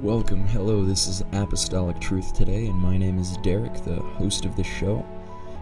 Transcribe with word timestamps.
Welcome. 0.00 0.48
Hello, 0.48 0.84
this 0.84 1.06
is 1.06 1.22
Apostolic 1.32 2.00
Truth 2.00 2.34
Today, 2.34 2.66
and 2.66 2.74
my 2.74 2.96
name 2.96 3.16
is 3.16 3.36
Derek, 3.38 3.74
the 3.84 3.94
host 3.94 4.44
of 4.44 4.56
this 4.56 4.66
show. 4.66 5.06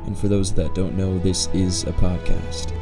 And 0.07 0.17
for 0.17 0.27
those 0.27 0.55
that 0.55 0.75
don't 0.75 0.97
know, 0.97 1.19
this 1.19 1.49
is 1.49 1.85
a 1.85 1.93
podcast. 1.93 2.73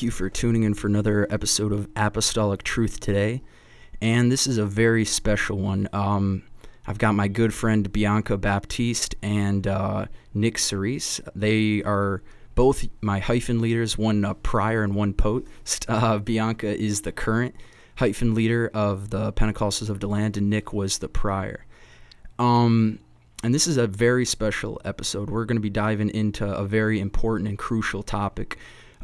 Thank 0.00 0.06
you 0.06 0.10
for 0.10 0.30
tuning 0.30 0.62
in 0.62 0.72
for 0.72 0.86
another 0.86 1.26
episode 1.28 1.74
of 1.74 1.86
Apostolic 1.94 2.62
Truth 2.62 3.00
today. 3.00 3.42
And 4.00 4.32
this 4.32 4.46
is 4.46 4.56
a 4.56 4.64
very 4.64 5.04
special 5.04 5.58
one. 5.58 5.90
Um, 5.92 6.44
I've 6.86 6.96
got 6.96 7.14
my 7.14 7.28
good 7.28 7.52
friend 7.52 7.92
Bianca 7.92 8.38
Baptiste 8.38 9.14
and 9.20 9.66
uh, 9.66 10.06
Nick 10.32 10.56
Cerise. 10.56 11.20
They 11.34 11.82
are 11.82 12.22
both 12.54 12.88
my 13.02 13.18
hyphen 13.18 13.60
leaders, 13.60 13.98
one 13.98 14.24
uh, 14.24 14.32
prior 14.32 14.82
and 14.82 14.94
one 14.94 15.12
post. 15.12 15.84
Uh, 15.86 16.16
Bianca 16.16 16.74
is 16.74 17.02
the 17.02 17.12
current 17.12 17.54
hyphen 17.96 18.34
leader 18.34 18.70
of 18.72 19.10
the 19.10 19.34
Pentecostals 19.34 19.90
of 19.90 19.98
DeLand, 19.98 20.38
and 20.38 20.48
Nick 20.48 20.72
was 20.72 21.00
the 21.00 21.10
prior. 21.10 21.66
Um, 22.38 23.00
and 23.44 23.54
this 23.54 23.66
is 23.66 23.76
a 23.76 23.86
very 23.86 24.24
special 24.24 24.80
episode. 24.82 25.28
We're 25.28 25.44
going 25.44 25.58
to 25.58 25.60
be 25.60 25.68
diving 25.68 26.08
into 26.08 26.46
a 26.46 26.64
very 26.64 27.00
important 27.00 27.50
and 27.50 27.58
crucial 27.58 28.02
topic 28.02 28.56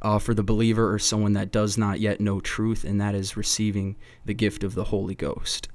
uh, 0.02 0.18
for 0.18 0.34
the 0.34 0.42
believer 0.42 0.92
or 0.92 0.98
someone 0.98 1.32
that 1.34 1.50
does 1.50 1.78
not 1.78 2.00
yet 2.00 2.20
know 2.20 2.40
truth, 2.40 2.84
and 2.84 3.00
that 3.00 3.14
is 3.14 3.36
receiving 3.36 3.96
the 4.24 4.34
gift 4.34 4.62
of 4.62 4.74
the 4.74 4.84
Holy 4.84 5.14
Ghost. 5.14 5.68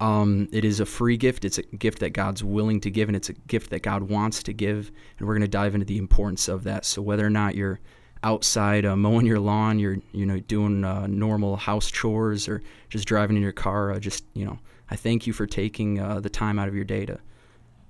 Um, 0.00 0.48
it 0.52 0.64
is 0.64 0.80
a 0.80 0.86
free 0.86 1.16
gift. 1.16 1.44
It's 1.44 1.58
a 1.58 1.62
gift 1.62 2.00
that 2.00 2.10
God's 2.10 2.42
willing 2.42 2.80
to 2.80 2.90
give, 2.90 3.08
and 3.08 3.14
it's 3.14 3.28
a 3.28 3.34
gift 3.34 3.70
that 3.70 3.82
God 3.82 4.02
wants 4.04 4.42
to 4.42 4.52
give. 4.52 4.90
And 5.18 5.28
we're 5.28 5.34
going 5.34 5.42
to 5.42 5.48
dive 5.48 5.74
into 5.74 5.86
the 5.86 5.98
importance 5.98 6.48
of 6.48 6.64
that. 6.64 6.84
So 6.84 7.00
whether 7.00 7.24
or 7.24 7.30
not 7.30 7.54
you're 7.54 7.80
outside 8.24 8.84
uh, 8.84 8.96
mowing 8.96 9.26
your 9.26 9.38
lawn, 9.38 9.78
you're 9.78 9.98
you 10.12 10.26
know 10.26 10.40
doing 10.40 10.84
uh, 10.84 11.06
normal 11.06 11.56
house 11.56 11.90
chores, 11.90 12.48
or 12.48 12.62
just 12.88 13.06
driving 13.06 13.36
in 13.36 13.42
your 13.42 13.52
car, 13.52 13.92
uh, 13.92 14.00
just 14.00 14.24
you 14.34 14.44
know, 14.44 14.58
I 14.90 14.96
thank 14.96 15.26
you 15.26 15.32
for 15.32 15.46
taking 15.46 16.00
uh, 16.00 16.20
the 16.20 16.30
time 16.30 16.58
out 16.58 16.68
of 16.68 16.74
your 16.74 16.84
day 16.84 17.06
to 17.06 17.20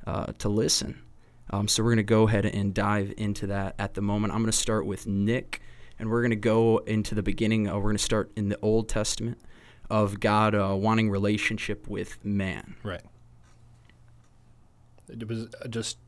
uh, 0.07 0.33
to 0.39 0.49
listen. 0.49 1.01
Um, 1.51 1.67
so 1.67 1.83
we're 1.83 1.91
going 1.91 1.97
to 1.97 2.03
go 2.03 2.29
ahead 2.29 2.47
and 2.47 2.73
dive 2.73 3.13
into 3.17 3.47
that 3.49 3.75
at 3.79 3.95
the 3.95 4.01
moment. 4.01 4.33
I'm 4.33 4.41
going 4.41 4.53
to 4.53 4.57
start 4.57 4.87
with 4.87 5.07
Nick 5.07 5.61
and 6.03 6.11
we're 6.11 6.20
going 6.20 6.31
to 6.31 6.36
go 6.36 6.78
into 6.78 7.14
the 7.14 7.22
beginning. 7.22 7.69
Uh, 7.69 7.77
we're 7.77 7.83
going 7.83 7.97
to 7.97 8.03
start 8.03 8.33
in 8.34 8.48
the 8.48 8.58
Old 8.61 8.89
Testament 8.89 9.39
of 9.89 10.19
God 10.19 10.53
uh, 10.53 10.75
wanting 10.77 11.08
relationship 11.11 11.86
with 11.86 12.22
man. 12.25 12.75
Right. 12.83 13.03
It 15.08 15.28
was 15.28 15.47
uh, 15.62 15.69
just. 15.69 15.98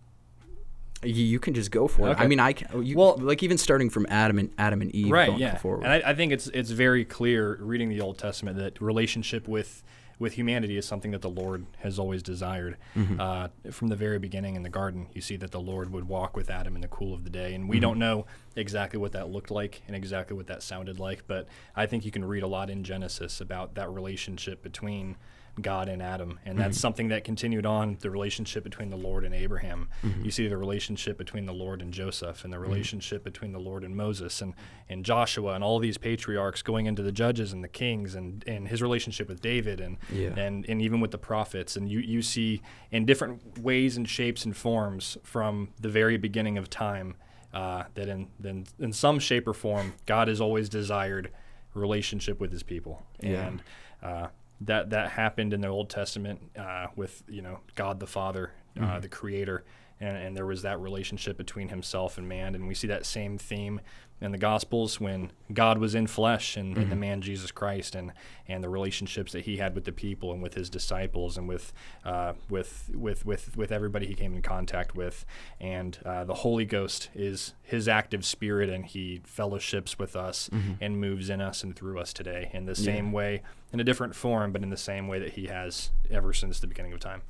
You, 1.04 1.24
you 1.24 1.38
can 1.38 1.54
just 1.54 1.70
go 1.70 1.86
for 1.86 2.10
it. 2.10 2.18
I 2.18 2.26
mean, 2.26 2.40
I 2.40 2.54
can. 2.54 2.84
You, 2.84 2.96
Well- 2.96 3.18
like 3.18 3.44
even 3.44 3.56
starting 3.56 3.88
from 3.88 4.06
Adam 4.08 4.38
and 4.38 4.50
Adam 4.58 4.82
and 4.82 4.92
Eve. 4.92 5.12
right 5.12 5.28
going 5.28 5.38
yeah 5.38 5.58
Forward. 5.58 5.84
and 5.84 5.92
I, 5.92 6.10
I 6.10 6.14
think 6.14 6.32
it's 6.32 6.48
it's 6.48 6.70
very 6.70 7.04
clear 7.04 7.56
reading 7.60 7.88
the 7.88 8.00
old 8.00 8.18
testament 8.18 8.56
that 8.58 8.80
relationship 8.80 9.46
with 9.46 9.84
with 10.18 10.34
humanity 10.34 10.76
is 10.76 10.86
something 10.86 11.10
that 11.10 11.22
the 11.22 11.30
lord 11.30 11.66
has 11.78 11.98
always 11.98 12.22
desired 12.22 12.76
Mm-hmm. 12.96 13.20
uh, 13.20 13.48
from 13.70 13.88
the 13.88 13.96
very 13.96 14.18
beginning 14.18 14.54
in 14.56 14.62
the 14.62 14.68
garden 14.68 15.06
you 15.14 15.20
see 15.20 15.36
that 15.36 15.50
the 15.50 15.60
lord 15.60 15.92
would 15.92 16.08
walk 16.08 16.36
with 16.36 16.50
adam 16.50 16.74
in 16.74 16.80
the 16.80 16.88
cool 16.88 17.12
of 17.14 17.24
the 17.24 17.30
day 17.30 17.46
Mm-hmm. 17.52 17.54
and 17.62 17.68
we 17.68 17.80
don't 17.80 17.98
know 17.98 18.26
exactly 18.56 18.98
what 18.98 19.12
that 19.12 19.28
looked 19.30 19.50
like 19.50 19.82
and 19.86 19.96
exactly 19.96 20.36
what 20.36 20.46
that 20.46 20.62
sounded 20.62 20.98
like 21.00 21.24
but 21.26 21.46
i 21.76 21.86
think 21.86 22.04
you 22.04 22.10
can 22.10 22.24
read 22.24 22.42
a 22.42 22.46
lot 22.46 22.70
in 22.70 22.84
genesis 22.84 23.40
about 23.40 23.74
that 23.74 23.90
relationship 23.90 24.62
between 24.62 25.16
God 25.60 25.88
and 25.88 26.02
Adam, 26.02 26.38
and 26.44 26.58
that's 26.58 26.78
something 26.80 27.08
that 27.08 27.22
continued 27.24 27.64
on 27.64 27.96
the 28.00 28.10
relationship 28.10 28.64
between 28.64 28.90
the 28.90 28.96
Lord 28.96 29.24
and 29.24 29.34
Abraham. 29.34 29.88
You 30.22 30.30
see 30.30 30.48
the 30.48 30.56
relationship 30.56 31.16
between 31.16 31.46
the 31.46 31.52
Lord 31.52 31.80
and 31.80 31.92
Joseph, 31.92 32.44
and 32.44 32.52
the 32.52 32.58
relationship 32.58 33.22
between 33.22 33.52
the 33.52 33.58
Lord 33.60 33.84
and 33.84 33.94
Moses, 33.96 34.40
and, 34.42 34.54
and 34.88 35.04
Joshua, 35.04 35.54
and 35.54 35.62
all 35.62 35.78
these 35.78 35.96
patriarchs 35.98 36.62
going 36.62 36.86
into 36.86 37.02
the 37.02 37.12
judges 37.12 37.52
and 37.52 37.62
the 37.62 37.68
kings, 37.68 38.14
and, 38.14 38.42
and 38.46 38.66
his 38.68 38.82
relationship 38.82 39.28
with 39.28 39.40
David, 39.40 39.80
and, 39.80 39.98
Yeah. 40.12 40.30
and 40.38 40.64
and 40.68 40.82
even 40.82 41.00
with 41.00 41.10
the 41.12 41.18
prophets. 41.18 41.76
And 41.76 41.88
you, 41.88 42.00
you 42.00 42.20
see 42.22 42.60
in 42.90 43.06
different 43.06 43.58
ways 43.58 43.96
and 43.96 44.08
shapes 44.08 44.44
and 44.44 44.56
forms 44.56 45.16
from 45.22 45.70
the 45.80 45.88
very 45.88 46.16
beginning 46.16 46.58
of 46.58 46.68
time 46.68 47.14
uh, 47.52 47.84
that 47.94 48.08
in, 48.08 48.26
in 48.42 48.66
in 48.80 48.92
some 48.92 49.20
shape 49.20 49.46
or 49.46 49.54
form, 49.54 49.94
God 50.06 50.26
has 50.28 50.40
always 50.40 50.68
desired 50.68 51.30
relationship 51.74 52.40
with 52.40 52.50
His 52.52 52.62
people, 52.62 53.02
Yeah. 53.22 53.46
and 53.46 53.62
uh, 54.02 54.26
that 54.66 54.90
that 54.90 55.10
happened 55.10 55.52
in 55.52 55.60
the 55.60 55.68
Old 55.68 55.90
Testament 55.90 56.40
uh, 56.58 56.88
with 56.96 57.22
you 57.28 57.42
know 57.42 57.60
God 57.74 58.00
the 58.00 58.06
Father, 58.06 58.52
uh, 58.80 58.98
the 59.00 59.08
Creator, 59.08 59.64
and, 60.00 60.16
and 60.16 60.36
there 60.36 60.46
was 60.46 60.62
that 60.62 60.80
relationship 60.80 61.36
between 61.36 61.68
Himself 61.68 62.18
and 62.18 62.28
man, 62.28 62.54
and 62.54 62.66
we 62.66 62.74
see 62.74 62.88
that 62.88 63.06
same 63.06 63.38
theme 63.38 63.80
in 64.20 64.30
the 64.30 64.38
Gospels 64.38 65.00
when 65.00 65.32
God 65.52 65.76
was 65.78 65.94
in 65.94 66.06
flesh 66.06 66.56
and, 66.56 66.78
and 66.78 66.90
the 66.90 66.96
man 66.96 67.20
Jesus 67.20 67.50
Christ, 67.50 67.94
and 67.94 68.12
and 68.48 68.62
the 68.62 68.68
relationships 68.68 69.32
that 69.32 69.44
He 69.44 69.56
had 69.58 69.74
with 69.74 69.84
the 69.84 69.92
people 69.92 70.32
and 70.32 70.42
with 70.42 70.54
His 70.54 70.70
disciples 70.70 71.36
and 71.36 71.48
with 71.48 71.72
uh, 72.04 72.32
with 72.48 72.90
with 72.94 73.24
with 73.26 73.56
with 73.56 73.70
everybody 73.70 74.06
He 74.06 74.14
came 74.14 74.34
in 74.34 74.42
contact 74.42 74.94
with, 74.94 75.24
and 75.60 75.98
uh, 76.04 76.24
the 76.24 76.34
Holy 76.34 76.64
Ghost 76.64 77.10
is 77.14 77.54
His 77.62 77.86
active 77.88 78.24
Spirit, 78.24 78.70
and 78.70 78.86
He 78.86 79.20
fellowships 79.24 79.98
with 79.98 80.16
us 80.16 80.48
and 80.80 81.00
moves 81.00 81.28
in 81.30 81.40
us 81.40 81.62
and 81.62 81.76
through 81.76 81.98
us 82.00 82.12
today 82.12 82.50
in 82.52 82.66
the 82.66 82.74
same 82.74 83.12
way 83.12 83.42
in 83.72 83.80
a 83.80 83.84
different 83.84 84.14
form, 84.14 84.52
but 84.52 84.62
in 84.62 84.70
the 84.70 84.76
same 84.76 85.08
way 85.08 85.18
that 85.18 85.30
he 85.30 85.46
has 85.48 85.90
ever 86.08 86.32
since 86.32 86.60
the 86.60 86.66
beginning 86.68 86.92
of 86.92 87.00
time. 87.00 87.22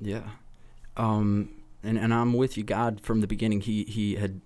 Yeah. 0.00 0.22
Um, 0.96 1.50
and, 1.82 1.98
and 1.98 2.12
I'm 2.12 2.32
with 2.32 2.56
you. 2.56 2.64
God, 2.64 3.00
from 3.00 3.20
the 3.20 3.26
beginning, 3.26 3.62
he, 3.62 3.84
he 3.84 4.16
had 4.16 4.40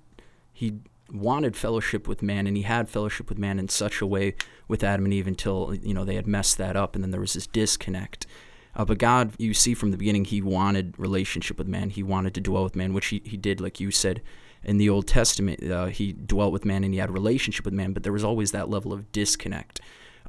he 0.53 0.81
wanted 1.13 1.57
fellowship 1.57 2.09
with 2.09 2.23
man, 2.23 2.47
and 2.47 2.57
he 2.57 2.63
had 2.63 2.89
fellowship 2.89 3.29
with 3.29 3.39
man 3.39 3.59
in 3.59 3.69
such 3.69 4.01
a 4.01 4.07
way 4.07 4.35
with 4.69 4.83
Adam 4.83 5.05
and 5.05 5.15
Eve 5.15 5.27
until 5.27 5.75
you 5.75 5.95
know 5.95 6.05
they 6.05 6.15
had 6.15 6.27
messed 6.27 6.59
that 6.59 6.77
up, 6.77 6.95
and 6.95 7.05
then 7.05 7.11
there 7.11 7.21
was 7.21 7.35
this 7.35 7.47
disconnect. 7.47 8.27
Uh, 8.75 8.85
but 8.85 8.99
God, 8.99 9.33
you 9.39 9.55
see 9.55 9.75
from 9.75 9.91
the 9.91 9.97
beginning, 9.97 10.25
He 10.25 10.43
wanted 10.43 10.95
relationship 10.99 11.59
with 11.59 11.67
man. 11.67 11.91
He 11.91 12.03
wanted 12.03 12.35
to 12.35 12.41
dwell 12.41 12.65
with 12.65 12.77
man, 12.77 12.93
which 12.93 13.07
He, 13.07 13.23
he 13.25 13.37
did, 13.37 13.61
like 13.61 13.81
you 13.81 13.91
said, 13.91 14.21
in 14.63 14.77
the 14.77 14.91
Old 14.91 15.07
Testament. 15.07 15.63
Uh, 15.63 15.87
he 15.87 16.13
dwelt 16.13 16.53
with 16.53 16.65
man 16.65 16.85
and 16.85 16.93
He 16.93 17.01
had 17.01 17.11
relationship 17.11 17.65
with 17.65 17.75
man, 17.75 17.93
but 17.93 18.03
there 18.03 18.13
was 18.13 18.25
always 18.25 18.53
that 18.53 18.69
level 18.69 18.93
of 18.93 19.11
disconnect. 19.13 19.81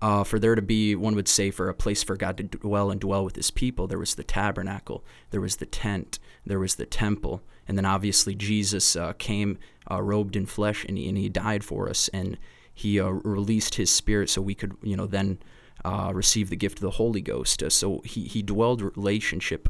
Uh, 0.01 0.23
for 0.23 0.37
there 0.39 0.55
to 0.55 0.61
be, 0.61 0.95
one 0.95 1.15
would 1.15 1.27
say, 1.27 1.49
for 1.49 1.69
a 1.69 1.73
place 1.73 2.03
for 2.03 2.15
God 2.15 2.37
to 2.37 2.43
dwell 2.43 2.91
and 2.91 3.01
dwell 3.01 3.23
with 3.23 3.35
His 3.35 3.51
people, 3.51 3.87
there 3.87 3.97
was 3.97 4.15
the 4.15 4.23
tabernacle, 4.23 5.03
there 5.31 5.41
was 5.41 5.55
the 5.55 5.65
tent, 5.65 6.19
there 6.45 6.59
was 6.59 6.75
the 6.75 6.85
temple, 6.85 7.41
and 7.67 7.77
then 7.77 7.85
obviously 7.85 8.35
Jesus 8.35 8.95
uh, 8.95 9.13
came 9.13 9.57
uh, 9.89 10.01
robed 10.01 10.35
in 10.35 10.45
flesh 10.45 10.85
and 10.87 10.97
he, 10.97 11.09
and 11.09 11.17
he 11.17 11.29
died 11.29 11.63
for 11.63 11.89
us, 11.89 12.09
and 12.13 12.37
He 12.73 12.99
uh, 12.99 13.09
released 13.09 13.75
His 13.75 13.89
Spirit 13.89 14.29
so 14.29 14.41
we 14.41 14.53
could, 14.53 14.75
you 14.83 14.95
know, 14.95 15.07
then 15.07 15.39
uh, 15.83 16.11
receive 16.13 16.49
the 16.49 16.55
gift 16.55 16.77
of 16.77 16.83
the 16.83 16.91
Holy 16.91 17.21
Ghost. 17.21 17.63
Uh, 17.63 17.69
so 17.69 18.01
he, 18.05 18.25
he 18.25 18.41
dwelled 18.43 18.81
relationship 18.81 19.67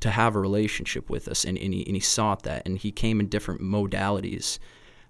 to 0.00 0.10
have 0.10 0.34
a 0.34 0.40
relationship 0.40 1.10
with 1.10 1.28
us, 1.28 1.44
and, 1.44 1.58
and, 1.58 1.74
he, 1.74 1.84
and 1.86 1.96
he 1.96 2.00
sought 2.00 2.42
that, 2.44 2.62
and 2.66 2.78
he 2.78 2.90
came 2.90 3.20
in 3.20 3.28
different 3.28 3.60
modalities, 3.60 4.58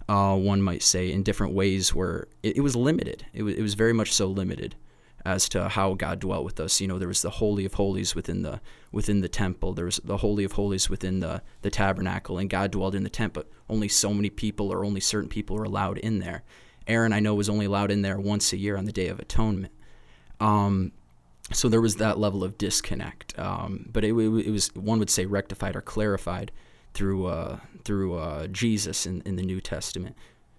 uh, 0.09 0.35
one 0.35 0.61
might 0.61 0.83
say, 0.83 1.11
in 1.11 1.23
different 1.23 1.53
ways 1.53 1.93
where 1.93 2.27
it, 2.43 2.57
it 2.57 2.61
was 2.61 2.75
limited. 2.75 3.25
It 3.33 3.43
was, 3.43 3.55
it 3.55 3.61
was 3.61 3.73
very 3.73 3.93
much 3.93 4.13
so 4.13 4.27
limited 4.27 4.75
as 5.25 5.49
to 5.49 5.67
how 5.67 5.93
God 5.93 6.19
dwelt 6.19 6.45
with 6.45 6.59
us. 6.59 6.79
You 6.79 6.87
know, 6.87 6.97
there 6.97 7.07
was 7.07 7.21
the 7.21 7.29
holy 7.29 7.65
of 7.65 7.73
holies 7.73 8.15
within 8.15 8.43
the 8.43 8.61
within 8.93 9.19
the 9.19 9.27
temple. 9.27 9.73
There 9.73 9.85
was 9.85 9.99
the 10.03 10.17
holy 10.17 10.45
of 10.45 10.53
holies 10.53 10.89
within 10.89 11.19
the 11.19 11.41
the 11.61 11.69
tabernacle, 11.69 12.37
and 12.37 12.49
God 12.49 12.71
dwelled 12.71 12.95
in 12.95 13.03
the 13.03 13.09
tent. 13.09 13.33
But 13.33 13.49
only 13.69 13.89
so 13.89 14.13
many 14.13 14.29
people, 14.29 14.71
or 14.71 14.85
only 14.85 15.01
certain 15.01 15.29
people, 15.29 15.57
were 15.57 15.65
allowed 15.65 15.97
in 15.97 16.19
there. 16.19 16.43
Aaron, 16.87 17.11
I 17.11 17.19
know, 17.19 17.35
was 17.35 17.49
only 17.49 17.65
allowed 17.65 17.91
in 17.91 18.01
there 18.01 18.17
once 18.17 18.53
a 18.53 18.57
year 18.57 18.77
on 18.77 18.85
the 18.85 18.93
Day 18.93 19.09
of 19.09 19.19
Atonement. 19.19 19.73
Um, 20.39 20.93
so 21.51 21.67
there 21.67 21.81
was 21.81 21.97
that 21.97 22.17
level 22.17 22.43
of 22.43 22.57
disconnect. 22.57 23.37
Um, 23.37 23.89
but 23.91 24.05
it, 24.05 24.11
it 24.11 24.51
was 24.51 24.73
one 24.75 24.99
would 24.99 25.09
say 25.09 25.25
rectified 25.25 25.75
or 25.75 25.81
clarified 25.81 26.53
through 26.97 27.27
uh, 27.27 27.59
through 27.83 28.15
uh, 28.15 28.47
Jesus 28.47 29.05
in, 29.05 29.21
in 29.21 29.35
the 29.35 29.43
New 29.43 29.61
Testament. 29.61 30.15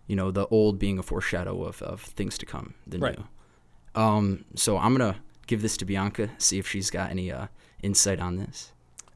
You 0.06 0.16
know, 0.16 0.30
the 0.30 0.46
old 0.46 0.78
being 0.78 0.98
a 0.98 1.02
foreshadow 1.02 1.64
of, 1.64 1.82
of 1.82 2.00
things 2.00 2.38
to 2.38 2.46
come, 2.46 2.74
the 2.86 2.98
Right. 2.98 3.18
new. 3.18 4.00
Um, 4.00 4.44
so 4.54 4.78
I'm 4.78 4.94
gonna 4.96 5.16
give 5.48 5.60
this 5.62 5.76
to 5.78 5.84
Bianca, 5.84 6.30
see 6.38 6.58
if 6.58 6.66
she's 6.68 6.90
got 6.90 7.10
any 7.10 7.32
uh, 7.32 7.48
insight 7.82 8.20
on 8.20 8.36
this. 8.36 8.72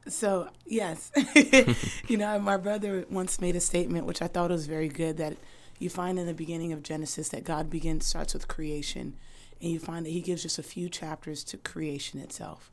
So 0.07 0.49
yes, 0.65 1.11
you 2.07 2.17
know, 2.17 2.37
my 2.39 2.57
brother 2.57 3.05
once 3.09 3.39
made 3.39 3.55
a 3.55 3.61
statement 3.61 4.05
which 4.05 4.21
I 4.21 4.27
thought 4.27 4.51
was 4.51 4.67
very 4.67 4.89
good 4.89 5.15
that 5.17 5.37
you 5.79 5.89
find 5.89 6.19
in 6.19 6.27
the 6.27 6.33
beginning 6.33 6.73
of 6.73 6.83
Genesis 6.83 7.29
that 7.29 7.45
God 7.45 7.69
begins 7.69 8.05
starts 8.05 8.33
with 8.33 8.47
creation, 8.49 9.15
and 9.61 9.71
you 9.71 9.79
find 9.79 10.05
that 10.05 10.11
He 10.11 10.19
gives 10.21 10.43
just 10.43 10.59
a 10.59 10.63
few 10.63 10.89
chapters 10.89 11.43
to 11.45 11.57
creation 11.57 12.19
itself. 12.19 12.69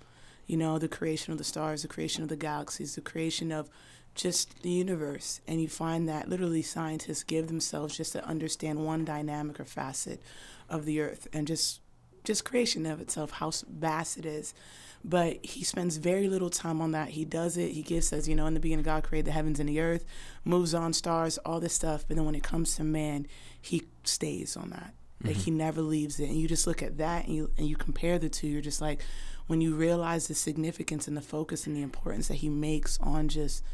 You 0.46 0.56
know, 0.56 0.78
the 0.78 0.88
creation 0.88 1.30
of 1.32 1.38
the 1.38 1.44
stars, 1.44 1.82
the 1.82 1.88
creation 1.88 2.24
of 2.24 2.28
the 2.28 2.36
galaxies, 2.36 2.96
the 2.96 3.00
creation 3.00 3.52
of 3.52 3.70
just 4.14 4.62
the 4.62 4.70
universe. 4.70 5.40
And 5.46 5.60
you 5.60 5.68
find 5.68 6.08
that 6.08 6.28
literally 6.28 6.62
scientists 6.62 7.22
give 7.22 7.48
themselves 7.48 7.96
just 7.96 8.12
to 8.12 8.24
understand 8.24 8.84
one 8.84 9.04
dynamic 9.04 9.60
or 9.60 9.64
facet 9.64 10.20
of 10.68 10.84
the 10.84 11.00
earth 11.00 11.26
and 11.32 11.46
just 11.46 11.80
just 12.22 12.44
creation 12.44 12.84
of 12.86 13.00
itself, 13.00 13.30
how 13.30 13.50
vast 13.68 14.18
it 14.18 14.26
is. 14.26 14.54
But 15.02 15.44
he 15.44 15.64
spends 15.64 15.96
very 15.96 16.28
little 16.28 16.50
time 16.50 16.82
on 16.82 16.92
that. 16.92 17.10
He 17.10 17.24
does 17.24 17.56
it. 17.56 17.70
He 17.70 17.80
gives 17.82 18.12
us, 18.12 18.28
you 18.28 18.34
know, 18.34 18.46
in 18.46 18.52
the 18.52 18.60
beginning, 18.60 18.84
God 18.84 19.04
created 19.04 19.26
the 19.26 19.32
heavens 19.32 19.58
and 19.58 19.68
the 19.68 19.80
earth, 19.80 20.04
moves 20.44 20.74
on 20.74 20.92
stars, 20.92 21.38
all 21.38 21.58
this 21.58 21.72
stuff. 21.72 22.04
But 22.06 22.16
then 22.16 22.26
when 22.26 22.34
it 22.34 22.42
comes 22.42 22.76
to 22.76 22.84
man, 22.84 23.26
he 23.60 23.84
stays 24.04 24.56
on 24.56 24.70
that. 24.70 24.92
Like 25.22 25.36
mm-hmm. 25.36 25.42
he 25.42 25.50
never 25.50 25.80
leaves 25.80 26.20
it. 26.20 26.28
And 26.28 26.38
you 26.38 26.46
just 26.46 26.66
look 26.66 26.82
at 26.82 26.98
that 26.98 27.26
and 27.26 27.34
you 27.34 27.50
and 27.56 27.66
you 27.66 27.76
compare 27.76 28.18
the 28.18 28.28
two. 28.28 28.48
You're 28.48 28.60
just 28.60 28.82
like, 28.82 29.02
when 29.46 29.60
you 29.60 29.74
realize 29.74 30.28
the 30.28 30.34
significance 30.34 31.08
and 31.08 31.16
the 31.16 31.22
focus 31.22 31.66
and 31.66 31.74
the 31.74 31.82
importance 31.82 32.28
that 32.28 32.34
he 32.34 32.48
makes 32.48 32.98
on 33.00 33.28
just 33.28 33.64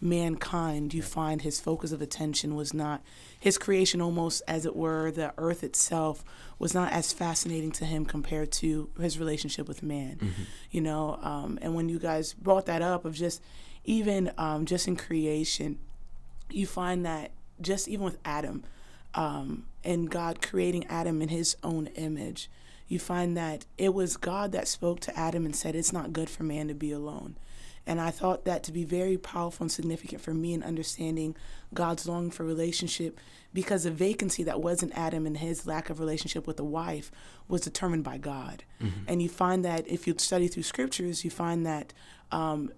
mankind, 0.00 0.94
you 0.94 1.02
find 1.02 1.42
his 1.42 1.60
focus 1.60 1.92
of 1.92 2.00
attention 2.00 2.54
was 2.54 2.72
not 2.72 3.02
his 3.38 3.58
creation, 3.58 4.00
almost 4.00 4.42
as 4.46 4.66
it 4.66 4.76
were, 4.76 5.10
the 5.10 5.32
earth 5.38 5.62
itself 5.62 6.24
was 6.58 6.74
not 6.74 6.92
as 6.92 7.12
fascinating 7.12 7.72
to 7.72 7.84
him 7.84 8.04
compared 8.04 8.50
to 8.52 8.90
his 9.00 9.18
relationship 9.18 9.68
with 9.68 9.82
man. 9.82 10.16
Mm-hmm. 10.16 10.42
You 10.70 10.80
know, 10.80 11.18
um, 11.22 11.58
and 11.62 11.74
when 11.74 11.88
you 11.88 11.98
guys 11.98 12.34
brought 12.34 12.66
that 12.66 12.82
up 12.82 13.04
of 13.04 13.14
just 13.14 13.42
even 13.84 14.32
um, 14.38 14.66
just 14.66 14.86
in 14.88 14.96
creation, 14.96 15.78
you 16.50 16.66
find 16.66 17.04
that 17.06 17.30
just 17.60 17.88
even 17.88 18.04
with 18.04 18.18
Adam 18.24 18.64
um, 19.14 19.64
and 19.84 20.10
God 20.10 20.42
creating 20.42 20.86
Adam 20.86 21.22
in 21.22 21.28
his 21.28 21.56
own 21.62 21.88
image, 21.88 22.50
you 22.86 22.98
find 22.98 23.36
that 23.36 23.66
it 23.76 23.94
was 23.94 24.16
God 24.16 24.52
that 24.52 24.68
spoke 24.68 25.00
to 25.00 25.18
Adam 25.18 25.44
and 25.44 25.54
said, 25.54 25.74
It's 25.74 25.92
not 25.92 26.12
good 26.12 26.30
for 26.30 26.42
man 26.42 26.68
to 26.68 26.74
be 26.74 26.90
alone. 26.90 27.36
And 27.88 28.02
I 28.02 28.10
thought 28.10 28.44
that 28.44 28.62
to 28.64 28.72
be 28.72 28.84
very 28.84 29.16
powerful 29.16 29.64
and 29.64 29.72
significant 29.72 30.20
for 30.20 30.34
me 30.34 30.52
in 30.52 30.62
understanding 30.62 31.34
God's 31.72 32.06
longing 32.06 32.30
for 32.30 32.44
relationship 32.44 33.18
because 33.54 33.84
the 33.84 33.90
vacancy 33.90 34.42
that 34.42 34.60
was 34.60 34.82
in 34.82 34.92
Adam 34.92 35.24
and 35.24 35.38
his 35.38 35.66
lack 35.66 35.88
of 35.88 35.98
relationship 35.98 36.46
with 36.46 36.60
a 36.60 36.64
wife 36.64 37.10
was 37.48 37.62
determined 37.62 38.04
by 38.04 38.18
God. 38.18 38.62
Mm-hmm. 38.82 39.04
And 39.08 39.22
you 39.22 39.30
find 39.30 39.64
that 39.64 39.88
if 39.88 40.06
you 40.06 40.14
study 40.18 40.48
through 40.48 40.64
scriptures, 40.64 41.24
you 41.24 41.30
find 41.30 41.64
that 41.64 41.94
um, 42.30 42.70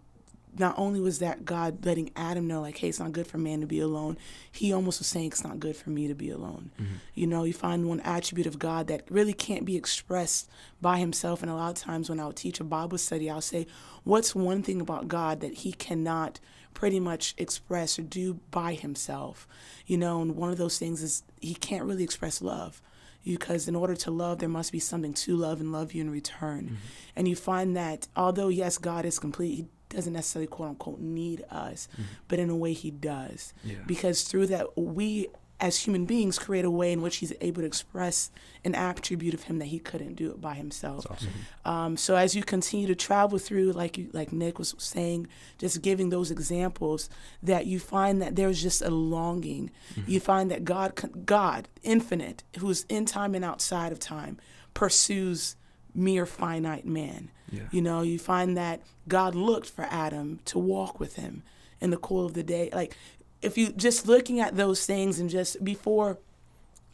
not 0.58 0.74
only 0.78 1.00
was 1.00 1.18
that 1.20 1.44
God 1.44 1.84
letting 1.84 2.10
Adam 2.16 2.46
know, 2.46 2.60
like, 2.60 2.78
hey, 2.78 2.88
it's 2.88 2.98
not 2.98 3.12
good 3.12 3.26
for 3.26 3.38
man 3.38 3.60
to 3.60 3.66
be 3.66 3.80
alone, 3.80 4.18
he 4.50 4.72
almost 4.72 4.98
was 4.98 5.06
saying 5.06 5.26
it's 5.26 5.44
not 5.44 5.60
good 5.60 5.76
for 5.76 5.90
me 5.90 6.08
to 6.08 6.14
be 6.14 6.30
alone. 6.30 6.70
Mm-hmm. 6.80 6.94
You 7.14 7.26
know, 7.26 7.44
you 7.44 7.52
find 7.52 7.86
one 7.86 8.00
attribute 8.00 8.46
of 8.46 8.58
God 8.58 8.86
that 8.88 9.04
really 9.10 9.32
can't 9.32 9.64
be 9.64 9.76
expressed 9.76 10.48
by 10.80 10.98
himself. 10.98 11.42
And 11.42 11.50
a 11.50 11.54
lot 11.54 11.70
of 11.70 11.76
times 11.76 12.08
when 12.08 12.20
I'll 12.20 12.32
teach 12.32 12.60
a 12.60 12.64
Bible 12.64 12.98
study, 12.98 13.30
I'll 13.30 13.40
say, 13.40 13.66
what's 14.04 14.34
one 14.34 14.62
thing 14.62 14.80
about 14.80 15.08
God 15.08 15.40
that 15.40 15.54
he 15.54 15.72
cannot 15.72 16.40
pretty 16.74 17.00
much 17.00 17.34
express 17.38 17.98
or 17.98 18.02
do 18.02 18.40
by 18.50 18.74
himself? 18.74 19.46
You 19.86 19.98
know, 19.98 20.22
and 20.22 20.36
one 20.36 20.50
of 20.50 20.58
those 20.58 20.78
things 20.78 21.02
is 21.02 21.22
he 21.40 21.54
can't 21.54 21.84
really 21.84 22.04
express 22.04 22.42
love 22.42 22.82
because 23.24 23.68
in 23.68 23.76
order 23.76 23.94
to 23.94 24.10
love 24.10 24.38
there 24.38 24.48
must 24.48 24.72
be 24.72 24.78
something 24.78 25.12
to 25.12 25.36
love 25.36 25.60
and 25.60 25.72
love 25.72 25.92
you 25.92 26.00
in 26.00 26.10
return 26.10 26.64
mm-hmm. 26.64 26.74
and 27.14 27.28
you 27.28 27.36
find 27.36 27.76
that 27.76 28.08
although 28.16 28.48
yes 28.48 28.78
god 28.78 29.04
is 29.04 29.18
complete 29.18 29.66
doesn't 29.90 30.12
necessarily 30.12 30.46
quote 30.46 30.70
unquote 30.70 31.00
need 31.00 31.44
us, 31.50 31.88
mm-hmm. 31.92 32.02
but 32.28 32.38
in 32.38 32.48
a 32.48 32.56
way 32.56 32.72
he 32.72 32.90
does. 32.90 33.52
Yeah. 33.62 33.76
Because 33.86 34.22
through 34.22 34.46
that, 34.46 34.76
we 34.78 35.28
as 35.60 35.78
human 35.78 36.06
beings 36.06 36.38
create 36.38 36.64
a 36.64 36.70
way 36.70 36.90
in 36.92 37.02
which 37.02 37.16
he's 37.16 37.32
able 37.40 37.60
to 37.60 37.66
express 37.66 38.30
an 38.64 38.74
attribute 38.74 39.34
of 39.34 39.42
him 39.44 39.58
that 39.58 39.66
he 39.66 39.78
couldn't 39.78 40.14
do 40.14 40.30
it 40.30 40.40
by 40.40 40.54
himself. 40.54 41.06
Awesome. 41.10 41.28
Um, 41.64 41.96
so 41.96 42.16
as 42.16 42.34
you 42.34 42.42
continue 42.42 42.86
to 42.86 42.94
travel 42.94 43.38
through, 43.38 43.72
like 43.72 43.98
you, 43.98 44.08
like 44.12 44.32
Nick 44.32 44.58
was 44.58 44.74
saying, 44.78 45.26
just 45.58 45.82
giving 45.82 46.08
those 46.08 46.30
examples, 46.30 47.10
that 47.42 47.66
you 47.66 47.78
find 47.78 48.22
that 48.22 48.36
there's 48.36 48.62
just 48.62 48.80
a 48.80 48.90
longing. 48.90 49.70
Mm-hmm. 49.94 50.10
You 50.10 50.20
find 50.20 50.50
that 50.50 50.64
God, 50.64 51.26
God, 51.26 51.68
infinite, 51.82 52.42
who's 52.58 52.84
in 52.88 53.04
time 53.04 53.34
and 53.34 53.44
outside 53.44 53.92
of 53.92 53.98
time, 53.98 54.38
pursues 54.72 55.56
mere 55.94 56.24
finite 56.26 56.86
man. 56.86 57.30
Yeah. 57.50 57.62
You 57.70 57.82
know, 57.82 58.02
you 58.02 58.18
find 58.18 58.56
that 58.56 58.80
God 59.08 59.34
looked 59.34 59.68
for 59.68 59.86
Adam 59.90 60.40
to 60.46 60.58
walk 60.58 61.00
with 61.00 61.16
him 61.16 61.42
in 61.80 61.90
the 61.90 61.96
cool 61.96 62.26
of 62.26 62.34
the 62.34 62.42
day. 62.42 62.70
Like, 62.72 62.96
if 63.42 63.56
you 63.56 63.72
just 63.72 64.06
looking 64.06 64.40
at 64.40 64.56
those 64.56 64.86
things 64.86 65.18
and 65.18 65.30
just 65.30 65.62
before 65.64 66.18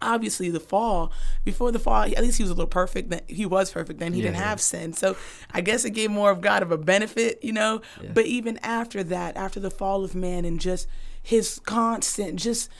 obviously 0.03 0.51
the 0.51 0.61
fall 0.61 1.11
before 1.45 1.73
the 1.73 1.79
fall 1.79 2.03
at 2.03 2.19
least 2.19 2.37
he 2.37 2.43
was 2.43 2.51
a 2.51 2.55
little 2.55 2.67
perfect 2.67 3.09
that 3.09 3.25
he 3.31 3.47
was 3.47 3.71
perfect 3.71 3.99
then 3.99 4.13
he 4.13 4.21
yeah, 4.21 4.27
didn't 4.27 4.43
have 4.43 4.61
sin 4.61 4.93
so 4.93 5.17
i 5.55 5.63
guess 5.63 5.87
it 5.87 5.91
gave 5.91 6.11
more 6.11 6.31
of 6.31 6.43
god 6.43 6.63
of 6.63 6.71
a 6.71 6.77
benefit 6.77 7.43
you 7.43 7.53
know 7.53 7.81
yeah. 8.03 8.11
but 8.13 8.27
even 8.27 8.59
after 8.59 9.03
that 9.03 9.35
after 9.39 9.59
the 9.59 9.71
fall 9.71 10.05
of 10.05 10.15
man 10.15 10.45
and 10.45 10.61
just 10.61 10.87
his 11.23 11.61
constant 11.61 12.39
just 12.39 12.71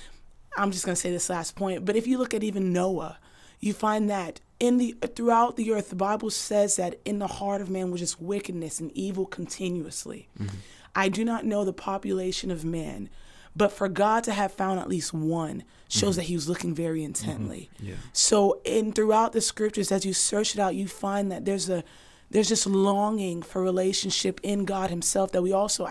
i'm 0.59 0.71
just 0.71 0.85
going 0.85 0.95
to 0.95 1.01
say 1.01 1.11
this 1.11 1.31
last 1.31 1.57
point 1.57 1.87
but 1.87 1.97
if 1.97 2.07
you 2.07 2.19
look 2.19 2.35
at 2.35 2.45
even 2.45 2.71
noah 2.71 3.19
you 3.61 3.73
find 3.73 4.11
that 4.11 4.41
in 4.59 4.79
the 4.79 4.97
throughout 5.15 5.57
the 5.57 5.73
earth 5.73 5.91
the 5.91 5.97
bible 5.97 6.31
says 6.31 6.77
that 6.77 6.99
in 7.05 7.19
the 7.19 7.27
heart 7.27 7.61
of 7.61 7.71
man 7.71 7.91
was 7.91 8.01
just 8.01 8.21
wickedness 8.21 8.81
and 8.81 8.91
evil 8.93 9.27
continuously 9.27 10.29
mm-hmm. 10.39 10.57
i 10.95 11.09
do 11.09 11.25
not 11.25 11.45
know 11.45 11.65
the 11.65 11.73
population 11.73 12.51
of 12.51 12.65
man 12.65 13.09
but 13.55 13.71
for 13.71 13.89
god 13.89 14.25
to 14.25 14.33
have 14.33 14.53
found 14.53 14.81
at 14.81 14.89
least 14.89 15.13
one 15.13 15.63
shows 15.89 16.11
mm-hmm. 16.11 16.17
that 16.17 16.27
he 16.27 16.35
was 16.35 16.49
looking 16.49 16.75
very 16.75 17.05
intently 17.05 17.69
mm-hmm. 17.77 17.89
yeah. 17.89 17.95
so 18.13 18.61
in 18.65 18.93
throughout 18.93 19.33
the 19.33 19.41
scriptures 19.41 19.93
as 19.93 20.07
you 20.07 20.13
search 20.13 20.55
it 20.55 20.61
out 20.61 20.75
you 20.75 20.89
find 20.89 21.31
that 21.31 21.45
there's 21.45 21.69
a 21.69 21.85
there's 22.31 22.49
this 22.49 22.67
longing 22.67 23.43
for 23.43 23.63
relationship 23.63 24.41
in 24.43 24.65
god 24.65 24.89
himself 24.91 25.33
that 25.33 25.43
we 25.43 25.53
also 25.53 25.87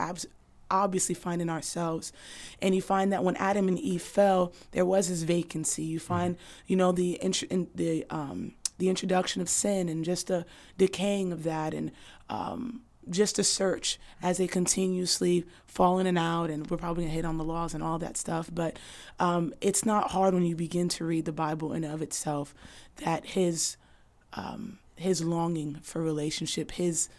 obviously 0.70 1.16
finding 1.16 1.50
ourselves. 1.50 2.12
And 2.62 2.76
you 2.76 2.82
find 2.82 3.12
that 3.14 3.24
when 3.24 3.36
Adam 3.38 3.68
and 3.68 3.80
Eve 3.80 4.02
fell, 4.02 4.54
there 4.72 4.86
was 4.86 5.10
this 5.10 5.24
vacancy. 5.24 5.84
You 5.84 6.00
mm-hmm. 6.00 6.08
find, 6.08 6.38
you 6.68 6.76
know, 6.76 6.92
the 6.92 7.14
in, 7.22 7.68
the 7.76 8.06
um, 8.10 8.54
the 8.78 8.90
introduction 8.90 9.42
of 9.42 9.50
sin 9.50 9.90
and 9.90 10.04
just 10.04 10.28
the 10.28 10.46
decaying 10.78 11.32
of 11.32 11.44
that 11.44 11.74
and 11.74 11.92
um, 12.30 12.82
just 13.10 13.38
a 13.38 13.44
search 13.44 14.00
as 14.22 14.38
they 14.38 14.48
continuously 14.48 15.46
fall 15.66 16.00
in 16.00 16.08
and 16.08 16.18
out 16.18 16.50
and 16.50 16.70
we're 16.70 16.78
probably 16.78 17.04
gonna 17.04 17.14
hit 17.14 17.26
on 17.26 17.38
the 17.38 17.44
laws 17.44 17.74
and 17.74 17.84
all 17.84 18.00
that 18.00 18.18
stuff 18.18 18.50
but 18.54 18.78
um, 19.20 19.54
it's 19.62 19.86
not 19.86 20.12
hard 20.12 20.34
when 20.34 20.44
you 20.44 20.56
begin 20.56 20.90
to 20.90 21.06
read 21.06 21.26
the 21.26 21.32
bible 21.32 21.74
in 21.74 21.84
of 21.84 22.02
itself 22.02 22.54
that 22.98 23.26
his 23.26 23.78
um, 24.34 24.80
his 24.96 25.24
longing 25.24 25.76
for 25.82 26.02
relationship 26.02 26.72
his 26.72 27.10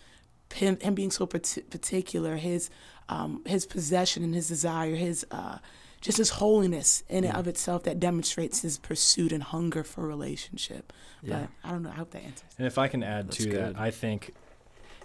him, 0.54 0.78
him 0.80 0.94
being 0.94 1.10
so 1.10 1.26
particular 1.26 2.36
his 2.36 2.68
um, 3.08 3.42
his 3.46 3.66
possession 3.66 4.22
and 4.22 4.34
his 4.34 4.48
desire, 4.48 4.94
his 4.94 5.26
uh, 5.30 5.58
just 6.00 6.18
his 6.18 6.30
holiness 6.30 7.02
in 7.08 7.24
yeah. 7.24 7.30
and 7.30 7.38
of 7.38 7.48
itself 7.48 7.82
that 7.84 7.98
demonstrates 7.98 8.62
his 8.62 8.78
pursuit 8.78 9.32
and 9.32 9.42
hunger 9.42 9.82
for 9.82 10.06
relationship. 10.06 10.92
Yeah. 11.22 11.40
But 11.40 11.68
I 11.68 11.72
don't 11.72 11.82
know. 11.82 11.90
I 11.90 11.94
hope 11.94 12.10
that 12.12 12.22
answers. 12.22 12.50
And 12.58 12.66
if 12.66 12.78
I 12.78 12.88
can 12.88 13.02
add 13.02 13.28
That's 13.28 13.38
to 13.38 13.48
good. 13.48 13.74
that, 13.74 13.80
I 13.80 13.90
think 13.90 14.32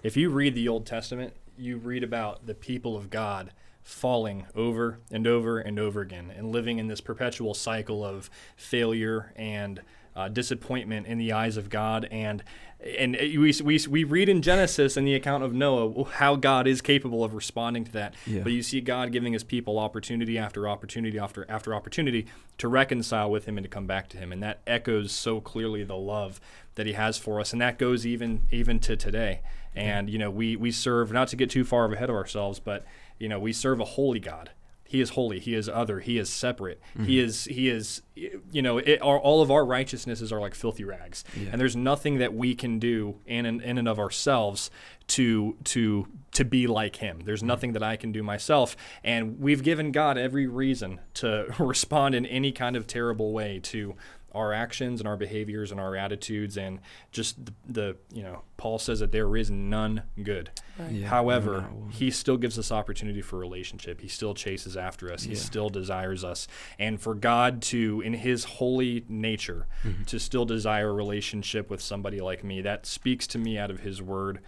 if 0.04 0.18
you 0.18 0.30
read 0.30 0.56
the 0.56 0.68
Old 0.68 0.86
Testament, 0.86 1.34
you 1.58 1.78
read 1.78 2.04
about 2.04 2.46
the 2.46 2.54
people 2.54 2.96
of 2.96 3.10
God 3.10 3.52
falling 3.84 4.46
over 4.56 5.00
and 5.12 5.26
over 5.26 5.60
and 5.60 5.80
over 5.80 6.02
again 6.02 6.32
and 6.36 6.52
living 6.52 6.78
in 6.78 6.88
this 6.88 7.02
perpetual 7.02 7.54
cycle 7.54 8.06
of 8.06 8.30
failure 8.56 9.34
and 9.36 9.82
uh, 10.16 10.28
disappointment 10.28 11.08
in 11.08 11.18
the 11.18 11.32
eyes 11.32 11.58
of 11.58 11.70
God. 11.70 12.08
And 12.12 12.44
and 12.84 13.16
we, 13.16 13.54
we, 13.64 13.80
we 13.88 14.04
read 14.04 14.28
in 14.28 14.42
Genesis 14.42 14.98
in 14.98 15.06
the 15.06 15.14
account 15.14 15.44
of 15.44 15.54
Noah 15.54 16.04
how 16.14 16.36
God 16.36 16.66
is 16.66 16.82
capable 16.82 17.24
of 17.24 17.36
responding 17.36 17.84
to 17.86 17.92
that. 17.92 18.16
Yeah. 18.26 18.42
But 18.42 18.54
you 18.54 18.64
see 18.64 18.82
God 18.82 19.12
giving 19.12 19.34
his 19.34 19.44
people 19.44 19.78
opportunity 19.78 20.38
after 20.38 20.68
opportunity 20.68 21.20
after 21.20 21.46
after 21.50 21.76
opportunity 21.76 22.26
to 22.58 22.68
reconcile 22.68 23.30
with 23.30 23.46
him 23.46 23.58
and 23.58 23.64
to 23.64 23.70
come 23.70 23.86
back 23.86 24.10
to 24.10 24.18
him. 24.18 24.32
And 24.32 24.42
that 24.42 24.62
echoes 24.66 25.12
so 25.12 25.40
clearly 25.40 25.84
the 25.84 25.96
love 25.96 26.42
that 26.76 26.88
he 26.88 26.94
has 26.94 27.18
for 27.20 27.40
us. 27.40 27.54
And 27.54 27.62
that 27.62 27.78
goes 27.78 28.06
even 28.06 28.48
even 28.50 28.80
to 28.80 28.96
today. 28.96 29.42
And 29.76 30.10
you 30.10 30.18
know, 30.18 30.32
we 30.32 30.56
we 30.56 30.72
serve 30.72 31.12
not 31.12 31.28
to 31.30 31.36
get 31.36 31.52
too 31.52 31.64
far 31.64 31.92
ahead 31.92 32.10
of 32.10 32.16
ourselves, 32.16 32.60
but 32.60 32.84
you 33.20 33.30
know, 33.30 33.40
we 33.40 33.54
serve 33.54 33.80
a 33.80 33.86
holy 33.86 34.20
God 34.20 34.50
he 34.92 35.00
is 35.00 35.12
holy. 35.12 35.40
He 35.40 35.56
is 35.56 35.70
other. 35.70 36.02
He 36.02 36.18
is 36.18 36.30
separate. 36.30 36.82
Mm-hmm. 36.98 37.06
He 37.06 37.20
is. 37.22 37.46
He 37.46 37.70
is. 37.70 38.02
You 38.14 38.62
know, 38.62 38.78
it, 38.78 39.02
our, 39.02 39.18
all 39.18 39.42
of 39.42 39.50
our 39.50 39.66
righteousnesses 39.66 40.34
are 40.34 40.42
like 40.42 40.54
filthy 40.54 40.84
rags, 40.84 41.24
yeah. 41.34 41.48
and 41.50 41.62
there's 41.62 41.78
nothing 41.78 42.18
that 42.18 42.34
we 42.34 42.56
can 42.56 42.78
do 42.78 43.16
in 43.26 43.46
and, 43.46 43.62
in 43.62 43.78
and 43.78 43.88
of 43.88 44.00
ourselves 44.00 44.70
to 45.08 45.56
to 45.64 46.08
to 46.34 46.44
be 46.44 46.68
like 46.68 46.98
Him. 46.98 47.22
There's 47.24 47.40
mm-hmm. 47.40 47.48
nothing 47.48 47.72
that 47.72 47.84
I 47.84 47.96
can 47.96 48.12
do 48.12 48.22
myself, 48.22 48.76
and 49.02 49.40
we've 49.40 49.64
given 49.64 49.94
God 49.94 50.18
every 50.18 50.46
reason 50.46 51.00
to 51.16 51.46
respond 51.60 52.14
in 52.14 52.26
any 52.26 52.52
kind 52.52 52.76
of 52.76 52.86
terrible 52.86 53.32
way 53.32 53.62
to 53.64 53.96
our 54.34 54.54
actions 54.54 55.00
and 55.02 55.08
our 55.08 55.18
behaviors 55.18 55.72
and 55.72 55.80
our 55.80 55.96
attitudes 55.96 56.58
and 56.58 56.80
just 57.12 57.44
the, 57.46 57.54
the 57.68 57.98
you 58.14 58.24
know 58.24 58.42
paul 58.58 58.80
says 58.80 59.00
that 59.00 59.12
there 59.12 59.36
is 59.36 59.52
none 59.52 60.04
good 60.24 60.50
right. 60.80 60.92
yeah, 60.92 61.08
however 61.08 61.68
he 61.90 62.10
still 62.10 62.38
gives 62.38 62.58
us 62.58 62.72
opportunity 62.72 63.22
for 63.22 63.38
relationship 63.38 64.02
he 64.02 64.08
still 64.08 64.34
chases 64.34 64.78
after 64.78 65.12
us 65.12 65.26
yeah. 65.26 65.30
he 65.30 65.36
still 65.36 65.70
desires 65.70 66.24
us 66.24 66.48
and 66.80 67.02
for 67.02 67.14
god 67.14 67.62
to 67.62 68.02
in 68.02 68.14
his 68.14 68.44
holy 68.44 69.04
nature 69.08 69.68
mm-hmm. 69.84 70.04
to 70.04 70.20
still 70.20 70.46
desire 70.46 70.90
a 70.90 70.94
relationship 70.94 71.70
with 71.70 71.82
somebody 71.82 72.20
like 72.20 72.44
me 72.44 72.62
that 72.62 72.86
speaks 72.86 73.28
to 73.28 73.38
me 73.38 73.58
out 73.58 73.70
of 73.72 73.82
his 73.82 74.02
word 74.02 74.40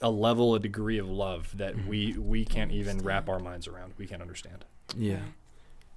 a 0.00 0.10
level, 0.10 0.54
a 0.54 0.60
degree 0.60 0.98
of 0.98 1.08
love 1.08 1.56
that 1.56 1.74
Mhm. 1.74 1.86
we 1.86 2.12
we 2.18 2.44
can't 2.44 2.72
even 2.72 2.98
wrap 2.98 3.28
our 3.28 3.38
minds 3.38 3.66
around. 3.66 3.94
We 3.96 4.06
can't 4.06 4.22
understand. 4.22 4.64
Yeah. 4.96 5.22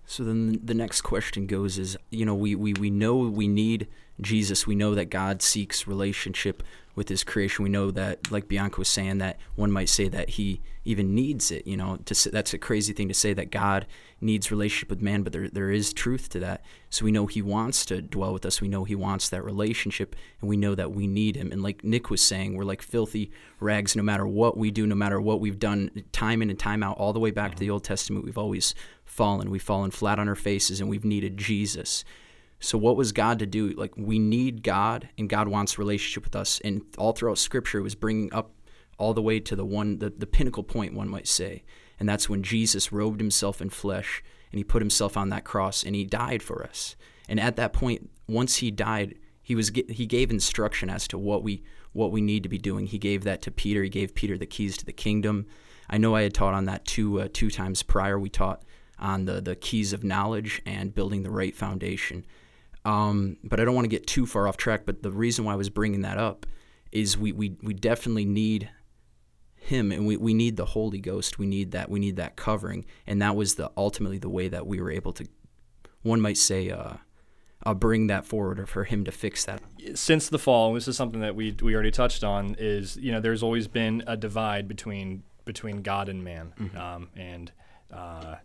So 0.09 0.23
then 0.23 0.61
the 0.63 0.73
next 0.73 1.01
question 1.01 1.47
goes 1.47 1.77
is, 1.77 1.97
you 2.09 2.25
know, 2.25 2.33
we, 2.33 2.55
we, 2.55 2.73
we 2.73 2.89
know 2.89 3.17
we 3.17 3.49
need 3.49 3.87
Jesus. 4.21 4.65
We 4.65 4.73
know 4.73 4.95
that 4.95 5.09
God 5.09 5.41
seeks 5.41 5.85
relationship 5.85 6.63
with 6.95 7.09
his 7.09 7.25
creation. 7.25 7.63
We 7.63 7.69
know 7.69 7.91
that, 7.91 8.31
like 8.31 8.47
Bianca 8.47 8.79
was 8.79 8.87
saying, 8.87 9.17
that 9.17 9.37
one 9.55 9.69
might 9.69 9.89
say 9.89 10.07
that 10.07 10.29
he 10.29 10.61
even 10.85 11.13
needs 11.13 11.51
it, 11.51 11.67
you 11.67 11.75
know, 11.75 11.99
to 12.05 12.31
that's 12.31 12.53
a 12.53 12.57
crazy 12.57 12.93
thing 12.93 13.09
to 13.09 13.13
say 13.13 13.33
that 13.33 13.51
God 13.51 13.85
needs 14.19 14.51
relationship 14.51 14.89
with 14.89 15.01
man, 15.01 15.23
but 15.23 15.31
there, 15.31 15.49
there 15.49 15.69
is 15.69 15.93
truth 15.93 16.29
to 16.29 16.39
that. 16.39 16.63
So 16.89 17.05
we 17.05 17.11
know 17.11 17.27
he 17.27 17.41
wants 17.41 17.85
to 17.87 18.01
dwell 18.01 18.33
with 18.33 18.45
us. 18.45 18.61
We 18.61 18.67
know 18.67 18.83
he 18.83 18.95
wants 18.95 19.29
that 19.29 19.43
relationship 19.43 20.15
and 20.41 20.49
we 20.49 20.57
know 20.57 20.73
that 20.75 20.91
we 20.91 21.05
need 21.05 21.35
him. 21.35 21.51
And 21.51 21.61
like 21.61 21.83
Nick 21.83 22.09
was 22.09 22.21
saying, 22.21 22.55
we're 22.55 22.63
like 22.63 22.81
filthy 22.81 23.31
rags 23.59 23.95
no 23.95 24.03
matter 24.03 24.25
what 24.25 24.57
we 24.57 24.71
do, 24.71 24.87
no 24.87 24.95
matter 24.95 25.21
what 25.21 25.39
we've 25.39 25.59
done 25.59 26.03
time 26.11 26.41
in 26.41 26.49
and 26.49 26.57
time 26.57 26.81
out, 26.81 26.97
all 26.97 27.13
the 27.13 27.19
way 27.19 27.31
back 27.31 27.51
to 27.51 27.59
the 27.59 27.65
mm-hmm. 27.65 27.73
Old 27.73 27.83
Testament, 27.83 28.25
we've 28.25 28.37
always 28.37 28.73
fallen. 29.05 29.51
We've 29.51 29.61
fallen 29.61 29.91
flat 29.91 30.19
on 30.19 30.27
our 30.27 30.35
faces 30.35 30.81
and 30.81 30.89
we've 30.89 31.05
needed 31.05 31.37
Jesus. 31.37 32.03
So 32.59 32.77
what 32.77 32.97
was 32.97 33.11
God 33.11 33.37
to 33.39 33.45
do? 33.45 33.69
Like 33.69 33.93
we 33.95 34.17
need 34.17 34.63
God 34.63 35.09
and 35.17 35.29
God 35.29 35.47
wants 35.47 35.77
relationship 35.77 36.23
with 36.23 36.35
us. 36.35 36.59
And 36.63 36.81
all 36.97 37.13
throughout 37.13 37.37
scripture 37.37 37.79
it 37.79 37.83
was 37.83 37.95
bringing 37.95 38.33
up 38.33 38.51
all 38.97 39.13
the 39.13 39.21
way 39.21 39.39
to 39.39 39.55
the 39.55 39.65
one 39.65 39.99
the, 39.99 40.09
the 40.09 40.25
pinnacle 40.25 40.63
point 40.63 40.93
one 40.93 41.07
might 41.07 41.27
say. 41.27 41.63
And 41.99 42.07
that's 42.07 42.29
when 42.29 42.43
Jesus 42.43 42.91
robed 42.91 43.19
himself 43.19 43.61
in 43.61 43.69
flesh 43.69 44.23
and 44.51 44.57
he 44.57 44.63
put 44.63 44.81
himself 44.81 45.17
on 45.17 45.29
that 45.29 45.43
cross 45.43 45.83
and 45.83 45.95
he 45.95 46.03
died 46.03 46.43
for 46.43 46.63
us. 46.63 46.95
And 47.27 47.39
at 47.39 47.55
that 47.55 47.73
point 47.73 48.09
once 48.27 48.57
he 48.57 48.71
died, 48.71 49.15
he 49.41 49.55
was 49.55 49.71
he 49.89 50.05
gave 50.05 50.29
instruction 50.29 50.89
as 50.89 51.07
to 51.09 51.17
what 51.17 51.43
we 51.43 51.63
what 51.93 52.11
we 52.11 52.21
need 52.21 52.43
to 52.43 52.49
be 52.49 52.57
doing. 52.57 52.85
He 52.85 52.97
gave 52.97 53.23
that 53.23 53.41
to 53.43 53.51
Peter. 53.51 53.83
He 53.83 53.89
gave 53.89 54.13
Peter 54.13 54.37
the 54.37 54.45
keys 54.45 54.77
to 54.77 54.85
the 54.85 54.93
kingdom. 54.93 55.47
I 55.89 55.97
know 55.97 56.15
I 56.15 56.23
had 56.23 56.33
taught 56.33 56.53
on 56.53 56.65
that 56.65 56.85
two 56.85 57.21
uh, 57.21 57.27
two 57.31 57.49
times 57.49 57.83
prior. 57.83 58.19
We 58.19 58.29
taught 58.29 58.63
on 58.99 59.25
the 59.25 59.41
the 59.41 59.55
keys 59.55 59.93
of 59.93 60.03
knowledge 60.03 60.61
and 60.65 60.93
building 60.93 61.23
the 61.23 61.31
right 61.31 61.55
foundation. 61.55 62.25
Um, 62.85 63.37
but 63.43 63.59
I 63.59 63.65
don't 63.65 63.75
want 63.75 63.85
to 63.85 63.89
get 63.89 64.07
too 64.07 64.25
far 64.25 64.47
off 64.47 64.57
track. 64.57 64.85
But 64.85 65.03
the 65.03 65.11
reason 65.11 65.45
why 65.45 65.53
I 65.53 65.57
was 65.57 65.69
bringing 65.69 66.01
that 66.01 66.17
up 66.17 66.45
is 66.91 67.17
we, 67.17 67.33
we, 67.33 67.57
we 67.61 67.73
definitely 67.73 68.25
need 68.25 68.69
him 69.67 69.91
and 69.91 70.05
we, 70.05 70.17
we 70.17 70.33
need 70.33 70.57
the 70.57 70.65
Holy 70.65 70.99
Ghost. 70.99 71.39
We 71.39 71.45
need 71.45 71.71
that. 71.71 71.89
We 71.89 71.99
need 71.99 72.15
that 72.17 72.35
covering. 72.35 72.85
And 73.05 73.21
that 73.21 73.35
was 73.35 73.55
the 73.55 73.71
ultimately 73.77 74.17
the 74.17 74.29
way 74.29 74.47
that 74.47 74.65
we 74.65 74.81
were 74.81 74.91
able 74.91 75.13
to, 75.13 75.27
one 76.01 76.21
might 76.21 76.37
say, 76.37 76.69
uh, 76.69 76.93
uh, 77.65 77.73
bring 77.73 78.07
that 78.07 78.25
forward 78.25 78.59
or 78.59 78.65
for 78.65 78.83
him 78.83 79.03
to 79.03 79.11
fix 79.11 79.45
that. 79.45 79.61
Since 79.95 80.29
the 80.29 80.39
fall, 80.39 80.73
this 80.73 80.87
is 80.87 80.95
something 80.95 81.21
that 81.21 81.35
we 81.35 81.55
we 81.61 81.73
already 81.73 81.91
touched 81.91 82.23
on. 82.23 82.55
Is 82.59 82.97
you 82.97 83.11
know 83.11 83.19
there's 83.19 83.43
always 83.43 83.67
been 83.67 84.03
a 84.05 84.15
divide 84.15 84.67
between 84.67 85.23
between 85.43 85.81
God 85.81 86.07
and 86.07 86.23
man, 86.23 86.53
um, 86.77 87.09
and 87.15 87.51
uh, 87.93 88.35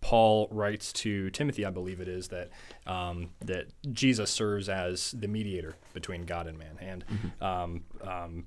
Paul 0.00 0.48
writes 0.50 0.92
to 0.94 1.30
Timothy, 1.30 1.64
I 1.64 1.70
believe 1.70 2.00
it 2.00 2.08
is, 2.08 2.28
that 2.28 2.50
um, 2.86 3.30
that 3.44 3.66
Jesus 3.92 4.30
serves 4.30 4.68
as 4.68 5.12
the 5.12 5.28
mediator 5.28 5.76
between 5.94 6.24
God 6.24 6.46
and 6.46 6.58
man, 6.58 6.78
and 6.80 7.04
um, 7.40 7.84
um, 8.02 8.46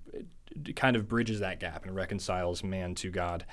it 0.66 0.76
kind 0.76 0.96
of 0.96 1.08
bridges 1.08 1.40
that 1.40 1.60
gap 1.60 1.86
and 1.86 1.96
reconciles 1.96 2.64
man 2.64 2.96
to 2.96 3.10
God. 3.10 3.46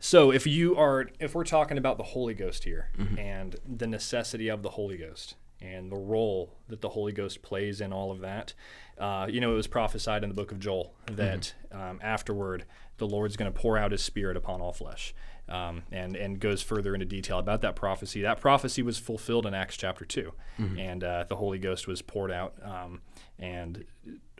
So 0.00 0.32
if 0.32 0.46
you 0.46 0.76
are, 0.76 1.08
if 1.20 1.34
we're 1.34 1.44
talking 1.44 1.78
about 1.78 1.98
the 1.98 2.04
Holy 2.04 2.34
Ghost 2.34 2.64
here 2.64 2.88
and 3.18 3.56
the 3.68 3.86
necessity 3.86 4.48
of 4.48 4.62
the 4.62 4.70
Holy 4.70 4.96
Ghost 4.96 5.36
and 5.60 5.92
the 5.92 5.96
role 5.96 6.54
that 6.68 6.80
the 6.80 6.88
Holy 6.88 7.12
Ghost 7.12 7.42
plays 7.42 7.82
in 7.82 7.92
all 7.92 8.10
of 8.10 8.20
that, 8.20 8.54
uh, 8.98 9.26
you 9.28 9.40
know, 9.40 9.52
it 9.52 9.56
was 9.56 9.66
prophesied 9.66 10.22
in 10.22 10.30
the 10.30 10.34
book 10.34 10.52
of 10.52 10.58
Joel 10.58 10.94
that 11.12 11.54
um, 11.70 12.00
afterward 12.02 12.64
the 12.96 13.06
Lord's 13.06 13.36
going 13.36 13.52
to 13.52 13.58
pour 13.58 13.76
out 13.76 13.92
His 13.92 14.02
Spirit 14.02 14.38
upon 14.38 14.62
all 14.62 14.72
flesh, 14.72 15.14
um, 15.50 15.82
and 15.92 16.16
and 16.16 16.38
goes 16.40 16.62
further 16.62 16.94
into 16.94 17.06
detail 17.06 17.38
about 17.38 17.60
that 17.62 17.76
prophecy. 17.76 18.22
That 18.22 18.40
prophecy 18.40 18.82
was 18.82 18.98
fulfilled 18.98 19.46
in 19.46 19.54
Acts 19.54 19.76
chapter 19.76 20.04
2 20.04 20.32
and 20.78 21.02
uh, 21.04 21.24
the 21.28 21.36
Holy 21.36 21.58
Ghost 21.58 21.86
was 21.86 22.02
poured 22.02 22.30
out, 22.30 22.54
um, 22.62 23.00
and 23.38 23.84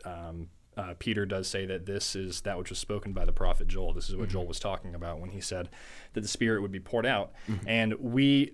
um, 0.05 0.49
uh, 0.77 0.93
Peter 0.99 1.25
does 1.25 1.47
say 1.47 1.65
that 1.65 1.85
this 1.85 2.15
is 2.15 2.41
that 2.41 2.57
which 2.57 2.69
was 2.69 2.79
spoken 2.79 3.11
by 3.11 3.25
the 3.25 3.31
prophet 3.33 3.67
Joel. 3.67 3.93
This 3.93 4.09
is 4.09 4.15
what 4.15 4.29
Joel 4.29 4.45
was 4.47 4.59
talking 4.59 4.95
about 4.95 5.19
when 5.19 5.31
he 5.31 5.41
said 5.41 5.69
that 6.13 6.21
the 6.21 6.27
Spirit 6.27 6.61
would 6.61 6.71
be 6.71 6.79
poured 6.79 7.05
out. 7.05 7.33
And 7.67 7.93
we, 7.95 8.53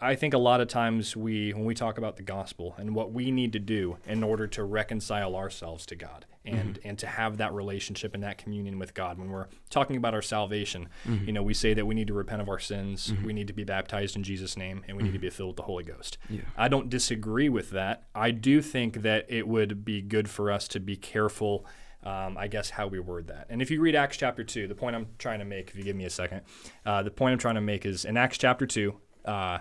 I 0.00 0.14
think 0.14 0.32
a 0.32 0.38
lot 0.38 0.60
of 0.60 0.68
times 0.68 1.16
we, 1.16 1.52
when 1.52 1.64
we 1.64 1.74
talk 1.74 1.98
about 1.98 2.16
the 2.16 2.22
gospel 2.22 2.74
and 2.78 2.94
what 2.94 3.12
we 3.12 3.32
need 3.32 3.52
to 3.54 3.58
do 3.58 3.96
in 4.06 4.22
order 4.22 4.46
to 4.46 4.62
reconcile 4.62 5.34
ourselves 5.34 5.84
to 5.86 5.96
God 5.96 6.24
and, 6.44 6.78
and 6.84 6.96
to 7.00 7.06
have 7.06 7.38
that 7.38 7.52
relationship 7.52 8.14
and 8.14 8.22
that 8.22 8.38
communion 8.38 8.78
with 8.78 8.94
God, 8.94 9.18
when 9.18 9.28
we're 9.28 9.48
talking 9.70 9.96
about 9.96 10.14
our 10.14 10.22
salvation, 10.22 10.88
you 11.26 11.32
know, 11.32 11.42
we 11.42 11.52
say 11.52 11.74
that 11.74 11.84
we 11.84 11.96
need 11.96 12.06
to 12.06 12.14
repent 12.14 12.40
of 12.40 12.48
our 12.48 12.60
sins, 12.60 13.12
we 13.24 13.32
need 13.32 13.48
to 13.48 13.52
be 13.52 13.64
baptized 13.64 14.14
in 14.14 14.22
Jesus' 14.22 14.56
name, 14.56 14.84
and 14.86 14.96
we 14.96 15.02
need 15.02 15.12
to 15.14 15.18
be 15.18 15.30
filled 15.30 15.50
with 15.50 15.56
the 15.56 15.62
Holy 15.64 15.84
Ghost. 15.84 16.16
Yeah. 16.30 16.42
I 16.56 16.68
don't 16.68 16.88
disagree 16.88 17.48
with 17.48 17.70
that. 17.70 18.04
I 18.14 18.30
do 18.30 18.62
think 18.62 19.02
that 19.02 19.26
it 19.28 19.48
would 19.48 19.84
be 19.84 20.00
good 20.00 20.30
for 20.30 20.50
us 20.52 20.68
to 20.68 20.80
be 20.80 20.96
careful, 20.96 21.66
um, 22.04 22.38
I 22.38 22.46
guess, 22.46 22.70
how 22.70 22.86
we 22.86 23.00
word 23.00 23.26
that. 23.26 23.48
And 23.50 23.60
if 23.60 23.70
you 23.70 23.80
read 23.80 23.96
Acts 23.96 24.16
chapter 24.16 24.44
2, 24.44 24.68
the 24.68 24.74
point 24.76 24.94
I'm 24.94 25.08
trying 25.18 25.40
to 25.40 25.44
make, 25.44 25.70
if 25.70 25.76
you 25.76 25.82
give 25.82 25.96
me 25.96 26.04
a 26.04 26.10
second, 26.10 26.42
uh, 26.86 27.02
the 27.02 27.10
point 27.10 27.32
I'm 27.32 27.38
trying 27.38 27.56
to 27.56 27.60
make 27.60 27.84
is 27.84 28.04
in 28.04 28.16
Acts 28.16 28.38
chapter 28.38 28.64
2, 28.64 28.94
uh, 29.24 29.58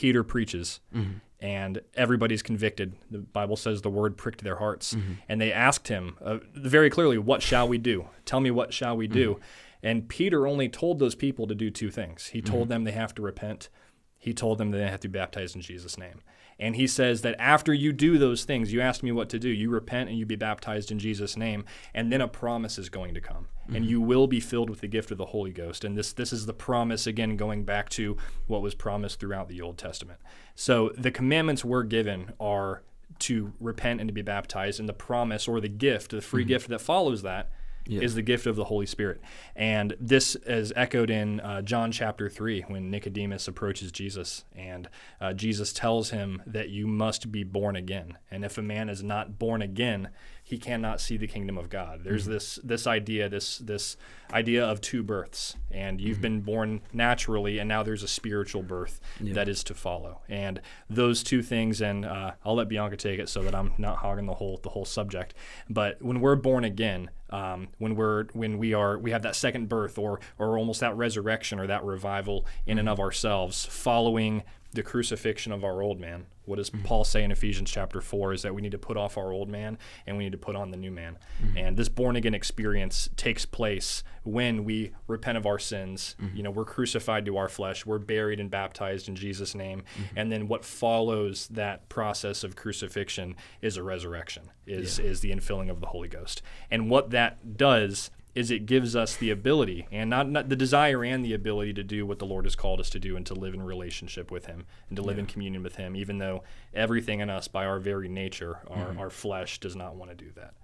Peter 0.00 0.24
preaches. 0.24 0.80
Mm-hmm. 0.94 1.18
And 1.42 1.80
everybody's 1.94 2.42
convicted. 2.42 2.96
The 3.10 3.18
Bible 3.18 3.56
says 3.56 3.80
the 3.80 3.90
word 3.90 4.18
pricked 4.18 4.44
their 4.44 4.56
hearts. 4.56 4.94
Mm-hmm. 4.94 5.12
And 5.28 5.40
they 5.40 5.52
asked 5.52 5.88
him 5.88 6.16
uh, 6.20 6.38
very 6.54 6.90
clearly, 6.90 7.16
What 7.16 7.42
shall 7.42 7.66
we 7.66 7.78
do? 7.78 8.08
Tell 8.26 8.40
me, 8.40 8.50
what 8.50 8.74
shall 8.74 8.96
we 8.96 9.06
do? 9.06 9.34
Mm-hmm. 9.34 9.42
And 9.82 10.08
Peter 10.08 10.46
only 10.46 10.68
told 10.68 10.98
those 10.98 11.14
people 11.14 11.46
to 11.46 11.54
do 11.54 11.70
two 11.70 11.90
things. 11.90 12.26
He 12.26 12.42
told 12.42 12.68
them 12.68 12.84
they 12.84 12.92
have 12.92 13.14
to 13.14 13.22
repent, 13.22 13.70
he 14.18 14.34
told 14.34 14.58
them 14.58 14.70
they 14.70 14.82
have 14.82 15.00
to 15.00 15.08
be 15.08 15.18
baptized 15.18 15.56
in 15.56 15.62
Jesus' 15.62 15.96
name. 15.96 16.20
And 16.58 16.76
he 16.76 16.86
says 16.86 17.22
that 17.22 17.36
after 17.38 17.72
you 17.72 17.90
do 17.90 18.18
those 18.18 18.44
things, 18.44 18.70
you 18.70 18.82
ask 18.82 19.02
me 19.02 19.12
what 19.12 19.30
to 19.30 19.38
do. 19.38 19.48
You 19.48 19.70
repent 19.70 20.10
and 20.10 20.18
you 20.18 20.26
be 20.26 20.36
baptized 20.36 20.90
in 20.90 20.98
Jesus' 20.98 21.34
name, 21.34 21.64
and 21.94 22.12
then 22.12 22.20
a 22.20 22.28
promise 22.28 22.76
is 22.76 22.90
going 22.90 23.14
to 23.14 23.20
come. 23.22 23.48
And 23.74 23.84
you 23.86 24.00
will 24.00 24.26
be 24.26 24.40
filled 24.40 24.68
with 24.70 24.80
the 24.80 24.88
gift 24.88 25.10
of 25.10 25.18
the 25.18 25.26
Holy 25.26 25.52
Ghost. 25.52 25.84
And 25.84 25.96
this 25.96 26.12
this 26.12 26.32
is 26.32 26.46
the 26.46 26.52
promise 26.52 27.06
again 27.06 27.36
going 27.36 27.64
back 27.64 27.88
to 27.90 28.16
what 28.46 28.62
was 28.62 28.74
promised 28.74 29.20
throughout 29.20 29.48
the 29.48 29.60
Old 29.60 29.78
Testament. 29.78 30.18
So 30.54 30.90
the 30.96 31.10
commandments 31.10 31.64
we're 31.64 31.84
given 31.84 32.32
are 32.40 32.82
to 33.20 33.52
repent 33.60 34.00
and 34.00 34.08
to 34.08 34.12
be 34.14 34.22
baptized, 34.22 34.80
and 34.80 34.88
the 34.88 34.92
promise 34.94 35.46
or 35.48 35.60
the 35.60 35.68
gift, 35.68 36.10
the 36.10 36.20
free 36.20 36.44
gift 36.44 36.68
that 36.68 36.80
follows 36.80 37.22
that 37.22 37.50
Yeah. 37.86 38.00
is 38.02 38.14
the 38.14 38.22
gift 38.22 38.46
of 38.46 38.56
the 38.56 38.64
Holy 38.64 38.86
Spirit. 38.86 39.20
And 39.56 39.94
this 40.00 40.36
is 40.46 40.72
echoed 40.76 41.10
in 41.10 41.40
uh, 41.40 41.60
John 41.62 41.90
chapter 41.92 42.28
3 42.30 42.62
when 42.68 42.90
Nicodemus 42.90 43.48
approaches 43.48 43.90
Jesus 43.92 44.44
and 44.54 44.88
uh, 45.20 45.32
Jesus 45.32 45.72
tells 45.72 46.10
him 46.10 46.42
that 46.46 46.68
you 46.70 46.86
must 46.86 47.30
be 47.32 47.42
born 47.44 47.74
again. 47.76 48.16
And 48.30 48.44
if 48.44 48.56
a 48.58 48.62
man 48.62 48.88
is 48.88 49.02
not 49.02 49.38
born 49.38 49.60
again, 49.60 50.10
he 50.50 50.58
cannot 50.58 51.00
see 51.00 51.16
the 51.16 51.28
kingdom 51.28 51.56
of 51.56 51.70
God. 51.70 52.00
There's 52.02 52.24
hmm. 52.24 52.32
this 52.32 52.58
this 52.64 52.86
idea 52.88 53.28
this 53.28 53.58
this 53.58 53.96
idea 54.32 54.64
of 54.64 54.80
two 54.80 55.02
births 55.02 55.56
and 55.70 56.00
you've 56.00 56.20
been 56.20 56.40
born 56.40 56.80
naturally 56.92 57.58
and 57.58 57.68
now 57.68 57.82
there's 57.82 58.02
a 58.02 58.08
spiritual 58.08 58.62
birth 58.62 59.00
Yeah. 59.20 59.34
that 59.34 59.48
is 59.48 59.62
to 59.64 59.74
follow. 59.74 60.20
And 60.28 60.60
those 60.88 61.22
two 61.22 61.42
things 61.42 61.80
and 61.80 62.04
uh, 62.04 62.32
I'll 62.44 62.54
let 62.54 62.68
Bianca 62.68 62.96
take 62.96 63.18
it 63.18 63.28
so 63.28 63.42
that 63.42 63.54
I'm 63.54 63.72
not 63.78 63.98
hogging 63.98 64.26
the 64.26 64.34
whole 64.34 64.58
the 64.62 64.70
whole 64.70 64.84
subject. 64.84 65.34
But 65.68 66.00
when 66.02 66.20
we're 66.20 66.36
born 66.36 66.64
again, 66.64 67.10
um, 67.30 67.68
when 67.78 67.94
we're 67.94 68.24
when 68.32 68.58
we 68.58 68.74
are 68.74 68.98
we 68.98 69.10
have 69.12 69.22
that 69.22 69.36
second 69.36 69.68
birth 69.68 69.98
or 69.98 70.20
or 70.38 70.58
almost 70.58 70.80
that 70.80 70.96
resurrection 70.96 71.58
or 71.58 71.66
that 71.68 71.84
revival 71.84 72.46
in 72.66 72.78
and 72.78 72.88
of 72.88 72.98
ourselves 73.00 73.64
following 73.66 74.42
the 74.72 74.82
crucifixion 74.84 75.50
of 75.50 75.64
our 75.64 75.82
old 75.82 75.98
man. 75.98 76.26
What 76.44 76.56
does 76.56 76.70
Paul 76.70 77.02
say 77.04 77.24
in 77.24 77.32
Ephesians 77.32 77.70
chapter 77.70 78.00
4 78.00 78.32
is 78.32 78.42
that 78.42 78.54
we 78.54 78.62
need 78.62 78.70
to 78.70 78.78
put 78.78 78.96
off 78.96 79.18
our 79.18 79.32
old 79.32 79.48
man 79.48 79.78
and 80.06 80.16
we 80.16 80.22
need 80.24 80.32
to 80.32 80.38
put 80.38 80.54
on 80.54 80.70
the 80.70 80.76
new 80.76 80.92
man. 80.92 81.18
And 81.56 81.76
this 81.76 81.88
born 81.88 82.14
again 82.14 82.34
experience 82.34 83.08
takes 83.16 83.44
place 83.44 84.04
when 84.22 84.64
we 84.64 84.92
repent 85.06 85.38
of 85.38 85.46
our 85.46 85.58
sins. 85.58 86.16
Mm-hmm. 86.20 86.36
You 86.36 86.42
know, 86.42 86.50
we're 86.50 86.64
crucified 86.64 87.26
to 87.26 87.36
our 87.36 87.48
flesh, 87.48 87.86
we're 87.86 87.98
buried 87.98 88.40
and 88.40 88.50
baptized 88.50 89.08
in 89.08 89.16
Jesus' 89.16 89.54
name. 89.54 89.80
Mm-hmm. 89.80 90.18
And 90.18 90.32
then 90.32 90.48
what 90.48 90.64
follows 90.64 91.48
that 91.48 91.88
process 91.88 92.44
of 92.44 92.56
crucifixion 92.56 93.36
is 93.62 93.76
a 93.76 93.82
resurrection, 93.82 94.50
is, 94.66 94.98
is 94.98 95.20
the 95.20 95.30
infilling 95.30 95.70
of 95.70 95.80
the 95.80 95.86
Holy 95.86 96.08
Ghost. 96.08 96.42
And 96.70 96.90
what 96.90 97.10
that 97.10 97.56
does 97.56 98.10
is 98.34 98.50
it 98.50 98.66
gives 98.66 98.94
us 98.94 99.16
the 99.16 99.30
ability 99.30 99.88
and 99.90 100.08
not, 100.08 100.28
not 100.28 100.48
the 100.48 100.56
desire 100.56 101.02
and 101.02 101.24
the 101.24 101.34
ability 101.34 101.72
to 101.74 101.82
do 101.82 102.06
what 102.06 102.18
the 102.18 102.26
Lord 102.26 102.44
has 102.44 102.54
called 102.54 102.80
us 102.80 102.90
to 102.90 103.00
do 103.00 103.16
and 103.16 103.26
to 103.26 103.34
live 103.34 103.54
in 103.54 103.62
relationship 103.62 104.30
with 104.30 104.46
Him 104.46 104.66
and 104.88 104.96
to 104.96 105.02
live 105.02 105.18
in 105.18 105.26
communion 105.26 105.62
with 105.62 105.76
Him, 105.76 105.96
even 105.96 106.18
though 106.18 106.44
everything 106.72 107.20
in 107.20 107.28
us, 107.28 107.48
by 107.48 107.66
our 107.66 107.80
very 107.80 108.08
nature, 108.08 108.60
our, 108.68 108.86
mm-hmm. 108.86 109.00
our 109.00 109.10
flesh, 109.10 109.58
does 109.58 109.74
not 109.74 109.96
want 109.96 110.10
to 110.10 110.16
do 110.16 110.30
that. 110.36 110.54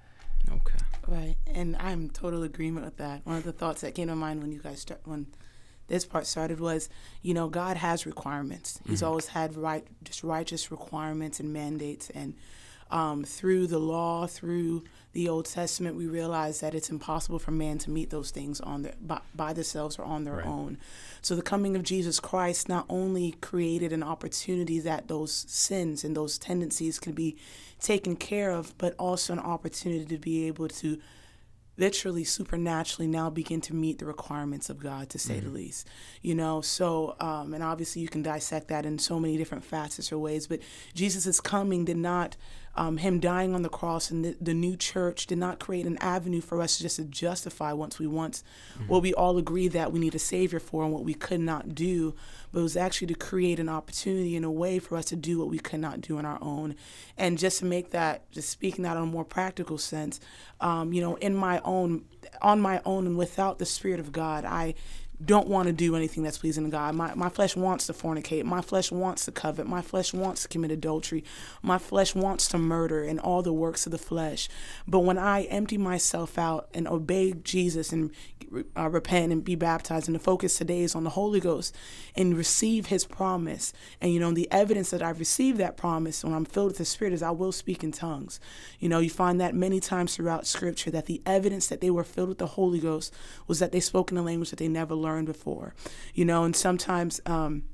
Okay. 0.51 0.79
Right, 1.09 1.37
and 1.47 1.77
I'm 1.77 2.11
total 2.11 2.43
agreement 2.43 2.85
with 2.85 2.97
that. 2.97 3.25
One 3.25 3.37
of 3.37 3.45
the 3.45 3.53
thoughts 3.53 3.81
that 3.83 3.95
came 3.95 4.09
to 4.09 4.17
mind 4.17 4.43
when 4.43 4.51
you 4.53 4.59
guys 4.59 4.81
start 4.81 5.01
when 5.05 5.27
this 5.89 6.05
part 6.05 6.27
started 6.27 6.59
was, 6.59 6.89
you 7.23 7.33
know, 7.33 7.49
God 7.49 7.77
has 7.77 8.07
requirements. 8.07 8.81
He's 8.89 9.05
always 9.05 9.29
had 9.29 9.57
right, 9.57 9.87
just 10.03 10.25
righteous 10.25 10.73
requirements 10.73 11.39
and 11.39 11.53
mandates, 11.53 12.11
and 12.11 12.35
um, 12.91 13.23
through 13.25 13.67
the 13.69 13.79
law, 13.79 14.27
through 14.27 14.83
the 15.13 15.29
Old 15.29 15.47
Testament, 15.47 15.97
we 15.97 16.07
realize 16.07 16.61
that 16.61 16.75
it's 16.75 16.91
impossible 16.91 17.39
for 17.39 17.51
man 17.51 17.79
to 17.79 17.91
meet 17.91 18.11
those 18.11 18.31
things 18.31 18.61
on 18.61 18.83
their, 18.83 18.95
by, 19.01 19.21
by 19.35 19.53
themselves 19.53 19.99
or 19.99 20.05
on 20.05 20.25
their 20.25 20.37
Right. 20.37 20.47
own. 20.47 20.79
So 21.23 21.35
the 21.35 21.43
coming 21.43 21.75
of 21.75 21.83
Jesus 21.83 22.21
Christ 22.21 22.69
not 22.69 22.85
only 22.89 23.33
created 23.41 23.93
an 23.93 24.03
opportunity 24.05 24.79
that 24.81 25.09
those 25.09 25.33
sins 25.49 26.05
and 26.05 26.17
those 26.17 26.39
tendencies 26.39 27.01
can 27.01 27.13
be 27.13 27.37
taken 27.81 28.17
care 28.17 28.51
of, 28.51 28.77
but 28.79 28.95
also 28.99 29.33
an 29.33 29.39
opportunity 29.39 30.05
to 30.07 30.19
be 30.19 30.47
able 30.47 30.69
to 30.69 30.99
literally 31.79 32.25
supernaturally 32.25 33.07
now 33.07 33.29
begin 33.29 33.61
to 33.61 33.75
meet 33.75 33.99
the 33.99 34.07
requirements 34.07 34.71
of 34.71 34.79
God, 34.79 35.11
to 35.11 35.19
say 35.19 35.41
the 35.41 35.51
least. 35.51 35.87
You 36.23 36.35
know, 36.35 36.61
so, 36.61 37.17
um, 37.21 37.53
and 37.53 37.63
obviously 37.63 38.03
you 38.03 38.09
can 38.09 38.23
dissect 38.23 38.69
that 38.69 38.87
in 38.87 38.99
so 38.99 39.21
many 39.21 39.37
different 39.37 39.65
facets 39.65 40.11
or 40.11 40.19
ways, 40.19 40.47
but 40.47 40.61
Jesus' 40.95 41.41
coming 41.41 41.85
did 41.85 41.99
not, 41.99 42.37
um, 42.77 42.99
him 42.99 43.19
dying 43.19 43.55
on 43.55 43.63
the 43.63 43.69
cross 43.69 44.11
and 44.11 44.25
the, 44.25 44.37
the 44.41 44.55
new 44.55 44.77
church 44.77 45.27
did 45.27 45.39
not 45.39 45.59
create 45.59 45.87
an 45.87 45.97
avenue 45.99 46.41
for 46.41 46.61
us 46.61 46.79
just 46.79 46.97
to 46.97 47.05
justify 47.05 47.73
once 47.73 47.99
we 47.99 48.07
once 48.07 48.45
what 48.87 49.03
we 49.03 49.15
all 49.15 49.39
agree 49.39 49.69
that 49.69 49.93
we 49.93 49.99
need 49.99 50.15
a 50.15 50.19
savior 50.19 50.61
for 50.61 50.85
and 50.85 50.93
what 50.93 51.05
we 51.05 51.15
could 51.15 51.41
not 51.41 51.75
do, 51.75 52.15
but 52.53 52.61
it 52.61 52.63
was 52.63 52.77
actually 52.77 53.07
to 53.07 53.15
create 53.15 53.59
an 53.59 53.69
opportunity 53.69 54.37
and 54.37 54.45
a 54.45 54.51
way 54.51 54.79
for 54.79 54.97
us 54.97 55.07
to 55.07 55.17
do 55.17 55.39
what 55.39 55.49
we 55.49 55.59
could 55.59 55.81
not 55.81 56.01
do 56.01 56.19
on 56.19 56.27
our 56.27 56.39
own. 56.43 56.75
And 57.17 57.39
just 57.39 57.61
to 57.61 57.65
make 57.65 57.91
that, 57.91 58.31
just 58.31 58.51
speaking 58.51 58.85
that 58.85 58.97
on 58.97 59.05
a 59.05 59.07
more 59.07 59.25
practical 59.25 59.79
sense, 59.79 60.21
um, 60.61 60.93
you 60.93 61.01
know, 61.01 61.17
in 61.17 61.35
my 61.35 61.61
own, 61.65 62.05
on 62.43 62.61
my 62.61 62.81
own 62.85 63.07
and 63.07 63.17
without 63.17 63.59
the 63.59 63.67
Spirit 63.67 64.01
of 64.01 64.13
God, 64.13 64.45
I 64.45 64.75
don't 65.25 65.49
want 65.49 65.67
to 65.67 65.73
do 65.73 65.97
anything 65.97 66.23
that's 66.23 66.39
pleasing 66.39 66.65
to 66.65 66.71
God. 66.71 66.95
My, 66.95 67.15
my 67.15 67.29
flesh 67.31 67.57
wants 67.57 67.87
to 67.87 67.95
fornicate. 67.95 68.45
My 68.45 68.61
flesh 68.61 68.93
wants 68.93 69.25
to 69.25 69.33
covet. 69.33 69.67
My 69.67 69.81
flesh 69.81 70.13
wants 70.13 70.43
to 70.43 70.49
commit 70.49 70.71
adultery. 70.71 71.25
My 71.63 71.79
flesh 71.79 72.15
wants 72.15 72.49
to 72.49 72.59
murder 72.59 73.03
and 73.03 73.19
all 73.19 73.43
the 73.43 73.53
works 73.53 73.87
of 73.87 73.93
the 73.93 73.99
flesh. 73.99 74.49
But 74.87 75.01
when 75.01 75.17
I 75.17 75.45
empty 75.45 75.79
myself 75.79 76.39
out 76.39 76.69
and 76.75 76.87
obey 76.87 77.33
Jesus 77.33 77.93
and 77.93 78.11
uh, 78.77 78.89
repent 78.89 79.33
and 79.33 79.43
be 79.43 79.55
baptized, 79.55 80.07
and 80.07 80.15
the 80.15 80.21
focus 80.21 80.59
today 80.59 80.83
is 80.83 80.95
on 80.95 81.05
the 81.05 81.11
Holy 81.11 81.41
Ghost 81.41 81.75
and 82.15 82.37
receive 82.37 82.87
His 82.87 83.07
promise. 83.07 83.73
And 84.01 84.13
you 84.13 84.21
know, 84.21 84.33
the 84.33 84.51
evidence 84.53 84.91
that 84.91 85.03
I've 85.03 85.19
received 85.19 85.59
that 85.59 85.79
promise 85.79 86.23
when 86.25 86.35
I'm 86.35 86.45
filled 86.45 86.69
with 86.69 86.79
the 86.79 86.85
Spirit 86.85 87.15
is 87.15 87.23
I 87.23 87.31
will 87.31 87.53
speak 87.53 87.83
in 87.83 87.93
tongues. 87.93 88.39
You 88.79 88.91
know, 88.91 88.99
you 88.99 89.11
find 89.11 89.41
that 89.41 89.55
many 89.55 89.81
times 89.81 90.15
throughout 90.15 90.47
Scripture 90.47 90.91
that 90.91 91.07
the 91.07 91.23
evidence 91.25 91.69
that 91.69 91.81
they 91.81 91.91
were 91.91 92.05
filled 92.05 92.29
with 92.29 92.39
the 92.39 92.47
Holy 92.47 92.79
Ghost 92.79 93.15
was 93.47 93.61
that 93.61 93.73
they 93.73 93.81
spoke 93.81 94.11
in 94.11 94.19
a 94.19 94.23
language 94.23 94.51
that 94.51 94.59
they 94.59 94.69
never 94.69 94.95
learned 94.95 95.06
before. 95.25 95.75
You 96.15 96.25
know, 96.25 96.45
and 96.45 96.55
sometimes. 96.55 97.21
Um, 97.27 97.65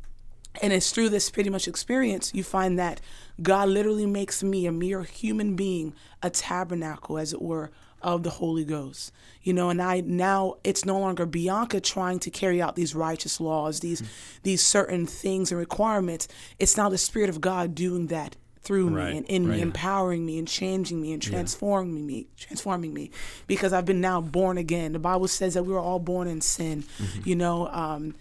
and 0.60 0.70
it's 0.70 0.90
through 0.90 1.08
this 1.08 1.30
pretty 1.30 1.48
much 1.48 1.66
experience 1.66 2.34
you 2.34 2.44
find 2.44 2.78
that 2.78 3.00
God 3.40 3.70
literally 3.70 4.04
makes 4.04 4.42
me 4.42 4.66
a 4.66 4.72
mere 4.72 5.02
human 5.02 5.56
being, 5.56 5.94
a 6.22 6.28
tabernacle, 6.28 7.16
as 7.16 7.32
it 7.32 7.40
were, 7.40 7.70
of 8.02 8.22
the 8.22 8.30
Holy 8.30 8.64
Ghost. 8.64 9.12
You 9.42 9.52
know, 9.52 9.70
and 9.70 9.80
I 9.80 10.00
now 10.00 10.56
it's 10.62 10.84
no 10.84 10.98
longer 10.98 11.24
Bianca 11.24 11.80
trying 11.80 12.18
to 12.20 12.30
carry 12.30 12.60
out 12.60 12.76
these 12.76 12.94
righteous 12.94 13.40
laws, 13.40 13.80
these 13.80 14.02
these 14.42 14.62
certain 14.62 15.06
things 15.06 15.50
and 15.50 15.58
requirements. 15.58 16.28
It's 16.58 16.76
now 16.76 16.88
the 16.88 16.98
Spirit 16.98 17.30
of 17.30 17.40
God 17.40 17.74
doing 17.74 18.08
that 18.08 18.36
through 18.62 18.90
Right, 18.90 19.12
me 19.12 19.18
and 19.18 19.26
in 19.26 19.48
right. 19.48 19.56
me, 19.56 19.62
empowering 19.62 20.24
me 20.24 20.38
and 20.38 20.46
changing 20.46 21.00
me 21.00 21.12
and 21.12 21.20
transforming 21.20 22.06
me, 22.06 22.28
transforming 22.36 22.94
me, 22.94 23.10
because 23.46 23.72
I've 23.72 23.86
been 23.86 24.00
now 24.00 24.20
born 24.20 24.56
again. 24.58 24.92
The 24.92 24.98
Bible 24.98 25.28
says 25.28 25.54
that 25.54 25.64
we 25.64 25.72
were 25.72 25.80
all 25.80 25.98
born 25.98 26.28
in 26.28 26.40
sin. 26.40 26.84
You 27.24 27.34
know, 27.36 27.68
um, 27.68 28.14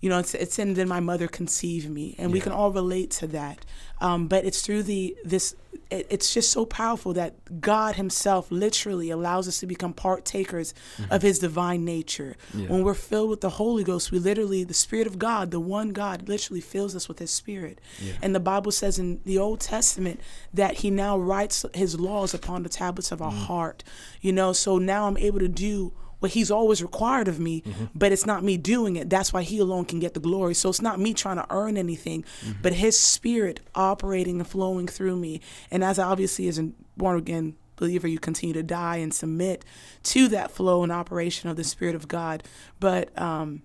you 0.00 0.08
know, 0.08 0.18
it's 0.18 0.34
it's 0.34 0.58
in 0.58 0.74
then 0.74 0.88
my 0.88 1.00
mother 1.00 1.28
conceived 1.28 1.88
me, 1.88 2.14
and 2.18 2.32
we 2.32 2.40
can 2.40 2.52
all 2.52 2.72
relate 2.72 3.10
to 3.12 3.26
that. 3.28 3.64
Um, 4.00 4.28
but 4.28 4.44
it's 4.44 4.62
through 4.62 4.84
the 4.84 5.16
this. 5.24 5.54
It, 5.90 6.06
it's 6.10 6.32
just 6.32 6.50
so 6.50 6.64
powerful 6.64 7.12
that 7.14 7.60
God 7.60 7.96
Himself 7.96 8.50
literally 8.50 9.10
allows 9.10 9.48
us 9.48 9.60
to 9.60 9.66
become 9.66 9.92
partakers 9.92 10.74
mm-hmm. 10.96 11.12
of 11.12 11.22
His 11.22 11.38
divine 11.38 11.84
nature. 11.84 12.36
When 12.68 12.84
we're 12.84 12.94
filled 12.94 13.30
with 13.30 13.40
the 13.40 13.50
Holy 13.50 13.84
Ghost, 13.84 14.10
we 14.12 14.18
literally 14.18 14.64
the 14.64 14.74
Spirit 14.74 15.06
of 15.06 15.18
God, 15.18 15.50
the 15.50 15.60
one 15.60 15.90
God, 15.90 16.28
literally 16.28 16.60
fills 16.60 16.94
us 16.94 17.08
with 17.08 17.18
His 17.18 17.30
Spirit. 17.30 17.80
And 18.22 18.34
the 18.34 18.40
Bible 18.40 18.72
says 18.72 18.98
in 18.98 19.20
the 19.24 19.38
Old 19.38 19.60
Testament 19.60 20.20
that 20.54 20.78
He 20.78 20.90
now 20.90 21.18
writes 21.18 21.64
His 21.74 21.98
laws 21.98 22.34
upon 22.34 22.62
the 22.62 22.68
tablets 22.68 23.12
of 23.12 23.20
our 23.22 23.32
mm. 23.32 23.46
heart. 23.46 23.84
You 24.20 24.32
know, 24.32 24.52
so 24.52 24.78
now 24.78 25.06
I'm 25.06 25.16
able 25.16 25.38
to 25.40 25.48
do 25.48 25.92
what 26.20 26.30
he's 26.32 26.50
always 26.50 26.82
required 26.82 27.28
of 27.28 27.40
me, 27.40 27.62
but 27.94 28.12
it's 28.12 28.24
not 28.26 28.44
me 28.44 28.56
doing 28.56 28.96
it. 28.96 29.10
That's 29.10 29.32
why 29.32 29.42
he 29.42 29.58
alone 29.58 29.84
can 29.86 29.98
get 30.00 30.14
the 30.14 30.20
glory. 30.20 30.54
So 30.54 30.68
it's 30.68 30.80
not 30.82 31.00
me 31.00 31.12
trying 31.14 31.36
to 31.36 31.46
earn 31.50 31.76
anything, 31.76 32.24
but 32.62 32.74
his 32.74 32.98
spirit 32.98 33.60
operating 33.74 34.38
and 34.38 34.46
flowing 34.48 34.86
through 34.86 35.16
me. 35.16 35.40
And 35.70 35.82
as 35.82 35.98
I 35.98 36.04
obviously 36.04 36.46
as 36.48 36.58
a 36.58 36.70
born 36.96 37.18
again 37.18 37.56
believer, 37.76 38.06
you 38.06 38.18
continue 38.18 38.52
to 38.52 38.62
die 38.62 38.96
and 38.98 39.12
submit 39.12 39.64
to 40.02 40.28
that 40.28 40.50
flow 40.50 40.82
and 40.82 40.92
operation 40.92 41.48
of 41.48 41.56
the 41.56 41.64
Spirit 41.64 41.94
of 41.94 42.06
God. 42.08 42.42
But 42.78 43.18
um, 43.18 43.62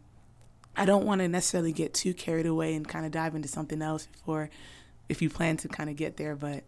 I 0.77 0.85
don't 0.85 1.05
want 1.05 1.19
to 1.19 1.27
necessarily 1.27 1.73
get 1.73 1.93
too 1.93 2.13
carried 2.13 2.45
away 2.45 2.73
and 2.75 2.87
kind 2.87 3.05
of 3.05 3.11
dive 3.11 3.35
into 3.35 3.49
something 3.49 3.81
else 3.81 4.07
before, 4.07 4.49
if 5.09 5.21
you 5.21 5.29
plan 5.29 5.57
to 5.57 5.67
kind 5.67 5.89
of 5.89 5.97
get 5.97 6.15
there. 6.15 6.35
But 6.35 6.63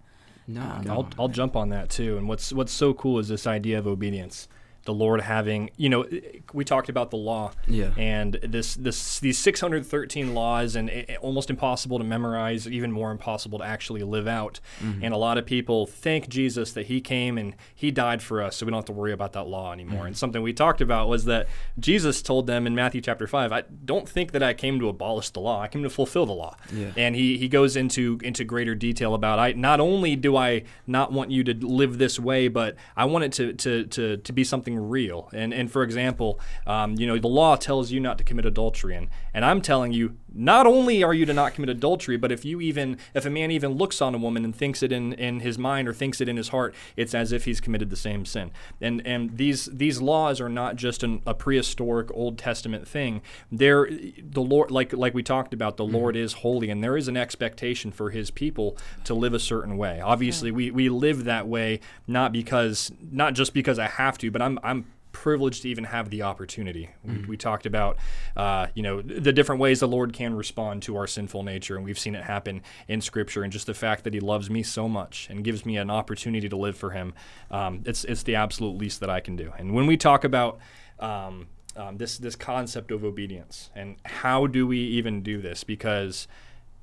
No, 0.45 0.61
Um. 0.61 0.91
I'll, 0.91 1.09
I'll 1.17 1.27
jump 1.29 1.55
on 1.55 1.69
that 1.69 1.89
too. 1.89 2.17
And 2.17 2.27
what's 2.27 2.51
what's 2.51 2.73
so 2.73 2.93
cool 2.93 3.17
is 3.19 3.29
this 3.29 3.47
idea 3.47 3.79
of 3.79 3.87
obedience. 3.87 4.49
The 4.87 4.93
Lord 4.93 5.19
having, 5.19 5.69
you 5.75 5.89
know, 5.89 6.05
we 6.53 6.63
talked 6.63 6.87
about 6.87 7.11
the 7.11 7.17
law, 7.17 7.51
Yeah. 7.67 7.91
and 7.97 8.33
this 8.41 8.75
this 8.75 9.19
these 9.19 9.37
613 9.37 10.33
laws, 10.33 10.77
and 10.77 10.89
it, 10.89 11.09
it- 11.09 11.17
almost 11.21 11.49
impossible 11.49 11.97
to 11.97 12.05
memorize, 12.05 12.67
even 12.69 12.89
more 12.93 13.11
impossible 13.11 13.59
to 13.59 13.65
actually 13.65 14.03
live 14.03 14.27
out. 14.29 14.61
Mm-hmm. 14.81 15.03
And 15.03 15.13
a 15.13 15.17
lot 15.17 15.37
of 15.37 15.45
people 15.45 15.85
thank 15.87 16.29
Jesus 16.29 16.71
that 16.71 16.85
He 16.85 17.01
came 17.01 17.37
and 17.37 17.53
He 17.75 17.91
died 17.91 18.21
for 18.23 18.41
us, 18.41 18.55
so 18.55 18.65
we 18.65 18.69
don't 18.71 18.77
have 18.77 18.85
to 18.85 18.93
worry 18.93 19.11
about 19.11 19.33
that 19.33 19.45
law 19.47 19.73
anymore. 19.73 19.97
Mm-hmm. 19.99 20.07
And 20.07 20.17
something 20.17 20.41
we 20.41 20.53
talked 20.53 20.79
about 20.79 21.09
was 21.09 21.25
that 21.25 21.47
Jesus 21.77 22.21
told 22.21 22.47
them 22.47 22.65
in 22.65 22.73
Matthew 22.73 23.01
chapter 23.01 23.27
five, 23.27 23.51
"I 23.51 23.63
don't 23.83 24.07
think 24.07 24.31
that 24.31 24.41
I 24.41 24.53
came 24.53 24.79
to 24.79 24.87
abolish 24.87 25.31
the 25.31 25.41
law; 25.41 25.61
I 25.61 25.67
came 25.67 25.83
to 25.83 25.89
fulfill 25.89 26.25
the 26.25 26.33
law." 26.33 26.55
Yeah. 26.73 26.91
and 26.95 27.13
he, 27.13 27.37
he 27.37 27.49
goes 27.49 27.75
into 27.75 28.19
into 28.23 28.45
greater 28.45 28.73
detail 28.73 29.13
about 29.13 29.37
I 29.37 29.51
not 29.51 29.81
only 29.81 30.15
do 30.15 30.37
I 30.37 30.63
not 30.85 31.11
want 31.11 31.29
you 31.31 31.43
to 31.43 31.53
live 31.53 31.97
this 31.97 32.17
way, 32.17 32.47
but 32.47 32.77
I 32.95 33.03
want 33.03 33.25
it 33.25 33.31
to 33.33 33.51
to, 33.53 33.85
to, 33.87 34.17
to 34.17 34.31
be 34.33 34.45
something 34.45 34.76
real. 34.79 35.29
And 35.33 35.53
and 35.53 35.71
for 35.71 35.83
example, 35.83 36.39
um, 36.65 36.95
you 36.95 37.07
know 37.07 37.17
the 37.17 37.27
law 37.27 37.55
tells 37.55 37.91
you 37.91 37.99
not 37.99 38.17
to 38.17 38.23
commit 38.23 38.45
adultery, 38.45 38.95
and 38.95 39.09
and 39.33 39.43
I'm 39.45 39.61
telling 39.61 39.91
you 39.91 40.17
not 40.33 40.67
only 40.67 41.03
are 41.03 41.13
you 41.13 41.25
to 41.25 41.33
not 41.33 41.53
commit 41.53 41.69
adultery, 41.69 42.17
but 42.17 42.31
if 42.31 42.45
you 42.45 42.61
even 42.61 42.97
if 43.13 43.25
a 43.25 43.29
man 43.29 43.51
even 43.51 43.71
looks 43.71 44.01
on 44.01 44.13
a 44.13 44.17
woman 44.17 44.45
and 44.45 44.55
thinks 44.55 44.83
it 44.83 44.91
in, 44.91 45.13
in 45.13 45.39
his 45.39 45.57
mind 45.57 45.87
or 45.87 45.93
thinks 45.93 46.21
it 46.21 46.29
in 46.29 46.37
his 46.37 46.49
heart, 46.49 46.75
it's 46.95 47.15
as 47.15 47.31
if 47.31 47.45
he's 47.45 47.59
committed 47.59 47.89
the 47.89 47.95
same 47.95 48.25
sin. 48.25 48.51
And 48.79 49.05
and 49.05 49.37
these 49.37 49.65
these 49.65 50.01
laws 50.01 50.39
are 50.39 50.49
not 50.49 50.75
just 50.75 51.03
an, 51.03 51.21
a 51.25 51.33
prehistoric 51.33 52.09
Old 52.13 52.37
Testament 52.37 52.87
thing. 52.87 53.21
They're 53.51 53.89
the 53.89 54.41
Lord 54.41 54.71
like 54.71 54.93
like 54.93 55.13
we 55.13 55.23
talked 55.23 55.53
about, 55.53 55.77
the 55.77 55.85
Lord 55.85 56.15
is 56.15 56.33
holy 56.33 56.69
and 56.69 56.83
there 56.83 56.97
is 56.97 57.07
an 57.07 57.17
expectation 57.17 57.91
for 57.91 58.11
his 58.11 58.29
people 58.29 58.77
to 59.05 59.13
live 59.13 59.33
a 59.33 59.39
certain 59.39 59.77
way. 59.77 59.99
Obviously 60.01 60.51
we, 60.51 60.71
we 60.71 60.89
live 60.89 61.23
that 61.23 61.47
way 61.47 61.79
not 62.05 62.31
because 62.31 62.91
not 63.11 63.33
just 63.33 63.53
because 63.53 63.79
I 63.79 63.87
have 63.87 64.17
to, 64.19 64.31
but 64.31 64.41
I'm 64.41 64.59
I'm 64.67 64.85
privileged 65.11 65.63
to 65.63 65.69
even 65.69 65.85
have 65.85 66.11
the 66.11 66.21
opportunity. 66.21 66.89
We, 67.03 67.25
we 67.29 67.37
talked 67.37 67.65
about, 67.65 67.97
uh, 68.35 68.67
you 68.75 68.83
know, 68.83 69.01
the 69.01 69.33
different 69.33 69.59
ways 69.59 69.79
the 69.79 69.87
Lord 69.87 70.13
can 70.13 70.35
respond 70.35 70.83
to 70.83 70.95
our 70.95 71.07
sinful 71.07 71.41
nature, 71.41 71.75
and 71.75 71.83
we've 71.83 71.97
seen 71.97 72.13
it 72.13 72.23
happen 72.23 72.61
in 72.87 73.01
Scripture. 73.01 73.41
And 73.43 73.51
just 73.51 73.65
the 73.65 73.73
fact 73.73 74.03
that 74.03 74.13
He 74.13 74.19
loves 74.19 74.49
me 74.49 74.61
so 74.61 74.87
much 74.87 75.27
and 75.31 75.43
gives 75.43 75.65
me 75.65 75.77
an 75.77 75.89
opportunity 75.89 76.47
to 76.49 76.55
live 76.55 76.77
for 76.77 76.91
Him, 76.91 77.13
um, 77.49 77.81
it's 77.85 78.03
it's 78.03 78.23
the 78.23 78.35
absolute 78.35 78.77
least 78.77 78.99
that 78.99 79.09
I 79.09 79.19
can 79.19 79.35
do. 79.35 79.51
And 79.57 79.73
when 79.73 79.87
we 79.87 79.97
talk 79.97 80.23
about 80.23 80.59
um, 80.99 81.47
um, 81.75 81.97
this 81.97 82.17
this 82.19 82.35
concept 82.35 82.91
of 82.91 83.03
obedience 83.03 83.71
and 83.75 83.95
how 84.05 84.47
do 84.47 84.67
we 84.67 84.79
even 84.79 85.23
do 85.23 85.41
this, 85.41 85.63
because 85.63 86.27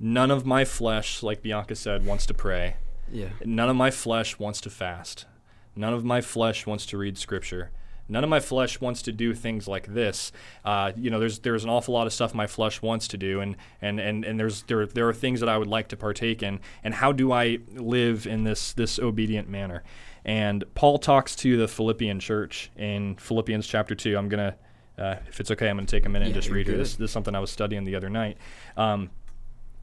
none 0.01 0.33
of 0.33 0.45
my 0.45 0.65
flesh, 0.65 1.23
like 1.23 1.41
Bianca 1.43 1.77
said, 1.77 2.05
wants 2.05 2.27
to 2.27 2.35
pray. 2.35 2.77
Yeah. 3.13 3.29
None 3.45 3.69
of 3.69 3.77
my 3.77 3.91
flesh 3.91 4.39
wants 4.39 4.61
to 4.63 4.71
fast. 4.71 5.27
None 5.77 5.93
of 5.93 6.05
my 6.05 6.21
flesh 6.21 6.67
wants 6.67 6.87
to 6.87 6.99
read 6.99 7.19
scripture. 7.19 7.71
None 8.09 8.23
of 8.23 8.29
my 8.29 8.41
flesh 8.41 8.81
wants 8.81 9.01
to 9.03 9.13
do 9.13 9.35
things 9.35 9.67
like 9.67 9.87
this. 9.87 10.31
Uh, 10.65 10.93
you 10.97 11.11
know, 11.11 11.19
there's 11.19 11.39
there's 11.39 11.65
an 11.65 11.71
awful 11.71 11.95
lot 11.95 12.07
of 12.07 12.13
stuff 12.13 12.35
my 12.35 12.47
flesh 12.47 12.83
wants 12.83 13.09
to 13.09 13.17
do, 13.17 13.41
and 13.41 13.57
and 13.81 13.99
and, 13.99 14.25
and 14.25 14.39
there's 14.39 14.63
there 14.65 14.87
there 14.87 15.09
are 15.09 15.15
things 15.15 15.41
that 15.41 15.49
I 15.49 15.57
would 15.57 15.69
like 15.69 15.89
to 15.89 15.97
partake 15.97 16.43
in. 16.43 16.61
And 16.83 16.95
how 16.95 17.13
do 17.13 17.33
I 17.33 17.59
live 17.73 18.27
in 18.27 18.45
this 18.45 18.75
this 18.75 18.99
obedient 18.99 19.49
manner? 19.49 19.83
And 20.25 20.65
Paul 20.75 20.99
talks 20.99 21.35
to 21.37 21.57
the 21.57 21.69
Philippian 21.69 22.21
church 22.21 22.71
in 22.77 23.17
Philippians 23.17 23.67
chapter 23.67 23.95
two. 23.95 24.19
I'm 24.19 24.29
gonna, 24.29 24.57
uh, 24.99 25.17
if 25.27 25.41
it's 25.41 25.51
okay, 25.51 25.71
I'm 25.71 25.77
gonna 25.77 25.87
take 25.87 26.05
a 26.05 26.11
minute 26.11 26.27
and 26.27 26.35
just 26.35 26.51
read 26.51 26.67
here. 26.67 26.77
This, 26.77 26.97
this 26.97 27.09
is 27.09 27.13
something 27.13 27.35
I 27.35 27.41
was 27.41 27.51
studying 27.51 27.85
the 27.85 27.95
other 27.95 28.11
night. 28.11 28.37
Um, 28.77 29.11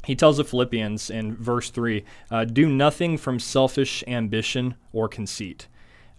he 0.05 0.15
tells 0.15 0.37
the 0.37 0.43
Philippians 0.43 1.11
in 1.11 1.35
verse 1.35 1.69
3 1.69 2.03
uh, 2.31 2.45
do 2.45 2.67
nothing 2.67 3.17
from 3.17 3.39
selfish 3.39 4.03
ambition 4.07 4.75
or 4.93 5.07
conceit. 5.07 5.67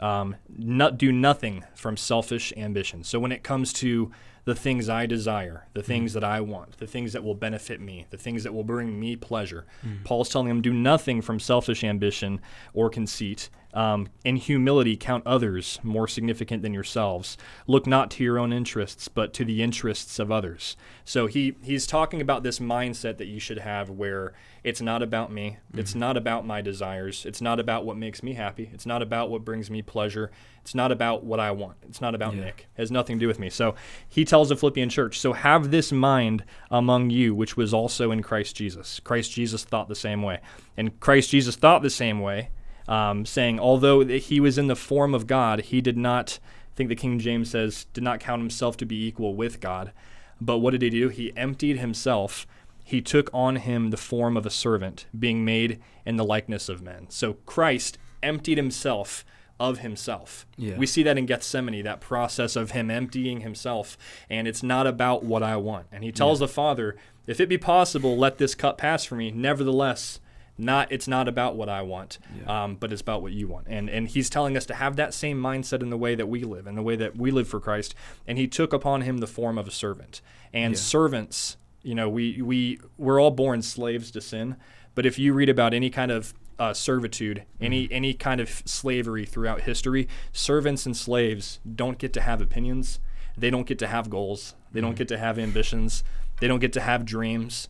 Um, 0.03 0.35
not, 0.49 0.99
do 0.99 1.13
nothing 1.13 1.65
from 1.75 1.97
selfish 1.97 2.53
ambition. 2.57 3.05
So 3.05 3.21
when 3.21 3.31
it 3.31 3.45
comes 3.45 3.73
to 3.75 4.11
the 4.45 4.55
things 4.55 4.89
I 4.89 5.07
desire, 5.07 5.67
the 5.73 5.81
mm-hmm. 5.81 5.87
things 5.87 6.13
that 6.15 6.25
I 6.25 6.41
want, 6.41 6.79
the 6.79 6.87
things 6.87 7.13
that 7.13 7.23
will 7.23 7.35
benefit 7.35 7.81
me, 7.81 8.07
the 8.11 8.17
things 8.17 8.43
that 8.43 8.53
will 8.53 8.65
bring 8.65 8.99
me 8.99 9.15
pleasure. 9.17 9.67
Mm-hmm. 9.87 10.03
Paul's 10.05 10.29
telling 10.29 10.49
them, 10.49 10.63
do 10.63 10.73
nothing 10.73 11.23
from 11.23 11.39
selfish 11.39 11.85
ambition 11.85 12.41
or 12.75 12.91
conceit. 12.91 13.51
Um, 13.75 14.09
in 14.23 14.37
humility, 14.37 14.99
count 14.99 15.27
others 15.27 15.81
more 15.83 16.07
significant 16.07 16.63
than 16.63 16.75
yourselves. 16.75 17.39
Look 17.67 17.87
not 17.87 18.11
to 18.13 18.25
your 18.25 18.39
own 18.39 18.53
interests, 18.53 19.09
but 19.09 19.33
to 19.35 19.47
the 19.47 19.63
interests 19.63 20.19
of 20.19 20.31
others. 20.31 20.77
So 21.05 21.27
he, 21.27 21.57
he's 21.63 21.87
talking 21.87 22.21
about 22.21 22.43
this 22.43 22.59
mindset 22.59 23.17
that 23.17 23.29
you 23.29 23.41
should 23.41 23.61
have 23.61 23.89
where 23.89 24.35
it's 24.63 24.83
not 24.83 25.03
about 25.03 25.33
me, 25.33 25.59
it's 25.73 25.93
mm-hmm. 25.93 26.01
not 26.01 26.17
about 26.17 26.47
my 26.47 26.61
desires, 26.61 27.25
it's 27.25 27.41
not 27.41 27.59
about 27.59 27.87
what 27.87 27.97
makes 27.97 28.23
me 28.23 28.35
happy, 28.35 28.71
it's 28.75 28.87
not 28.87 29.03
about 29.03 29.31
what 29.31 29.45
brings 29.45 29.71
me 29.71 29.81
pleasure, 29.81 30.31
it's 30.63 30.75
not 30.75 30.93
about 30.93 31.25
what 31.25 31.41
I 31.41 31.51
want, 31.51 31.77
it's 31.89 32.01
not 32.01 32.15
about 32.15 32.35
Yeah. 32.35 32.45
Nick. 32.45 32.69
It 32.77 32.81
has 32.81 32.91
nothing 32.91 33.19
to 33.19 33.21
do 33.21 33.27
with 33.27 33.39
me. 33.39 33.51
So 33.51 33.75
he 34.09 34.25
tells 34.25 34.49
the 34.49 34.57
Philippian 34.57 34.89
church, 34.89 35.19
so 35.19 35.33
have 35.33 35.71
this 35.71 35.93
mind 35.93 36.45
among 36.71 37.11
you, 37.11 37.35
which 37.35 37.57
was 37.57 37.75
also 37.75 38.11
in 38.13 38.23
Christ 38.23 38.57
Jesus. 38.57 39.01
Christ 39.01 39.33
Jesus 39.33 39.65
thought 39.65 39.89
the 39.89 39.95
same 39.95 40.23
way. 40.23 40.39
And 40.77 40.99
Christ 41.01 41.31
Jesus 41.31 41.57
thought 41.57 41.83
the 41.83 41.91
same 41.91 42.21
way, 42.21 42.51
um, 42.87 43.27
saying, 43.27 43.59
although 43.59 44.05
he 44.05 44.39
was 44.39 44.57
in 44.57 44.69
the 44.69 44.77
form 44.77 45.15
of 45.15 45.27
God, 45.27 45.63
he 45.63 45.81
did 45.81 45.99
not, 45.99 46.39
I 46.73 46.77
think 46.77 46.89
the 46.89 46.97
King 46.97 47.19
James 47.19 47.51
says, 47.51 47.87
did 47.93 48.05
not 48.05 48.21
count 48.21 48.41
himself 48.41 48.77
to 48.79 48.87
be 48.87 49.05
equal 49.07 49.35
with 49.35 49.61
God. 49.61 49.93
But 50.41 50.59
what 50.59 50.71
did 50.71 50.83
he 50.83 50.91
do? 50.91 51.09
He 51.09 51.37
emptied 51.37 51.79
himself. 51.79 52.47
He 52.85 53.01
took 53.01 53.31
on 53.33 53.57
him 53.57 53.91
the 53.91 53.97
form 53.97 54.37
of 54.37 54.47
a 54.47 54.51
servant, 54.51 55.07
being 55.17 55.45
made 55.45 55.81
in 56.07 56.17
the 56.17 56.25
likeness 56.25 56.69
of 56.69 56.83
men. 56.83 57.07
So 57.11 57.35
Christ 57.47 57.99
emptied 58.23 58.59
himself 58.59 59.25
of 59.61 59.79
himself. 59.79 60.47
Yeah. 60.57 60.77
We 60.77 60.87
see 60.87 61.03
that 61.05 61.17
in 61.19 61.27
Gethsemane, 61.27 61.85
that 61.85 62.01
process 62.01 62.57
of 62.57 62.73
him 62.73 62.91
emptying 62.91 63.41
himself, 63.43 63.97
and 64.29 64.49
it's 64.49 64.63
not 64.63 64.87
about 64.87 65.23
what 65.25 65.43
I 65.43 65.57
want. 65.57 65.87
And 65.93 66.03
he 66.05 66.11
tells 66.13 66.39
the 66.41 66.49
Father, 66.49 66.97
if 67.27 67.39
it 67.41 67.49
be 67.49 67.59
possible, 67.59 68.17
let 68.17 68.39
this 68.39 68.55
cup 68.55 68.79
pass 68.79 69.05
from 69.05 69.19
me. 69.19 69.31
Nevertheless, 69.31 70.19
not 70.59 70.91
it's 70.93 71.09
not 71.09 71.29
about 71.29 71.57
what 71.57 71.69
I 71.69 71.83
want, 71.83 72.19
Yeah. 72.39 72.65
um, 72.65 72.77
but 72.77 72.93
it's 72.93 73.01
about 73.01 73.23
what 73.23 73.33
you 73.33 73.49
want. 73.49 73.67
And 73.69 73.89
and 73.89 74.09
he's 74.09 74.29
telling 74.29 74.57
us 74.57 74.67
to 74.67 74.75
have 74.75 74.97
that 74.97 75.15
same 75.15 75.41
mindset 75.41 75.83
in 75.83 75.91
the 75.91 75.97
way 75.97 76.15
that 76.15 76.27
we 76.27 76.43
live, 76.45 76.67
in 76.67 76.75
the 76.75 76.83
way 76.83 76.97
that 76.97 77.17
we 77.17 77.31
live 77.31 77.49
for 77.49 77.59
Christ. 77.61 77.95
And 78.27 78.37
he 78.39 78.47
took 78.49 78.73
upon 78.73 79.03
him 79.03 79.19
the 79.19 79.27
form 79.27 79.57
of 79.59 79.67
a 79.69 79.71
servant. 79.71 80.21
And 80.53 80.75
Yeah. 80.75 80.79
servants, 80.81 81.57
you 81.83 81.95
know, 81.95 82.09
we 82.09 82.43
we 82.43 82.81
we're 82.99 83.21
all 83.21 83.31
born 83.31 83.63
slaves 83.63 84.11
to 84.13 84.21
sin. 84.21 84.57
But 84.95 85.07
if 85.07 85.19
you 85.19 85.33
read 85.33 85.49
about 85.49 85.73
any 85.73 85.89
kind 85.89 86.11
of 86.11 86.35
uh, 86.63 86.73
servitude, 86.73 87.43
any 87.61 87.87
mm-hmm. 87.87 87.95
any 87.95 88.15
kind 88.15 88.41
of 88.41 88.49
slavery 88.65 89.27
throughout 89.27 89.63
history, 89.63 90.07
servants 90.33 90.87
and 90.87 90.97
slaves 90.97 91.59
don't 91.75 91.99
get 91.99 92.13
to 92.13 92.21
have 92.21 92.41
opinions. 92.41 93.01
They 93.37 93.51
don't 93.51 93.67
get 93.67 93.81
to 93.81 93.89
have 93.89 94.09
goals. 94.09 94.55
They 94.71 94.81
don't 94.81 94.91
mm-hmm. 94.91 94.99
get 94.99 95.09
to 95.09 95.19
have 95.19 95.41
ambitions. 95.41 96.05
They 96.39 96.47
don't 96.47 96.61
get 96.61 96.73
to 96.75 96.81
have 96.81 97.05
dreams. 97.05 97.69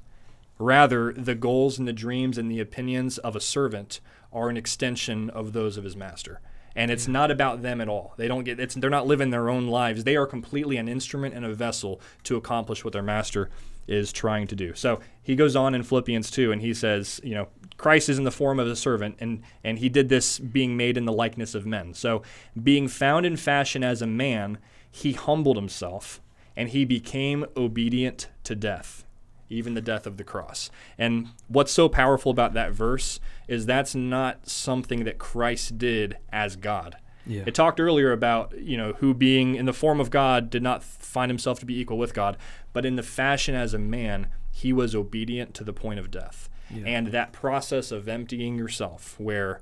Rather, 0.59 1.11
the 1.15 1.35
goals 1.35 1.79
and 1.79 1.89
the 1.89 1.95
dreams 1.95 2.37
and 2.37 2.51
the 2.51 2.61
opinions 2.61 3.17
of 3.17 3.35
a 3.35 3.41
servant 3.41 4.01
are 4.31 4.51
an 4.51 4.59
extension 4.59 5.31
of 5.31 5.55
those 5.55 5.79
of 5.79 5.85
his 5.85 5.97
master. 5.97 6.43
And 6.77 6.91
it's 6.91 7.05
mm-hmm. 7.05 7.13
not 7.13 7.31
about 7.31 7.63
them 7.63 7.81
at 7.81 7.89
all. 7.89 8.13
They 8.19 8.29
don't 8.29 8.45
get 8.45 8.61
it's 8.61 8.75
they're 8.75 8.91
not 8.91 9.07
living 9.07 9.31
their 9.31 9.49
own 9.49 9.69
lives. 9.69 10.05
They 10.05 10.17
are 10.17 10.27
completely 10.27 10.77
an 10.77 10.87
instrument 10.87 11.35
and 11.35 11.47
a 11.47 11.55
vessel 11.55 11.99
to 12.25 12.37
accomplish 12.37 12.85
what 12.85 12.93
their 12.93 13.03
master 13.03 13.49
is 13.89 14.13
trying 14.13 14.47
to 14.49 14.55
do. 14.55 14.75
So 14.75 15.01
he 15.23 15.35
goes 15.35 15.57
on 15.57 15.75
in 15.75 15.83
Philippians 15.83 16.31
2 16.31 16.53
and 16.53 16.61
he 16.61 16.75
says, 16.75 17.21
you 17.25 17.35
know, 17.35 17.49
Christ 17.77 18.09
is 18.09 18.19
in 18.19 18.25
the 18.25 18.31
form 18.31 18.61
of 18.61 18.67
a 18.67 18.77
servant 18.77 19.17
and 19.19 19.43
and 19.65 19.79
he 19.79 19.89
did 19.89 20.09
this 20.09 20.39
being 20.39 20.77
made 20.77 20.97
in 20.97 21.05
the 21.05 21.13
likeness 21.13 21.55
of 21.55 21.67
men. 21.67 21.95
So 21.95 22.23
being 22.61 22.89
found 22.89 23.27
in 23.27 23.37
fashion 23.37 23.83
as 23.83 24.03
a 24.03 24.07
man, 24.07 24.59
he 24.91 25.13
humbled 25.13 25.57
himself 25.57 26.21
and 26.57 26.69
he 26.69 26.85
became 26.85 27.47
obedient 27.57 28.29
to 28.45 28.55
death 28.55 29.05
even 29.53 29.75
the 29.75 29.81
death 29.81 30.07
of 30.07 30.17
the 30.17 30.25
cross. 30.25 30.71
And 30.99 31.29
what's 31.47 31.73
so 31.73 31.89
powerful 31.89 32.33
about 32.33 32.55
that 32.55 32.73
verse 32.73 33.21
is 33.47 33.67
that's 33.67 33.95
not 33.95 34.49
something 34.49 35.05
that 35.05 35.19
Christ 35.19 35.79
did 35.79 36.17
as 36.33 36.57
God. 36.57 36.97
Yeah. 37.27 37.45
It 37.47 37.55
talked 37.55 37.79
earlier 37.79 38.11
about, 38.11 38.59
you 38.59 38.77
know, 38.77 38.95
who 38.95 39.15
being 39.15 39.55
in 39.55 39.67
the 39.67 39.73
form 39.73 40.01
of 40.01 40.11
God 40.11 40.51
did 40.51 40.63
not 40.63 40.83
find 40.83 41.31
himself 41.31 41.61
to 41.61 41.67
be 41.67 41.79
equal 41.79 41.99
with 41.99 42.15
God, 42.15 42.37
but 42.73 42.85
in 42.85 42.97
the 42.97 43.03
fashion 43.03 43.55
as 43.55 43.75
a 43.75 43.79
man, 43.79 44.29
he 44.51 44.73
was 44.73 44.95
obedient 44.95 45.55
to 45.55 45.65
the 45.65 45.73
point 45.73 46.01
of 46.01 46.11
death. 46.11 46.49
Yeah. 46.75 46.85
And 46.87 47.09
that 47.09 47.33
process 47.33 47.91
of 47.93 48.09
emptying 48.09 48.57
yourself 48.57 49.15
where 49.19 49.61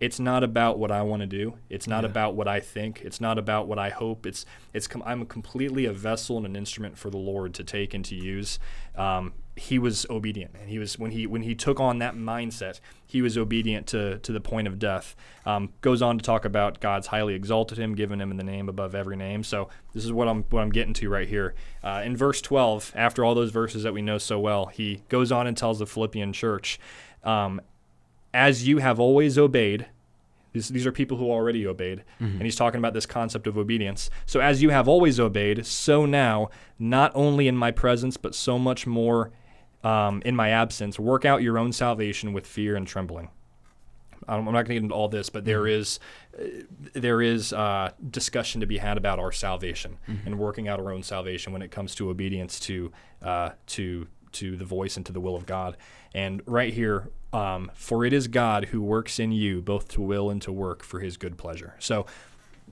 it's 0.00 0.18
not 0.18 0.42
about 0.42 0.78
what 0.78 0.90
I 0.90 1.02
want 1.02 1.20
to 1.20 1.26
do. 1.26 1.54
It's 1.70 1.86
not 1.86 2.02
Yeah. 2.04 2.10
about 2.10 2.34
what 2.34 2.48
I 2.48 2.58
think. 2.60 3.02
It's 3.02 3.20
not 3.20 3.38
about 3.38 3.68
what 3.68 3.78
I 3.78 3.90
hope. 3.90 4.26
It's 4.26 4.44
it's 4.72 4.86
com- 4.88 5.02
I'm 5.06 5.24
completely 5.26 5.84
a 5.84 5.92
vessel 5.92 6.36
and 6.36 6.46
an 6.46 6.56
instrument 6.56 6.98
for 6.98 7.08
the 7.10 7.18
Lord 7.18 7.54
to 7.54 7.64
take 7.64 7.94
and 7.94 8.04
to 8.06 8.14
use. 8.16 8.58
Um, 8.96 9.32
he 9.56 9.78
was 9.78 10.06
obedient, 10.08 10.54
and 10.58 10.70
he 10.70 10.78
was 10.78 10.98
when 10.98 11.10
he 11.10 11.26
when 11.26 11.42
he 11.42 11.54
took 11.54 11.78
on 11.78 11.98
that 11.98 12.14
mindset, 12.14 12.80
he 13.06 13.20
was 13.20 13.36
obedient 13.36 13.86
to 13.88 14.18
to 14.18 14.32
the 14.32 14.40
point 14.40 14.66
of 14.66 14.78
death. 14.78 15.14
Um, 15.44 15.72
goes 15.82 16.00
on 16.00 16.18
to 16.18 16.24
talk 16.24 16.44
about 16.44 16.80
God's 16.80 17.08
highly 17.08 17.34
exalted 17.34 17.78
him, 17.78 17.94
given 17.94 18.20
him 18.20 18.36
the 18.36 18.44
name 18.44 18.68
above 18.68 18.94
every 18.94 19.16
name. 19.16 19.44
So 19.44 19.68
this 19.92 20.04
is 20.04 20.12
what 20.12 20.26
I'm 20.26 20.44
what 20.44 20.62
I'm 20.62 20.70
getting 20.70 20.94
to 20.94 21.08
right 21.10 21.28
here. 21.28 21.54
Uh, 21.84 22.02
in 22.04 22.16
verse 22.16 22.40
12, 22.40 22.92
after 22.94 23.24
all 23.24 23.34
those 23.34 23.50
verses 23.50 23.82
that 23.82 23.92
we 23.92 24.00
know 24.00 24.18
so 24.18 24.38
well, 24.40 24.66
he 24.66 25.02
goes 25.08 25.30
on 25.30 25.46
and 25.46 25.56
tells 25.56 25.78
the 25.78 25.86
Philippian 25.86 26.32
church. 26.32 26.80
Um, 27.22 27.60
as 28.34 28.66
you 28.66 28.78
have 28.78 28.98
always 28.98 29.36
obeyed, 29.36 29.86
these, 30.52 30.68
these 30.68 30.86
are 30.86 30.92
people 30.92 31.18
who 31.18 31.30
already 31.30 31.66
obeyed. 31.66 32.04
And 32.18 32.42
he's 32.42 32.56
talking 32.56 32.78
about 32.78 32.94
this 32.94 33.06
concept 33.06 33.46
of 33.46 33.58
obedience. 33.58 34.10
So, 34.26 34.40
as 34.40 34.62
you 34.62 34.70
have 34.70 34.88
always 34.88 35.20
obeyed, 35.20 35.66
so 35.66 36.06
now, 36.06 36.48
not 36.78 37.12
only 37.14 37.48
in 37.48 37.56
my 37.56 37.70
presence, 37.70 38.16
but 38.16 38.34
so 38.34 38.58
much 38.58 38.86
more 38.86 39.30
um, 39.84 40.22
in 40.24 40.36
my 40.36 40.50
absence, 40.50 40.98
work 40.98 41.24
out 41.24 41.42
your 41.42 41.58
own 41.58 41.72
salvation 41.72 42.32
with 42.32 42.46
fear 42.46 42.76
and 42.76 42.86
trembling. 42.86 43.30
I'm 44.28 44.46
I'm 44.46 44.54
not 44.54 44.64
going 44.64 44.66
to 44.66 44.74
get 44.74 44.82
into 44.84 44.94
all 44.94 45.08
this, 45.08 45.28
but 45.30 45.44
there 45.44 45.66
is 45.66 45.98
uh, 46.38 46.44
there 46.92 47.20
is 47.20 47.52
uh, 47.52 47.90
discussion 48.10 48.60
to 48.60 48.66
be 48.66 48.78
had 48.78 48.96
about 48.96 49.18
our 49.18 49.32
salvation 49.32 49.98
and 50.24 50.38
working 50.38 50.68
out 50.68 50.78
our 50.78 50.92
own 50.92 51.02
salvation 51.02 51.52
when 51.52 51.62
it 51.62 51.70
comes 51.70 51.94
to 51.96 52.10
obedience 52.10 52.60
to 52.60 52.92
uh, 53.22 53.50
to 53.66 54.06
to 54.32 54.56
the 54.56 54.64
voice 54.64 54.96
and 54.96 55.04
to 55.06 55.12
the 55.12 55.20
will 55.20 55.36
of 55.36 55.46
God. 55.46 55.76
And 56.14 56.42
right 56.46 56.72
here, 56.72 57.10
um, 57.32 57.70
for 57.74 58.04
it 58.04 58.12
is 58.12 58.28
God 58.28 58.66
who 58.66 58.80
works 58.80 59.18
in 59.18 59.32
you 59.32 59.60
both 59.60 59.88
to 59.88 60.00
will 60.00 60.30
and 60.30 60.40
to 60.42 60.52
work 60.52 60.82
for 60.82 61.00
His 61.00 61.16
good 61.16 61.36
pleasure. 61.36 61.74
So 61.78 62.06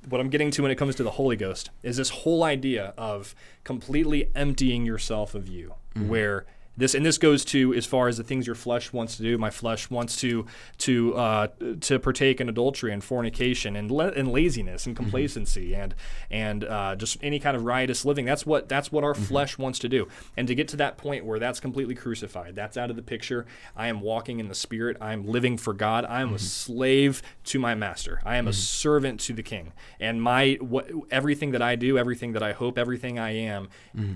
what 0.09 0.21
I'm 0.21 0.31
getting 0.31 0.51
to 0.53 0.63
when 0.63 0.71
it 0.71 0.77
comes 0.77 0.95
to 0.97 1.03
the 1.03 1.11
Holy 1.13 1.37
Ghost 1.37 1.71
is 1.83 1.97
this 1.97 2.11
whole 2.11 2.43
idea 2.45 2.95
of 2.97 3.35
completely 3.65 4.31
emptying 4.35 4.87
yourself 4.87 5.35
of 5.35 5.49
you, 5.49 5.75
where 6.07 6.47
this 6.77 6.95
and 6.95 7.05
this 7.05 7.19
goes 7.19 7.45
to 7.47 7.75
as 7.75 7.85
far 7.85 8.09
as 8.09 8.17
the 8.17 8.25
things 8.25 8.47
your 8.47 8.55
flesh 8.55 8.93
wants 8.93 9.17
to 9.17 9.23
do. 9.23 9.37
My 9.37 9.51
flesh 9.51 9.91
wants 9.91 10.17
to 10.21 10.47
to 10.79 11.15
uh, 11.15 11.49
to 11.81 11.99
partake 11.99 12.41
in 12.41 12.49
adultery 12.49 12.93
and 12.93 13.03
fornication 13.03 13.77
and 13.77 13.91
la- 13.91 14.07
and 14.07 14.33
laziness 14.33 14.87
and 14.87 14.95
mm-hmm. 14.95 15.05
complacency 15.05 15.75
and 15.75 15.95
and 16.31 16.65
uh, 16.65 16.97
just 16.97 17.19
any 17.23 17.39
kind 17.39 17.57
of 17.57 17.65
riotous 17.65 18.05
living. 18.05 18.25
That's 18.25 18.47
what 18.47 18.69
that's 18.69 18.93
what 18.93 19.05
our 19.05 19.15
mm-hmm. 19.15 19.25
flesh 19.25 19.59
wants 19.59 19.79
to 19.81 19.89
do. 19.89 20.09
And 20.37 20.47
to 20.49 20.55
get 20.55 20.69
to 20.69 20.77
that 20.77 20.97
point 20.97 21.25
where 21.25 21.39
that's 21.39 21.61
completely 21.61 21.95
crucified, 21.95 22.55
that's 22.55 22.77
out 22.77 22.89
of 22.89 22.97
the 22.97 23.03
picture. 23.03 23.47
I 23.77 23.89
am 23.89 24.01
walking 24.01 24.41
in 24.41 24.49
the 24.49 24.55
Spirit. 24.55 24.97
I 25.01 25.13
am 25.13 25.27
living 25.27 25.57
for 25.57 25.75
God. 25.75 26.05
I 26.05 26.23
am 26.23 26.29
a 26.29 26.31
mm-hmm. 26.33 26.39
slave 26.39 27.23
to 27.45 27.59
my 27.59 27.75
master. 27.75 28.23
I 28.25 28.37
am 28.37 28.47
a 28.47 28.53
servant 28.53 29.21
to 29.21 29.33
the 29.33 29.43
King. 29.43 29.73
And 29.99 30.23
my 30.23 30.57
what 30.61 30.91
everything 31.11 31.51
that 31.51 31.63
I 31.63 31.77
do, 31.77 31.99
everything 31.99 32.33
that 32.33 32.43
I 32.43 32.53
hope, 32.53 32.79
everything 32.79 33.19
I 33.19 33.33
am, 33.33 33.69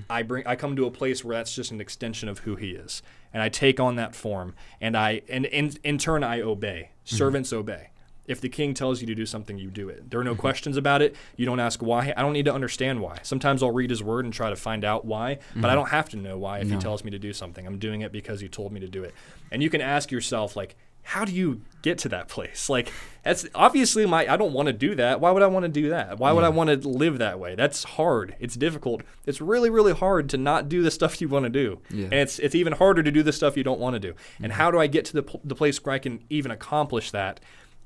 I 0.08 0.22
bring. 0.22 0.46
I 0.46 0.56
come 0.56 0.76
to 0.76 0.86
a 0.86 0.90
place 0.90 1.24
where 1.24 1.36
that's 1.36 1.54
just 1.54 1.70
an 1.70 1.80
extension 1.80 2.28
of 2.28 2.43
who 2.44 2.56
He 2.56 2.70
is, 2.70 3.02
and 3.32 3.42
I 3.42 3.48
take 3.48 3.78
on 3.80 3.96
that 3.96 4.14
form, 4.14 4.54
and 4.80 4.96
I 4.96 5.22
and 5.28 5.44
in 5.46 5.72
in 5.82 5.98
turn 5.98 6.24
I 6.24 6.40
obey. 6.40 6.90
Mm-hmm. 7.04 7.16
Servants 7.16 7.52
obey. 7.52 7.90
If 8.26 8.40
the 8.40 8.48
king 8.48 8.72
tells 8.72 9.02
you 9.02 9.06
to 9.08 9.14
do 9.14 9.26
something, 9.26 9.58
you 9.58 9.70
do 9.70 9.90
it. 9.90 10.10
There 10.10 10.18
are 10.18 10.24
no 10.24 10.32
mm-hmm. 10.32 10.40
questions 10.40 10.78
about 10.78 11.02
it. 11.02 11.14
You 11.36 11.44
don't 11.44 11.60
ask 11.60 11.82
why. 11.82 12.14
I 12.16 12.22
don't 12.22 12.32
need 12.32 12.46
to 12.46 12.54
understand 12.54 13.02
why. 13.02 13.18
Sometimes 13.22 13.62
I'll 13.62 13.70
read 13.70 13.90
his 13.90 14.02
word 14.02 14.24
and 14.24 14.32
try 14.32 14.48
to 14.48 14.56
find 14.56 14.82
out 14.82 15.04
why, 15.04 15.40
but 15.54 15.66
I 15.66 15.68
mm-hmm. 15.68 15.76
don't 15.76 15.90
have 15.90 16.08
to 16.10 16.16
know 16.16 16.38
why 16.38 16.60
if 16.60 16.70
he 16.70 16.76
tells 16.78 17.04
me 17.04 17.10
to 17.10 17.18
do 17.18 17.34
something. 17.34 17.66
I'm 17.66 17.78
doing 17.78 18.00
it 18.00 18.12
because 18.12 18.40
he 18.40 18.48
told 18.48 18.72
me 18.72 18.80
to 18.80 18.88
do 18.88 19.04
it. 19.04 19.14
And 19.50 19.62
you 19.62 19.68
can 19.68 19.82
ask 19.82 20.10
yourself, 20.10 20.56
like, 20.56 20.74
how 21.04 21.24
do 21.24 21.32
you 21.32 21.60
get 21.82 21.98
to 21.98 22.08
that 22.08 22.28
place? 22.28 22.68
Like, 22.68 22.92
that's 23.22 23.46
obviously 23.54 24.04
my. 24.06 24.26
I 24.30 24.36
don't 24.36 24.52
want 24.52 24.66
to 24.66 24.72
do 24.72 24.94
that. 24.96 25.20
Why 25.20 25.30
would 25.30 25.42
I 25.42 25.46
want 25.46 25.64
to 25.64 25.68
do 25.68 25.90
that? 25.90 26.18
Why 26.18 26.32
would 26.32 26.44
I 26.44 26.48
want 26.48 26.68
to 26.82 26.88
live 26.88 27.18
that 27.18 27.38
way? 27.38 27.54
That's 27.54 27.84
hard. 27.84 28.34
It's 28.40 28.54
difficult. 28.56 29.02
It's 29.26 29.40
really, 29.40 29.70
really 29.70 29.92
hard 29.94 30.28
to 30.30 30.36
not 30.36 30.68
do 30.68 30.82
the 30.82 30.90
stuff 30.90 31.20
you 31.20 31.28
want 31.28 31.44
to 31.44 31.50
do. 31.50 31.80
Yeah. 31.90 32.04
And 32.06 32.14
it's 32.14 32.38
it's 32.38 32.54
even 32.54 32.72
harder 32.74 33.02
to 33.02 33.10
do 33.10 33.22
the 33.22 33.32
stuff 33.32 33.56
you 33.56 33.64
don't 33.64 33.80
want 33.80 33.94
to 33.94 34.00
do. 34.00 34.14
And 34.42 34.52
how 34.52 34.70
do 34.70 34.78
I 34.78 34.86
get 34.86 35.04
to 35.06 35.12
the 35.22 35.38
the 35.44 35.54
place 35.54 35.82
where 35.84 35.94
I 35.94 35.98
can 35.98 36.24
even 36.30 36.50
accomplish 36.50 37.10
that? 37.12 37.40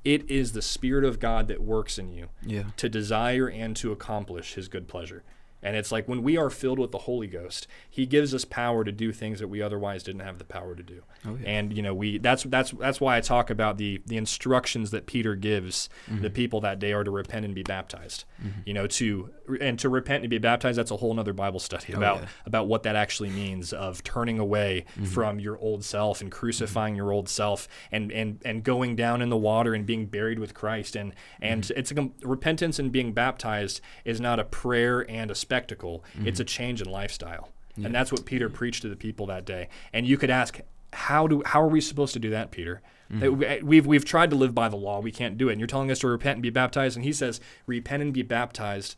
It 0.04 0.31
is 0.31 0.52
the 0.52 0.62
Spirit 0.62 1.04
of 1.04 1.18
God 1.18 1.48
that 1.48 1.61
works 1.61 1.98
in 1.98 2.12
you 2.12 2.28
Yeah. 2.46 2.64
to 2.76 2.88
desire 2.88 3.48
and 3.48 3.76
to 3.76 3.90
accomplish 3.92 4.54
His 4.54 4.68
good 4.68 4.87
pleasure. 4.88 5.22
And 5.62 5.75
it's 5.77 5.90
like 5.90 6.07
when 6.07 6.23
we 6.23 6.37
are 6.37 6.51
filled 6.51 6.79
with 6.79 6.92
the 6.92 6.99
Holy 6.99 7.27
Ghost, 7.27 7.66
He 7.90 8.07
gives 8.07 8.33
us 8.35 8.44
power 8.44 8.85
to 8.85 8.92
do 8.92 9.12
things 9.12 9.40
that 9.40 9.49
we 9.49 9.61
otherwise 9.61 10.03
didn't 10.05 10.21
have 10.21 10.38
the 10.38 10.44
power 10.44 10.75
to 10.77 10.83
do. 10.83 11.03
Oh, 11.27 11.37
yeah. 11.42 11.49
And 11.51 11.73
you 11.77 11.83
know, 11.83 11.94
we 11.94 12.18
that's 12.18 12.44
that's 12.44 12.71
that's 12.73 13.01
why 13.01 13.16
I 13.16 13.21
talk 13.21 13.51
about 13.51 13.77
the 13.79 14.01
the 14.07 14.16
instructions 14.16 14.90
that 14.92 15.07
Peter 15.07 15.35
gives 15.35 15.88
Mm-hmm. 16.09 16.23
the 16.23 16.31
people 16.31 16.61
that 16.61 16.79
day 16.79 16.92
are 16.92 17.05
to 17.05 17.11
repent 17.11 17.44
and 17.44 17.55
be 17.55 17.62
baptized. 17.62 18.25
You 18.64 18.73
know, 18.73 18.87
to 18.87 19.31
and 19.61 19.79
to 19.81 19.88
repent 19.88 20.23
and 20.23 20.31
be 20.31 20.38
baptized. 20.38 20.79
That's 20.79 20.90
a 20.92 20.97
whole 20.97 21.18
other 21.18 21.33
Bible 21.33 21.59
study 21.61 21.92
about 21.92 22.18
Oh, 22.18 22.21
yeah. 22.21 22.29
about 22.47 22.68
what 22.68 22.85
that 22.85 22.94
actually 22.94 23.31
means 23.31 23.73
of 23.73 24.05
turning 24.05 24.38
away 24.38 24.85
Mm-hmm. 24.94 25.05
from 25.07 25.40
your 25.40 25.59
old 25.59 25.85
self 25.85 26.21
and 26.21 26.31
crucifying 26.31 26.94
your 26.94 27.11
old 27.12 27.29
self 27.29 27.66
and 27.90 28.12
and 28.12 28.40
and 28.44 28.62
going 28.62 28.94
down 28.94 29.23
in 29.23 29.29
the 29.29 29.37
water 29.37 29.75
and 29.75 29.85
being 29.87 30.07
buried 30.07 30.38
with 30.38 30.55
Christ 30.55 30.94
and 30.94 31.14
and 31.40 31.64
Mm-hmm. 31.64 31.79
it's 31.79 31.90
a 31.92 32.11
repentance 32.27 32.79
and 32.79 32.92
being 32.92 33.12
baptized 33.12 33.81
is 34.05 34.21
not 34.21 34.38
a 34.38 34.44
prayer 34.44 35.05
and 35.11 35.31
a 35.31 35.35
spectacle 35.49 36.05
Mm-hmm. 36.15 36.29
it's 36.29 36.41
a 36.41 36.45
change 36.45 36.83
in 36.83 36.89
lifestyle. 36.91 37.49
And 37.85 37.95
that's 37.95 38.11
what 38.11 38.25
Peter 38.25 38.49
preached 38.51 38.83
to 38.83 38.89
the 38.89 38.97
people 38.97 39.27
that 39.27 39.45
day. 39.45 39.69
And 39.93 40.05
you 40.05 40.17
could 40.19 40.31
ask 40.31 40.61
how 40.93 41.27
do 41.29 41.43
how 41.47 41.63
are 41.63 41.69
we 41.69 41.81
supposed 41.81 42.13
to 42.15 42.19
do 42.19 42.31
that 42.31 42.51
Peter? 42.51 42.83
Mm-hmm. 43.13 43.65
We've 43.67 43.87
we've 43.87 44.05
tried 44.05 44.31
to 44.31 44.37
live 44.37 44.53
by 44.53 44.69
the 44.69 44.77
law. 44.77 44.99
We 45.01 45.13
can't 45.13 45.39
do 45.39 45.49
it. 45.49 45.53
And 45.53 45.61
you're 45.61 45.69
telling 45.69 45.91
us 45.93 46.01
to 46.01 46.09
repent 46.09 46.35
and 46.37 46.43
be 46.43 46.51
baptized. 46.51 46.97
And 46.97 47.05
he 47.05 47.13
says 47.13 47.41
repent 47.67 48.03
and 48.03 48.13
be 48.13 48.23
baptized 48.23 48.97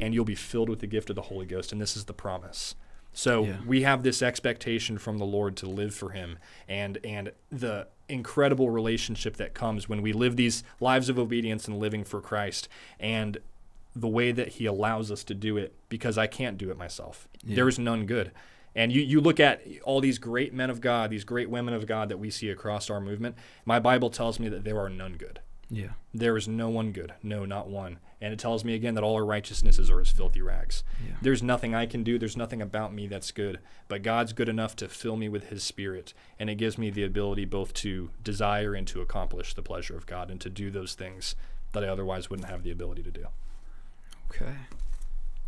and 0.00 0.14
you'll 0.14 0.24
be 0.24 0.36
filled 0.36 0.68
with 0.68 0.78
the 0.78 0.86
gift 0.86 1.10
of 1.10 1.16
the 1.16 1.22
Holy 1.22 1.46
Ghost. 1.46 1.72
And 1.72 1.80
this 1.80 1.96
is 1.96 2.04
the 2.04 2.12
promise. 2.14 2.76
So 3.12 3.44
Yeah. 3.44 3.56
we 3.66 3.82
have 3.82 4.04
this 4.04 4.22
expectation 4.22 4.98
from 4.98 5.18
the 5.18 5.26
Lord 5.26 5.56
to 5.56 5.66
live 5.66 5.92
for 5.94 6.10
Him, 6.10 6.38
and 6.68 6.98
and 7.04 7.32
the 7.50 7.88
incredible 8.08 8.70
relationship 8.70 9.36
that 9.36 9.52
comes 9.52 9.88
when 9.88 10.00
we 10.00 10.12
live 10.12 10.36
these 10.36 10.62
lives 10.80 11.08
of 11.08 11.18
obedience 11.18 11.66
and 11.68 11.76
living 11.78 12.04
for 12.04 12.20
Christ, 12.20 12.68
and 13.00 13.38
the 13.94 14.08
way 14.08 14.32
that 14.32 14.48
He 14.48 14.66
allows 14.66 15.10
us 15.10 15.24
to 15.24 15.34
do 15.34 15.56
it 15.56 15.74
because 15.88 16.18
I 16.18 16.26
can't 16.26 16.58
do 16.58 16.70
it 16.70 16.78
myself. 16.78 17.28
There 17.44 17.68
is 17.68 17.78
none 17.78 18.06
good. 18.06 18.32
And 18.74 18.90
you, 18.90 19.02
you 19.02 19.20
look 19.20 19.38
at 19.38 19.62
all 19.84 20.00
these 20.00 20.18
great 20.18 20.54
men 20.54 20.70
of 20.70 20.80
God, 20.80 21.10
these 21.10 21.24
great 21.24 21.50
women 21.50 21.74
of 21.74 21.86
God 21.86 22.08
that 22.08 22.18
we 22.18 22.30
see 22.30 22.48
across 22.48 22.88
our 22.88 23.00
movement. 23.00 23.36
My 23.66 23.78
Bible 23.78 24.08
tells 24.08 24.40
me 24.40 24.48
that 24.48 24.64
there 24.64 24.78
are 24.80 24.88
none 24.88 25.14
good. 25.14 25.40
Yeah. 25.68 25.92
There 26.12 26.36
is 26.36 26.46
no 26.46 26.68
one 26.68 26.92
good, 26.92 27.14
no, 27.22 27.44
not 27.44 27.68
one. 27.68 27.98
And 28.20 28.32
it 28.32 28.38
tells 28.38 28.64
me 28.64 28.74
again 28.74 28.94
that 28.94 29.02
all 29.02 29.14
our 29.14 29.24
righteousnesses 29.24 29.90
are 29.90 30.00
as 30.00 30.10
filthy 30.10 30.42
rags. 30.42 30.84
Yeah. 31.04 31.14
There's 31.22 31.42
nothing 31.42 31.74
I 31.74 31.86
can 31.86 32.02
do, 32.02 32.18
there's 32.18 32.36
nothing 32.36 32.60
about 32.60 32.92
me 32.92 33.06
that's 33.06 33.32
good, 33.32 33.58
but 33.88 34.02
God's 34.02 34.32
good 34.32 34.50
enough 34.50 34.76
to 34.76 34.88
fill 34.88 35.16
me 35.16 35.28
with 35.28 35.48
His 35.48 35.64
Spirit. 35.64 36.12
And 36.38 36.50
it 36.50 36.56
gives 36.56 36.76
me 36.76 36.90
the 36.90 37.04
ability 37.04 37.46
both 37.46 37.72
to 37.74 38.10
desire 38.22 38.74
and 38.74 38.86
to 38.88 39.00
accomplish 39.00 39.54
the 39.54 39.62
pleasure 39.62 39.96
of 39.96 40.06
God 40.06 40.30
and 40.30 40.40
to 40.42 40.50
do 40.50 40.70
those 40.70 40.94
things 40.94 41.34
that 41.72 41.82
I 41.82 41.88
otherwise 41.88 42.28
wouldn't 42.28 42.48
have 42.48 42.62
the 42.62 42.70
ability 42.70 43.02
to 43.02 43.10
do. 43.10 43.26
Okay. 44.34 44.52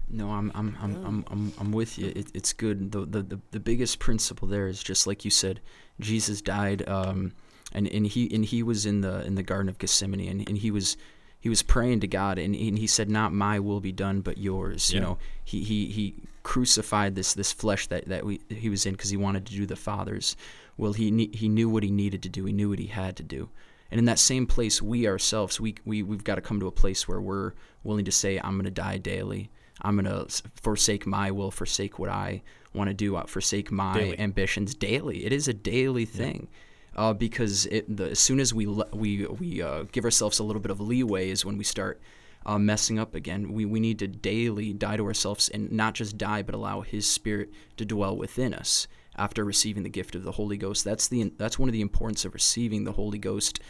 No, 0.08 0.30
I'm 0.30 0.52
I'm 0.54 0.76
I'm 0.80 1.04
I'm 1.04 1.24
I'm, 1.30 1.52
I'm 1.58 1.72
with 1.72 1.98
you. 1.98 2.12
It, 2.14 2.28
it's 2.34 2.52
good. 2.52 2.92
The, 2.92 3.00
the 3.00 3.22
the 3.22 3.40
the 3.52 3.60
biggest 3.60 3.98
principle 3.98 4.46
there 4.46 4.68
is 4.68 4.82
just 4.82 5.06
like 5.06 5.24
you 5.24 5.30
said, 5.30 5.60
Jesus 5.98 6.42
died, 6.42 6.86
um, 6.88 7.32
and 7.72 7.88
and 7.88 8.06
he 8.06 8.32
and 8.34 8.44
he 8.44 8.62
was 8.62 8.84
in 8.84 9.00
the 9.00 9.24
in 9.24 9.34
the 9.34 9.42
Garden 9.42 9.68
of 9.68 9.78
Gethsemane, 9.78 10.28
and, 10.28 10.48
and 10.48 10.58
he 10.58 10.70
was 10.70 10.96
he 11.40 11.48
was 11.48 11.62
praying 11.62 12.00
to 12.00 12.06
God, 12.06 12.38
and, 12.38 12.54
and 12.54 12.78
he 12.78 12.86
said, 12.86 13.10
"Not 13.10 13.32
my 13.32 13.58
will 13.58 13.80
be 13.80 13.92
done, 13.92 14.20
but 14.20 14.38
yours." 14.38 14.92
You 14.92 15.00
know, 15.00 15.18
he 15.42 15.64
he 15.64 15.86
he 15.86 16.14
crucified 16.42 17.14
this 17.14 17.32
this 17.32 17.52
flesh 17.52 17.86
that 17.86 18.06
that 18.08 18.24
we, 18.24 18.40
he 18.48 18.68
was 18.68 18.84
in 18.84 18.92
because 18.92 19.10
he 19.10 19.16
wanted 19.16 19.46
to 19.46 19.54
do 19.54 19.64
the 19.66 19.76
Father's 19.76 20.36
will. 20.76 20.92
He 20.92 21.30
he 21.32 21.48
knew 21.48 21.68
what 21.68 21.82
he 21.82 21.90
needed 21.90 22.22
to 22.24 22.28
do. 22.28 22.44
He 22.44 22.52
knew 22.52 22.68
what 22.68 22.78
he 22.78 22.86
had 22.88 23.16
to 23.16 23.22
do. 23.22 23.48
And 23.94 24.00
in 24.00 24.06
that 24.06 24.18
same 24.18 24.44
place, 24.48 24.82
we 24.82 25.06
ourselves, 25.06 25.60
we, 25.60 25.76
we, 25.84 26.02
we've 26.02 26.24
got 26.24 26.34
to 26.34 26.40
come 26.40 26.58
to 26.58 26.66
a 26.66 26.72
place 26.72 27.06
where 27.06 27.20
we're 27.20 27.52
willing 27.84 28.04
to 28.06 28.10
say, 28.10 28.40
I'm 28.42 28.54
going 28.54 28.64
to 28.64 28.70
die 28.72 28.98
daily. 28.98 29.52
I'm 29.82 29.94
going 29.96 30.06
to 30.06 30.26
forsake 30.60 31.06
my 31.06 31.30
will, 31.30 31.52
forsake 31.52 31.96
what 31.96 32.10
I 32.10 32.42
want 32.74 32.88
to 32.88 32.94
do, 32.94 33.14
uh, 33.14 33.24
forsake 33.26 33.70
my 33.70 33.94
Daily. 33.94 34.18
ambitions 34.18 34.74
daily. 34.74 35.24
It 35.24 35.32
is 35.32 35.46
a 35.46 35.54
daily 35.54 36.06
thing. 36.06 36.48
Uh, 36.96 37.12
because 37.12 37.66
it, 37.66 37.96
the, 37.96 38.10
as 38.10 38.18
soon 38.18 38.40
as 38.40 38.52
we 38.52 38.66
le- 38.66 38.88
we 38.92 39.26
we 39.26 39.62
uh, 39.62 39.84
give 39.92 40.04
ourselves 40.04 40.40
a 40.40 40.42
little 40.42 40.62
bit 40.62 40.72
of 40.72 40.80
leeway 40.80 41.30
is 41.30 41.44
when 41.44 41.56
we 41.56 41.62
start 41.62 42.00
uh, 42.46 42.58
messing 42.58 42.98
up 42.98 43.14
again. 43.14 43.52
We 43.52 43.64
we 43.64 43.78
need 43.78 44.00
to 44.00 44.08
daily 44.08 44.72
die 44.72 44.96
to 44.96 45.04
ourselves 45.04 45.48
and 45.48 45.70
not 45.70 45.94
just 45.94 46.18
die, 46.18 46.42
but 46.42 46.56
allow 46.56 46.80
His 46.80 47.06
Spirit 47.06 47.50
to 47.76 47.84
dwell 47.84 48.16
within 48.16 48.52
us 48.54 48.88
after 49.16 49.44
receiving 49.44 49.84
the 49.84 49.88
gift 49.88 50.16
of 50.16 50.24
the 50.24 50.32
Holy 50.32 50.56
Ghost. 50.56 50.84
That's 50.84 51.06
the 51.06 51.32
that's 51.36 51.58
one 51.60 51.68
of 51.68 51.72
the 51.72 51.80
importance 51.80 52.24
of 52.24 52.34
receiving 52.34 52.82
the 52.82 52.92
Holy 52.92 53.18
Ghost 53.18 53.60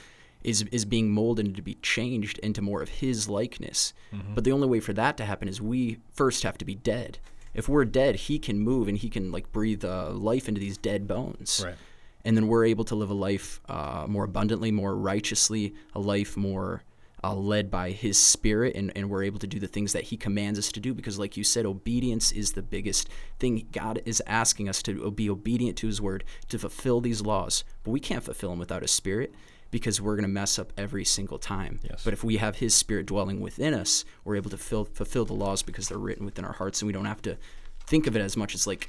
is 0.44 0.62
is 0.70 0.84
being 0.84 1.10
molded 1.10 1.46
and 1.46 1.56
to 1.56 1.62
be 1.62 1.74
changed 1.76 2.38
into 2.38 2.62
more 2.62 2.82
of 2.82 2.88
His 2.88 3.28
likeness. 3.28 3.92
But 4.34 4.44
the 4.44 4.52
only 4.52 4.68
way 4.68 4.80
for 4.80 4.92
that 4.92 5.16
to 5.16 5.24
happen 5.24 5.48
is 5.48 5.60
we 5.60 5.98
first 6.12 6.42
have 6.44 6.58
to 6.58 6.64
be 6.64 6.74
dead. 6.74 7.18
If 7.54 7.68
we're 7.68 7.84
dead, 7.84 8.16
He 8.16 8.38
can 8.38 8.58
move 8.60 8.86
and 8.88 8.98
He 8.98 9.08
can 9.08 9.32
like 9.32 9.50
breathe 9.52 9.84
uh, 9.84 10.10
life 10.10 10.48
into 10.48 10.60
these 10.60 10.76
dead 10.78 11.06
bones 11.08 11.62
Right. 11.64 11.76
and 12.24 12.36
then 12.36 12.48
we're 12.48 12.64
able 12.66 12.84
to 12.84 12.94
live 12.94 13.10
a 13.10 13.14
life 13.14 13.60
uh, 13.68 14.06
more 14.08 14.24
abundantly, 14.24 14.70
more 14.70 14.94
righteously, 14.96 15.74
a 15.94 16.00
life 16.00 16.36
more 16.36 16.82
uh, 17.22 17.34
led 17.34 17.70
by 17.70 17.90
His 17.90 18.18
Spirit, 18.18 18.74
and, 18.76 18.92
and 18.94 19.08
we're 19.08 19.22
able 19.22 19.38
to 19.38 19.46
do 19.46 19.58
the 19.58 19.66
things 19.68 19.92
that 19.94 20.02
He 20.04 20.16
commands 20.18 20.58
us 20.58 20.70
to 20.72 20.80
do. 20.80 20.92
Because, 20.92 21.18
like 21.18 21.38
you 21.38 21.44
said, 21.44 21.64
obedience 21.64 22.32
is 22.32 22.52
the 22.52 22.60
biggest 22.62 23.08
thing. 23.38 23.66
God 23.72 24.02
is 24.04 24.22
asking 24.26 24.68
us 24.68 24.82
to 24.82 25.10
be 25.10 25.30
obedient 25.30 25.78
to 25.78 25.86
His 25.86 26.02
Word, 26.02 26.22
to 26.50 26.58
fulfill 26.58 27.00
these 27.00 27.22
laws, 27.22 27.64
but 27.82 27.92
we 27.92 28.00
can't 28.00 28.22
fulfill 28.24 28.50
them 28.50 28.58
without 28.58 28.82
His 28.82 28.90
Spirit. 28.90 29.32
Because 29.74 30.00
we're 30.00 30.14
going 30.14 30.22
to 30.22 30.28
mess 30.28 30.56
up 30.56 30.72
every 30.78 31.04
single 31.04 31.36
time. 31.36 31.80
Yes. 31.82 32.04
But 32.04 32.12
if 32.12 32.22
we 32.22 32.36
have 32.36 32.54
His 32.56 32.76
Spirit 32.76 33.06
dwelling 33.06 33.40
within 33.40 33.74
us, 33.74 34.04
we're 34.24 34.36
able 34.36 34.50
to 34.50 34.56
fill, 34.56 34.84
fulfill 34.84 35.24
the 35.24 35.34
laws 35.34 35.64
because 35.64 35.88
they're 35.88 35.98
written 35.98 36.24
within 36.24 36.44
our 36.44 36.52
hearts, 36.52 36.80
and 36.80 36.86
we 36.86 36.92
don't 36.92 37.06
have 37.06 37.22
to 37.22 37.36
think 37.84 38.06
of 38.06 38.14
it 38.14 38.20
as 38.20 38.36
much 38.36 38.54
as 38.54 38.68
like 38.68 38.88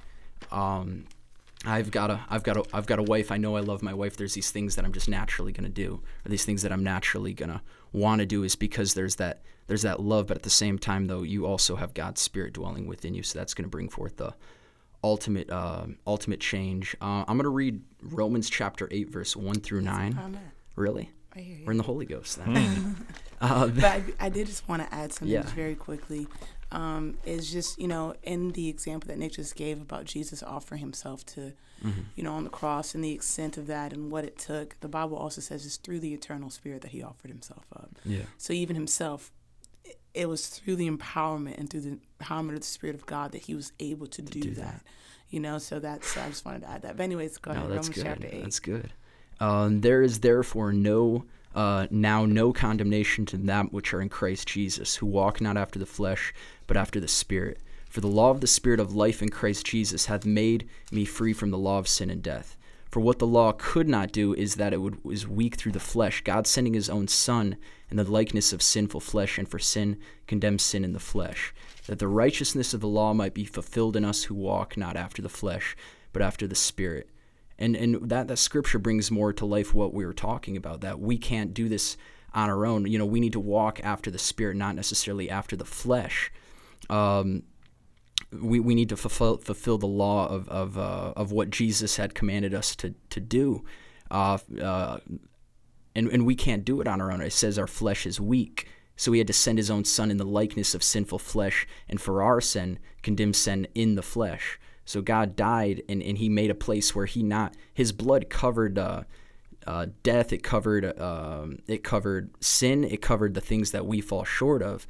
um, 0.52 1.06
I've 1.66 1.90
got 1.90 2.12
a 2.12 2.20
I've 2.30 2.44
got 2.44 2.58
a 2.58 2.64
I've 2.72 2.86
got 2.86 3.00
a 3.00 3.04
wife. 3.04 3.32
I 3.32 3.38
know 3.38 3.56
I 3.56 3.62
love 3.62 3.82
my 3.82 3.96
wife. 3.96 4.16
There's 4.16 4.36
these 4.36 4.52
things 4.52 4.76
that 4.76 4.86
I'm 4.86 4.94
just 4.94 5.10
naturally 5.10 5.52
gonna 5.52 5.70
do, 5.70 6.04
or 6.24 6.30
these 6.30 6.46
things 6.46 6.62
that 6.62 6.72
I'm 6.72 6.84
naturally 6.84 7.34
gonna 7.34 7.64
want 7.92 8.20
to 8.20 8.28
do, 8.28 8.44
is 8.44 8.56
because 8.56 8.94
there's 8.94 9.16
that 9.16 9.42
there's 9.66 9.82
that 9.82 10.00
love. 10.00 10.28
But 10.28 10.38
at 10.38 10.44
the 10.44 10.52
same 10.52 10.78
time, 10.78 11.08
though, 11.08 11.24
you 11.24 11.48
also 11.48 11.78
have 11.78 11.96
God's 11.96 12.22
Spirit 12.22 12.54
dwelling 12.54 12.86
within 12.86 13.16
you, 13.16 13.24
so 13.24 13.40
that's 13.40 13.56
gonna 13.56 13.70
bring 13.70 13.90
forth 13.90 14.18
the 14.18 14.36
ultimate 15.04 15.50
uh, 15.50 15.88
ultimate 16.06 16.42
change. 16.42 16.96
Uh, 17.02 17.26
I'm 17.28 17.38
gonna 17.38 17.50
read 17.50 17.82
Romans 18.04 18.52
chapter 18.52 18.88
eight, 18.92 19.10
verse 19.10 19.36
one 19.36 19.56
through 19.56 19.82
nine. 19.82 20.20
Oh, 20.24 20.28
no. 20.28 20.40
Really, 20.76 21.10
I 21.36 21.40
hear 21.40 21.58
you. 21.58 21.66
we're 21.66 21.72
in 21.72 21.78
the 21.78 21.84
Holy 21.84 22.06
Ghost 22.06 22.38
then. 22.38 22.96
uh, 23.42 23.68
but 23.68 23.84
I, 23.84 24.04
I 24.20 24.30
did 24.30 24.48
just 24.48 24.68
want 24.68 24.82
to 24.88 24.94
add 24.94 25.14
something 25.14 25.34
Yeah. 25.34 25.42
just 25.44 25.54
very 25.56 25.76
quickly. 25.76 26.28
Um, 26.72 27.18
is 27.26 27.52
just 27.52 27.80
you 27.80 27.88
know 27.88 28.16
in 28.24 28.52
the 28.52 28.68
example 28.70 29.08
that 29.08 29.18
Nick 29.18 29.34
just 29.34 29.56
gave 29.56 29.82
about 29.82 30.06
Jesus 30.06 30.42
offering 30.44 30.80
himself 30.82 31.26
to, 31.28 31.54
Mm-hmm. 31.86 32.02
you 32.16 32.24
know, 32.24 32.34
on 32.34 32.46
the 32.46 32.50
cross 32.50 32.96
and 32.96 33.04
the 33.04 33.12
extent 33.12 33.58
of 33.58 33.68
that 33.68 33.92
and 33.94 34.10
what 34.10 34.24
it 34.24 34.38
took. 34.38 34.78
The 34.80 34.88
Bible 34.88 35.18
also 35.18 35.42
says 35.42 35.66
it's 35.66 35.76
through 35.76 36.00
the 36.00 36.14
eternal 36.14 36.50
Spirit 36.50 36.82
that 36.84 36.92
he 36.92 37.04
offered 37.04 37.30
himself 37.30 37.66
up. 37.76 37.90
yeah, 38.06 38.24
So 38.38 38.54
even 38.54 38.76
himself, 38.78 39.30
it- 39.84 40.00
it 40.14 40.30
was 40.30 40.48
through 40.48 40.78
the 40.78 40.90
empowerment 40.90 41.58
and 41.58 41.70
through 41.70 41.82
the 41.82 42.00
empowerment 42.22 42.54
of 42.54 42.62
the 42.62 42.66
Spirit 42.66 42.96
of 42.96 43.06
God 43.06 43.34
that 43.34 43.42
he 43.44 43.54
was 43.56 43.74
able 43.82 44.08
to 44.08 44.22
do, 44.22 44.40
do 44.42 44.52
that. 44.52 44.64
that. 44.66 44.84
You 45.30 45.42
know, 45.42 45.58
so 45.58 45.80
that's 45.80 46.16
I 46.18 46.30
just 46.30 46.46
wanted 46.46 46.62
to 46.62 46.70
add 46.70 46.82
that. 46.84 46.96
But 46.96 47.04
anyways, 47.04 47.38
go 47.40 47.52
no, 47.52 47.60
ahead. 47.66 47.72
that's 47.72 47.90
Romans 47.90 47.96
good. 47.96 48.04
chapter 48.06 48.28
eight. 48.32 48.42
That's 48.44 48.60
good. 48.60 48.94
Um, 49.40 49.82
there 49.82 50.02
is 50.02 50.20
therefore 50.20 50.72
no 50.74 51.26
uh, 51.56 51.88
now 51.90 52.26
no 52.26 52.52
condemnation 52.52 53.26
to 53.26 53.38
them 53.38 53.70
which 53.72 53.94
are 53.94 54.02
in 54.02 54.10
Christ 54.10 54.48
Jesus, 54.48 54.96
who 54.96 55.06
walk 55.06 55.40
not 55.40 55.56
after 55.56 55.80
the 55.80 55.86
flesh, 55.86 56.34
but 56.68 56.76
after 56.76 57.00
the 57.00 57.08
Spirit. 57.08 57.60
For 57.90 58.02
the 58.02 58.08
law 58.08 58.30
of 58.30 58.42
the 58.42 58.48
Spirit 58.48 58.82
of 58.82 58.94
life 58.94 59.22
in 59.22 59.30
Christ 59.30 59.66
Jesus 59.66 60.08
hath 60.08 60.26
made 60.26 60.68
me 60.92 61.06
free 61.06 61.32
from 61.32 61.52
the 61.52 61.58
law 61.58 61.80
of 61.80 61.88
sin 61.88 62.10
and 62.10 62.22
death. 62.22 62.58
For 62.92 63.00
what 63.00 63.20
the 63.20 63.28
law 63.28 63.54
could 63.58 63.88
not 63.88 64.12
do 64.12 64.34
is 64.34 64.56
that 64.56 64.74
it 64.74 64.82
would, 64.82 65.04
was 65.04 65.28
weak 65.28 65.56
through 65.56 65.72
the 65.72 65.80
flesh, 65.80 66.22
God 66.22 66.46
sending 66.46 66.74
his 66.74 66.90
own 66.90 67.08
Son 67.08 67.56
in 67.90 67.98
the 67.98 68.04
likeness 68.04 68.52
of 68.52 68.62
sinful 68.62 69.00
flesh, 69.00 69.38
and 69.38 69.48
for 69.48 69.60
sin 69.60 69.98
condemned 70.28 70.60
sin 70.60 70.84
in 70.84 70.92
the 70.92 71.00
flesh, 71.00 71.54
that 71.88 72.00
the 72.00 72.08
righteousness 72.08 72.74
of 72.74 72.82
the 72.82 72.88
law 72.88 73.14
might 73.14 73.34
be 73.34 73.46
fulfilled 73.46 73.96
in 73.96 74.04
us 74.04 74.24
who 74.24 74.36
walk 74.36 74.76
not 74.76 74.98
after 74.98 75.22
the 75.22 75.30
flesh, 75.30 75.76
but 76.12 76.22
after 76.22 76.48
the 76.48 76.56
Spirit. 76.56 77.10
And 77.58 77.76
and 77.76 78.10
that, 78.10 78.28
that 78.28 78.38
scripture 78.38 78.80
brings 78.80 79.10
more 79.10 79.32
to 79.34 79.46
life 79.46 79.74
what 79.74 79.94
we 79.94 80.06
were 80.06 80.14
talking 80.14 80.58
about, 80.58 80.82
that 80.82 81.00
we 81.00 81.18
can't 81.18 81.54
do 81.54 81.70
this 81.70 81.98
on 82.34 82.50
our 82.50 82.66
own. 82.66 82.86
You 82.86 83.00
know, 83.00 83.06
we 83.06 83.22
need 83.22 83.34
to 83.34 83.40
walk 83.40 83.80
after 83.84 84.12
the 84.12 84.20
Spirit, 84.20 84.58
not 84.58 84.76
necessarily 84.76 85.30
after 85.30 85.56
the 85.56 85.66
flesh. 85.66 86.32
Um, 86.90 87.44
we, 88.32 88.60
we 88.60 88.76
need 88.76 88.90
to 88.90 88.98
fulfill, 88.98 89.38
fulfill 89.38 89.78
the 89.78 89.88
law 89.88 90.28
of 90.28 90.50
of, 90.50 90.78
uh, 90.78 91.14
of 91.16 91.32
what 91.32 91.50
Jesus 91.50 91.96
had 91.96 92.14
commanded 92.14 92.54
us 92.54 92.76
to 92.78 92.94
to 93.10 93.20
do, 93.22 93.64
uh, 94.12 94.38
uh, 94.62 94.98
and 95.96 96.10
and 96.10 96.26
we 96.26 96.36
can't 96.36 96.66
do 96.66 96.82
it 96.82 96.88
on 96.88 97.00
our 97.00 97.12
own. 97.12 97.22
It 97.22 97.32
says 97.34 97.58
our 97.58 97.68
flesh 97.68 98.06
is 98.06 98.20
weak, 98.20 98.68
so 98.98 99.14
he 99.14 99.20
had 99.20 99.28
to 99.28 99.34
send 99.34 99.58
his 99.58 99.72
own 99.72 99.86
son 99.86 100.12
in 100.12 100.18
the 100.18 100.26
likeness 100.26 100.76
of 100.76 100.84
sinful 100.84 101.20
flesh, 101.20 101.66
and 101.88 102.02
for 102.02 102.22
our 102.22 102.42
sin 102.42 102.80
condemn 103.02 103.34
sin 103.34 103.68
in 103.74 103.96
the 103.96 104.04
flesh. 104.04 104.60
So 104.86 105.02
God 105.02 105.36
died, 105.36 105.82
and, 105.90 106.02
and 106.02 106.18
he 106.18 106.30
made 106.30 106.52
a 106.52 106.56
place 106.56 106.96
where 106.96 107.06
he 107.06 107.24
not 107.24 107.56
his 107.74 107.92
blood 107.92 108.30
covered. 108.30 108.78
Uh, 108.78 109.04
uh, 109.68 109.88
death, 110.04 110.32
it 110.32 110.44
covered 110.44 111.00
um, 111.02 111.58
it 111.68 111.84
covered 111.84 112.30
sin, 112.40 112.84
it 112.84 113.02
covered 113.02 113.34
the 113.34 113.42
things 113.42 113.72
that 113.72 113.88
we 113.88 114.00
fall 114.00 114.24
short 114.24 114.62
of, 114.62 114.88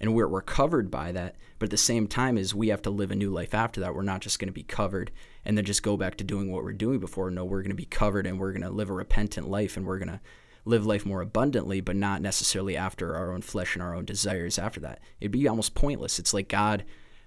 and 0.00 0.14
we're 0.14 0.28
we're 0.28 0.42
covered 0.42 0.90
by 0.90 1.12
that. 1.12 1.36
But 1.58 1.66
at 1.66 1.70
the 1.70 1.76
same 1.76 2.06
time, 2.06 2.36
is 2.36 2.54
we 2.54 2.68
have 2.68 2.82
to 2.82 2.90
live 2.90 3.10
a 3.10 3.16
new 3.16 3.30
life 3.30 3.54
after 3.54 3.80
that. 3.80 3.94
We're 3.94 4.02
not 4.02 4.20
just 4.20 4.38
going 4.38 4.48
to 4.48 4.52
be 4.52 4.62
covered 4.62 5.10
and 5.44 5.56
then 5.56 5.64
just 5.64 5.82
go 5.82 5.96
back 5.96 6.16
to 6.16 6.24
doing 6.24 6.50
what 6.50 6.64
we're 6.64 6.72
doing 6.72 6.98
before. 6.98 7.30
No, 7.30 7.44
we're 7.44 7.62
going 7.62 7.70
to 7.70 7.76
be 7.76 7.86
covered 7.86 8.26
and 8.26 8.38
we're 8.38 8.52
going 8.52 8.62
to 8.62 8.70
live 8.70 8.90
a 8.90 8.92
repentant 8.92 9.48
life 9.48 9.76
and 9.76 9.86
we're 9.86 9.98
going 9.98 10.08
to 10.10 10.20
live 10.66 10.84
life 10.84 11.06
more 11.06 11.22
abundantly, 11.22 11.80
but 11.80 11.96
not 11.96 12.20
necessarily 12.20 12.76
after 12.76 13.14
our 13.14 13.32
own 13.32 13.40
flesh 13.40 13.74
and 13.74 13.82
our 13.82 13.94
own 13.94 14.04
desires 14.04 14.58
after 14.58 14.80
that. 14.80 15.00
It'd 15.20 15.32
be 15.32 15.48
almost 15.48 15.74
pointless. 15.74 16.18
It's 16.18 16.34
like 16.34 16.48
God, 16.48 16.84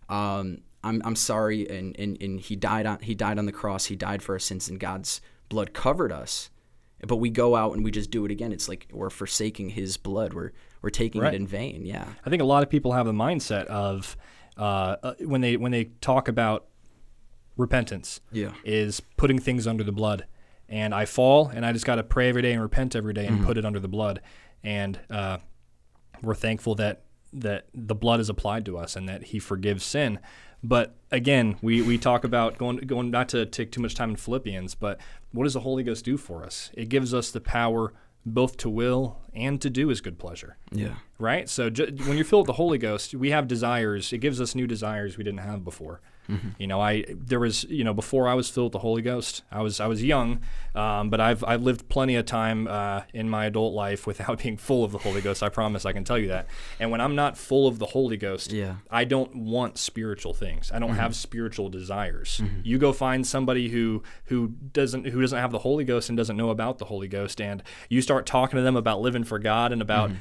um, 0.10 0.60
I'm, 0.84 1.02
I'm 1.04 1.16
sorry, 1.16 1.70
and, 1.70 1.98
and, 2.00 2.22
and 2.22 2.40
he 2.40 2.56
died 2.56 2.86
on 2.86 3.00
he 3.00 3.14
died 3.16 3.38
on 3.38 3.46
the 3.46 3.52
cross. 3.52 3.86
He 3.86 3.96
died 3.96 4.22
for 4.24 4.34
our 4.34 4.40
sins, 4.40 4.70
and 4.70 4.80
God's 4.80 5.22
blood 5.50 5.74
covered 5.74 6.12
us. 6.12 6.50
But 7.08 7.18
we 7.18 7.30
go 7.30 7.56
out 7.56 7.74
and 7.76 7.84
we 7.84 7.92
just 7.92 8.12
do 8.12 8.26
it 8.26 8.32
again. 8.32 8.52
It's 8.52 8.68
like 8.68 8.88
we're 8.92 9.10
forsaking 9.10 9.70
His 9.70 9.98
blood. 9.98 10.34
We're 10.34 10.52
we're 10.82 10.90
taking 10.90 11.22
Right. 11.22 11.34
it 11.34 11.38
in 11.38 11.48
vain. 11.48 11.86
Yeah. 11.86 12.06
I 12.26 12.30
think 12.30 12.42
a 12.42 12.46
lot 12.46 12.64
of 12.64 12.70
people 12.70 12.92
have 12.94 13.06
the 13.06 13.12
mindset 13.14 13.66
of 13.66 14.18
uh, 14.58 14.96
uh, 15.04 15.14
when 15.22 15.42
they 15.42 15.56
when 15.58 15.72
they 15.72 15.86
talk 16.02 16.28
about 16.28 16.66
repentance 17.58 18.22
Yeah. 18.32 18.52
is 18.64 19.02
putting 19.18 19.40
things 19.40 19.68
under 19.68 19.84
the 19.84 19.92
blood. 19.92 20.26
And 20.68 20.94
I 20.94 21.06
fall, 21.06 21.48
and 21.48 21.66
I 21.66 21.74
just 21.74 21.86
got 21.86 21.96
to 21.96 22.04
pray 22.04 22.30
every 22.30 22.42
day 22.44 22.54
and 22.54 22.62
repent 22.62 22.96
every 22.96 23.14
day 23.14 23.26
and 23.26 23.44
put 23.44 23.58
it 23.58 23.66
under 23.66 23.80
the 23.80 23.88
blood. 23.88 24.22
And 24.64 25.00
uh, 25.10 25.40
we're 26.22 26.36
thankful 26.36 26.76
that 26.76 27.04
that 27.34 27.68
the 27.74 27.96
blood 27.96 28.20
is 28.20 28.30
applied 28.30 28.66
to 28.66 28.78
us 28.78 28.96
and 28.96 29.08
that 29.10 29.24
He 29.24 29.40
forgives 29.40 29.84
sin. 29.84 30.20
But 30.64 30.96
again, 31.12 31.56
we, 31.62 31.82
we 31.82 31.98
talk 31.98 32.24
about 32.24 32.58
going 32.58 32.78
going 32.78 33.12
not 33.12 33.30
to 33.30 33.46
take 33.46 33.72
too 33.72 33.82
much 33.82 33.96
time 33.96 34.10
in 34.12 34.16
Philippians, 34.18 34.76
but 34.76 35.00
what 35.32 35.46
does 35.46 35.54
the 35.54 35.62
Holy 35.62 35.84
Ghost 35.84 36.04
do 36.06 36.18
for 36.18 36.44
us? 36.44 36.70
It 36.74 36.90
gives 36.90 37.14
us 37.14 37.32
the 37.32 37.40
power 37.42 37.94
both 38.26 38.58
to 38.58 38.70
will 38.70 39.22
and 39.34 39.62
to 39.62 39.70
do 39.70 39.88
His 39.88 40.02
good 40.02 40.20
pleasure 40.20 40.58
Yeah. 40.72 40.96
right? 41.18 41.48
So 41.50 41.70
ju- 41.70 41.96
when 42.06 42.18
you're 42.18 42.26
filled 42.26 42.44
with 42.48 42.48
the 42.56 42.62
Holy 42.62 42.78
Ghost, 42.78 43.16
we 43.16 43.30
have 43.32 43.48
desires. 43.48 44.12
It 44.12 44.18
gives 44.18 44.42
us 44.42 44.54
new 44.54 44.68
desires 44.68 45.18
we 45.18 45.24
didn't 45.24 45.40
have 45.40 45.64
before. 45.64 46.02
You 46.60 46.68
know, 46.68 46.80
I 46.80 47.06
there 47.10 47.40
was 47.40 47.64
you 47.66 47.84
know 47.84 47.94
before 47.94 48.28
I 48.28 48.36
was 48.36 48.50
filled 48.50 48.68
with 48.68 48.74
the 48.74 48.80
Holy 48.80 49.02
Ghost, 49.02 49.44
I 49.52 49.62
was 49.62 49.80
I 49.80 49.88
was 49.88 50.04
young, 50.04 50.42
um, 50.76 51.10
but 51.10 51.20
I've 51.20 51.44
I've 51.44 51.64
lived 51.64 51.90
plenty 51.90 52.16
of 52.16 52.26
time 52.26 52.68
uh, 52.68 53.02
in 53.14 53.30
my 53.30 53.46
adult 53.46 53.74
life 53.74 54.06
without 54.06 54.38
being 54.44 54.56
full 54.58 54.84
of 54.84 54.92
the 54.92 55.00
Holy 55.00 55.22
Ghost. 55.22 55.42
I 55.42 55.50
promise 55.50 55.86
I 55.86 55.92
can 55.94 56.04
tell 56.04 56.18
you 56.20 56.28
that. 56.28 56.48
And 56.80 56.92
when 56.92 57.02
I'm 57.02 57.16
not 57.16 57.38
full 57.38 57.68
of 57.68 57.80
the 57.80 57.88
Holy 57.88 58.18
Ghost, 58.18 58.52
Yeah. 58.52 58.76
I 58.92 59.06
don't 59.06 59.36
want 59.36 59.78
spiritual 59.78 60.34
things. 60.34 60.72
I 60.72 60.78
don't 60.80 60.96
have 60.96 61.16
spiritual 61.16 61.70
desires. 61.70 62.42
You 62.64 62.78
go 62.78 62.94
find 62.94 63.26
somebody 63.26 63.70
who 63.70 64.04
who 64.26 64.50
doesn't 64.74 65.06
who 65.08 65.22
doesn't 65.22 65.40
have 65.40 65.52
the 65.52 65.60
Holy 65.60 65.84
Ghost 65.84 66.10
and 66.10 66.18
doesn't 66.18 66.38
know 66.38 66.52
about 66.52 66.78
the 66.78 66.86
Holy 66.86 67.08
Ghost, 67.08 67.42
and 67.42 67.64
you 67.90 68.02
start 68.02 68.26
talking 68.26 68.58
to 68.58 68.62
them 68.64 68.76
about 68.76 69.02
living 69.02 69.24
for 69.24 69.40
God 69.40 69.72
and 69.72 69.82
about 69.82 70.12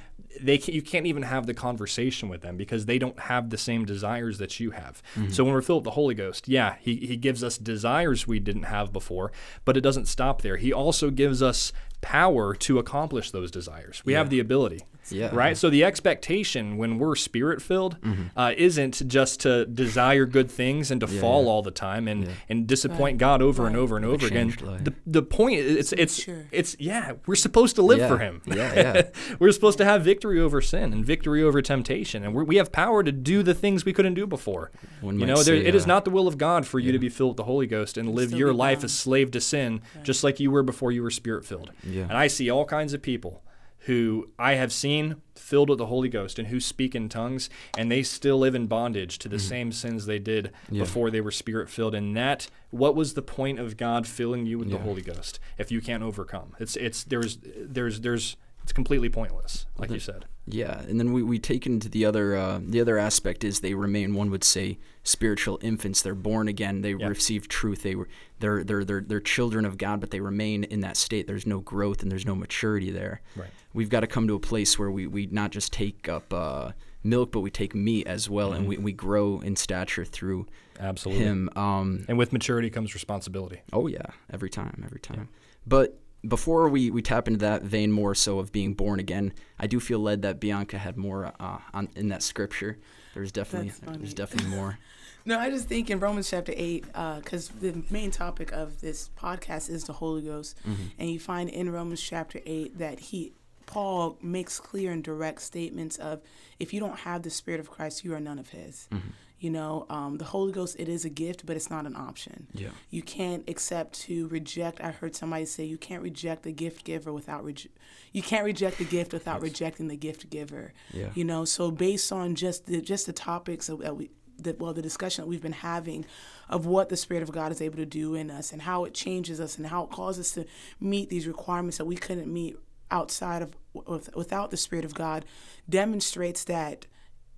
they 0.40 0.58
can, 0.58 0.74
you 0.74 0.82
can't 0.82 1.06
even 1.06 1.22
have 1.22 1.46
the 1.46 1.54
conversation 1.54 2.28
with 2.28 2.42
them 2.42 2.56
because 2.56 2.86
they 2.86 2.98
don't 2.98 3.18
have 3.18 3.50
the 3.50 3.58
same 3.58 3.84
desires 3.84 4.38
that 4.38 4.60
you 4.60 4.72
have. 4.72 5.02
Mm-hmm. 5.14 5.30
So 5.30 5.44
when 5.44 5.52
we're 5.52 5.62
filled 5.62 5.80
with 5.84 5.92
the 5.92 5.92
Holy 5.92 6.14
Ghost, 6.14 6.48
yeah, 6.48 6.76
he, 6.80 6.96
he 6.96 7.16
gives 7.16 7.42
us 7.42 7.58
desires 7.58 8.26
we 8.26 8.38
didn't 8.38 8.64
have 8.64 8.92
before, 8.92 9.32
but 9.64 9.76
it 9.76 9.80
doesn't 9.80 10.06
stop 10.06 10.42
there. 10.42 10.56
He 10.56 10.72
also 10.72 11.10
gives 11.10 11.42
us 11.42 11.72
power 12.00 12.54
to 12.54 12.78
accomplish 12.78 13.30
those 13.30 13.50
desires. 13.50 14.02
We 14.04 14.12
have 14.12 14.30
the 14.30 14.38
ability. 14.40 14.82
Yeah. 15.12 15.30
Right. 15.32 15.56
So 15.56 15.70
the 15.70 15.84
expectation 15.84 16.76
when 16.76 16.98
we're 16.98 17.14
spirit 17.16 17.60
filled 17.62 17.96
uh, 18.36 18.52
isn't 18.56 19.06
just 19.08 19.40
to 19.40 19.66
desire 19.66 20.26
good 20.26 20.50
things 20.50 20.90
and 20.90 21.00
to 21.00 21.06
fall 21.06 21.48
all 21.48 21.62
the 21.62 21.70
time 21.70 22.08
and, 22.08 22.28
and 22.48 22.66
disappoint 22.66 23.18
God 23.18 23.42
over 23.42 23.66
and 23.66 23.76
over 23.76 23.96
and 23.96 24.04
over 24.04 24.26
again. 24.26 24.54
life. 24.62 24.84
The, 24.84 24.94
the 25.06 25.22
point 25.22 25.58
is 25.60 25.76
it's 25.76 25.92
it's 25.92 26.22
Sure. 26.22 26.46
it's 26.52 26.76
yeah 26.78 27.12
we're 27.26 27.34
supposed 27.34 27.76
to 27.76 27.82
live 27.82 27.98
Yeah. 27.98 28.08
for 28.08 28.18
Him. 28.18 28.42
Yeah, 28.46 28.74
yeah. 28.74 29.02
we're 29.38 29.52
supposed 29.52 29.78
to 29.78 29.84
have 29.84 30.02
victory 30.04 30.40
over 30.40 30.60
sin 30.60 30.92
and 30.92 31.04
victory 31.04 31.42
over 31.42 31.60
temptation, 31.62 32.24
and 32.24 32.34
we're, 32.34 32.44
we 32.44 32.56
have 32.56 32.72
power 32.72 33.02
to 33.02 33.12
do 33.12 33.42
the 33.42 33.54
things 33.54 33.84
we 33.84 33.92
couldn't 33.92 34.14
do 34.14 34.26
before. 34.26 34.70
One 35.00 35.14
you 35.14 35.20
might 35.20 35.26
know, 35.26 35.42
there, 35.42 35.56
say, 35.60 35.66
it 35.66 35.74
is 35.74 35.84
uh, 35.84 35.88
not 35.88 36.04
the 36.04 36.10
will 36.10 36.26
of 36.28 36.38
God 36.38 36.66
for 36.66 36.78
you 36.78 36.92
to 36.92 36.98
be 36.98 37.08
filled 37.08 37.30
with 37.30 37.36
the 37.38 37.44
Holy 37.44 37.66
Ghost 37.66 37.96
and 37.96 38.14
live 38.14 38.28
still 38.28 38.38
your 38.38 38.52
life 38.52 38.78
bound. 38.78 38.84
as 38.86 38.94
slave 38.94 39.30
to 39.32 39.40
sin, 39.40 39.80
just 40.02 40.24
like 40.24 40.40
you 40.40 40.50
were 40.50 40.62
before 40.62 40.90
you 40.92 41.02
were 41.02 41.10
spirit 41.10 41.44
filled. 41.44 41.70
Yeah. 41.84 42.02
And 42.04 42.12
I 42.12 42.26
see 42.26 42.50
all 42.50 42.64
kinds 42.64 42.92
of 42.94 43.02
people 43.02 43.42
who 43.88 44.28
I 44.38 44.52
have 44.52 44.70
seen 44.70 45.16
filled 45.34 45.70
with 45.70 45.78
the 45.78 45.86
Holy 45.86 46.10
Ghost 46.10 46.38
and 46.38 46.48
who 46.48 46.60
speak 46.60 46.94
in 46.94 47.08
tongues, 47.08 47.48
and 47.78 47.90
they 47.90 48.02
still 48.02 48.38
live 48.38 48.54
in 48.54 48.66
bondage 48.66 49.18
to 49.20 49.30
the 49.30 49.36
mm-hmm. 49.36 49.48
same 49.48 49.72
sins 49.72 50.04
they 50.04 50.18
did. 50.18 50.52
Yeah. 50.70 50.82
before 50.82 51.10
they 51.10 51.22
were 51.22 51.30
spirit 51.30 51.70
filled. 51.70 51.94
And 51.94 52.14
that, 52.14 52.48
what 52.68 52.94
was 52.94 53.14
the 53.14 53.22
point 53.22 53.58
of 53.58 53.78
God 53.78 54.06
filling 54.06 54.44
you 54.44 54.58
with 54.58 54.70
the 54.70 54.76
Holy 54.76 55.00
Ghost 55.00 55.40
if 55.56 55.72
you 55.72 55.80
can't 55.80 56.02
overcome? 56.02 56.54
It's 56.60 56.76
it's 56.76 57.02
there's 57.02 57.38
there's 57.56 58.02
there's 58.02 58.36
it's 58.68 58.72
completely 58.74 59.08
pointless, 59.08 59.64
like 59.78 59.90
you 59.90 59.98
said. 59.98 60.26
Yeah, 60.44 60.80
and 60.80 61.00
then 61.00 61.14
we, 61.14 61.22
we 61.22 61.38
take 61.38 61.64
into 61.66 61.88
the 61.88 62.04
other 62.04 62.36
uh, 62.36 62.60
the 62.62 62.82
other 62.82 62.98
aspect 62.98 63.42
is 63.42 63.60
they 63.60 63.72
remain 63.72 64.14
one 64.14 64.30
would 64.30 64.44
say 64.44 64.78
spiritual 65.04 65.58
infants. 65.62 66.02
They're 66.02 66.14
born 66.14 66.48
again. 66.48 66.82
They 66.82 66.92
Yeah. 66.92 67.08
receive 67.08 67.48
truth. 67.48 67.82
They 67.82 67.94
were 67.94 68.08
they're 68.40 68.62
they're 68.62 68.84
they're 68.84 69.00
they're 69.00 69.20
children 69.22 69.64
of 69.64 69.78
God, 69.78 70.00
but 70.00 70.10
they 70.10 70.20
remain 70.20 70.64
in 70.64 70.80
that 70.82 70.98
state. 70.98 71.26
There's 71.26 71.46
no 71.46 71.60
growth 71.60 72.02
and 72.02 72.12
there's 72.12 72.26
no 72.26 72.34
maturity 72.34 72.90
there. 72.90 73.22
Right. 73.36 73.48
We've 73.72 73.88
got 73.88 74.00
to 74.00 74.06
come 74.06 74.28
to 74.28 74.34
a 74.34 74.38
place 74.40 74.78
where 74.78 74.90
we, 74.90 75.06
we 75.06 75.26
not 75.28 75.50
just 75.50 75.72
take 75.72 76.06
up 76.10 76.30
uh, 76.34 76.72
milk, 77.02 77.32
but 77.32 77.40
we 77.40 77.50
take 77.50 77.74
meat 77.74 78.06
as 78.06 78.28
well, 78.28 78.52
and 78.52 78.68
we, 78.68 78.76
we 78.76 78.92
grow 78.92 79.40
in 79.40 79.56
stature 79.56 80.04
through 80.04 80.46
Absolutely. 80.78 81.24
Him. 81.24 81.48
Um, 81.56 82.04
And 82.06 82.18
with 82.18 82.34
maturity 82.34 82.68
comes 82.68 82.92
responsibility. 82.92 83.62
Oh 83.72 83.86
yeah, 83.86 84.06
every 84.30 84.50
time, 84.50 84.82
every 84.84 85.00
time. 85.00 85.30
But 85.66 85.98
before 86.26 86.68
we, 86.68 86.90
we 86.90 87.02
tap 87.02 87.28
into 87.28 87.38
that 87.40 87.62
vein 87.62 87.92
more 87.92 88.14
so 88.14 88.38
of 88.38 88.50
being 88.50 88.74
born 88.74 88.98
again, 88.98 89.32
I 89.58 89.66
do 89.66 89.78
feel 89.78 90.00
led 90.00 90.22
that 90.22 90.40
Bianca 90.40 90.78
had 90.78 90.96
more 90.96 91.32
uh, 91.38 91.58
on 91.72 91.88
in 91.94 92.08
that 92.08 92.22
scripture. 92.22 92.78
There's 93.14 93.32
definitely 93.32 93.72
there's 93.86 94.14
definitely 94.14 94.50
more. 94.50 94.78
No, 95.24 95.38
I 95.38 95.50
just 95.50 95.68
think 95.68 95.90
in 95.90 96.00
Romans 96.00 96.30
chapter 96.30 96.54
8, 96.56 96.84
uh, 96.94 97.16
because 97.16 97.48
the 97.48 97.82
main 97.90 98.10
topic 98.10 98.50
of 98.50 98.80
this 98.80 99.10
podcast 99.18 99.68
is 99.68 99.84
the 99.84 99.92
Holy 99.92 100.22
Ghost. 100.22 100.56
Mm-hmm. 100.66 100.82
And 100.98 101.10
you 101.10 101.20
find 101.20 101.50
in 101.50 101.70
Romans 101.70 102.00
chapter 102.00 102.40
8 102.46 102.78
that 102.78 102.98
he, 102.98 103.34
Paul 103.66 104.16
makes 104.22 104.58
clear 104.58 104.90
and 104.90 105.04
direct 105.04 105.42
statements 105.42 105.98
of 105.98 106.22
if 106.58 106.72
you 106.72 106.80
don't 106.80 107.00
have 107.00 107.24
the 107.24 107.30
Spirit 107.30 107.60
of 107.60 107.70
Christ, 107.70 108.04
you 108.04 108.14
are 108.14 108.20
none 108.20 108.38
of 108.38 108.48
his. 108.50 108.88
Mm-hmm. 108.90 109.08
You 109.40 109.50
know, 109.50 109.86
um, 109.88 110.18
the 110.18 110.24
Holy 110.24 110.52
Ghost, 110.52 110.76
it 110.78 110.88
is 110.88 111.04
a 111.04 111.08
gift, 111.08 111.46
but 111.46 111.54
it's 111.54 111.70
not 111.70 111.86
an 111.86 111.94
option. 111.94 112.48
Yeah. 112.52 112.70
You 112.90 113.02
can't 113.02 113.48
accept 113.48 114.00
to 114.02 114.26
reject. 114.28 114.80
I 114.80 114.90
heard 114.90 115.14
somebody 115.14 115.44
say 115.44 115.64
you 115.64 115.78
can't 115.78 116.02
reject 116.02 116.42
the 116.42 116.52
gift 116.52 116.84
giver 116.84 117.12
without 117.12 117.44
reje- 117.44 117.68
you 118.12 118.22
can't 118.22 118.44
reject 118.44 118.78
the 118.78 118.84
gift 118.84 119.12
without 119.12 119.40
rejecting 119.40 119.86
the 119.86 119.96
gift 119.96 120.28
giver. 120.28 120.72
Yeah. 120.92 121.10
You 121.14 121.24
know, 121.24 121.44
so 121.44 121.70
based 121.70 122.10
on 122.10 122.34
just 122.34 122.66
the 122.66 122.80
just 122.80 123.06
the 123.06 123.12
topics 123.12 123.68
that 123.68 123.78
that 123.80 123.96
we 123.96 124.10
that 124.38 124.58
well 124.58 124.72
the 124.72 124.82
discussion 124.82 125.22
that 125.22 125.28
we've 125.28 125.42
been 125.42 125.52
having 125.52 126.04
of 126.48 126.66
what 126.66 126.88
the 126.88 126.96
spirit 126.96 127.22
of 127.22 127.30
God 127.30 127.52
is 127.52 127.60
able 127.60 127.76
to 127.76 127.86
do 127.86 128.14
in 128.14 128.30
us 128.30 128.52
and 128.52 128.62
how 128.62 128.84
it 128.84 128.94
changes 128.94 129.40
us 129.40 129.56
and 129.56 129.66
how 129.66 129.84
it 129.84 129.90
causes 129.90 130.26
us 130.26 130.32
to 130.32 130.46
meet 130.80 131.10
these 131.10 131.26
requirements 131.26 131.78
that 131.78 131.84
we 131.84 131.96
couldn't 131.96 132.32
meet 132.32 132.56
outside 132.90 133.42
of 133.42 133.56
with, 133.72 134.14
without 134.16 134.50
the 134.50 134.56
spirit 134.56 134.84
of 134.84 134.94
God 134.94 135.24
demonstrates 135.68 136.44
that 136.44 136.86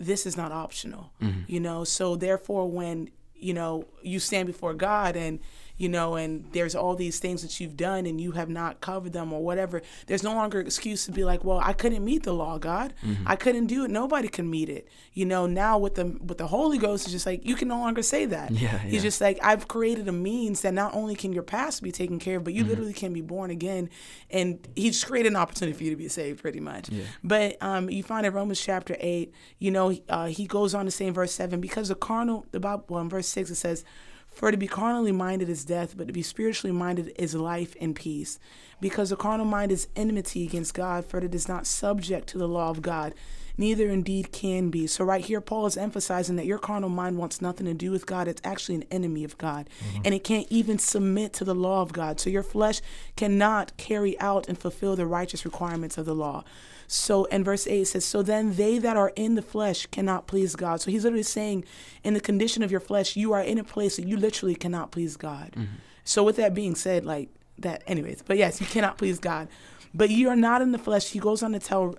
this 0.00 0.26
is 0.26 0.36
not 0.36 0.50
optional. 0.50 1.12
Mm-hmm. 1.20 1.42
You 1.46 1.60
know, 1.60 1.84
so 1.84 2.16
therefore 2.16 2.68
when 2.70 3.10
you 3.34 3.54
know 3.54 3.86
you 4.02 4.18
stand 4.18 4.46
before 4.46 4.74
God 4.74 5.16
and 5.16 5.38
you 5.80 5.88
know 5.88 6.14
and 6.14 6.44
there's 6.52 6.74
all 6.74 6.94
these 6.94 7.18
things 7.18 7.40
that 7.42 7.58
you've 7.58 7.76
done 7.76 8.04
and 8.06 8.20
you 8.20 8.32
have 8.32 8.48
not 8.50 8.80
covered 8.80 9.12
them 9.12 9.32
or 9.32 9.42
whatever 9.42 9.80
there's 10.06 10.22
no 10.22 10.34
longer 10.34 10.60
excuse 10.60 11.06
to 11.06 11.12
be 11.12 11.24
like 11.24 11.42
well 11.42 11.60
I 11.64 11.72
couldn't 11.72 12.04
meet 12.04 12.22
the 12.22 12.34
law 12.34 12.58
God. 12.58 12.92
I 13.26 13.36
couldn't 13.36 13.66
do 13.66 13.84
it. 13.84 13.90
Nobody 13.90 14.28
can 14.28 14.48
meet 14.50 14.68
it. 14.68 14.86
You 15.14 15.24
know 15.24 15.46
now 15.46 15.78
with 15.78 15.94
the 15.94 16.04
with 16.28 16.38
the 16.38 16.46
Holy 16.48 16.78
Ghost 16.78 17.04
it's 17.04 17.12
just 17.12 17.26
like 17.26 17.44
you 17.44 17.54
can 17.56 17.68
no 17.68 17.78
longer 17.78 18.02
say 18.02 18.26
that. 18.26 18.50
Yeah, 18.50 18.78
He's 18.78 18.94
yeah. 18.94 19.00
just 19.00 19.20
like 19.20 19.38
I've 19.42 19.66
created 19.68 20.06
a 20.08 20.12
means 20.12 20.60
that 20.60 20.74
not 20.74 20.94
only 20.94 21.14
can 21.16 21.32
your 21.32 21.42
past 21.42 21.82
be 21.82 21.90
taken 21.92 22.18
care 22.18 22.36
of 22.36 22.44
but 22.44 22.52
you 22.52 22.62
literally 22.64 22.92
can 22.92 23.12
be 23.12 23.22
born 23.22 23.50
again. 23.50 23.88
And 24.30 24.68
He's 24.76 25.02
created 25.02 25.30
an 25.32 25.36
opportunity 25.36 25.76
for 25.76 25.84
you 25.84 25.90
to 25.90 25.96
be 25.96 26.08
saved 26.08 26.42
pretty 26.42 26.60
much. 26.60 26.90
Yeah. 26.90 27.04
but 27.24 27.56
um 27.62 27.88
you 27.88 28.02
find 28.02 28.26
in 28.26 28.32
Romans 28.34 28.60
chapter 28.60 28.96
8 29.00 29.32
you 29.58 29.70
know 29.70 29.96
uh, 30.10 30.26
he 30.26 30.46
goes 30.46 30.74
on 30.74 30.84
to 30.84 30.90
say 30.90 31.06
in 31.06 31.14
verse 31.14 31.32
7 31.32 31.60
because 31.60 31.88
the 31.88 31.94
carnal 31.94 32.44
the 32.50 32.60
Bible 32.60 32.84
well 32.88 33.00
in 33.00 33.08
verse 33.08 33.28
6 33.28 33.50
it 33.50 33.54
says 33.54 33.84
for 34.32 34.50
to 34.50 34.56
be 34.56 34.68
carnally 34.68 35.12
minded 35.12 35.48
is 35.48 35.64
death, 35.64 35.94
but 35.96 36.06
to 36.06 36.12
be 36.12 36.22
spiritually 36.22 36.72
minded 36.72 37.12
is 37.16 37.34
life 37.34 37.74
and 37.80 37.94
peace. 37.94 38.38
Because 38.80 39.10
the 39.10 39.16
carnal 39.16 39.44
mind 39.44 39.72
is 39.72 39.88
enmity 39.94 40.44
against 40.44 40.72
God, 40.72 41.04
for 41.04 41.18
it 41.18 41.34
is 41.34 41.48
not 41.48 41.66
subject 41.66 42.28
to 42.28 42.38
the 42.38 42.48
law 42.48 42.70
of 42.70 42.80
God, 42.80 43.12
neither 43.58 43.90
indeed 43.90 44.32
can 44.32 44.70
be. 44.70 44.86
So, 44.86 45.04
right 45.04 45.22
here, 45.22 45.42
Paul 45.42 45.66
is 45.66 45.76
emphasizing 45.76 46.36
that 46.36 46.46
your 46.46 46.58
carnal 46.58 46.88
mind 46.88 47.18
wants 47.18 47.42
nothing 47.42 47.66
to 47.66 47.74
do 47.74 47.90
with 47.90 48.06
God. 48.06 48.26
It's 48.26 48.40
actually 48.42 48.76
an 48.76 48.84
enemy 48.90 49.22
of 49.22 49.36
God, 49.36 49.68
mm-hmm. 49.84 50.02
and 50.06 50.14
it 50.14 50.24
can't 50.24 50.46
even 50.48 50.78
submit 50.78 51.34
to 51.34 51.44
the 51.44 51.54
law 51.54 51.82
of 51.82 51.92
God. 51.92 52.18
So, 52.18 52.30
your 52.30 52.42
flesh 52.42 52.80
cannot 53.16 53.76
carry 53.76 54.18
out 54.18 54.48
and 54.48 54.58
fulfill 54.58 54.96
the 54.96 55.06
righteous 55.06 55.44
requirements 55.44 55.98
of 55.98 56.06
the 56.06 56.14
law. 56.14 56.44
So 56.92 57.26
in 57.26 57.44
verse 57.44 57.68
8 57.68 57.82
it 57.82 57.86
says, 57.86 58.04
So 58.04 58.20
then 58.20 58.56
they 58.56 58.78
that 58.78 58.96
are 58.96 59.12
in 59.14 59.36
the 59.36 59.42
flesh 59.42 59.86
cannot 59.86 60.26
please 60.26 60.56
God. 60.56 60.80
So 60.80 60.90
he's 60.90 61.04
literally 61.04 61.22
saying, 61.22 61.64
in 62.02 62.14
the 62.14 62.20
condition 62.20 62.64
of 62.64 62.72
your 62.72 62.80
flesh, 62.80 63.14
you 63.14 63.32
are 63.32 63.40
in 63.40 63.58
a 63.58 63.64
place 63.64 63.94
that 63.94 64.08
you 64.08 64.16
literally 64.16 64.56
cannot 64.56 64.90
please 64.90 65.16
God. 65.16 65.52
Mm-hmm. 65.52 65.76
So 66.02 66.24
with 66.24 66.34
that 66.36 66.52
being 66.52 66.74
said, 66.74 67.04
like 67.04 67.28
that, 67.58 67.84
anyways, 67.86 68.24
but 68.26 68.38
yes, 68.38 68.60
you 68.60 68.66
cannot 68.66 68.98
please 68.98 69.20
God. 69.20 69.46
But 69.94 70.10
you 70.10 70.30
are 70.30 70.36
not 70.36 70.62
in 70.62 70.72
the 70.72 70.78
flesh. 70.78 71.10
He 71.10 71.20
goes 71.20 71.44
on 71.44 71.52
to 71.52 71.60
tell 71.60 71.94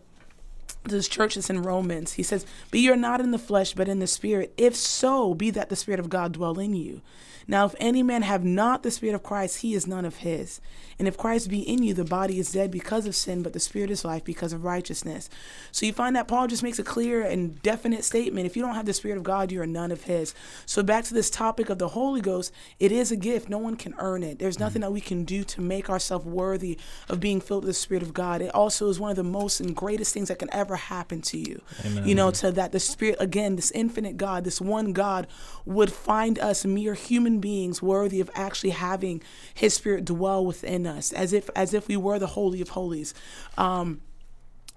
this 0.83 1.07
church 1.07 1.37
is 1.37 1.49
in 1.49 1.61
Romans. 1.61 2.13
He 2.13 2.23
says, 2.23 2.45
But 2.69 2.81
you're 2.81 2.97
not 2.97 3.21
in 3.21 3.31
the 3.31 3.39
flesh, 3.39 3.73
but 3.73 3.87
in 3.87 3.99
the 3.99 4.07
spirit. 4.07 4.53
If 4.57 4.75
so, 4.75 5.33
be 5.33 5.51
that 5.51 5.69
the 5.69 5.77
spirit 5.77 6.01
of 6.01 6.09
God 6.09 6.33
dwell 6.33 6.59
in 6.59 6.73
you. 6.73 7.01
Now, 7.47 7.65
if 7.65 7.75
any 7.79 8.03
man 8.03 8.21
have 8.21 8.43
not 8.43 8.83
the 8.83 8.91
Spirit 8.91 9.15
of 9.15 9.23
Christ, 9.23 9.61
he 9.61 9.73
is 9.73 9.87
none 9.87 10.05
of 10.05 10.17
his. 10.17 10.61
And 10.99 11.07
if 11.07 11.17
Christ 11.17 11.49
be 11.49 11.61
in 11.61 11.81
you, 11.81 11.95
the 11.95 12.03
body 12.03 12.37
is 12.37 12.51
dead 12.51 12.69
because 12.69 13.07
of 13.07 13.15
sin, 13.15 13.41
but 13.41 13.53
the 13.53 13.59
Spirit 13.59 13.89
is 13.89 14.05
life 14.05 14.23
because 14.23 14.53
of 14.53 14.63
righteousness. 14.63 15.29
So 15.71 15.87
you 15.87 15.93
find 15.93 16.15
that 16.15 16.27
Paul 16.27 16.45
just 16.45 16.61
makes 16.61 16.77
a 16.77 16.83
clear 16.83 17.23
and 17.23 17.59
definite 17.63 18.03
statement. 18.03 18.45
If 18.45 18.55
you 18.55 18.61
don't 18.61 18.75
have 18.75 18.85
the 18.85 18.93
Spirit 18.93 19.17
of 19.17 19.23
God, 19.23 19.51
you 19.51 19.59
are 19.61 19.67
none 19.67 19.91
of 19.91 20.03
his. 20.03 20.35
So 20.67 20.83
back 20.83 21.03
to 21.05 21.15
this 21.15 21.31
topic 21.31 21.69
of 21.71 21.79
the 21.79 21.87
Holy 21.89 22.21
Ghost, 22.21 22.53
it 22.79 22.91
is 22.91 23.11
a 23.11 23.15
gift. 23.15 23.49
No 23.49 23.57
one 23.57 23.77
can 23.77 23.95
earn 23.97 24.21
it. 24.21 24.37
There's 24.37 24.59
nothing 24.59 24.81
that 24.81 24.91
we 24.91 25.01
can 25.01 25.25
do 25.25 25.43
to 25.43 25.59
make 25.61 25.89
ourselves 25.89 26.25
worthy 26.25 26.77
of 27.09 27.19
being 27.19 27.41
filled 27.41 27.63
with 27.63 27.71
the 27.71 27.79
Spirit 27.79 28.03
of 28.03 28.13
God. 28.13 28.43
It 28.43 28.53
also 28.53 28.87
is 28.89 28.99
one 28.99 29.09
of 29.09 29.17
the 29.17 29.23
most 29.23 29.59
and 29.59 29.75
greatest 29.75 30.13
things 30.13 30.27
that 30.27 30.37
can 30.37 30.53
ever 30.53 30.75
happen 30.75 31.21
to 31.23 31.37
you. 31.37 31.63
Amen. 31.83 32.07
You 32.07 32.13
know, 32.13 32.29
to 32.29 32.51
that 32.51 32.73
the 32.73 32.79
Spirit, 32.79 33.15
again, 33.19 33.55
this 33.55 33.71
infinite 33.71 34.17
God, 34.17 34.43
this 34.43 34.61
one 34.61 34.93
God, 34.93 35.25
would 35.65 35.91
find 35.91 36.37
us 36.37 36.63
mere 36.63 36.93
human 36.93 37.39
beings 37.41 37.81
worthy 37.81 38.21
of 38.21 38.29
actually 38.35 38.71
having 38.71 39.21
His 39.53 39.73
Spirit 39.73 40.05
dwell 40.05 40.45
within 40.45 40.87
us, 40.87 41.11
as 41.11 41.33
if 41.33 41.49
as 41.55 41.73
if 41.73 41.87
we 41.87 41.97
were 41.97 42.19
the 42.19 42.27
holy 42.27 42.61
of 42.61 42.69
holies. 42.69 43.13
Um, 43.57 44.01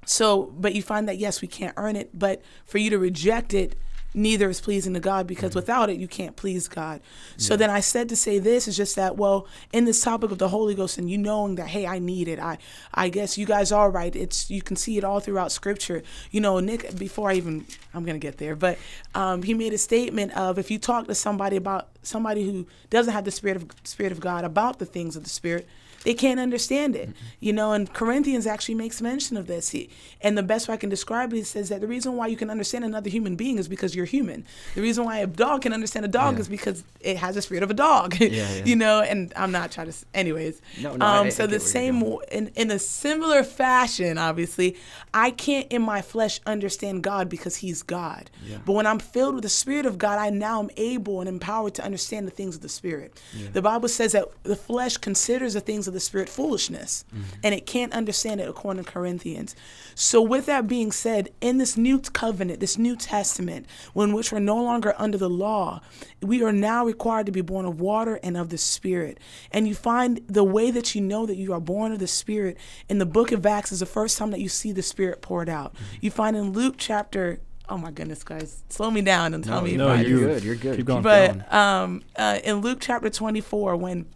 so, 0.07 0.53
but 0.59 0.75
you 0.75 0.83
find 0.83 1.09
that 1.09 1.19
yes, 1.19 1.41
we 1.41 1.49
can't 1.49 1.75
earn 1.77 1.97
it, 1.97 2.19
but 2.19 2.43
for 2.67 2.79
you 2.79 2.91
to 2.91 2.99
reject 2.99 3.55
it 3.55 3.77
neither 4.15 4.49
is 4.49 4.61
pleasing 4.61 4.95
to 4.95 5.01
God 5.01 5.27
because 5.27 5.51
mm-hmm. 5.51 5.59
without 5.59 5.91
it 5.91 5.99
you 5.99 6.09
can't 6.09 6.37
please 6.37 6.69
God. 6.69 7.01
So 7.37 7.57
then 7.57 7.69
I 7.69 7.81
said 7.81 8.09
to 8.11 8.17
say 8.17 8.39
this 8.39 8.69
is 8.69 8.77
just 8.77 8.97
that 8.97 9.17
well 9.17 9.47
in 9.73 9.85
this 9.85 10.01
topic 10.01 10.31
of 10.31 10.39
the 10.39 10.49
Holy 10.49 10.75
Ghost 10.75 10.99
and 10.99 11.11
you 11.11 11.19
knowing 11.19 11.57
that 11.57 11.69
hey 11.69 11.87
I 11.87 11.99
need 11.99 12.29
it 12.29 12.39
I 12.39 12.59
I 12.93 13.09
guess 13.09 13.37
you 13.37 13.47
guys 13.47 13.73
are 13.73 13.91
right 13.91 14.15
it's 14.15 14.51
you 14.51 14.63
can 14.63 14.77
see 14.77 14.97
it 14.97 15.05
all 15.05 15.21
throughout 15.21 15.53
Scripture. 15.53 16.03
You 16.31 16.41
know 16.41 16.61
Nick 16.61 16.97
before 16.97 17.31
I 17.31 17.35
even 17.35 17.67
I'm 17.93 18.05
gonna 18.05 18.19
get 18.19 18.39
there 18.39 18.57
but 18.57 18.79
um, 19.15 19.43
he 19.43 19.53
made 19.55 19.73
a 19.73 19.79
statement 19.79 20.33
of 20.37 20.59
if 20.59 20.71
you 20.71 20.79
talk 20.79 21.07
to 21.09 21.15
somebody 21.15 21.57
about 21.57 21.89
somebody 22.03 22.45
who 22.45 22.67
doesn't 22.91 23.13
have 23.13 23.25
the 23.25 23.31
spirit 23.31 23.57
of 23.57 23.69
spirit 23.85 24.13
of 24.13 24.21
God 24.21 24.45
about 24.45 24.79
the 24.79 24.87
things 24.87 25.17
of 25.17 25.25
the 25.25 25.31
Spirit 25.31 25.67
they 26.05 26.15
can't 26.15 26.39
understand 26.39 26.95
it. 26.95 27.09
Mm-hmm. 27.09 27.25
You 27.41 27.53
know, 27.53 27.73
and 27.73 27.93
Corinthians 27.93 28.47
actually 28.47 28.77
makes 28.77 29.03
mention 29.03 29.37
of 29.37 29.47
this. 29.47 29.71
He, 29.71 29.91
and 30.21 30.39
the 30.39 30.43
best 30.43 30.69
way 30.69 30.75
I 30.75 30.77
can 30.77 30.89
describe 30.91 31.33
it, 31.33 31.37
he 31.37 31.43
says 31.43 31.71
that 31.71 31.81
the 31.81 31.87
reason 31.87 32.17
why 32.17 32.29
you 32.29 32.37
can 32.37 32.51
understand 32.51 32.85
another 32.85 33.11
human 33.11 33.37
being 33.37 33.59
is 33.59 33.69
because 33.69 33.95
you're 33.95 34.05
human. 34.05 34.47
The 34.75 34.83
reason 34.83 35.05
why 35.05 35.19
a 35.19 35.27
dog 35.27 35.63
can 35.63 35.73
understand 35.73 36.05
a 36.05 36.09
dog 36.09 36.35
yeah. 36.35 36.41
is 36.41 36.49
because 36.49 36.85
it 37.01 37.17
has 37.17 37.35
the 37.35 37.43
spirit 37.43 37.63
of 37.63 37.71
a 37.71 37.75
dog. 37.75 38.15
Yeah, 38.21 38.29
yeah. 38.29 38.63
you 38.65 38.77
know, 38.77 39.03
and 39.03 39.33
I'm 39.37 39.53
not 39.53 39.71
trying 39.71 39.91
to, 39.91 39.97
anyways. 40.15 40.61
No, 40.81 40.97
no, 40.97 41.05
um, 41.05 41.27
I, 41.27 41.29
so 41.31 41.45
I 41.45 41.47
the 41.47 41.61
same, 41.61 42.03
in, 42.31 42.51
in 42.55 42.71
a 42.71 42.79
similar 42.79 43.43
fashion, 43.43 44.19
obviously, 44.19 44.77
I 45.13 45.31
can't 45.31 45.71
in 45.71 45.83
my 45.83 46.03
flesh 46.03 46.41
understand 46.47 47.03
God 47.03 47.29
because 47.29 47.57
he's 47.57 47.83
God. 47.83 48.31
Yeah. 48.47 48.59
But 48.65 48.73
when 48.73 48.87
I'm 48.87 48.99
filled 48.99 49.35
with 49.35 49.43
the 49.43 49.49
spirit 49.49 49.87
of 49.87 49.99
God, 49.99 50.19
I 50.19 50.31
now 50.31 50.61
am 50.61 50.71
able 50.77 51.21
and 51.21 51.29
empowered 51.29 51.75
to 51.75 51.85
understand 51.85 52.27
the 52.27 52.31
things 52.31 52.57
of 52.57 52.63
the 52.63 52.69
spirit. 52.69 53.21
The 53.53 53.63
Bible 53.63 53.89
says 53.89 54.13
that 54.13 54.29
the 54.43 54.57
flesh 54.57 54.97
considers 54.97 55.55
the 55.55 55.61
things 55.61 55.89
of 55.89 55.94
the 55.95 56.01
spirit 56.01 56.29
foolishness 56.29 57.05
mm-hmm. 57.15 57.23
and 57.43 57.55
it 57.55 57.67
can't 57.67 57.93
understand 57.93 58.41
it 58.41 58.49
according 58.49 58.85
to 58.85 58.91
Corinthians. 58.91 59.57
So 59.95 60.21
with 60.21 60.47
that 60.47 60.67
being 60.67 60.93
said, 60.93 61.31
in 61.41 61.59
this 61.59 61.77
new 61.77 62.01
covenant, 62.01 62.61
this 62.61 62.77
new 62.77 62.97
testament, 62.97 63.67
when 63.93 64.13
which 64.13 64.33
we're 64.33 64.41
no 64.41 64.63
longer 64.63 64.95
under 64.99 65.17
the 65.17 65.31
law, 65.31 65.81
we 66.21 66.43
are 66.43 66.53
now 66.53 66.85
required 66.85 67.27
to 67.27 67.33
be 67.33 67.41
born 67.41 67.65
of 67.65 67.81
water 67.81 68.21
and 68.23 68.37
of 68.37 68.51
the 68.51 68.59
spirit. 68.59 69.19
And 69.51 69.67
you 69.67 69.75
find 69.75 70.21
the 70.27 70.45
way 70.45 70.71
that 70.71 70.95
you 70.95 71.01
know 71.01 71.27
that 71.27 71.37
you 71.37 71.53
are 71.53 71.61
born 71.61 71.93
of 71.93 71.99
the 71.99 72.07
spirit 72.07 72.59
in 72.89 72.99
the 72.99 73.07
book 73.07 73.33
of 73.33 73.47
Acts 73.47 73.73
is 73.73 73.81
the 73.81 73.87
first 73.87 74.19
time 74.19 74.31
that 74.33 74.41
you 74.41 74.49
see 74.49 74.73
the 74.73 74.83
spirit 74.83 75.23
poured 75.23 75.49
out. 75.49 75.75
Mm-hmm. 75.75 75.97
You 76.03 76.11
find 76.11 76.37
in 76.37 76.53
Luke 76.53 76.75
chapter 76.77 77.41
oh 77.69 77.79
my 77.79 77.91
goodness, 77.91 78.23
guys, 78.23 78.63
slow 78.69 78.91
me 78.91 79.01
down 79.01 79.35
and 79.35 79.43
tell 79.43 79.61
no, 79.61 79.67
me. 79.67 79.77
No, 79.77 79.95
if 79.95 80.07
you're 80.07 80.19
good. 80.19 80.45
You're 80.45 80.55
good. 80.55 80.77
Keep 80.77 80.87
going. 80.87 81.03
But 81.03 81.53
um, 81.53 82.03
uh, 82.17 82.39
in 82.45 82.57
Luke 82.57 82.79
chapter 82.81 83.09
24, 83.09 83.77
when 83.77 84.07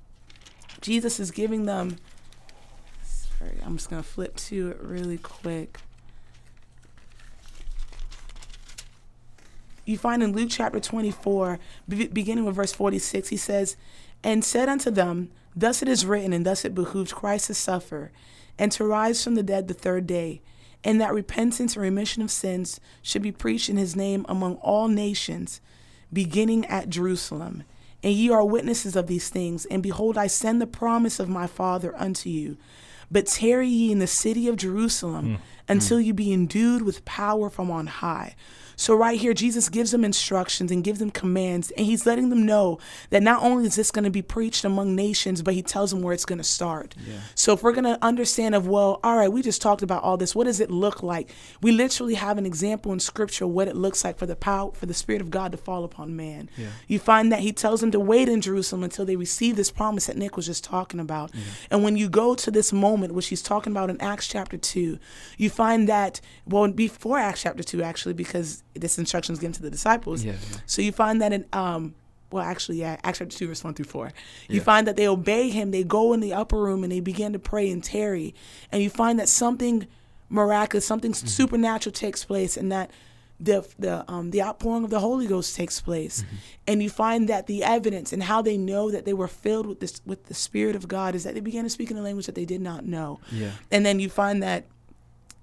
Jesus 0.81 1.18
is 1.18 1.31
giving 1.31 1.66
them. 1.66 1.97
Sorry, 3.03 3.59
I'm 3.64 3.76
just 3.76 3.91
going 3.91 4.03
to 4.03 4.09
flip 4.09 4.37
to 4.37 4.70
it 4.70 4.81
really 4.81 5.18
quick. 5.18 5.79
You 9.85 9.97
find 9.97 10.22
in 10.22 10.33
Luke 10.33 10.51
chapter 10.51 10.81
24, 10.81 11.59
beginning 11.89 12.45
with 12.45 12.57
verse 12.57 12.72
46, 12.72 13.29
he 13.31 13.39
says, 13.39 13.76
And 14.22 14.45
said 14.45 14.68
unto 14.68 14.91
them, 14.91 15.31
Thus 15.57 15.81
it 15.81 15.89
is 15.89 16.05
written, 16.05 16.35
and 16.35 16.45
thus 16.45 16.64
it 16.66 16.74
behooved 16.74 17.14
Christ 17.14 17.47
to 17.47 17.55
suffer, 17.55 18.12
and 18.59 18.70
to 18.72 18.85
rise 18.85 19.24
from 19.24 19.35
the 19.35 19.43
dead 19.43 19.66
the 19.66 19.72
third 19.72 20.07
day, 20.07 20.43
and 20.85 21.01
that 21.01 21.14
repentance 21.14 21.74
and 21.74 21.83
remission 21.83 22.22
of 22.22 22.31
sins 22.31 22.81
should 23.01 23.22
be 23.22 23.33
preached 23.33 23.70
in 23.70 23.79
his 23.79 23.97
name 23.97 24.26
among 24.29 24.57
all 24.57 24.89
nations, 24.89 25.62
beginning 26.12 26.66
at 26.66 26.91
Jerusalem. 26.91 27.64
And 28.03 28.12
ye 28.12 28.30
are 28.30 28.44
witnesses 28.44 28.96
of 28.96 29.07
these 29.07 29.28
things. 29.28 29.64
And 29.66 29.82
behold, 29.82 30.16
I 30.16 30.26
send 30.26 30.61
the 30.61 30.66
promise 30.66 31.18
of 31.18 31.28
my 31.28 31.46
Father 31.46 31.94
unto 31.96 32.30
you. 32.30 32.57
But 33.11 33.26
tarry 33.26 33.68
ye 33.68 33.90
in 33.90 33.99
the 33.99 34.07
city 34.07 34.49
of 34.49 34.57
Jerusalem 34.57 35.38
mm. 35.38 35.38
Until 35.69 35.99
mm. 35.99 36.05
you 36.05 36.14
be 36.14 36.33
endued 36.33 36.83
with 36.83 37.05
power 37.05 37.51
from 37.51 37.71
on 37.71 37.87
high. 37.87 38.35
So, 38.79 38.95
right 38.95 39.19
here, 39.19 39.35
Jesus 39.35 39.69
gives 39.69 39.91
them 39.91 40.05
instructions 40.05 40.71
and 40.71 40.85
gives 40.85 41.01
them 41.01 41.11
commands, 41.11 41.73
and 41.73 41.85
he's 41.85 42.07
letting 42.07 42.29
them 42.29 42.47
know 42.47 42.79
that 43.11 43.25
not 43.25 43.43
only 43.43 43.66
is 43.66 43.75
this 43.75 43.91
going 43.91 44.05
to 44.05 44.11
be 44.11 44.23
preached 44.23 44.64
among 44.64 44.95
nations, 44.95 45.43
but 45.43 45.55
he 45.55 45.62
tells 45.62 45.91
them 45.91 46.01
where 46.01 46.14
it's 46.14 46.25
going 46.25 46.39
to 46.39 46.45
start. 46.45 46.95
Yeah. 47.05 47.19
So, 47.35 47.53
if 47.53 47.64
we're 47.64 47.73
going 47.73 47.93
to 47.93 47.99
understand, 48.03 48.55
of 48.55 48.69
well, 48.69 49.01
all 49.03 49.16
right, 49.16 49.33
we 49.33 49.43
just 49.43 49.61
talked 49.61 49.83
about 49.83 50.05
all 50.05 50.16
this, 50.16 50.33
what 50.33 50.45
does 50.45 50.61
it 50.61 50.71
look 50.71 51.03
like? 51.03 51.29
We 51.61 51.73
literally 51.73 52.14
have 52.14 52.39
an 52.39 52.47
example 52.47 52.93
in 52.93 53.01
scripture 53.01 53.49
what 53.49 53.66
it 53.66 53.75
looks 53.75 54.05
like 54.05 54.16
for 54.16 54.27
the 54.27 54.37
power, 54.37 54.71
for 54.71 54.87
the 54.87 54.95
Spirit 54.95 55.23
of 55.23 55.31
God 55.33 55.51
to 55.51 55.59
fall 55.59 55.83
upon 55.83 56.14
man. 56.14 56.49
Yeah. 56.57 56.69
You 56.87 57.01
find 57.01 57.33
that 57.33 57.41
he 57.41 57.53
tells 57.53 57.81
them 57.81 57.91
to 57.91 58.01
wait 58.01 58.29
in 58.29 58.41
Jerusalem 58.41 58.85
until 58.85 59.05
they 59.05 59.16
receive 59.16 59.57
this 59.57 59.73
promise 59.73 60.07
that 60.07 60.16
Nick 60.16 60.37
was 60.37 60.47
just 60.47 60.62
talking 60.62 61.01
about. 61.01 61.35
Yeah. 61.35 61.43
And 61.73 61.83
when 61.83 61.97
you 61.97 62.09
go 62.09 62.37
to 62.37 62.51
this 62.53 62.73
moment, 62.73 63.12
which 63.12 63.27
he's 63.27 63.43
talking 63.43 63.73
about 63.73 63.91
in 63.91 64.01
Acts 64.01 64.29
chapter 64.29 64.57
2, 64.57 65.01
you 65.37 65.51
find 65.59 65.89
that, 65.89 66.21
well, 66.47 66.71
before 66.71 67.19
Acts 67.19 67.43
chapter 67.43 67.65
2, 67.65 67.83
actually, 67.83 68.15
because 68.15 68.63
this 68.75 68.97
instruction 68.97 69.33
is 69.33 69.41
given 69.41 69.53
to 69.55 69.63
the 69.63 69.71
disciples. 69.71 70.25
Yeah, 70.25 70.33
yeah. 70.33 70.59
So 70.67 70.83
you 70.83 70.93
find 70.93 71.21
that 71.21 71.33
in 71.33 71.45
um 71.53 71.95
well 72.31 72.45
actually 72.45 72.79
yeah, 72.79 72.97
Acts 73.03 73.19
chapter 73.19 73.37
two 73.37 73.49
verse 73.49 73.65
one 73.65 73.75
through 73.75 73.87
four. 73.87 74.13
You 74.49 74.59
yeah. 74.59 74.63
find 74.63 74.87
that 74.87 74.97
they 74.97 75.09
obey 75.09 75.51
him, 75.51 75.71
they 75.73 75.83
go 75.83 76.13
in 76.13 76.21
the 76.21 76.33
upper 76.33 76.61
room 76.61 76.85
and 76.85 76.93
they 76.93 77.01
begin 77.01 77.33
to 77.33 77.39
pray 77.39 77.71
and 77.71 77.83
tarry. 77.83 78.35
And 78.71 78.83
you 78.83 78.91
find 78.91 79.19
that 79.19 79.29
something 79.29 79.89
miraculous, 80.29 80.87
something 80.87 81.13
mm-hmm. 81.13 81.27
supernatural 81.27 81.93
takes 81.93 82.25
place 82.25 82.57
and 82.57 82.71
that 82.71 82.91
the 83.41 83.67
the 83.79 84.05
um 84.13 84.31
the 84.31 84.43
outpouring 84.43 84.85
of 84.85 84.91
the 84.91 85.01
Holy 85.01 85.27
Ghost 85.27 85.57
takes 85.57 85.81
place, 85.81 86.23
mm-hmm. 86.23 86.37
and 86.69 86.83
you 86.83 86.91
find 86.91 87.29
that 87.29 87.47
the 87.47 87.65
evidence 87.65 88.13
and 88.13 88.23
how 88.23 88.43
they 88.43 88.57
know 88.57 88.91
that 88.91 89.05
they 89.05 89.15
were 89.15 89.29
filled 89.29 89.67
with 89.67 89.81
this 89.81 90.01
with 90.05 90.27
the 90.27 90.35
Spirit 90.35 90.77
of 90.77 90.87
God 90.87 91.15
is 91.15 91.25
that 91.25 91.35
they 91.35 91.41
began 91.41 91.65
to 91.65 91.71
speak 91.71 91.91
in 91.91 91.97
a 91.97 92.03
language 92.03 92.27
that 92.27 92.35
they 92.35 92.45
did 92.45 92.61
not 92.61 92.85
know. 92.85 93.21
Yeah. 93.33 93.53
And 93.71 93.85
then 93.87 94.01
you 94.01 94.09
find 94.09 94.43
that 94.43 94.67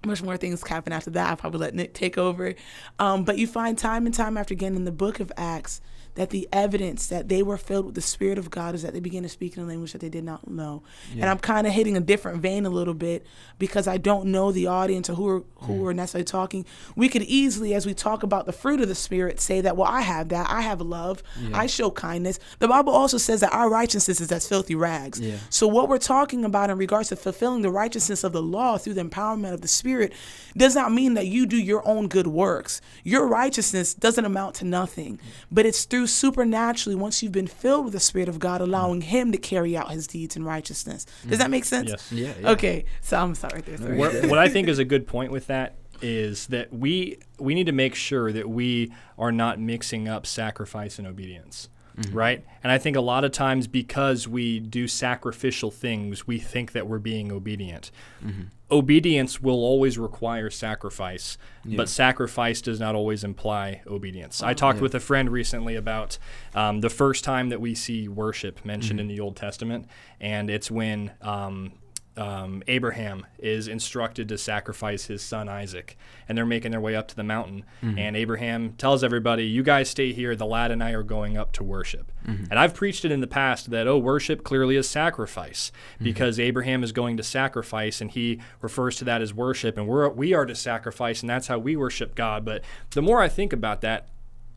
much 0.06 0.24
more 0.24 0.38
things 0.38 0.64
happen 0.64 0.94
after 0.94 1.10
that. 1.12 1.30
I'll 1.30 1.36
probably 1.36 1.60
let 1.60 1.76
Nick 1.76 1.94
take 1.94 2.18
over. 2.18 2.56
Um, 3.00 3.24
but 3.24 3.38
you 3.38 3.48
find 3.48 3.78
time 3.78 4.06
and 4.06 4.14
time 4.14 4.38
after 4.38 4.54
again 4.54 4.76
in 4.76 4.86
the 4.86 4.92
book 4.92 5.20
of 5.20 5.32
Acts 5.38 5.82
that 6.16 6.32
the 6.32 6.48
evidence 6.52 7.08
that 7.08 7.30
they 7.30 7.44
were 7.44 7.58
filled 7.58 7.86
with 7.86 7.96
the 7.96 8.02
Spirit 8.02 8.38
of 8.38 8.50
God 8.50 8.74
is 8.76 8.82
that 8.82 8.94
they 8.94 9.00
began 9.00 9.24
to 9.24 9.30
speak 9.30 9.56
in 9.56 9.64
a 9.64 9.66
language 9.66 9.92
that 9.92 10.02
they 10.02 10.10
did 10.10 10.24
not 10.24 10.50
know. 10.50 10.84
Yeah. 11.14 11.22
And 11.22 11.30
I'm 11.30 11.40
kind 11.40 11.68
of 11.68 11.74
hitting 11.74 11.96
a 11.96 12.00
different 12.00 12.42
vein 12.42 12.66
a 12.66 12.70
little 12.70 12.94
bit 12.94 13.26
because 13.60 13.88
I 13.88 13.98
don't 13.98 14.28
know 14.28 14.52
the 14.52 14.68
audience 14.68 15.10
or 15.10 15.16
who 15.16 15.28
are 15.28 15.44
who 15.66 15.82
mm. 15.82 15.88
are 15.88 15.94
necessarily 15.94 16.26
talking. 16.26 16.66
We 16.96 17.10
could 17.10 17.24
easily, 17.24 17.74
as 17.74 17.86
we 17.86 17.94
talk 17.94 18.24
about 18.24 18.46
the 18.46 18.54
fruit 18.54 18.82
of 18.82 18.88
the 18.88 18.96
Spirit, 18.96 19.40
say 19.40 19.62
that, 19.62 19.76
well, 19.78 19.90
I 19.90 20.02
have 20.02 20.30
that. 20.30 20.50
I 20.50 20.62
have 20.62 20.82
love. 20.82 21.22
Yeah. 21.40 21.58
I 21.58 21.68
show 21.68 21.92
kindness. 21.92 22.40
The 22.60 22.68
Bible 22.68 22.94
also 22.94 23.18
says 23.18 23.42
that 23.42 23.54
our 23.54 23.70
righteousness 23.70 24.22
is 24.22 24.32
as 24.32 24.48
filthy 24.48 24.76
rags. 24.76 25.20
Yeah. 25.20 25.38
So 25.50 25.68
what 25.68 25.90
we're 25.90 25.98
talking 25.98 26.46
about 26.46 26.70
in 26.70 26.78
regards 26.78 27.10
to 27.10 27.16
fulfilling 27.16 27.62
the 27.62 27.72
righteousness 27.72 28.24
of 28.24 28.32
the 28.32 28.42
law 28.42 28.78
through 28.78 28.94
the 28.94 29.04
empowerment 29.04 29.54
of 29.54 29.62
the 29.62 29.68
Spirit 29.68 30.14
does 30.56 30.76
not 30.76 30.92
mean 30.92 31.16
that 31.16 31.28
you 31.28 31.46
do 31.46 31.58
your 31.58 31.86
own 31.88 32.08
good 32.08 32.28
works. 32.28 32.82
Your 33.04 33.28
righteousness 33.28 33.94
doesn't 33.94 34.26
amount 34.26 34.56
to 34.56 34.66
nothing, 34.66 35.20
but 35.52 35.66
it's 35.66 35.86
through 35.86 36.05
supernaturally 36.08 36.96
once 36.96 37.22
you've 37.22 37.32
been 37.32 37.48
filled 37.48 37.86
with 37.86 37.94
the 37.94 38.00
Spirit 38.00 38.30
of 38.30 38.40
God, 38.40 38.62
allowing 38.62 39.02
Him 39.02 39.32
to 39.32 39.38
carry 39.38 39.76
out 39.76 39.92
His 39.92 40.08
deeds 40.08 40.36
in 40.36 40.44
righteousness. 40.44 41.06
Does 41.28 41.40
that 41.40 41.50
make 41.50 41.66
sense? 41.66 41.90
Yes. 41.90 42.12
Yeah. 42.12 42.34
yeah. 42.40 42.52
Okay. 42.52 42.86
So 43.02 43.18
I'm 43.18 43.36
sorry. 43.36 43.62
There, 43.62 43.78
sorry. 43.78 43.98
What, 43.98 44.26
what 44.30 44.40
I 44.40 44.50
think 44.50 44.68
is 44.68 44.80
a 44.80 44.86
good 44.86 45.08
point 45.08 45.32
with 45.32 45.48
that 45.48 45.78
is 46.02 46.48
that 46.48 46.74
we 46.74 47.18
we 47.40 47.56
need 47.56 47.66
to 47.66 47.72
make 47.72 47.96
sure 47.96 48.32
that 48.32 48.50
we 48.50 48.92
are 49.18 49.32
not 49.32 49.60
mixing 49.60 50.08
up 50.08 50.26
sacrifice 50.26 51.00
and 51.00 51.08
obedience. 51.08 51.70
Mm-hmm. 51.96 52.16
Right? 52.16 52.46
And 52.64 52.72
I 52.72 52.78
think 52.78 52.98
a 52.98 53.02
lot 53.02 53.24
of 53.24 53.32
times 53.32 53.68
because 53.68 54.28
we 54.28 54.60
do 54.60 54.88
sacrificial 54.88 55.72
things, 55.72 56.28
we 56.28 56.40
think 56.40 56.74
that 56.74 56.88
we're 56.88 57.00
being 57.00 57.32
obedient. 57.32 57.92
Mm-hmm 58.24 58.44
obedience 58.72 59.42
will 59.42 59.64
always 59.64 59.98
require 59.98 60.50
sacrifice, 60.50 61.38
yeah. 61.64 61.78
but 61.78 61.90
sacrifice 61.90 62.62
does 62.62 62.80
not 62.80 62.96
always 62.96 63.24
imply 63.24 63.82
obedience. 63.88 64.42
I 64.42 64.54
talked 64.54 64.78
yeah. 64.78 64.84
with 64.84 64.96
a 64.96 65.00
friend 65.00 65.30
recently 65.30 65.76
about 65.76 66.18
um, 66.54 66.82
the 66.82 66.90
first 66.90 67.24
time 67.24 67.50
that 67.50 67.62
we 67.62 67.76
see 67.76 68.08
worship 68.08 68.66
mentioned 68.66 69.00
mm-hmm. 69.00 69.10
in 69.10 69.16
the 69.16 69.22
Old 69.22 69.36
Testament, 69.36 69.88
and 70.20 70.50
it's 70.50 70.72
when 70.72 71.12
um, 71.22 71.74
um, 72.18 72.64
Abraham 72.68 73.26
is 73.40 73.68
instructed 73.68 74.30
to 74.30 74.38
sacrifice 74.38 75.06
his 75.06 75.22
son 75.22 75.50
Isaac, 75.50 75.98
and 76.28 76.38
they're 76.38 76.46
making 76.46 76.72
their 76.72 76.82
way 76.82 76.96
up 76.96 77.08
to 77.10 77.16
the 77.16 77.24
mountain. 77.24 77.66
Mm-hmm. 77.84 78.00
And 78.00 78.16
Abraham 78.16 78.74
tells 78.74 79.04
everybody, 79.04 79.46
"You 79.46 79.64
guys 79.64 79.90
stay 79.90 80.14
here. 80.14 80.36
The 80.36 80.46
lad 80.46 80.72
and 80.72 80.84
I 80.84 80.92
are 80.92 81.04
going 81.04 81.38
up 81.38 81.52
to 81.54 81.64
worship." 81.64 82.12
Mm-hmm. 82.26 82.46
And 82.50 82.60
I've 82.60 82.74
preached 82.74 83.06
it 83.06 83.12
in 83.12 83.22
the 83.22 83.28
past 83.28 83.70
that 83.72 83.88
oh, 83.88 83.98
worship 83.98 84.44
clearly 84.44 84.76
is 84.76 84.88
sacrifice 84.90 85.72
Mm-hmm. 85.96 86.04
because 86.04 86.40
Abraham 86.40 86.84
is 86.84 86.92
going 86.92 87.18
to 87.18 87.24
sacrifice, 87.24 88.02
and 88.02 88.12
he 88.12 88.40
refers 88.62 88.96
to 88.98 89.06
that 89.06 89.22
as 89.22 89.34
worship, 89.34 89.78
and 89.78 89.88
we're 89.88 90.10
we 90.10 90.34
are 90.34 90.46
to 90.46 90.56
sacrifice, 90.56 91.22
and 91.22 91.30
that's 91.30 91.48
how 91.48 91.58
we 91.58 91.76
worship 91.76 92.16
God. 92.16 92.46
But 92.46 92.64
the 92.92 93.02
more 93.02 93.22
I 93.22 93.30
think 93.30 93.54
about 93.54 93.82
that, 93.82 94.08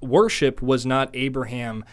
worship 0.00 0.62
was 0.62 0.86
not 0.86 1.10
Abraham 1.14 1.84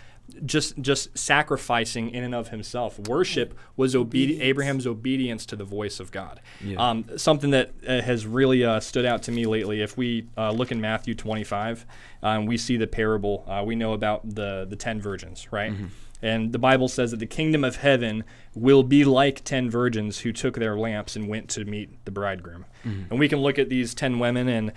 just 0.45 0.78
just 0.82 1.17
sacrificing 1.17 2.09
in 2.09 2.23
and 2.23 2.34
of 2.36 2.49
himself. 2.49 2.99
Worship 3.07 3.57
was 3.78 3.95
obedi- 3.95 4.41
Abraham's 4.41 4.88
obedience 4.88 5.45
to 5.47 5.55
the 5.55 5.63
voice 5.63 5.99
of 5.99 6.11
God. 6.11 6.41
Yeah. 6.63 6.78
Um, 6.78 7.05
something 7.17 7.51
that 7.51 7.71
uh, 7.88 8.01
has 8.01 8.26
really 8.26 8.63
uh, 8.63 8.80
stood 8.80 9.05
out 9.05 9.23
to 9.23 9.32
me 9.32 9.45
lately. 9.45 9.82
If 9.82 9.97
we 9.97 10.28
uh, 10.38 10.51
look 10.51 10.71
in 10.71 10.82
Matthew 10.82 11.13
25, 11.15 11.86
um, 12.23 12.45
we 12.45 12.57
see 12.57 12.78
the 12.78 12.88
parable. 12.88 13.45
Uh, 13.47 13.63
we 13.65 13.76
know 13.76 13.93
about 13.93 14.36
the 14.36 14.65
the 14.69 14.76
ten 14.76 14.99
virgins, 14.99 15.51
right? 15.51 15.73
And 16.21 16.53
the 16.53 16.59
Bible 16.59 16.88
says 16.88 17.11
that 17.11 17.17
the 17.17 17.26
kingdom 17.28 17.63
of 17.63 17.76
heaven 17.76 18.23
will 18.55 18.84
be 18.84 19.03
like 19.05 19.43
ten 19.43 19.69
virgins 19.69 20.19
who 20.19 20.32
took 20.32 20.55
their 20.55 20.76
lamps 20.78 21.15
and 21.15 21.28
went 21.28 21.49
to 21.51 21.65
meet 21.65 22.03
the 22.05 22.11
bridegroom. 22.11 22.65
And 22.84 23.19
we 23.19 23.28
can 23.30 23.39
look 23.39 23.59
at 23.59 23.69
these 23.69 23.93
ten 23.93 24.17
women 24.19 24.47
and 24.47 24.71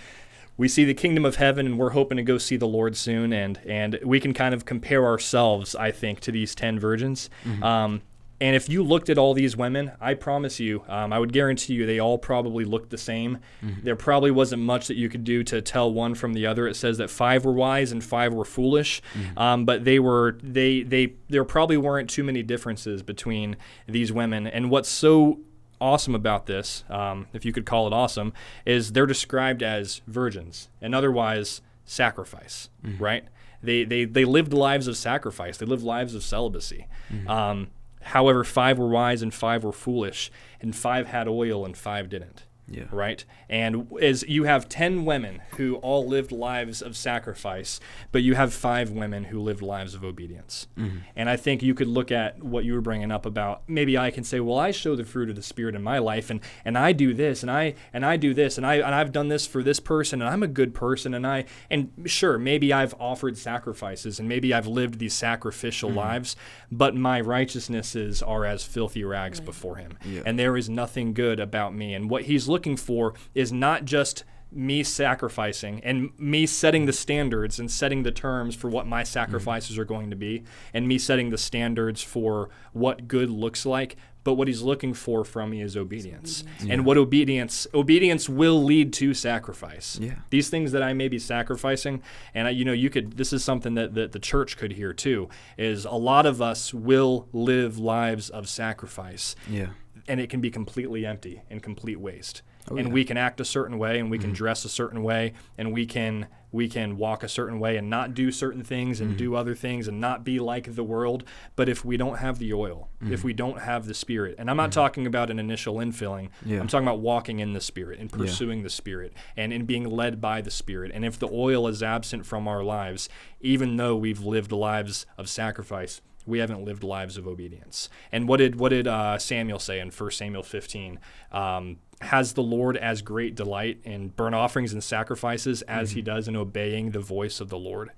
we 0.59 0.68
see 0.68 0.84
the 0.84 0.92
kingdom 0.92 1.24
of 1.24 1.36
heaven 1.36 1.64
and 1.64 1.78
we're 1.78 1.90
hoping 1.90 2.16
to 2.18 2.22
go 2.22 2.36
see 2.36 2.56
the 2.59 2.68
lord 2.68 2.96
soon. 2.96 3.32
And 3.32 3.59
and 3.66 3.98
we 4.04 4.20
can 4.20 4.34
kind 4.34 4.54
of 4.54 4.66
compare 4.66 5.06
ourselves 5.06 5.74
i 5.74 5.90
think 5.90 6.20
to 6.20 6.32
these 6.32 6.54
10 6.54 6.78
virgins. 6.78 7.30
Um, 7.62 8.02
and 8.40 8.54
if 8.54 8.68
you 8.68 8.84
looked 8.84 9.09
at 9.11 9.18
all 9.18 9.34
these 9.34 9.56
women 9.56 9.90
i 10.00 10.14
promise 10.14 10.61
you 10.61 10.84
um, 10.88 11.12
i 11.12 11.18
would 11.18 11.32
guarantee 11.32 11.72
you 11.74 11.86
they 11.86 11.98
all 11.98 12.18
probably 12.18 12.64
looked 12.64 12.90
the 12.90 12.98
same. 12.98 13.38
There 13.82 13.96
probably 13.96 14.30
wasn't 14.30 14.62
much 14.62 14.88
that 14.88 14.96
you 14.96 15.09
could 15.09 15.24
do 15.24 15.42
to 15.44 15.61
tell 15.62 15.92
one 15.92 16.14
from 16.14 16.32
the 16.34 16.46
other. 16.46 16.66
It 16.68 16.74
says 16.76 16.98
that 16.98 17.11
five 17.11 17.44
were 17.44 17.52
wise 17.52 17.90
and 17.92 18.02
five 18.02 18.34
were 18.34 18.44
foolish. 18.44 19.00
Um, 19.36 19.64
but 19.64 19.84
they 19.84 19.98
were 19.98 20.38
they 20.42 20.82
they 20.82 21.14
there 21.28 21.44
probably 21.44 21.76
weren't 21.76 22.11
too 22.11 22.24
many 22.24 22.42
differences 22.42 23.02
between 23.02 23.56
these 23.86 24.12
women. 24.12 24.46
And 24.46 24.70
what's 24.70 24.88
so 24.88 25.40
awesome 25.80 26.14
about 26.14 26.46
this, 26.46 26.84
um, 26.90 27.26
if 27.32 27.44
you 27.44 27.52
could 27.52 27.66
call 27.66 27.86
it 27.86 27.92
awesome, 27.92 28.32
is 28.66 28.92
they're 28.92 29.06
described 29.06 29.62
as 29.62 30.00
virgins 30.06 30.68
and 30.80 30.94
otherwise 30.94 31.60
sacrifice, 31.84 32.68
right? 32.98 33.24
They, 33.62 33.84
they, 33.84 34.04
they 34.04 34.24
lived 34.24 34.52
lives 34.52 34.86
of 34.86 34.96
sacrifice. 34.96 35.58
They 35.58 35.66
lived 35.66 35.82
lives 35.82 36.14
of 36.14 36.22
celibacy. 36.22 36.86
Um, 37.26 37.68
however, 38.02 38.44
five 38.44 38.78
were 38.78 38.88
wise 38.88 39.22
and 39.22 39.32
five 39.34 39.64
were 39.64 39.72
foolish, 39.72 40.30
and 40.60 40.74
five 40.76 41.06
had 41.08 41.26
oil 41.28 41.64
and 41.64 41.76
five 41.76 42.08
didn't 42.08 42.44
Yeah. 42.70 42.84
right? 42.90 43.24
And 43.48 43.88
as 44.00 44.24
you 44.28 44.44
have 44.44 44.68
10 44.68 45.04
women 45.04 45.40
who 45.56 45.76
all 45.76 46.06
lived 46.06 46.32
lives 46.32 46.82
of 46.82 46.96
sacrifice, 46.96 47.80
but 48.12 48.22
you 48.22 48.34
have 48.34 48.52
five 48.52 48.90
women 48.90 49.24
who 49.24 49.40
lived 49.40 49.62
lives 49.62 49.94
of 49.94 50.04
obedience. 50.04 50.66
Mm-hmm. 50.76 50.98
And 51.16 51.30
I 51.30 51.36
think 51.36 51.62
you 51.62 51.74
could 51.74 51.88
look 51.88 52.12
at 52.12 52.42
what 52.42 52.64
you 52.64 52.74
were 52.74 52.80
bringing 52.80 53.10
up 53.10 53.24
about 53.24 53.62
maybe 53.66 53.96
I 53.96 54.10
can 54.10 54.24
say, 54.24 54.40
well, 54.40 54.58
I 54.58 54.70
show 54.70 54.96
the 54.96 55.04
fruit 55.04 55.30
of 55.30 55.36
the 55.36 55.42
spirit 55.42 55.74
in 55.74 55.82
my 55.82 55.98
life 55.98 56.30
and 56.30 56.40
and 56.64 56.76
I 56.76 56.92
do 56.92 57.14
this 57.14 57.42
and 57.42 57.50
I 57.50 57.74
and 57.92 58.04
I 58.04 58.16
do 58.16 58.34
this 58.34 58.58
and 58.58 58.66
I 58.66 58.76
and 58.76 58.94
I've 58.94 59.12
done 59.12 59.28
this 59.28 59.46
for 59.46 59.62
this 59.62 59.80
person 59.80 60.20
and 60.20 60.30
I'm 60.30 60.42
a 60.42 60.48
good 60.48 60.74
person 60.74 61.14
and 61.14 61.26
I 61.26 61.44
and 61.70 61.90
sure, 62.06 62.38
maybe 62.38 62.72
I've 62.72 62.94
offered 62.98 63.38
sacrifices 63.38 64.18
and 64.18 64.28
maybe 64.28 64.52
I've 64.52 64.66
lived 64.66 64.98
these 64.98 65.14
sacrificial 65.14 65.90
mm-hmm. 65.90 65.98
lives, 65.98 66.36
but 66.70 66.94
my 66.94 67.20
righteousnesses 67.20 68.22
are 68.22 68.44
as 68.44 68.64
filthy 68.64 69.04
rags 69.04 69.40
before 69.40 69.76
him. 69.76 69.98
Yeah. 70.04 70.22
And 70.26 70.38
there 70.38 70.56
is 70.56 70.68
nothing 70.68 71.14
good 71.14 71.40
about 71.40 71.74
me. 71.74 71.94
And 71.94 72.10
what 72.10 72.24
he's 72.24 72.48
looking 72.48 72.57
for 72.76 73.14
is 73.34 73.52
not 73.52 73.84
just 73.84 74.24
me 74.50 74.82
sacrificing 74.82 75.80
and 75.84 76.11
me 76.18 76.46
setting 76.46 76.86
the 76.86 76.92
standards 76.92 77.59
and 77.59 77.70
setting 77.70 78.02
the 78.02 78.11
terms 78.11 78.54
for 78.54 78.70
what 78.70 78.86
my 78.86 79.02
mm-hmm. 79.02 79.06
sacrifices 79.06 79.76
are 79.78 79.84
going 79.84 80.09
to 80.11 80.16
be 80.16 80.42
and 80.72 80.88
me 80.88 80.96
setting 80.96 81.30
the 81.30 81.38
standards 81.38 82.02
for 82.02 82.48
what 82.72 83.06
good 83.06 83.28
looks 83.28 83.66
like 83.66 83.96
but 84.24 84.34
what 84.34 84.48
he's 84.48 84.62
looking 84.62 84.92
for 84.94 85.24
from 85.24 85.50
me 85.50 85.61
is 85.61 85.76
obedience 85.76 86.42
mm-hmm. 86.42 86.70
and 86.70 86.84
what 86.86 86.96
obedience 86.96 87.66
obedience 87.74 88.26
will 88.26 88.62
lead 88.64 88.90
to 88.92 89.12
sacrifice 89.12 89.98
Yeah. 90.00 90.14
these 90.30 90.48
things 90.48 90.72
that 90.72 90.82
i 90.82 90.94
may 90.94 91.09
be 91.09 91.18
sacrificing 91.18 92.02
and 92.34 92.48
I, 92.48 92.50
you 92.50 92.64
know 92.64 92.72
you 92.72 92.88
could 92.88 93.18
this 93.18 93.34
is 93.34 93.44
something 93.44 93.74
that, 93.74 93.94
that 93.94 94.12
the 94.12 94.18
church 94.18 94.56
could 94.56 94.72
hear 94.72 94.94
too 94.94 95.28
is 95.59 95.84
a 95.84 95.92
lot 95.92 96.24
of 96.24 96.40
us 96.40 96.72
will 96.72 97.28
live 97.34 97.78
lives 97.78 98.30
of 98.30 98.48
sacrifice 98.48 99.36
Yeah. 99.46 99.68
and 100.06 100.20
it 100.20 100.30
can 100.30 100.40
be 100.40 100.50
completely 100.50 101.04
empty 101.04 101.42
and 101.50 101.62
complete 101.62 102.00
waste. 102.00 102.40
Oh, 102.70 102.76
and 102.76 102.88
yeah. 102.88 102.94
we 102.94 103.04
can 103.04 103.16
act 103.16 103.40
a 103.40 103.44
certain 103.44 103.78
way, 103.78 103.98
and 103.98 104.10
we 104.10 104.18
can 104.18 104.28
mm-hmm. 104.28 104.34
dress 104.34 104.64
a 104.64 104.68
certain 104.68 105.02
way, 105.02 105.32
and 105.56 105.72
we 105.72 105.86
can 105.86 106.26
we 106.50 106.66
can 106.66 106.96
walk 106.96 107.22
a 107.22 107.28
certain 107.28 107.60
way, 107.60 107.76
and 107.76 107.90
not 107.90 108.14
do 108.14 108.32
certain 108.32 108.64
things, 108.64 109.00
and 109.00 109.10
mm-hmm. 109.10 109.18
do 109.18 109.34
other 109.34 109.54
things, 109.54 109.86
and 109.86 110.00
not 110.00 110.24
be 110.24 110.40
like 110.40 110.74
the 110.74 110.82
world. 110.82 111.24
But 111.56 111.68
if 111.68 111.84
we 111.84 111.98
don't 111.98 112.18
have 112.18 112.38
the 112.38 112.54
oil, 112.54 112.88
if 113.02 113.06
mm-hmm. 113.06 113.26
we 113.26 113.32
don't 113.34 113.60
have 113.60 113.86
the 113.86 113.92
Spirit, 113.92 114.36
and 114.38 114.48
I'm 114.48 114.56
not 114.56 114.72
talking 114.72 115.06
about 115.06 115.30
an 115.30 115.38
initial 115.38 115.74
infilling, 115.74 116.30
Yeah. 116.46 116.60
I'm 116.60 116.66
talking 116.66 116.86
about 116.86 117.00
walking 117.00 117.40
in 117.40 117.52
the 117.52 117.60
Spirit 117.60 118.00
and 118.00 118.10
Yeah. 118.10 118.16
pursuing 118.16 118.62
the 118.62 118.70
Spirit, 118.70 119.12
and 119.36 119.52
in 119.52 119.66
being 119.66 119.84
led 119.84 120.22
by 120.22 120.40
the 120.40 120.50
Spirit. 120.50 120.90
And 120.94 121.04
if 121.04 121.18
the 121.18 121.28
oil 121.30 121.68
is 121.68 121.82
absent 121.82 122.24
from 122.24 122.48
our 122.48 122.64
lives, 122.64 123.10
even 123.42 123.76
though 123.76 123.96
we've 123.96 124.22
lived 124.22 124.50
lives 124.50 125.04
of 125.18 125.28
sacrifice, 125.28 126.00
we 126.28 126.38
haven't 126.38 126.64
lived 126.64 126.84
lives 126.84 127.16
of 127.16 127.26
obedience. 127.26 127.88
And 128.12 128.28
what 128.28 128.36
did 128.36 128.56
what 128.60 128.68
did 128.68 128.86
uh, 128.86 129.18
Samuel 129.18 129.58
say 129.58 129.80
in 129.80 129.90
1 129.90 130.10
Samuel 130.12 130.42
15? 130.42 130.98
Um, 131.32 131.78
has 132.00 132.34
the 132.34 132.42
Lord 132.42 132.76
as 132.76 133.02
great 133.02 133.34
delight 133.34 133.80
in 133.82 134.08
burnt 134.08 134.34
offerings 134.34 134.72
and 134.72 134.84
sacrifices 134.84 135.62
as 135.62 135.92
he 135.92 136.02
does 136.02 136.28
in 136.28 136.36
obeying 136.36 136.92
the 136.92 137.00
voice 137.00 137.40
of 137.40 137.48
the 137.48 137.58
Lord? 137.58 137.90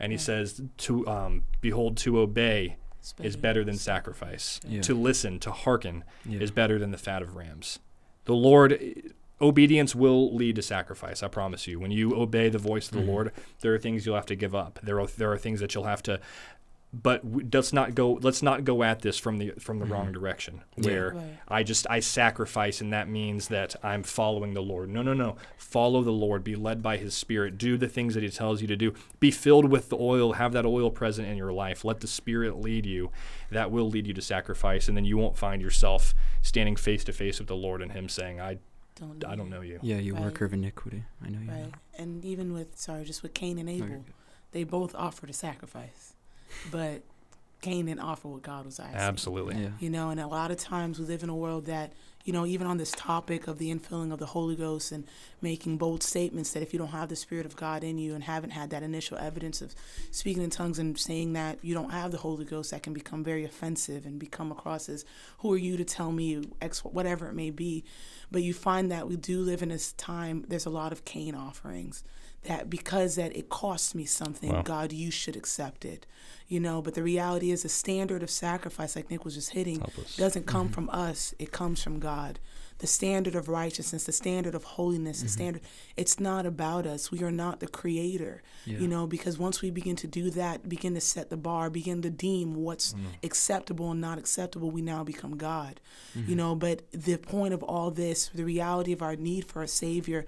And 0.00 0.12
he 0.12 0.18
says, 0.18 0.60
"To 0.78 1.06
um, 1.06 1.44
behold, 1.60 1.96
to 1.98 2.18
obey 2.18 2.76
is 3.22 3.36
better 3.36 3.64
than 3.64 3.76
sacrifice. 3.76 4.60
Yeah. 4.66 4.80
To 4.82 4.94
listen, 4.94 5.38
to 5.40 5.50
hearken, 5.50 6.04
Yeah. 6.26 6.40
is 6.40 6.50
better 6.50 6.78
than 6.78 6.90
the 6.90 6.98
fat 6.98 7.22
of 7.22 7.36
rams." 7.36 7.78
The 8.24 8.34
Lord. 8.34 8.78
Obedience 9.40 9.94
will 9.94 10.34
lead 10.34 10.56
to 10.56 10.62
sacrifice. 10.62 11.22
I 11.22 11.28
promise 11.28 11.68
you. 11.68 11.78
When 11.78 11.92
you 11.92 12.12
obey 12.16 12.48
the 12.48 12.58
voice 12.58 12.88
of 12.90 12.94
the 12.94 13.04
Lord, 13.04 13.30
there 13.60 13.72
are 13.72 13.78
things 13.78 14.04
you'll 14.04 14.16
have 14.16 14.26
to 14.26 14.34
give 14.34 14.52
up. 14.52 14.80
There 14.82 14.98
are 15.00 15.06
there 15.06 15.30
are 15.30 15.38
things 15.38 15.60
that 15.60 15.74
you'll 15.76 15.84
have 15.84 16.02
to 16.04 16.18
but 16.92 17.22
w- 17.22 17.46
let's 17.52 17.72
not 17.72 17.94
go 17.94 18.12
let's 18.22 18.42
not 18.42 18.64
go 18.64 18.82
at 18.82 19.00
this 19.02 19.18
from 19.18 19.36
the 19.38 19.50
from 19.58 19.78
the 19.78 19.84
wrong 19.84 20.04
mm-hmm. 20.04 20.12
direction 20.12 20.62
where 20.76 21.12
Right. 21.12 21.38
i 21.46 21.62
just 21.62 21.86
i 21.90 22.00
sacrifice 22.00 22.80
and 22.80 22.92
that 22.94 23.08
means 23.10 23.48
that 23.48 23.76
i'm 23.84 24.02
following 24.02 24.54
the 24.54 24.62
lord. 24.62 24.88
No 24.88 25.02
no 25.02 25.12
no. 25.12 25.36
Follow 25.58 26.02
the 26.02 26.10
lord. 26.12 26.42
Be 26.44 26.56
led 26.56 26.82
by 26.82 26.96
his 26.96 27.12
spirit. 27.14 27.58
Do 27.58 27.76
the 27.76 27.88
things 27.88 28.14
that 28.14 28.22
he 28.22 28.30
tells 28.30 28.62
you 28.62 28.66
to 28.68 28.76
do. 28.76 28.94
Be 29.20 29.30
filled 29.30 29.66
with 29.70 29.90
the 29.90 29.98
oil. 29.98 30.32
Have 30.34 30.52
that 30.52 30.64
oil 30.64 30.90
present 30.90 31.28
in 31.28 31.36
your 31.36 31.52
life. 31.52 31.84
Let 31.84 32.00
the 32.00 32.06
spirit 32.06 32.56
lead 32.58 32.86
you. 32.86 33.10
That 33.50 33.70
will 33.70 33.88
lead 33.90 34.06
you 34.06 34.14
to 34.14 34.22
sacrifice 34.22 34.88
and 34.88 34.96
then 34.96 35.04
you 35.04 35.18
won't 35.18 35.36
find 35.36 35.60
yourself 35.60 36.14
standing 36.40 36.76
face 36.76 37.04
to 37.04 37.12
face 37.12 37.38
with 37.38 37.48
the 37.48 37.56
lord 37.56 37.82
and 37.82 37.92
him 37.92 38.08
saying 38.08 38.40
i 38.40 38.56
Don't 38.98 39.22
i 39.26 39.34
don't 39.36 39.50
know 39.50 39.60
you. 39.60 39.78
Yeah, 39.82 39.98
you 39.98 40.14
Right. 40.14 40.22
worker 40.24 40.46
of 40.46 40.54
iniquity. 40.54 41.04
I 41.22 41.28
know 41.28 41.40
you. 41.40 41.50
Right. 41.50 41.72
And 41.98 42.24
even 42.24 42.52
with 42.54 42.78
sorry, 42.78 43.04
just 43.04 43.22
with 43.22 43.34
Cain 43.34 43.58
and 43.58 43.68
Abel, 43.68 43.86
good. 43.88 44.04
they 44.52 44.64
both 44.64 44.94
offered 44.94 45.28
a 45.30 45.32
sacrifice, 45.34 46.14
but 46.70 47.02
Cain 47.60 47.86
didn't 47.86 48.00
offer 48.00 48.28
what 48.28 48.42
God 48.42 48.66
was 48.66 48.78
asking. 48.78 48.96
absolutely 49.00 49.56
Yeah. 49.60 49.70
You 49.80 49.90
know, 49.90 50.10
and 50.10 50.20
a 50.20 50.26
lot 50.26 50.50
of 50.50 50.58
times 50.58 50.98
we 50.98 51.06
live 51.06 51.22
in 51.22 51.28
a 51.28 51.34
world 51.34 51.66
that, 51.66 51.92
you 52.24 52.32
know, 52.32 52.46
even 52.46 52.66
on 52.68 52.76
this 52.76 52.92
topic 52.92 53.48
of 53.48 53.58
the 53.58 53.74
infilling 53.74 54.12
of 54.12 54.20
the 54.20 54.26
Holy 54.26 54.54
Ghost 54.54 54.92
and 54.92 55.04
making 55.42 55.76
bold 55.76 56.02
statements 56.02 56.52
that 56.52 56.62
if 56.62 56.72
you 56.72 56.78
don't 56.78 56.88
have 56.88 57.08
the 57.08 57.16
Spirit 57.16 57.46
of 57.46 57.56
God 57.56 57.82
in 57.82 57.98
you 57.98 58.14
and 58.14 58.22
haven't 58.22 58.50
had 58.50 58.70
that 58.70 58.84
initial 58.84 59.18
evidence 59.18 59.60
of 59.60 59.74
speaking 60.12 60.42
in 60.42 60.50
tongues 60.50 60.78
and 60.78 60.96
saying 60.96 61.32
that 61.32 61.58
you 61.62 61.74
don't 61.74 61.90
have 61.90 62.12
the 62.12 62.18
Holy 62.18 62.44
Ghost, 62.44 62.70
that 62.70 62.82
can 62.84 62.92
become 62.92 63.24
very 63.24 63.44
offensive 63.44 64.06
and 64.06 64.20
become 64.20 64.52
across 64.52 64.88
as, 64.88 65.04
who 65.38 65.52
are 65.52 65.58
you 65.58 65.76
to 65.76 65.84
tell 65.84 66.12
me 66.12 66.44
X, 66.60 66.84
whatever 66.84 67.28
it 67.28 67.34
may 67.34 67.50
be. 67.50 67.82
But 68.30 68.42
you 68.42 68.54
find 68.54 68.92
that 68.92 69.08
we 69.08 69.16
do 69.16 69.40
live 69.40 69.62
in 69.62 69.70
this 69.70 69.92
time, 69.94 70.44
there's 70.46 70.66
a 70.66 70.70
lot 70.70 70.92
of 70.92 71.04
Cain 71.04 71.34
offerings. 71.34 72.04
That 72.44 72.70
because 72.70 73.16
that 73.16 73.36
it 73.36 73.48
costs 73.48 73.96
me 73.96 74.04
something, 74.04 74.52
Wow. 74.52 74.62
God, 74.62 74.92
you 74.92 75.10
should 75.10 75.34
accept 75.34 75.84
it. 75.84 76.06
You 76.48 76.60
know, 76.60 76.80
but 76.80 76.94
the 76.94 77.02
reality 77.02 77.50
is 77.50 77.62
the 77.62 77.68
standard 77.68 78.22
of 78.22 78.30
sacrifice, 78.30 78.96
like 78.96 79.10
Nick 79.10 79.24
was 79.24 79.34
just 79.34 79.50
hitting, 79.50 79.82
doesn't 80.16 80.46
come 80.46 80.66
mm-hmm. 80.66 80.74
from 80.74 80.90
us. 80.90 81.34
It 81.38 81.52
comes 81.52 81.82
from 81.82 82.00
god. 82.00 82.38
The 82.78 82.86
standard 82.86 83.34
of 83.34 83.48
righteousness 83.48 84.04
the 84.04 84.12
standard 84.12 84.54
of 84.54 84.62
holiness 84.62 85.20
the 85.20 85.26
mm-hmm. 85.26 85.32
standard 85.32 85.62
it's 85.96 86.20
not 86.20 86.46
about 86.46 86.86
us. 86.86 87.10
We 87.10 87.22
are 87.24 87.32
not 87.32 87.58
the 87.58 87.66
creator 87.66 88.40
Yeah. 88.64 88.78
you 88.78 88.86
know 88.86 89.06
because 89.06 89.36
once 89.36 89.60
we 89.60 89.70
begin 89.70 89.96
to 89.96 90.06
do 90.06 90.30
that 90.30 90.68
begin 90.68 90.94
to 90.94 91.00
set 91.00 91.28
the 91.28 91.36
bar 91.36 91.70
begin 91.70 92.02
to 92.02 92.10
deem 92.10 92.54
what's 92.54 92.94
mm. 92.94 93.00
acceptable 93.24 93.90
and 93.90 94.00
not 94.00 94.18
acceptable 94.18 94.70
we 94.70 94.80
now 94.80 95.02
become 95.02 95.36
god 95.36 95.80
you 96.14 96.22
mm-hmm. 96.22 96.34
know. 96.36 96.54
But 96.54 96.82
the 96.92 97.16
point 97.16 97.52
of 97.52 97.62
all 97.62 97.90
this 97.90 98.28
the 98.28 98.44
reality 98.44 98.92
of 98.92 99.02
our 99.02 99.16
need 99.16 99.44
for 99.44 99.62
a 99.62 99.68
savior 99.68 100.24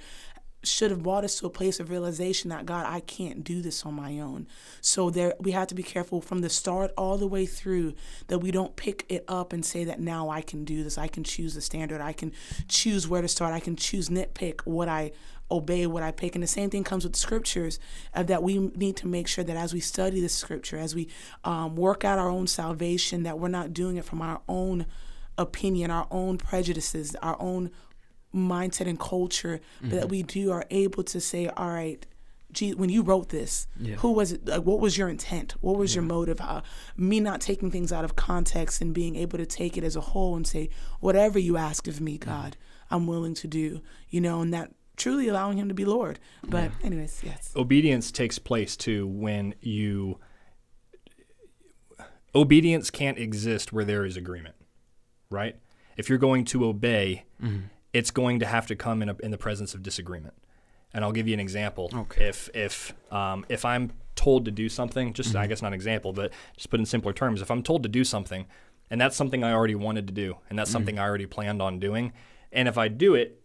should 0.62 0.90
have 0.90 1.02
brought 1.02 1.24
us 1.24 1.38
to 1.38 1.46
a 1.46 1.50
place 1.50 1.80
of 1.80 1.90
realization 1.90 2.50
that 2.50 2.66
God, 2.66 2.86
I 2.86 3.00
can't 3.00 3.42
do 3.42 3.62
this 3.62 3.84
on 3.86 3.94
my 3.94 4.20
own. 4.20 4.46
So 4.80 5.10
there 5.10 5.34
we 5.40 5.52
have 5.52 5.68
to 5.68 5.74
be 5.74 5.82
careful 5.82 6.20
from 6.20 6.40
the 6.40 6.50
start 6.50 6.92
all 6.96 7.16
the 7.16 7.26
way 7.26 7.46
through 7.46 7.94
that 8.28 8.38
we 8.38 8.50
don't 8.50 8.76
pick 8.76 9.06
it 9.08 9.24
up 9.26 9.52
and 9.52 9.64
say 9.64 9.84
that 9.84 10.00
now 10.00 10.28
I 10.28 10.42
can 10.42 10.64
do 10.64 10.84
this. 10.84 10.98
I 10.98 11.08
can 11.08 11.24
choose 11.24 11.54
the 11.54 11.60
standard. 11.60 12.00
I 12.00 12.12
can 12.12 12.32
choose 12.68 13.08
where 13.08 13.22
to 13.22 13.28
start. 13.28 13.54
I 13.54 13.60
can 13.60 13.76
choose 13.76 14.08
nitpick 14.08 14.60
what 14.64 14.88
I 14.88 15.12
obey 15.50 15.86
what 15.86 16.02
I 16.02 16.12
pick. 16.12 16.34
And 16.34 16.42
the 16.42 16.48
same 16.48 16.70
thing 16.70 16.84
comes 16.84 17.04
with 17.04 17.16
scriptures 17.16 17.78
uh, 18.14 18.22
that 18.24 18.42
we 18.42 18.58
need 18.58 18.96
to 18.98 19.08
make 19.08 19.26
sure 19.26 19.44
that 19.44 19.56
as 19.56 19.72
we 19.74 19.80
study 19.80 20.20
the 20.20 20.28
scripture, 20.28 20.78
as 20.78 20.94
we 20.94 21.08
um, 21.44 21.74
work 21.76 22.04
out 22.04 22.18
our 22.18 22.28
own 22.28 22.46
salvation, 22.46 23.24
that 23.24 23.38
we're 23.38 23.48
not 23.48 23.72
doing 23.72 23.96
it 23.96 24.04
from 24.04 24.22
our 24.22 24.40
own 24.48 24.86
opinion, 25.36 25.90
our 25.90 26.06
own 26.10 26.38
prejudices, 26.38 27.16
our 27.16 27.36
own 27.40 27.70
mindset 28.34 28.86
and 28.86 28.98
culture, 28.98 29.60
mm-hmm. 29.82 29.94
that 29.94 30.08
we 30.08 30.22
do 30.22 30.50
are 30.50 30.64
able 30.70 31.02
to 31.04 31.20
say, 31.20 31.48
all 31.48 31.68
right, 31.68 32.06
gee, 32.52 32.74
when 32.74 32.90
you 32.90 33.02
wrote 33.02 33.28
this, 33.28 33.66
yeah. 33.78 33.96
who 33.96 34.12
was 34.12 34.32
it? 34.32 34.46
Like, 34.46 34.62
what 34.62 34.80
was 34.80 34.96
your 34.96 35.08
intent? 35.08 35.54
What 35.60 35.76
was 35.76 35.92
yeah. 35.94 36.00
your 36.00 36.08
motive? 36.08 36.40
Uh, 36.40 36.62
me 36.96 37.20
not 37.20 37.40
taking 37.40 37.70
things 37.70 37.92
out 37.92 38.04
of 38.04 38.16
context 38.16 38.80
and 38.80 38.94
being 38.94 39.16
able 39.16 39.38
to 39.38 39.46
take 39.46 39.76
it 39.76 39.84
as 39.84 39.96
a 39.96 40.00
whole 40.00 40.36
and 40.36 40.46
say, 40.46 40.70
whatever 41.00 41.38
you 41.38 41.56
ask 41.56 41.86
of 41.86 42.00
me, 42.00 42.18
God, 42.18 42.56
yeah. 42.58 42.96
I'm 42.96 43.06
willing 43.06 43.34
to 43.34 43.48
do. 43.48 43.80
You 44.08 44.20
know, 44.20 44.40
and 44.40 44.52
that 44.52 44.72
truly 44.96 45.28
allowing 45.28 45.58
Him 45.58 45.68
to 45.68 45.74
be 45.74 45.84
Lord. 45.84 46.18
But, 46.46 46.70
anyways, 46.82 47.22
yes. 47.24 47.52
Obedience 47.56 48.10
takes 48.10 48.38
place 48.38 48.76
too 48.76 49.06
when 49.06 49.54
you. 49.60 50.18
Obedience 52.32 52.90
can't 52.90 53.18
exist 53.18 53.72
where 53.72 53.84
there 53.84 54.04
is 54.04 54.16
agreement, 54.16 54.54
right? 55.30 55.56
If 55.96 56.08
you're 56.08 56.18
going 56.18 56.44
to 56.46 56.64
obey, 56.64 57.24
mm-hmm 57.42 57.66
it's 57.92 58.10
going 58.10 58.38
to 58.40 58.46
have 58.46 58.66
to 58.68 58.76
come 58.76 59.02
in, 59.02 59.08
a, 59.08 59.16
in 59.22 59.30
the 59.30 59.38
presence 59.38 59.74
of 59.74 59.82
disagreement. 59.82 60.34
And 60.92 61.04
I'll 61.04 61.12
give 61.12 61.28
you 61.28 61.34
an 61.34 61.40
example. 61.40 61.90
Okay. 61.94 62.28
If 62.28 62.48
if 62.52 62.92
um, 63.12 63.46
if 63.48 63.64
I'm 63.64 63.92
told 64.16 64.44
to 64.44 64.50
do 64.50 64.68
something, 64.68 65.12
just 65.12 65.30
mm-hmm. 65.30 65.38
I 65.38 65.46
guess 65.46 65.62
not 65.62 65.68
an 65.68 65.74
example, 65.74 66.12
but 66.12 66.32
just 66.56 66.68
put 66.68 66.80
in 66.80 66.86
simpler 66.86 67.12
terms, 67.12 67.40
if 67.40 67.50
I'm 67.50 67.62
told 67.62 67.84
to 67.84 67.88
do 67.88 68.04
something, 68.04 68.46
and 68.90 69.00
that's 69.00 69.16
something 69.16 69.44
I 69.44 69.52
already 69.52 69.76
wanted 69.76 70.08
to 70.08 70.12
do, 70.12 70.36
and 70.48 70.58
that's 70.58 70.70
mm-hmm. 70.70 70.74
something 70.74 70.98
I 70.98 71.04
already 71.04 71.26
planned 71.26 71.62
on 71.62 71.78
doing, 71.78 72.12
and 72.52 72.66
if 72.66 72.76
I 72.76 72.88
do 72.88 73.14
it, 73.14 73.39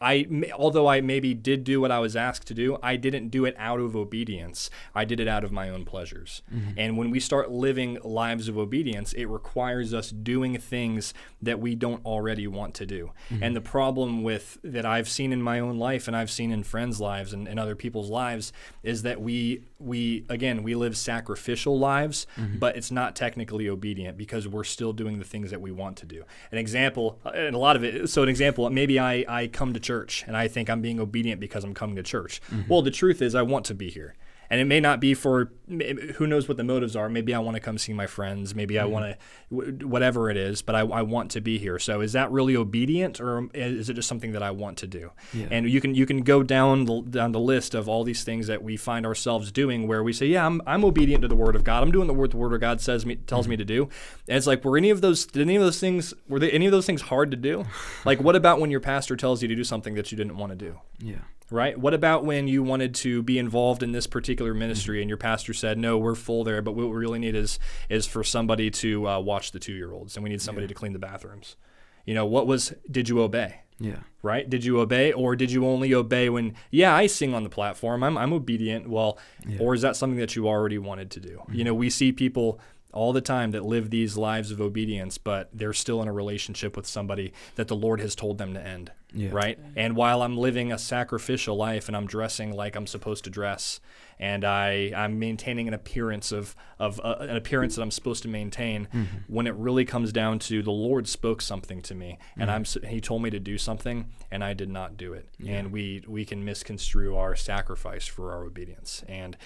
I 0.00 0.26
although 0.54 0.88
I 0.88 1.00
maybe 1.00 1.34
did 1.34 1.62
do 1.64 1.80
what 1.80 1.90
I 1.90 1.98
was 2.00 2.16
asked 2.16 2.46
to 2.48 2.54
do, 2.54 2.78
I 2.82 2.96
didn't 2.96 3.28
do 3.28 3.44
it 3.44 3.54
out 3.58 3.80
of 3.80 3.94
obedience. 3.94 4.68
I 4.94 5.04
did 5.04 5.20
it 5.20 5.28
out 5.28 5.44
of 5.44 5.52
my 5.52 5.68
own 5.68 5.84
pleasures. 5.84 6.42
Mm-hmm. 6.52 6.78
And 6.78 6.98
when 6.98 7.10
we 7.10 7.20
start 7.20 7.50
living 7.50 7.98
lives 8.02 8.48
of 8.48 8.58
obedience, 8.58 9.12
it 9.12 9.26
requires 9.26 9.94
us 9.94 10.10
doing 10.10 10.58
things 10.58 11.14
that 11.40 11.60
we 11.60 11.74
don't 11.74 12.04
already 12.04 12.46
want 12.46 12.74
to 12.74 12.86
do. 12.86 13.12
Mm-hmm. 13.30 13.42
And 13.42 13.56
the 13.56 13.60
problem 13.60 14.22
with 14.24 14.58
that 14.64 14.84
I've 14.84 15.08
seen 15.08 15.32
in 15.32 15.40
my 15.40 15.60
own 15.60 15.78
life 15.78 16.08
and 16.08 16.16
I've 16.16 16.30
seen 16.30 16.50
in 16.50 16.64
friends' 16.64 17.00
lives 17.00 17.32
and, 17.32 17.46
and 17.46 17.60
other 17.60 17.76
people's 17.76 18.10
lives 18.10 18.52
is 18.82 19.02
that 19.02 19.20
we 19.20 19.62
we 19.78 20.24
again 20.28 20.62
we 20.62 20.74
live 20.74 20.96
sacrificial 20.96 21.78
lives, 21.78 22.26
mm-hmm. 22.36 22.58
but 22.58 22.76
it's 22.76 22.90
not 22.90 23.14
technically 23.14 23.68
obedient 23.68 24.16
because 24.18 24.48
we're 24.48 24.64
still 24.64 24.92
doing 24.92 25.18
the 25.18 25.24
things 25.24 25.50
that 25.50 25.60
we 25.60 25.70
want 25.70 25.96
to 25.98 26.06
do. 26.06 26.24
An 26.50 26.58
example, 26.58 27.20
and 27.32 27.54
a 27.54 27.58
lot 27.58 27.76
of 27.76 27.84
it. 27.84 28.08
So 28.08 28.22
an 28.22 28.28
example, 28.28 28.68
maybe 28.70 28.98
I 28.98 29.24
I 29.28 29.46
come 29.46 29.72
to 29.72 29.83
church 29.84 30.24
and 30.26 30.36
I 30.36 30.48
think 30.48 30.68
I'm 30.68 30.80
being 30.80 30.98
obedient 30.98 31.40
because 31.40 31.62
I'm 31.62 31.74
coming 31.74 31.96
to 31.96 32.02
church. 32.02 32.40
Mm-hmm. 32.50 32.68
Well, 32.68 32.82
the 32.82 32.90
truth 32.90 33.22
is 33.22 33.34
I 33.34 33.42
want 33.42 33.64
to 33.66 33.74
be 33.74 33.90
here 33.90 34.14
and 34.54 34.60
it 34.60 34.66
may 34.66 34.78
not 34.78 35.00
be 35.00 35.14
for 35.14 35.50
who 35.66 36.28
knows 36.28 36.46
what 36.46 36.56
the 36.56 36.62
motives 36.62 36.94
are. 36.94 37.08
Maybe 37.08 37.34
I 37.34 37.40
want 37.40 37.56
to 37.56 37.60
come 37.60 37.76
see 37.76 37.92
my 37.92 38.06
friends. 38.06 38.54
Maybe 38.54 38.74
mm-hmm. 38.74 38.84
I 38.84 38.88
want 38.88 39.18
to, 39.50 39.84
whatever 39.84 40.30
it 40.30 40.36
is. 40.36 40.62
But 40.62 40.76
I, 40.76 40.80
I, 40.80 41.02
want 41.02 41.32
to 41.32 41.40
be 41.40 41.58
here. 41.58 41.80
So 41.80 42.00
is 42.00 42.12
that 42.12 42.30
really 42.30 42.54
obedient, 42.54 43.20
or 43.20 43.48
is 43.52 43.90
it 43.90 43.94
just 43.94 44.06
something 44.06 44.30
that 44.30 44.44
I 44.44 44.52
want 44.52 44.78
to 44.78 44.86
do? 44.86 45.10
Yeah. 45.32 45.48
And 45.50 45.68
you 45.68 45.80
can 45.80 45.96
you 45.96 46.06
can 46.06 46.22
go 46.22 46.44
down 46.44 46.84
the 46.84 47.02
down 47.02 47.32
the 47.32 47.40
list 47.40 47.74
of 47.74 47.88
all 47.88 48.04
these 48.04 48.22
things 48.22 48.46
that 48.46 48.62
we 48.62 48.76
find 48.76 49.04
ourselves 49.04 49.50
doing, 49.50 49.88
where 49.88 50.04
we 50.04 50.12
say, 50.12 50.26
yeah, 50.26 50.46
I'm, 50.46 50.62
I'm 50.68 50.84
obedient 50.84 51.22
to 51.22 51.28
the 51.28 51.34
word 51.34 51.56
of 51.56 51.64
God. 51.64 51.82
I'm 51.82 51.90
doing 51.90 52.06
the 52.06 52.14
word 52.14 52.30
the 52.30 52.36
word 52.36 52.52
of 52.52 52.60
God 52.60 52.80
says 52.80 53.04
me 53.04 53.16
tells 53.16 53.46
mm-hmm. 53.46 53.50
me 53.50 53.56
to 53.56 53.64
do. 53.64 53.88
And 54.28 54.36
it's 54.36 54.46
like, 54.46 54.64
were 54.64 54.76
any 54.76 54.90
of 54.90 55.00
those 55.00 55.26
did 55.26 55.42
any 55.42 55.56
of 55.56 55.62
those 55.62 55.80
things 55.80 56.14
were 56.28 56.38
they, 56.38 56.52
any 56.52 56.66
of 56.66 56.72
those 56.72 56.86
things 56.86 57.02
hard 57.02 57.32
to 57.32 57.36
do? 57.36 57.64
like, 58.04 58.20
what 58.20 58.36
about 58.36 58.60
when 58.60 58.70
your 58.70 58.80
pastor 58.80 59.16
tells 59.16 59.42
you 59.42 59.48
to 59.48 59.56
do 59.56 59.64
something 59.64 59.94
that 59.94 60.12
you 60.12 60.16
didn't 60.16 60.36
want 60.36 60.50
to 60.50 60.56
do? 60.56 60.78
Yeah 61.00 61.22
right? 61.50 61.78
What 61.78 61.94
about 61.94 62.24
when 62.24 62.48
you 62.48 62.62
wanted 62.62 62.94
to 62.96 63.22
be 63.22 63.38
involved 63.38 63.82
in 63.82 63.92
this 63.92 64.06
particular 64.06 64.54
ministry 64.54 65.00
and 65.00 65.08
your 65.08 65.18
pastor 65.18 65.52
said, 65.52 65.78
"No, 65.78 65.98
we're 65.98 66.14
full 66.14 66.44
there, 66.44 66.62
but 66.62 66.72
what 66.72 66.88
we 66.88 66.96
really 66.96 67.18
need 67.18 67.34
is 67.34 67.58
is 67.88 68.06
for 68.06 68.24
somebody 68.24 68.70
to 68.70 69.08
uh, 69.08 69.20
watch 69.20 69.52
the 69.52 69.58
two 69.58 69.72
year 69.74 69.92
olds, 69.92 70.16
and 70.16 70.24
we 70.24 70.30
need 70.30 70.42
somebody 70.42 70.64
yeah. 70.64 70.68
to 70.68 70.74
clean 70.74 70.92
the 70.92 70.98
bathrooms." 70.98 71.56
You 72.04 72.14
know, 72.14 72.26
what 72.26 72.46
was? 72.46 72.72
Did 72.90 73.08
you 73.08 73.22
obey? 73.22 73.60
Yeah. 73.80 74.00
Right? 74.22 74.48
Did 74.48 74.64
you 74.64 74.80
obey, 74.80 75.12
or 75.12 75.34
did 75.36 75.50
you 75.50 75.66
only 75.66 75.94
obey 75.94 76.28
when? 76.28 76.54
Yeah, 76.70 76.94
I 76.94 77.06
sing 77.06 77.34
on 77.34 77.42
the 77.42 77.50
platform. 77.50 78.02
I'm 78.02 78.16
I'm 78.16 78.32
obedient. 78.32 78.88
Well, 78.88 79.18
yeah. 79.46 79.58
or 79.60 79.74
is 79.74 79.82
that 79.82 79.96
something 79.96 80.18
that 80.18 80.36
you 80.36 80.48
already 80.48 80.78
wanted 80.78 81.10
to 81.12 81.20
do? 81.20 81.38
Mm-hmm. 81.38 81.54
You 81.54 81.64
know, 81.64 81.74
we 81.74 81.90
see 81.90 82.12
people 82.12 82.60
all 82.94 83.12
the 83.12 83.20
time 83.20 83.50
that 83.50 83.64
live 83.64 83.90
these 83.90 84.16
lives 84.16 84.50
of 84.50 84.60
obedience, 84.60 85.18
but 85.18 85.50
they're 85.52 85.72
still 85.72 86.00
in 86.00 86.08
a 86.08 86.12
relationship 86.12 86.76
with 86.76 86.86
somebody 86.86 87.32
that 87.56 87.68
the 87.68 87.76
Lord 87.76 88.00
has 88.00 88.14
told 88.14 88.38
them 88.38 88.54
to 88.54 88.64
end. 88.64 88.92
Yeah. 89.12 89.30
Right? 89.32 89.58
And 89.76 89.94
while 89.94 90.22
I'm 90.22 90.36
living 90.36 90.72
a 90.72 90.78
sacrificial 90.78 91.56
life 91.56 91.86
and 91.86 91.96
I'm 91.96 92.06
dressing 92.06 92.52
like 92.52 92.74
I'm 92.74 92.88
supposed 92.88 93.22
to 93.24 93.30
dress 93.30 93.80
and 94.18 94.44
I, 94.44 94.92
I'm 94.96 95.20
maintaining 95.20 95.68
an 95.68 95.74
appearance 95.74 96.32
of, 96.32 96.56
of 96.80 97.00
uh, 97.04 97.16
an 97.20 97.36
appearance 97.36 97.76
that 97.76 97.82
I'm 97.82 97.92
supposed 97.92 98.22
to 98.24 98.28
maintain, 98.28 98.88
mm-hmm. 98.92 99.04
when 99.28 99.46
it 99.46 99.54
really 99.54 99.84
comes 99.84 100.12
down 100.12 100.40
to 100.40 100.62
the 100.62 100.72
Lord 100.72 101.06
spoke 101.06 101.42
something 101.42 101.80
to 101.82 101.94
me 101.94 102.18
and 102.36 102.50
mm-hmm. 102.50 102.78
I'm 102.84 102.90
he 102.90 103.00
told 103.00 103.22
me 103.22 103.30
to 103.30 103.38
do 103.38 103.56
something 103.56 104.10
and 104.32 104.42
I 104.42 104.52
did 104.52 104.68
not 104.68 104.96
do 104.96 105.12
it. 105.12 105.28
Yeah. 105.38 105.58
And 105.58 105.72
we 105.72 106.02
we 106.08 106.24
can 106.24 106.44
misconstrue 106.44 107.16
our 107.16 107.36
sacrifice 107.36 108.06
for 108.06 108.32
our 108.32 108.42
obedience. 108.42 109.04
And 109.06 109.36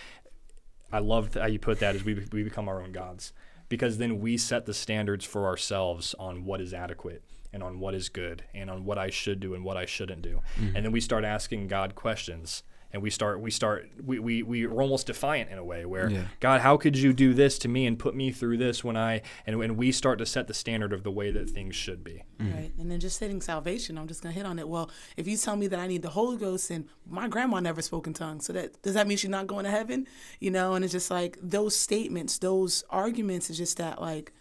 I 0.93 1.01
love 1.01 1.34
how 1.34 1.47
you 1.47 1.59
put 1.59 1.80
that 1.80 1.95
as 1.95 2.05
we, 2.05 2.14
we 2.32 2.43
become 2.43 2.68
our 2.68 2.80
own 2.82 2.93
gods 2.93 3.32
because 3.68 3.99
then 3.99 4.20
we 4.20 4.36
set 4.36 4.66
the 4.66 4.74
standards 4.74 5.24
for 5.24 5.47
ourselves 5.47 6.14
on 6.18 6.45
what 6.45 6.61
is 6.61 6.72
adequate 6.72 7.22
and 7.53 7.62
on 7.62 7.80
what 7.80 7.95
is 7.95 8.09
good 8.09 8.45
and 8.55 8.70
on 8.70 8.84
what 8.84 8.99
I 8.99 9.11
should 9.11 9.41
do 9.41 9.55
and 9.55 9.64
what 9.64 9.76
I 9.76 9.84
shouldn't 9.84 10.22
do. 10.22 10.41
Mm-hmm. 10.59 10.76
And 10.76 10.84
then 10.84 10.93
we 10.93 11.01
start 11.01 11.24
asking 11.24 11.68
God 11.68 11.95
questions 11.95 12.62
and 12.93 13.03
we 13.03 13.11
start 13.11 13.41
we 13.41 13.51
start 13.51 13.89
we, 14.05 14.18
we, 14.18 14.43
we 14.43 14.66
are 14.66 14.80
almost 14.80 15.07
defiant 15.07 15.51
in 15.51 15.59
a 15.59 15.64
way 15.64 15.84
where 15.84 16.11
yeah. 16.11 16.22
god 16.41 16.61
how 16.61 16.76
could 16.76 16.97
you 16.97 17.12
do 17.12 17.34
this 17.34 17.59
to 17.59 17.68
me 17.68 17.86
and 17.86 17.99
put 17.99 18.14
me 18.14 18.32
through 18.32 18.57
this 18.57 18.82
when 18.82 18.97
i 18.97 19.20
and 19.47 19.59
when 19.59 19.76
we 19.76 19.93
start 19.93 20.18
to 20.18 20.26
set 20.26 20.47
the 20.47 20.55
standard 20.55 20.93
of 20.93 21.03
the 21.03 21.11
way 21.11 21.30
that 21.30 21.49
things 21.51 21.74
should 21.74 22.03
be 22.03 22.22
mm. 22.41 22.55
right 22.55 22.72
and 22.78 22.91
then 22.91 22.99
just 22.99 23.18
setting 23.18 23.41
salvation 23.41 23.99
i'm 23.99 24.07
just 24.07 24.22
going 24.22 24.32
to 24.32 24.39
hit 24.39 24.47
on 24.47 24.59
it 24.59 24.68
well 24.68 24.91
if 25.16 25.26
you 25.26 25.36
tell 25.36 25.57
me 25.57 25.66
that 25.66 25.78
i 25.78 25.86
need 25.86 26.03
the 26.03 26.11
holy 26.11 26.36
ghost 26.36 26.70
and 26.70 26.89
my 27.07 27.28
grandma 27.28 27.61
never 27.61 27.82
spoke 27.82 28.07
in 28.07 28.14
tongues 28.14 28.47
so 28.47 28.53
that 28.53 28.80
does 28.82 28.95
that 28.95 29.07
mean 29.07 29.16
she's 29.16 29.30
not 29.30 29.47
going 29.47 29.64
to 29.64 29.70
heaven 29.70 30.07
you 30.41 30.51
know 30.51 30.74
and 30.74 30.84
it's 30.84 30.93
just 30.93 31.11
like 31.11 31.39
those 31.43 31.76
statements 31.76 32.39
those 32.39 32.84
arguments 32.91 33.51
is 33.51 33.59
just 33.59 33.76
that 33.76 34.01
like 34.01 34.32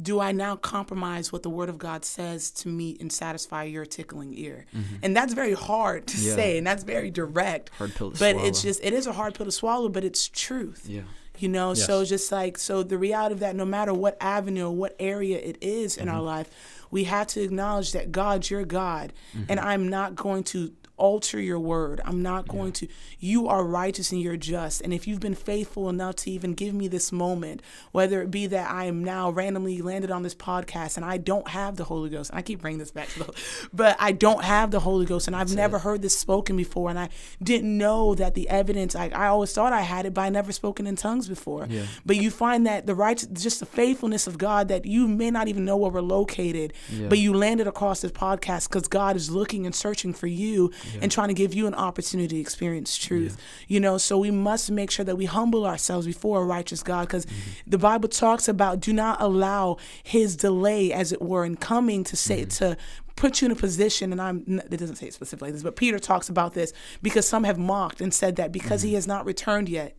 do 0.00 0.20
I 0.20 0.32
now 0.32 0.56
compromise 0.56 1.32
what 1.32 1.42
the 1.42 1.50
Word 1.50 1.68
of 1.68 1.78
God 1.78 2.04
says 2.04 2.50
to 2.52 2.68
meet 2.68 3.00
and 3.00 3.12
satisfy 3.12 3.64
your 3.64 3.84
tickling 3.84 4.32
ear? 4.34 4.66
Mm-hmm. 4.74 4.96
And 5.02 5.16
that's 5.16 5.34
very 5.34 5.54
hard 5.54 6.06
to 6.08 6.20
yeah. 6.20 6.34
say, 6.34 6.58
and 6.58 6.66
that's 6.66 6.84
very 6.84 7.10
direct. 7.10 7.70
Hard 7.74 7.94
pill 7.94 8.12
to 8.12 8.18
but 8.18 8.34
swallow. 8.34 8.48
it's 8.48 8.62
just 8.62 8.80
it 8.82 8.92
is 8.92 9.06
a 9.06 9.12
hard 9.12 9.34
pill 9.34 9.46
to 9.46 9.52
swallow, 9.52 9.88
but 9.88 10.04
it's 10.04 10.28
truth. 10.28 10.86
Yeah. 10.88 11.02
You 11.38 11.48
know, 11.48 11.70
yes. 11.70 11.86
so 11.86 12.04
just 12.04 12.32
like 12.32 12.58
so 12.58 12.82
the 12.82 12.98
reality 12.98 13.32
of 13.32 13.40
that, 13.40 13.54
no 13.54 13.64
matter 13.64 13.94
what 13.94 14.16
avenue 14.20 14.66
or 14.66 14.74
what 14.74 14.96
area 14.98 15.38
it 15.38 15.56
is 15.60 15.96
in 15.96 16.06
mm-hmm. 16.06 16.16
our 16.16 16.22
life, 16.22 16.50
we 16.90 17.04
have 17.04 17.28
to 17.28 17.42
acknowledge 17.42 17.92
that 17.92 18.10
God's 18.10 18.50
your 18.50 18.64
God, 18.64 19.12
mm-hmm. 19.32 19.44
and 19.48 19.60
I'm 19.60 19.88
not 19.88 20.16
going 20.16 20.42
to 20.44 20.72
alter 20.98 21.40
your 21.40 21.58
word. 21.58 22.00
I'm 22.04 22.22
not 22.22 22.48
going 22.48 22.68
yeah. 22.68 22.72
to. 22.72 22.88
You 23.18 23.48
are 23.48 23.64
righteous 23.64 24.12
and 24.12 24.20
you're 24.20 24.36
just. 24.36 24.80
And 24.80 24.92
if 24.92 25.06
you've 25.06 25.20
been 25.20 25.34
faithful 25.34 25.88
enough 25.88 26.16
to 26.16 26.30
even 26.30 26.54
give 26.54 26.74
me 26.74 26.88
this 26.88 27.10
moment, 27.10 27.62
whether 27.92 28.20
it 28.20 28.30
be 28.30 28.46
that 28.48 28.70
I 28.70 28.84
am 28.84 29.02
now 29.02 29.30
randomly 29.30 29.80
landed 29.80 30.10
on 30.10 30.22
this 30.22 30.34
podcast 30.34 30.96
and 30.96 31.04
I 31.04 31.16
don't 31.16 31.48
have 31.48 31.76
the 31.76 31.84
Holy 31.84 32.10
Ghost, 32.10 32.30
and 32.30 32.38
I 32.38 32.42
keep 32.42 32.60
bringing 32.60 32.78
this 32.78 32.90
back 32.90 33.08
to 33.10 33.20
the, 33.20 33.32
but 33.72 33.96
I 33.98 34.12
don't 34.12 34.44
have 34.44 34.70
the 34.70 34.80
Holy 34.80 35.06
Ghost 35.06 35.26
and 35.26 35.36
I've 35.36 35.48
That's 35.48 35.56
never 35.56 35.76
it. 35.76 35.80
heard 35.80 36.02
this 36.02 36.16
spoken 36.16 36.56
before. 36.56 36.90
And 36.90 36.98
I 36.98 37.08
didn't 37.42 37.76
know 37.76 38.14
that 38.14 38.34
the 38.34 38.48
evidence, 38.48 38.94
I, 38.94 39.08
I 39.08 39.28
always 39.28 39.52
thought 39.52 39.72
I 39.72 39.82
had 39.82 40.06
it, 40.06 40.14
but 40.14 40.22
I 40.22 40.28
never 40.28 40.52
spoken 40.52 40.86
in 40.86 40.96
tongues 40.96 41.28
before. 41.28 41.66
Yeah. 41.68 41.86
But 42.04 42.16
you 42.16 42.30
find 42.30 42.66
that 42.66 42.86
the 42.86 42.94
right, 42.94 43.24
just 43.32 43.60
the 43.60 43.66
faithfulness 43.66 44.26
of 44.26 44.38
God 44.38 44.68
that 44.68 44.84
you 44.84 45.08
may 45.08 45.30
not 45.30 45.48
even 45.48 45.64
know 45.64 45.76
where 45.76 45.90
we're 45.90 46.00
located, 46.00 46.72
yeah. 46.90 47.08
but 47.08 47.18
you 47.18 47.32
landed 47.32 47.66
across 47.66 48.00
this 48.00 48.12
podcast 48.12 48.68
because 48.68 48.88
God 48.88 49.16
is 49.16 49.30
looking 49.30 49.66
and 49.66 49.74
searching 49.74 50.12
for 50.12 50.26
you 50.26 50.72
yeah. 50.94 51.00
and 51.02 51.12
trying 51.12 51.28
to 51.28 51.34
give 51.34 51.54
you 51.54 51.66
an 51.66 51.74
opportunity 51.74 52.36
to 52.36 52.40
experience 52.40 52.96
truth. 52.96 53.36
Yeah. 53.38 53.74
You 53.74 53.80
know, 53.80 53.98
so 53.98 54.18
we 54.18 54.30
must 54.30 54.70
make 54.70 54.90
sure 54.90 55.04
that 55.04 55.16
we 55.16 55.26
humble 55.26 55.66
ourselves 55.66 56.06
before 56.06 56.42
a 56.42 56.44
righteous 56.44 56.82
God 56.82 57.08
because 57.08 57.26
mm-hmm. 57.26 57.70
the 57.70 57.78
Bible 57.78 58.08
talks 58.08 58.48
about 58.48 58.80
do 58.80 58.92
not 58.92 59.20
allow 59.20 59.76
his 60.02 60.36
delay, 60.36 60.92
as 60.92 61.12
it 61.12 61.22
were, 61.22 61.44
in 61.44 61.56
coming 61.56 62.04
to 62.04 62.16
say, 62.16 62.42
mm-hmm. 62.42 62.64
to 62.64 62.76
put 63.16 63.40
you 63.40 63.46
in 63.46 63.52
a 63.52 63.56
position, 63.56 64.12
and 64.12 64.22
I'm 64.22 64.60
it 64.70 64.76
doesn't 64.76 64.96
say 64.96 65.08
it 65.08 65.14
specifically 65.14 65.48
like 65.48 65.54
this, 65.54 65.62
but 65.62 65.76
Peter 65.76 65.98
talks 65.98 66.28
about 66.28 66.54
this 66.54 66.72
because 67.02 67.28
some 67.28 67.44
have 67.44 67.58
mocked 67.58 68.00
and 68.00 68.14
said 68.14 68.36
that 68.36 68.52
because 68.52 68.80
mm-hmm. 68.80 68.90
he 68.90 68.94
has 68.94 69.06
not 69.06 69.26
returned 69.26 69.68
yet, 69.68 69.96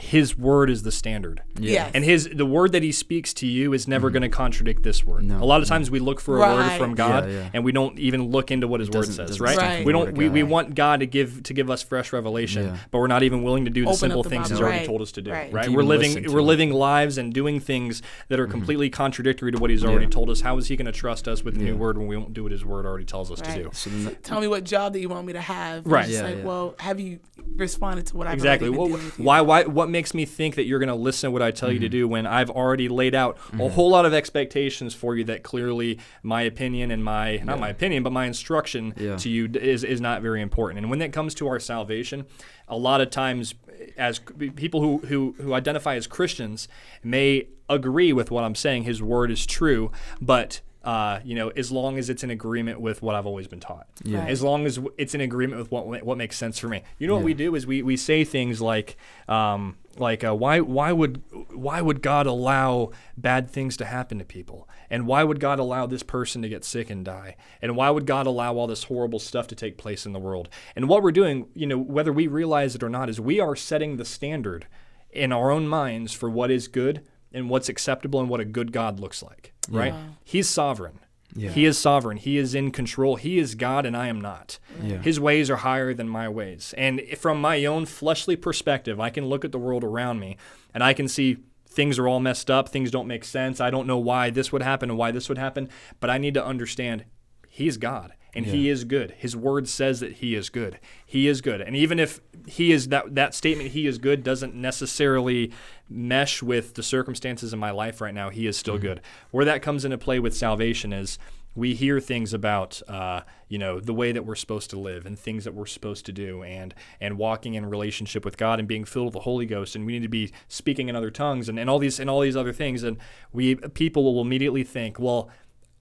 his 0.00 0.36
word 0.38 0.70
is 0.70 0.82
the 0.82 0.90
standard. 0.92 1.42
Yeah. 1.58 1.72
Yes. 1.72 1.90
And 1.94 2.04
his 2.04 2.28
the 2.32 2.46
word 2.46 2.72
that 2.72 2.82
he 2.82 2.90
speaks 2.92 3.32
to 3.34 3.46
you 3.46 3.72
is 3.72 3.86
never 3.86 4.10
going 4.10 4.22
to 4.22 4.28
contradict 4.28 4.82
this 4.82 5.04
word. 5.04 5.24
No, 5.24 5.42
a 5.42 5.44
lot 5.44 5.60
of 5.62 5.68
times 5.68 5.90
we 5.90 5.98
look 5.98 6.20
for 6.20 6.36
a 6.36 6.40
word 6.40 6.72
from 6.78 6.94
God 6.94 7.28
Yeah, 7.28 7.32
yeah. 7.36 7.50
and 7.54 7.64
we 7.64 7.72
don't 7.72 7.98
even 7.98 8.30
look 8.30 8.50
into 8.50 8.66
what 8.66 8.80
his 8.80 8.90
word 8.90 9.06
says, 9.06 9.16
doesn't 9.38 9.42
right? 9.42 9.84
We 9.84 9.92
don't 9.92 10.14
we, 10.16 10.26
of 10.26 10.32
we 10.32 10.40
God. 10.40 10.50
want 10.50 10.74
God 10.74 11.00
to 11.00 11.06
give 11.06 11.42
to 11.44 11.54
give 11.54 11.70
us 11.70 11.82
fresh 11.82 12.12
revelation, 12.12 12.64
Yeah. 12.64 12.76
but 12.90 12.98
we're 12.98 13.06
not 13.08 13.22
even 13.22 13.42
willing 13.42 13.64
to 13.66 13.70
do 13.70 13.82
the 13.82 13.88
Open 13.88 13.98
simple 13.98 14.22
the 14.22 14.30
things 14.30 14.48
he's 14.50 14.60
already 14.60 14.78
Right. 14.78 14.86
told 14.86 15.02
us 15.02 15.12
to 15.12 15.22
do, 15.22 15.30
Right. 15.32 15.52
right? 15.52 15.68
We're 15.68 15.82
living 15.82 16.32
we're 16.32 16.42
living 16.42 16.72
lives 16.72 17.18
and 17.18 17.32
doing 17.32 17.60
things 17.60 18.00
that 18.28 18.40
are 18.40 18.46
completely 18.46 18.88
contradictory 18.90 19.52
to 19.52 19.58
what 19.58 19.70
he's 19.70 19.84
already 19.84 20.04
Yeah. 20.06 20.10
told 20.10 20.30
us. 20.30 20.40
How 20.40 20.56
is 20.58 20.68
he 20.68 20.76
going 20.76 20.86
to 20.86 20.92
trust 20.92 21.28
us 21.28 21.44
with 21.44 21.56
the 21.58 21.64
new 21.64 21.76
word 21.76 21.98
when 21.98 22.06
we 22.06 22.16
won't 22.16 22.32
do 22.32 22.44
what 22.44 22.52
his 22.52 22.64
word 22.64 22.86
already 22.86 23.04
tells 23.04 23.30
us 23.30 23.40
to 23.42 23.54
do? 23.54 23.70
So 23.72 23.90
then 23.90 24.04
that- 24.04 24.24
Tell 24.24 24.40
me 24.40 24.46
what 24.48 24.64
job 24.64 24.92
that 24.94 25.00
you 25.00 25.08
want 25.08 25.26
me 25.26 25.32
to 25.34 25.40
have. 25.40 25.86
Right. 25.86 26.04
it's 26.06 26.14
Yeah, 26.14 26.22
like, 26.22 26.36
yeah. 26.38 26.44
well, 26.44 26.74
have 26.78 26.98
you 27.00 27.18
responded 27.56 28.06
to 28.06 28.16
what 28.16 28.26
I've 28.26 28.34
Exactly. 28.34 28.68
already 28.68 28.72
been 28.72 28.78
Well, 28.78 28.88
dealing 28.88 29.04
with 29.04 29.18
you? 29.18 29.24
why, 29.24 29.40
why, 29.42 29.64
what 29.64 29.89
makes 29.90 30.14
me 30.14 30.24
think 30.24 30.54
that 30.54 30.64
you're 30.64 30.78
going 30.78 30.88
to 30.88 30.94
listen 30.94 31.28
to 31.28 31.32
what 31.32 31.42
I 31.42 31.50
tell 31.50 31.70
you 31.70 31.78
to 31.80 31.86
Mm-hmm. 31.86 31.90
do 31.92 32.08
when 32.08 32.26
I've 32.26 32.50
already 32.50 32.88
laid 32.88 33.14
out 33.14 33.36
a 33.58 33.68
whole 33.68 33.90
lot 33.90 34.06
of 34.06 34.14
expectations 34.14 34.94
for 34.94 35.16
you 35.16 35.24
that 35.24 35.42
clearly 35.42 35.98
my 36.22 36.42
opinion 36.42 36.90
and 36.90 37.02
my, 37.04 37.36
not 37.38 37.58
my 37.60 37.68
opinion, 37.68 38.02
but 38.02 38.12
my 38.12 38.26
instruction 38.26 38.94
Yeah. 38.96 39.16
to 39.16 39.28
you 39.28 39.48
is, 39.54 39.82
is 39.84 40.00
not 40.00 40.22
very 40.22 40.40
important. 40.42 40.78
And 40.78 40.90
when 40.90 41.02
it 41.02 41.12
comes 41.12 41.34
to 41.36 41.48
our 41.48 41.58
salvation, 41.58 42.26
a 42.68 42.76
lot 42.76 43.00
of 43.00 43.10
times 43.10 43.54
as 43.96 44.20
people 44.56 44.80
who, 44.80 44.98
who, 45.06 45.34
who 45.40 45.54
identify 45.54 45.96
as 45.96 46.06
Christians 46.06 46.68
may 47.02 47.48
agree 47.68 48.12
with 48.12 48.30
what 48.30 48.44
I'm 48.44 48.54
saying, 48.54 48.84
his 48.84 49.02
word 49.02 49.30
is 49.30 49.44
true, 49.46 49.90
but 50.20 50.60
uh, 50.82 51.20
you 51.24 51.34
know, 51.34 51.48
as 51.50 51.70
long 51.70 51.98
as 51.98 52.08
it's 52.08 52.24
in 52.24 52.30
agreement 52.30 52.80
with 52.80 53.02
what 53.02 53.14
I've 53.14 53.26
always 53.26 53.46
been 53.46 53.60
taught. 53.60 53.86
Yeah. 54.02 54.20
Right. 54.20 54.30
As 54.30 54.42
long 54.42 54.64
as 54.64 54.78
it's 54.96 55.14
in 55.14 55.20
agreement 55.20 55.60
with 55.60 55.70
what 55.70 56.02
what 56.06 56.16
makes 56.16 56.38
sense 56.38 56.58
for 56.58 56.68
me. 56.68 56.82
You 56.98 57.06
know 57.06 57.16
what 57.16 57.22
we 57.24 57.34
do 57.34 57.54
is 57.54 57.66
we, 57.66 57.82
we 57.82 57.98
say 57.98 58.24
things 58.24 58.62
like 58.62 58.96
um, 59.28 59.76
like 59.96 60.24
uh, 60.24 60.34
why 60.34 60.60
why 60.60 60.92
would 60.92 61.22
why 61.50 61.80
would 61.80 62.02
God 62.02 62.26
allow 62.26 62.90
bad 63.16 63.50
things 63.50 63.76
to 63.78 63.84
happen 63.84 64.18
to 64.18 64.24
people? 64.24 64.68
And 64.88 65.06
why 65.06 65.24
would 65.24 65.40
God 65.40 65.58
allow 65.58 65.86
this 65.86 66.02
person 66.02 66.42
to 66.42 66.48
get 66.48 66.64
sick 66.64 66.90
and 66.90 67.04
die? 67.04 67.36
And 67.60 67.76
why 67.76 67.90
would 67.90 68.06
God 68.06 68.26
allow 68.26 68.54
all 68.56 68.66
this 68.66 68.84
horrible 68.84 69.18
stuff 69.18 69.46
to 69.48 69.54
take 69.54 69.78
place 69.78 70.06
in 70.06 70.12
the 70.12 70.18
world? 70.18 70.48
And 70.76 70.88
what 70.88 71.02
we're 71.02 71.12
doing, 71.12 71.48
you 71.54 71.66
know, 71.66 71.78
whether 71.78 72.12
we 72.12 72.26
realize 72.26 72.74
it 72.74 72.82
or 72.82 72.88
not, 72.88 73.08
is 73.08 73.20
we 73.20 73.40
are 73.40 73.56
setting 73.56 73.96
the 73.96 74.04
standard 74.04 74.66
in 75.10 75.32
our 75.32 75.50
own 75.50 75.66
minds 75.66 76.12
for 76.12 76.30
what 76.30 76.50
is 76.50 76.68
good 76.68 77.04
and 77.32 77.50
what's 77.50 77.68
acceptable 77.68 78.20
and 78.20 78.28
what 78.28 78.40
a 78.40 78.44
good 78.44 78.72
God 78.72 79.00
looks 79.00 79.22
like. 79.22 79.52
Right? 79.68 79.94
He's 80.24 80.48
sovereign. 80.48 81.00
Yeah. 81.34 81.50
He 81.50 81.64
is 81.64 81.78
sovereign. 81.78 82.16
He 82.16 82.38
is 82.38 82.54
in 82.54 82.70
control. 82.70 83.16
He 83.16 83.38
is 83.38 83.54
God 83.54 83.86
and 83.86 83.96
I 83.96 84.08
am 84.08 84.20
not. 84.20 84.58
Yeah. 84.82 84.98
His 84.98 85.20
ways 85.20 85.50
are 85.50 85.56
higher 85.56 85.94
than 85.94 86.08
my 86.08 86.28
ways. 86.28 86.74
And 86.76 87.00
from 87.18 87.40
my 87.40 87.64
own 87.64 87.86
fleshly 87.86 88.36
perspective, 88.36 89.00
I 89.00 89.10
can 89.10 89.26
look 89.26 89.44
at 89.44 89.52
the 89.52 89.58
world 89.58 89.84
around 89.84 90.20
me 90.20 90.36
and 90.74 90.82
I 90.82 90.92
can 90.92 91.08
see 91.08 91.38
things 91.66 91.98
are 91.98 92.08
all 92.08 92.20
messed 92.20 92.50
up. 92.50 92.68
Things 92.68 92.90
don't 92.90 93.06
make 93.06 93.24
sense. 93.24 93.60
I 93.60 93.70
don't 93.70 93.86
know 93.86 93.98
why 93.98 94.30
this 94.30 94.52
would 94.52 94.62
happen 94.62 94.90
and 94.90 94.98
why 94.98 95.12
this 95.12 95.28
would 95.28 95.38
happen. 95.38 95.68
But 96.00 96.10
I 96.10 96.18
need 96.18 96.34
to 96.34 96.44
understand 96.44 97.04
He's 97.48 97.76
God 97.76 98.12
and 98.34 98.46
He 98.46 98.68
is 98.68 98.84
good. 98.84 99.14
His 99.18 99.36
word 99.36 99.68
says 99.68 100.00
that 100.00 100.14
He 100.14 100.34
is 100.34 100.48
good. 100.48 100.78
He 101.04 101.28
is 101.28 101.40
good. 101.40 101.60
And 101.60 101.76
even 101.76 101.98
if 101.98 102.20
He 102.46 102.72
is 102.72 102.88
that, 102.88 103.14
that 103.14 103.34
statement, 103.34 103.70
He 103.70 103.86
is 103.86 103.98
good, 103.98 104.22
doesn't 104.22 104.54
necessarily 104.54 105.52
mesh 105.88 106.42
with 106.42 106.74
the 106.74 106.82
circumstances 106.82 107.52
in 107.52 107.58
my 107.58 107.70
life 107.70 108.00
right 108.00 108.14
now, 108.14 108.30
He 108.30 108.46
is 108.46 108.56
still 108.56 108.78
good. 108.78 109.00
Where 109.30 109.44
that 109.44 109.62
comes 109.62 109.84
into 109.84 109.98
play 109.98 110.18
with 110.18 110.36
salvation 110.36 110.92
is 110.92 111.18
we 111.54 111.74
hear 111.74 111.98
things 112.00 112.32
about 112.32 112.80
uh, 112.88 113.22
you 113.48 113.58
know 113.58 113.80
the 113.80 113.92
way 113.92 114.12
that 114.12 114.24
we're 114.24 114.36
supposed 114.36 114.70
to 114.70 114.78
live 114.78 115.04
and 115.04 115.18
things 115.18 115.44
that 115.44 115.54
we're 115.54 115.66
supposed 115.66 116.06
to 116.06 116.12
do 116.12 116.42
and 116.42 116.74
and 117.00 117.18
walking 117.18 117.54
in 117.54 117.66
relationship 117.66 118.24
with 118.24 118.36
God 118.36 118.58
and 118.58 118.68
being 118.68 118.84
filled 118.84 119.06
with 119.06 119.14
the 119.14 119.20
Holy 119.20 119.46
Ghost 119.46 119.74
and 119.74 119.84
we 119.84 119.94
need 119.94 120.02
to 120.02 120.08
be 120.08 120.32
speaking 120.48 120.88
in 120.88 120.96
other 120.96 121.10
tongues 121.10 121.48
and, 121.48 121.58
and 121.58 121.68
all 121.68 121.78
these 121.78 121.98
and 121.98 122.08
all 122.08 122.20
these 122.20 122.36
other 122.36 122.52
things 122.52 122.82
and 122.82 122.98
we 123.32 123.56
people 123.56 124.04
will 124.04 124.22
immediately 124.22 124.62
think 124.62 124.98
well 124.98 125.28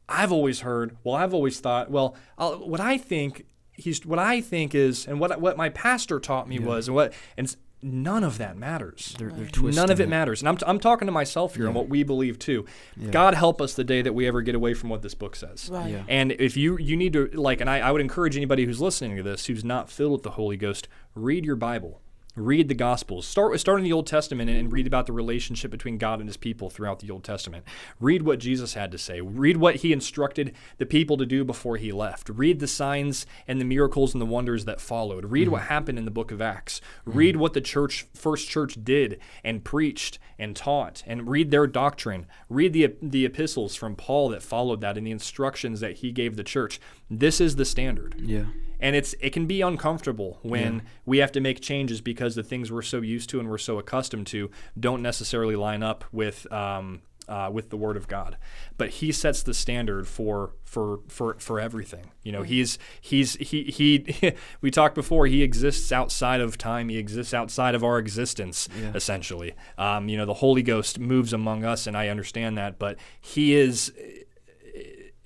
I've 0.09 0.31
always 0.31 0.61
heard 0.61 0.97
well 1.03 1.15
I've 1.15 1.33
always 1.33 1.59
thought 1.59 1.89
well 1.89 2.15
I'll, 2.37 2.57
what 2.57 2.79
I 2.79 2.97
think 2.97 3.45
he's 3.73 4.05
what 4.05 4.19
I 4.19 4.41
think 4.41 4.75
is 4.75 5.07
and 5.07 5.19
what 5.19 5.39
what 5.39 5.55
my 5.55 5.69
pastor 5.69 6.19
taught 6.19 6.47
me 6.47 6.59
was 6.59 6.87
and 6.87 6.95
what 6.95 7.13
and 7.37 7.55
none 7.81 8.23
of 8.23 8.37
that 8.37 8.57
matters 8.57 9.15
They're, 9.17 9.31
they're 9.31 9.71
None 9.71 9.89
of 9.89 9.99
it 10.01 10.09
matters. 10.09 10.41
And 10.41 10.49
I'm, 10.49 10.57
t- 10.57 10.65
I'm 10.67 10.79
talking 10.79 11.05
to 11.05 11.11
myself 11.11 11.55
here 11.55 11.65
and 11.65 11.73
what 11.73 11.87
we 11.87 12.03
believe 12.03 12.37
too. 12.37 12.65
God 13.11 13.35
help 13.35 13.61
us 13.61 13.73
the 13.73 13.83
day 13.83 14.01
that 14.01 14.13
we 14.13 14.27
ever 14.27 14.41
get 14.41 14.55
away 14.55 14.73
from 14.73 14.89
what 14.89 15.01
this 15.01 15.15
book 15.15 15.35
says. 15.35 15.69
Right. 15.71 15.91
Yeah. 15.91 16.03
And 16.07 16.33
if 16.33 16.57
you 16.57 16.77
you 16.77 16.97
need 16.97 17.13
to 17.13 17.27
like, 17.27 17.61
and 17.61 17.69
I, 17.69 17.79
I 17.79 17.91
would 17.91 18.01
encourage 18.01 18.35
anybody 18.35 18.65
who's 18.65 18.81
listening 18.81 19.15
to 19.17 19.23
this 19.23 19.45
who's 19.45 19.63
not 19.63 19.89
filled 19.89 20.11
with 20.11 20.23
the 20.23 20.31
Holy 20.31 20.57
Ghost, 20.57 20.87
read 21.15 21.45
your 21.45 21.55
Bible, 21.55 22.01
read 22.39 22.67
the 22.67 22.75
Gospels. 22.75 23.27
Start 23.27 23.59
start 23.59 23.79
in 23.79 23.83
the 23.83 23.93
Old 23.93 24.07
Testament 24.07 24.49
and, 24.49 24.59
and 24.59 24.71
read 24.71 24.87
about 24.87 25.05
the 25.05 25.13
relationship 25.13 25.71
between 25.71 25.97
God 25.97 26.19
and 26.19 26.29
His 26.29 26.37
people 26.37 26.69
throughout 26.69 26.99
the 26.99 27.11
Old 27.11 27.23
Testament. 27.23 27.65
Read 27.99 28.23
what 28.23 28.39
Jesus 28.39 28.73
had 28.73 28.91
to 28.91 28.97
say. 28.97 29.21
Read 29.21 29.57
what 29.57 29.77
He 29.77 29.93
instructed 29.93 30.53
the 30.77 30.85
people 30.85 31.17
to 31.17 31.25
do 31.25 31.43
before 31.43 31.77
He 31.77 31.91
left. 31.91 32.29
Read 32.29 32.59
the 32.59 32.67
signs 32.67 33.25
and 33.47 33.59
the 33.59 33.65
miracles 33.65 34.13
and 34.13 34.21
the 34.21 34.25
wonders 34.25 34.65
that 34.65 34.81
followed. 34.81 35.25
Read 35.25 35.49
what 35.49 35.61
mm-hmm. 35.61 35.69
happened 35.69 35.97
in 35.97 36.05
the 36.05 36.11
Book 36.11 36.31
of 36.31 36.41
Acts. 36.41 36.81
Mm-hmm. 37.07 37.17
Read 37.17 37.35
what 37.35 37.53
the 37.53 37.61
church 37.61 38.07
first 38.13 38.49
church 38.49 38.77
did 38.83 39.19
and 39.43 39.63
preached 39.63 40.19
and 40.37 40.55
taught, 40.55 41.03
and 41.05 41.27
read 41.29 41.51
their 41.51 41.67
doctrine. 41.67 42.25
Read 42.49 42.73
the 42.73 42.95
the 43.01 43.25
epistles 43.25 43.75
from 43.75 43.95
Paul 43.95 44.29
that 44.29 44.43
followed 44.43 44.81
that 44.81 44.97
and 44.97 45.05
the 45.05 45.11
instructions 45.11 45.79
that 45.79 45.97
he 45.97 46.11
gave 46.11 46.35
the 46.35 46.43
church. 46.43 46.79
This 47.09 47.41
is 47.41 47.55
the 47.55 47.65
standard 47.65 48.15
Yeah. 48.19 48.45
and 48.79 48.95
it's 48.95 49.13
it 49.19 49.31
can 49.31 49.45
be 49.47 49.61
uncomfortable 49.61 50.39
when 50.43 50.83
we 51.05 51.17
have 51.19 51.31
to 51.33 51.39
make 51.41 51.59
changes 51.61 52.01
because 52.01 52.35
the 52.35 52.43
things 52.43 52.71
we're 52.71 52.81
so 52.81 53.01
used 53.01 53.29
to 53.31 53.39
and 53.39 53.49
we're 53.49 53.57
so 53.57 53.77
accustomed 53.79 54.27
to 54.27 54.49
don't 54.79 55.01
necessarily 55.01 55.55
line 55.55 55.83
up 55.83 56.03
with 56.11 56.51
um, 56.51 57.01
uh, 57.27 57.47
with 57.53 57.69
the 57.69 57.77
Word 57.77 57.95
of 57.95 58.07
God. 58.07 58.37
But 58.77 58.89
He 58.89 59.11
sets 59.11 59.43
the 59.43 59.53
standard 59.53 60.07
for 60.07 60.53
for 60.63 61.01
for 61.07 61.35
for 61.39 61.59
everything. 61.59 62.09
You 62.23 62.31
know, 62.31 62.41
He's 62.41 62.79
He's 63.01 63.35
He 63.35 63.63
He. 63.65 64.33
we 64.61 64.71
talked 64.71 64.95
before. 64.95 65.27
He 65.27 65.43
exists 65.43 65.91
outside 65.91 66.41
of 66.41 66.57
time. 66.57 66.89
He 66.89 66.97
exists 66.97 67.31
outside 67.33 67.75
of 67.75 67.83
our 67.83 67.99
existence. 67.99 68.67
Essentially, 68.95 69.53
um, 69.77 70.09
you 70.09 70.17
know, 70.17 70.25
the 70.25 70.33
Holy 70.35 70.63
Ghost 70.63 70.97
moves 70.99 71.31
among 71.31 71.63
us, 71.65 71.85
and 71.85 71.95
I 71.95 72.07
understand 72.07 72.57
that. 72.57 72.79
But 72.79 72.97
He 73.21 73.53
is 73.53 73.93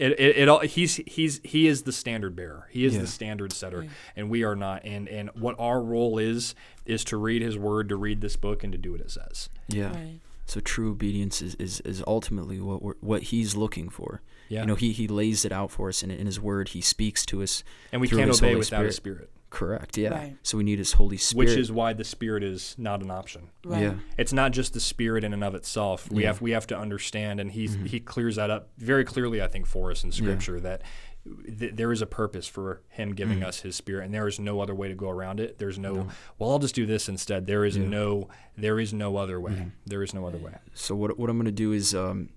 it, 0.03 0.19
it, 0.19 0.37
it 0.37 0.49
all 0.49 0.59
he's 0.59 0.97
he's 1.07 1.39
he 1.43 1.67
is 1.67 1.83
the 1.83 1.91
standard 1.91 2.35
bearer 2.35 2.67
he 2.71 2.85
is 2.85 2.93
Yeah. 2.95 3.01
the 3.01 3.07
standard 3.07 3.53
setter 3.53 3.87
and 4.15 4.29
we 4.29 4.43
are 4.43 4.55
not 4.55 4.83
and 4.83 5.07
and 5.07 5.29
what 5.35 5.55
our 5.59 5.81
role 5.81 6.17
is 6.17 6.55
is 6.85 7.03
to 7.05 7.17
read 7.17 7.41
his 7.41 7.57
word 7.57 7.89
to 7.89 7.95
read 7.95 8.21
this 8.21 8.35
book 8.35 8.63
and 8.63 8.71
to 8.73 8.77
do 8.77 8.91
what 8.91 9.01
it 9.01 9.11
says 9.11 9.49
Yeah. 9.67 9.91
Right. 9.93 10.19
So 10.45 10.59
true 10.59 10.91
obedience 10.91 11.41
is, 11.41 11.55
is, 11.55 11.79
is 11.81 12.03
ultimately 12.05 12.59
what 12.59 12.81
we're, 12.83 12.95
what 12.99 13.23
he's 13.23 13.55
looking 13.55 13.87
for. 13.87 14.21
Yeah. 14.49 14.59
You 14.61 14.67
know, 14.67 14.75
he, 14.75 14.91
he 14.91 15.07
lays 15.07 15.45
it 15.45 15.53
out 15.53 15.71
for 15.71 15.87
us, 15.87 16.03
and 16.03 16.11
in 16.11 16.25
his 16.25 16.37
word, 16.37 16.67
he 16.69 16.81
speaks 16.81 17.25
to 17.27 17.41
us. 17.41 17.63
and 17.93 18.01
we 18.01 18.09
can't 18.09 18.27
his 18.27 18.41
obey 18.41 18.47
Holy 18.49 18.59
without 18.59 18.83
his 18.83 18.97
spirit 18.97 19.29
Correct. 19.53 19.99
Yeah. 19.99 20.09
Right. 20.09 20.35
So 20.41 20.57
we 20.57 20.63
need 20.63 20.79
his 20.79 20.93
Holy 20.93 21.15
Spirit. 21.17 21.49
which 21.49 21.57
is 21.59 21.71
why 21.71 21.93
the 21.93 22.03
spirit 22.03 22.43
is 22.43 22.73
not 22.79 23.03
an 23.03 23.11
option 23.11 23.51
Right. 23.63 23.83
Yeah. 23.83 23.93
it's 24.17 24.33
not 24.33 24.51
just 24.51 24.73
the 24.73 24.79
spirit 24.79 25.23
in 25.23 25.31
and 25.31 25.43
of 25.43 25.53
itself 25.53 26.11
we 26.11 26.23
Yeah. 26.23 26.29
have 26.29 26.41
we 26.41 26.51
have 26.51 26.65
to 26.67 26.77
understand 26.77 27.39
and 27.39 27.51
he's 27.51 27.75
mm-hmm. 27.75 27.85
he 27.85 27.99
clears 27.99 28.37
that 28.37 28.49
up 28.49 28.69
very 28.79 29.05
clearly 29.05 29.43
i 29.43 29.47
think 29.47 29.67
for 29.67 29.91
us 29.91 30.03
in 30.03 30.11
scripture 30.11 30.59
that 30.59 30.81
th- 31.59 31.75
there 31.75 31.91
is 31.91 32.01
a 32.01 32.07
purpose 32.07 32.47
for 32.47 32.81
him 32.89 33.13
giving 33.13 33.41
mm. 33.41 33.45
us 33.45 33.61
his 33.61 33.75
spirit 33.75 34.05
and 34.05 34.13
there 34.13 34.27
is 34.27 34.39
no 34.39 34.59
other 34.59 34.73
way 34.73 34.87
to 34.87 34.95
go 34.95 35.09
around 35.09 35.39
it 35.39 35.59
there's 35.59 35.77
no, 35.77 36.07
well 36.39 36.49
i'll 36.49 36.59
just 36.59 36.73
do 36.73 36.87
this 36.87 37.07
instead 37.07 37.45
there 37.45 37.63
is 37.63 37.77
no 37.77 38.27
there 38.57 38.79
is 38.79 38.91
no 38.91 39.17
other 39.17 39.39
way 39.39 39.51
mm-hmm. 39.51 39.69
There 39.85 40.01
is 40.01 40.15
no 40.15 40.25
other 40.25 40.39
way 40.39 40.55
So 40.73 40.95
what 40.95 41.19
what 41.19 41.29
I'm 41.29 41.37
going 41.37 41.45
to 41.45 41.51
do 41.51 41.73
is 41.73 41.93
um, 41.93 42.29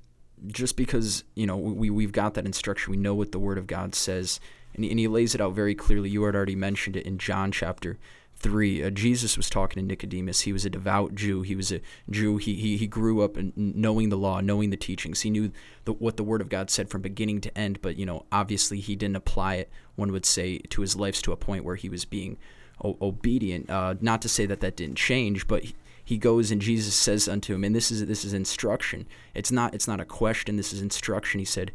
just 0.49 0.77
because 0.77 1.25
you 1.35 1.47
know 1.47 1.57
we 1.57 1.89
we've 1.91 2.13
got 2.13 2.35
that 2.35 2.45
instruction, 2.45 2.91
we 2.91 2.97
know 2.97 3.15
what 3.15 3.33
the 3.33 3.39
Word 3.39 3.59
of 3.59 3.67
God 3.67 3.95
says, 3.95 4.39
and 4.77 4.85
he, 4.85 4.91
and 4.91 5.01
he 5.01 5.09
lays 5.09 5.35
it 5.35 5.41
out 5.41 5.55
very 5.55 5.75
clearly. 5.75 6.11
You 6.11 6.23
had 6.25 6.37
already 6.37 6.55
mentioned 6.55 6.97
it 6.97 7.07
in 7.07 7.19
John 7.19 7.51
chapter 7.51 7.99
three. 8.39 8.83
Uh, 8.83 8.91
Jesus 8.91 9.37
was 9.37 9.49
talking 9.49 9.83
to 9.83 9.87
Nicodemus. 9.87 10.43
He 10.43 10.53
was 10.53 10.65
a 10.65 10.71
devout 10.71 11.15
Jew. 11.15 11.43
He 11.43 11.57
was 11.57 11.73
a 11.73 11.81
Jew. 12.11 12.37
He 12.37 12.55
he, 12.55 12.77
he 12.77 12.87
grew 12.87 13.23
up 13.23 13.37
in 13.37 13.53
knowing 13.57 14.11
the 14.11 14.19
law, 14.19 14.41
knowing 14.41 14.71
the 14.71 14.77
teachings. 14.77 15.23
He 15.23 15.31
knew 15.31 15.51
the, 15.85 15.93
what 15.95 16.17
the 16.17 16.25
Word 16.25 16.41
of 16.41 16.49
God 16.49 16.71
said 16.71 16.91
from 16.91 17.03
beginning 17.03 17.41
to 17.41 17.59
end. 17.59 17.81
But 17.81 17.97
you 17.97 18.07
know, 18.07 18.27
obviously, 18.31 18.79
he 18.81 18.95
didn't 18.95 19.17
apply 19.17 19.55
it. 19.57 19.71
One 19.97 20.13
would 20.13 20.27
say 20.27 20.59
to 20.59 20.83
his 20.83 20.95
life 20.95 21.21
to 21.23 21.33
a 21.33 21.37
point 21.37 21.65
where 21.65 21.77
he 21.77 21.89
was 21.89 22.05
being 22.05 22.37
o- 22.85 22.99
obedient. 23.01 23.71
Uh, 23.71 23.95
not 24.01 24.21
to 24.23 24.29
say 24.29 24.47
that 24.47 24.61
that 24.61 24.77
didn't 24.77 24.97
change, 24.97 25.49
but 25.49 25.65
he, 25.65 25.75
he 26.05 26.19
goes 26.19 26.51
and 26.51 26.61
Jesus 26.61 26.95
says 26.95 27.27
unto 27.27 27.55
him, 27.55 27.65
and 27.65 27.75
this 27.75 27.91
is 27.91 28.05
this 28.07 28.25
is 28.25 28.33
instruction. 28.33 29.07
It's 29.35 29.51
not 29.51 29.75
it's 29.75 29.89
not 29.89 30.01
a 30.01 30.05
question. 30.05 30.57
This 30.57 30.73
is 30.73 30.83
instruction. 30.83 31.39
He 31.39 31.47
said, 31.47 31.73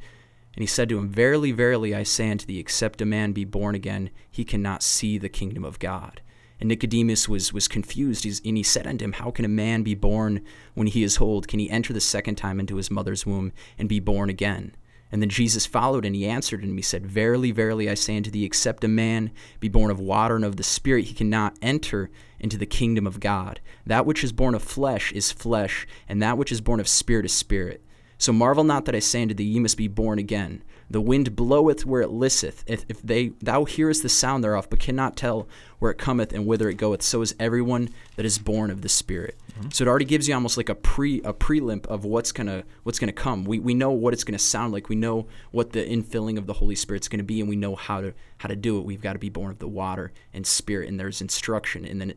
and 0.55 0.61
he 0.61 0.67
said 0.67 0.89
to 0.89 0.97
him, 0.97 1.09
Verily, 1.09 1.51
verily, 1.51 1.95
I 1.95 2.03
say 2.03 2.29
unto 2.29 2.45
thee, 2.45 2.59
except 2.59 3.01
a 3.01 3.05
man 3.05 3.31
be 3.31 3.45
born 3.45 3.73
again, 3.73 4.09
he 4.29 4.43
cannot 4.43 4.83
see 4.83 5.17
the 5.17 5.29
kingdom 5.29 5.63
of 5.63 5.79
God. 5.79 6.21
And 6.59 6.67
Nicodemus 6.67 7.27
was 7.27 7.51
was 7.51 7.67
confused. 7.67 8.23
He's, 8.23 8.41
and 8.45 8.57
he 8.57 8.63
said 8.63 8.85
unto 8.85 9.03
him, 9.03 9.13
How 9.13 9.31
can 9.31 9.45
a 9.45 9.49
man 9.49 9.81
be 9.81 9.95
born 9.95 10.43
when 10.75 10.87
he 10.87 11.03
is 11.03 11.19
old? 11.19 11.47
Can 11.47 11.59
he 11.59 11.69
enter 11.69 11.93
the 11.93 12.01
second 12.01 12.35
time 12.35 12.59
into 12.59 12.75
his 12.75 12.91
mother's 12.91 13.25
womb 13.25 13.51
and 13.79 13.89
be 13.89 13.99
born 13.99 14.29
again? 14.29 14.75
And 15.11 15.21
then 15.21 15.29
Jesus 15.29 15.65
followed 15.65 16.05
and 16.05 16.15
he 16.15 16.27
answered 16.27 16.63
him. 16.63 16.75
He 16.75 16.81
said, 16.81 17.05
Verily, 17.05 17.51
verily, 17.51 17.89
I 17.89 17.95
say 17.95 18.15
unto 18.15 18.29
thee, 18.29 18.45
except 18.45 18.83
a 18.83 18.87
man 18.87 19.31
be 19.59 19.69
born 19.69 19.91
of 19.91 19.99
water 19.99 20.35
and 20.35 20.45
of 20.45 20.55
the 20.55 20.63
Spirit, 20.63 21.05
he 21.05 21.13
cannot 21.13 21.57
enter 21.61 22.09
into 22.39 22.57
the 22.57 22.65
kingdom 22.65 23.05
of 23.05 23.19
God. 23.19 23.59
That 23.85 24.05
which 24.05 24.23
is 24.23 24.31
born 24.31 24.55
of 24.55 24.63
flesh 24.63 25.11
is 25.11 25.31
flesh, 25.31 25.87
and 26.07 26.21
that 26.21 26.37
which 26.37 26.51
is 26.51 26.61
born 26.61 26.79
of 26.79 26.87
spirit 26.87 27.25
is 27.25 27.33
spirit. 27.33 27.83
So 28.21 28.31
marvel 28.31 28.63
not 28.63 28.85
that 28.85 28.93
I 28.93 28.99
say 28.99 29.23
unto 29.23 29.33
thee, 29.33 29.43
Ye 29.43 29.59
must 29.59 29.77
be 29.77 29.87
born 29.87 30.19
again. 30.19 30.61
The 30.91 31.01
wind 31.01 31.35
bloweth 31.35 31.87
where 31.87 32.03
it 32.03 32.11
listeth. 32.11 32.63
If, 32.67 32.85
if 32.87 33.01
they 33.01 33.29
thou 33.41 33.65
hearest 33.65 34.03
the 34.03 34.09
sound 34.09 34.43
thereof, 34.43 34.67
but 34.69 34.79
cannot 34.79 35.17
tell 35.17 35.47
where 35.79 35.89
it 35.89 35.97
cometh 35.97 36.31
and 36.31 36.45
whither 36.45 36.69
it 36.69 36.75
goeth, 36.75 37.01
so 37.01 37.23
is 37.23 37.33
everyone 37.39 37.89
that 38.17 38.25
is 38.25 38.37
born 38.37 38.69
of 38.69 38.83
the 38.83 38.89
Spirit. 38.89 39.39
Mm-hmm. 39.53 39.69
So 39.71 39.85
it 39.85 39.87
already 39.87 40.05
gives 40.05 40.27
you 40.27 40.35
almost 40.35 40.55
like 40.55 40.69
a 40.69 40.75
pre 40.75 41.19
a 41.23 41.33
prelimp 41.33 41.87
of 41.87 42.05
what's 42.05 42.31
gonna 42.31 42.63
what's 42.83 42.99
gonna 42.99 43.11
come. 43.11 43.43
We 43.43 43.57
we 43.57 43.73
know 43.73 43.89
what 43.89 44.13
it's 44.13 44.23
gonna 44.23 44.37
sound 44.37 44.71
like. 44.71 44.87
We 44.87 44.95
know 44.95 45.25
what 45.49 45.71
the 45.71 45.83
infilling 45.83 46.37
of 46.37 46.45
the 46.45 46.53
Holy 46.53 46.75
Spirit's 46.75 47.07
gonna 47.07 47.23
be, 47.23 47.39
and 47.39 47.49
we 47.49 47.55
know 47.55 47.75
how 47.75 48.01
to 48.01 48.13
how 48.37 48.49
to 48.49 48.55
do 48.55 48.77
it. 48.77 48.85
We've 48.85 49.01
got 49.01 49.13
to 49.13 49.19
be 49.19 49.29
born 49.29 49.49
of 49.49 49.57
the 49.57 49.67
water 49.67 50.11
and 50.31 50.45
Spirit, 50.45 50.89
and 50.89 50.99
there's 50.99 51.21
instruction. 51.21 51.85
And 51.85 51.99
then 51.99 52.13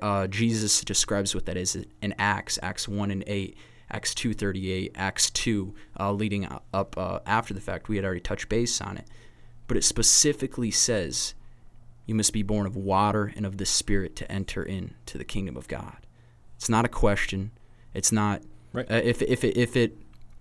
uh, 0.00 0.28
Jesus 0.28 0.80
describes 0.82 1.34
what 1.34 1.46
that 1.46 1.56
is 1.56 1.74
in 1.74 2.14
Acts, 2.20 2.56
Acts 2.62 2.86
one 2.86 3.10
and 3.10 3.24
eight 3.26 3.56
Acts 3.94 4.12
2:38, 4.12 4.90
Acts 4.96 5.30
2, 5.30 5.72
uh, 6.00 6.12
leading 6.12 6.48
up 6.72 6.96
uh, 6.98 7.20
after 7.24 7.54
the 7.54 7.60
fact. 7.60 7.88
We 7.88 7.94
had 7.94 8.04
already 8.04 8.20
touched 8.20 8.48
base 8.48 8.80
on 8.80 8.96
it, 8.96 9.06
but 9.68 9.76
it 9.76 9.84
specifically 9.84 10.72
says, 10.72 11.34
"You 12.04 12.16
must 12.16 12.32
be 12.32 12.42
born 12.42 12.66
of 12.66 12.74
water 12.74 13.32
and 13.36 13.46
of 13.46 13.58
the 13.58 13.64
Spirit 13.64 14.16
to 14.16 14.30
enter 14.30 14.64
into 14.64 15.16
the 15.16 15.24
kingdom 15.24 15.56
of 15.56 15.68
God." 15.68 15.98
It's 16.56 16.68
not 16.68 16.84
a 16.84 16.88
question. 16.88 17.52
It's 17.94 18.10
not 18.10 18.42
right. 18.72 18.90
uh, 18.90 18.96
if 18.96 19.22
if 19.22 19.44
it, 19.44 19.56
if 19.56 19.76
it 19.76 19.96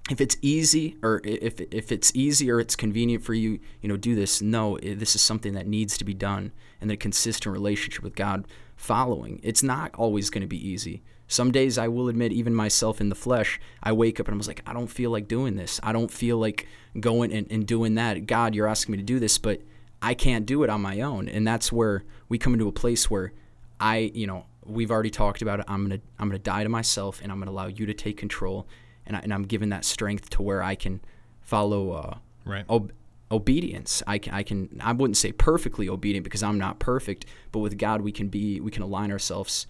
if 0.09 0.19
it's 0.19 0.35
easy 0.41 0.97
or 1.03 1.21
if 1.23 1.61
if 1.61 1.91
it's 1.91 2.11
easy 2.15 2.49
or 2.49 2.59
it's 2.59 2.75
convenient 2.75 3.23
for 3.23 3.35
you, 3.35 3.59
you 3.81 3.87
know, 3.87 3.97
do 3.97 4.15
this. 4.15 4.41
No, 4.41 4.79
this 4.79 5.13
is 5.13 5.21
something 5.21 5.53
that 5.53 5.67
needs 5.67 5.95
to 5.99 6.03
be 6.03 6.15
done, 6.15 6.53
and 6.81 6.89
the 6.89 6.97
consistent 6.97 7.53
relationship 7.53 8.03
with 8.03 8.15
God 8.15 8.47
following. 8.75 9.39
It's 9.43 9.61
not 9.61 9.93
always 9.93 10.31
going 10.31 10.41
to 10.41 10.47
be 10.47 10.67
easy. 10.67 11.03
Some 11.27 11.51
days 11.51 11.77
I 11.77 11.87
will 11.87 12.09
admit, 12.09 12.31
even 12.31 12.53
myself 12.53 13.01
in 13.01 13.09
the 13.09 13.15
flesh, 13.15 13.59
I 13.81 13.91
wake 13.91 14.19
up 14.19 14.27
and 14.27 14.35
I 14.35 14.37
was 14.37 14.47
like, 14.47 14.61
I 14.67 14.73
don't 14.73 14.87
feel 14.87 15.09
like 15.09 15.27
doing 15.27 15.55
this. 15.55 15.79
I 15.81 15.91
don't 15.91 16.11
feel 16.11 16.37
like 16.37 16.67
going 16.99 17.31
and, 17.31 17.47
and 17.49 17.65
doing 17.65 17.95
that. 17.95 18.27
God, 18.27 18.53
you're 18.53 18.67
asking 18.67 18.93
me 18.93 18.97
to 18.97 19.03
do 19.03 19.19
this, 19.19 19.37
but 19.37 19.61
I 20.01 20.13
can't 20.13 20.45
do 20.45 20.63
it 20.63 20.69
on 20.69 20.81
my 20.81 21.01
own. 21.01 21.29
And 21.29 21.47
that's 21.47 21.71
where 21.71 22.03
we 22.29 22.37
come 22.37 22.53
into 22.53 22.67
a 22.67 22.73
place 22.73 23.09
where 23.09 23.31
I, 23.79 24.11
you 24.13 24.27
know, 24.27 24.45
we've 24.65 24.91
already 24.91 25.09
talked 25.09 25.41
about 25.41 25.59
it. 25.59 25.65
I'm 25.67 25.83
gonna 25.83 26.01
I'm 26.19 26.29
gonna 26.29 26.39
die 26.39 26.63
to 26.63 26.69
myself, 26.69 27.21
and 27.21 27.31
I'm 27.31 27.39
gonna 27.39 27.51
allow 27.51 27.67
you 27.67 27.85
to 27.85 27.93
take 27.93 28.17
control, 28.17 28.67
and, 29.05 29.15
I, 29.17 29.19
and 29.19 29.33
I'm 29.33 29.43
given 29.43 29.69
that 29.69 29.85
strength 29.85 30.29
to 30.31 30.41
where 30.41 30.63
I 30.63 30.75
can 30.75 31.01
follow 31.41 31.91
uh, 31.91 32.17
right. 32.45 32.65
Ob- 32.69 32.91
obedience. 33.31 34.03
I 34.05 34.17
can 34.19 34.33
I 34.33 34.43
can 34.43 34.79
I 34.81 34.93
wouldn't 34.93 35.17
say 35.17 35.31
perfectly 35.31 35.89
obedient 35.89 36.23
because 36.23 36.43
I'm 36.43 36.57
not 36.57 36.79
perfect, 36.79 37.25
but 37.51 37.59
with 37.59 37.77
God 37.77 38.01
we 38.01 38.11
can 38.11 38.29
be 38.29 38.59
we 38.59 38.71
can 38.71 38.83
align 38.83 39.11
ourselves 39.11 39.67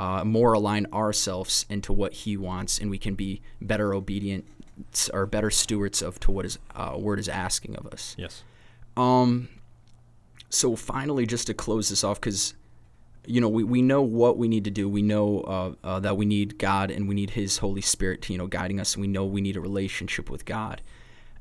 uh, 0.00 0.24
more 0.24 0.54
align 0.54 0.86
ourselves 0.94 1.66
into 1.68 1.92
what 1.92 2.14
He 2.14 2.34
wants, 2.34 2.78
and 2.78 2.88
we 2.90 2.96
can 2.96 3.14
be 3.14 3.42
better 3.60 3.92
obedient 3.92 4.46
or 5.12 5.26
better 5.26 5.50
stewards 5.50 6.00
of 6.00 6.18
to 6.20 6.30
what 6.30 6.46
His 6.46 6.58
uh, 6.74 6.94
Word 6.96 7.18
is 7.18 7.28
asking 7.28 7.76
of 7.76 7.86
us. 7.86 8.16
Yes. 8.18 8.42
Um. 8.96 9.50
So 10.48 10.74
finally, 10.74 11.26
just 11.26 11.46
to 11.48 11.54
close 11.54 11.90
this 11.90 12.02
off, 12.02 12.18
because 12.18 12.54
you 13.26 13.42
know 13.42 13.48
we, 13.50 13.62
we 13.62 13.82
know 13.82 14.00
what 14.00 14.38
we 14.38 14.48
need 14.48 14.64
to 14.64 14.70
do. 14.70 14.88
We 14.88 15.02
know 15.02 15.40
uh, 15.40 15.74
uh, 15.84 16.00
that 16.00 16.16
we 16.16 16.24
need 16.24 16.58
God 16.58 16.90
and 16.90 17.06
we 17.06 17.14
need 17.14 17.30
His 17.30 17.58
Holy 17.58 17.82
Spirit 17.82 18.22
to 18.22 18.32
you 18.32 18.38
know 18.38 18.46
guiding 18.46 18.80
us. 18.80 18.94
And 18.94 19.02
we 19.02 19.08
know 19.08 19.26
we 19.26 19.42
need 19.42 19.56
a 19.58 19.60
relationship 19.60 20.30
with 20.30 20.46
God. 20.46 20.80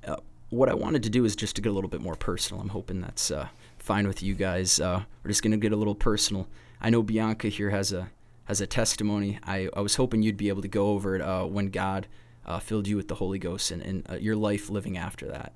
Uh, 0.06 0.18
what 0.50 0.68
I 0.68 0.74
wanted 0.74 1.04
to 1.04 1.10
do 1.10 1.24
is 1.24 1.34
just 1.34 1.56
to 1.56 1.62
get 1.62 1.70
a 1.70 1.74
little 1.74 1.90
bit 1.90 2.02
more 2.02 2.16
personal. 2.16 2.62
I'm 2.62 2.70
hoping 2.70 3.00
that's 3.00 3.32
uh, 3.32 3.48
fine 3.78 4.06
with 4.06 4.22
you 4.22 4.34
guys. 4.34 4.82
Uh, 4.82 5.04
we're 5.24 5.30
just 5.30 5.44
gonna 5.44 5.56
get 5.56 5.72
a 5.72 5.78
little 5.78 5.96
personal. 5.96 6.50
I 6.82 6.90
know 6.90 7.02
Bianca 7.02 7.48
here 7.48 7.70
has 7.70 7.94
a 7.94 8.10
as 8.50 8.60
a 8.60 8.68
testimony. 8.68 9.40
I, 9.46 9.70
I 9.74 9.80
was 9.80 9.96
hoping 9.96 10.24
you'd 10.24 10.36
be 10.36 10.50
able 10.50 10.64
to 10.64 10.68
go 10.68 10.88
over 10.90 11.16
it 11.16 11.22
uh, 11.22 11.46
when 11.46 11.68
God 11.68 12.08
uh, 12.46 12.60
filled 12.60 12.88
you 12.88 12.98
with 12.98 13.08
the 13.08 13.16
Holy 13.16 13.40
Ghost 13.40 13.72
and, 13.72 13.82
and 13.82 14.10
uh, 14.10 14.16
your 14.16 14.36
life 14.36 14.70
living 14.70 14.98
after 14.98 15.28
that. 15.28 15.54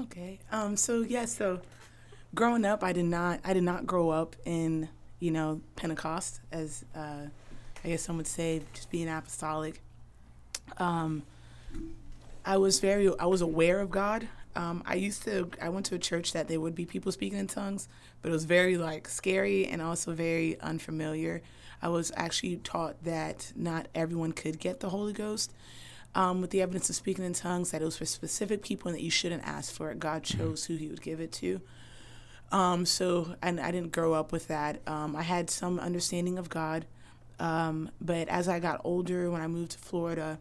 Okay. 0.00 0.40
Um. 0.50 0.76
So 0.76 1.02
yeah. 1.02 1.26
So 1.26 1.60
growing 2.34 2.64
up, 2.64 2.82
I 2.82 2.92
did 2.92 3.04
not. 3.04 3.40
I 3.44 3.52
did 3.52 3.62
not 3.62 3.86
grow 3.86 4.08
up 4.08 4.34
in 4.46 4.88
you 5.20 5.30
know 5.30 5.60
Pentecost, 5.76 6.40
as 6.50 6.84
uh, 6.96 7.26
I 7.84 7.88
guess 7.88 8.02
some 8.02 8.16
would 8.16 8.26
say, 8.26 8.62
just 8.72 8.90
being 8.90 9.08
apostolic. 9.08 9.80
Um. 10.78 11.22
I 12.44 12.56
was 12.56 12.80
very. 12.80 13.16
I 13.18 13.26
was 13.26 13.42
aware 13.42 13.80
of 13.80 13.90
God. 13.90 14.26
Um, 14.54 14.82
I 14.86 14.94
used 14.94 15.22
to. 15.24 15.50
I 15.60 15.68
went 15.68 15.86
to 15.86 15.94
a 15.94 15.98
church 15.98 16.32
that 16.32 16.48
there 16.48 16.60
would 16.60 16.74
be 16.74 16.84
people 16.84 17.12
speaking 17.12 17.38
in 17.38 17.46
tongues, 17.46 17.88
but 18.20 18.28
it 18.28 18.32
was 18.32 18.44
very 18.44 18.76
like 18.76 19.08
scary 19.08 19.66
and 19.66 19.80
also 19.80 20.12
very 20.12 20.60
unfamiliar. 20.60 21.42
I 21.80 21.88
was 21.88 22.12
actually 22.16 22.56
taught 22.56 23.02
that 23.04 23.52
not 23.56 23.88
everyone 23.94 24.32
could 24.32 24.58
get 24.58 24.80
the 24.80 24.90
Holy 24.90 25.12
Ghost. 25.12 25.52
Um, 26.14 26.42
with 26.42 26.50
the 26.50 26.60
evidence 26.60 26.90
of 26.90 26.96
speaking 26.96 27.24
in 27.24 27.32
tongues, 27.32 27.70
that 27.70 27.80
it 27.80 27.86
was 27.86 27.96
for 27.96 28.04
specific 28.04 28.62
people 28.62 28.88
and 28.88 28.98
that 28.98 29.02
you 29.02 29.10
shouldn't 29.10 29.44
ask 29.44 29.72
for 29.72 29.90
it. 29.90 29.98
God 29.98 30.24
mm-hmm. 30.24 30.38
chose 30.38 30.66
who 30.66 30.76
He 30.76 30.88
would 30.88 31.00
give 31.00 31.20
it 31.20 31.32
to. 31.32 31.62
Um, 32.52 32.84
so, 32.84 33.34
and 33.40 33.58
I 33.58 33.70
didn't 33.70 33.92
grow 33.92 34.12
up 34.12 34.30
with 34.30 34.48
that. 34.48 34.86
Um, 34.86 35.16
I 35.16 35.22
had 35.22 35.48
some 35.48 35.80
understanding 35.80 36.36
of 36.36 36.50
God, 36.50 36.84
um, 37.40 37.90
but 37.98 38.28
as 38.28 38.46
I 38.46 38.60
got 38.60 38.82
older, 38.84 39.30
when 39.30 39.40
I 39.40 39.46
moved 39.46 39.72
to 39.72 39.78
Florida 39.78 40.38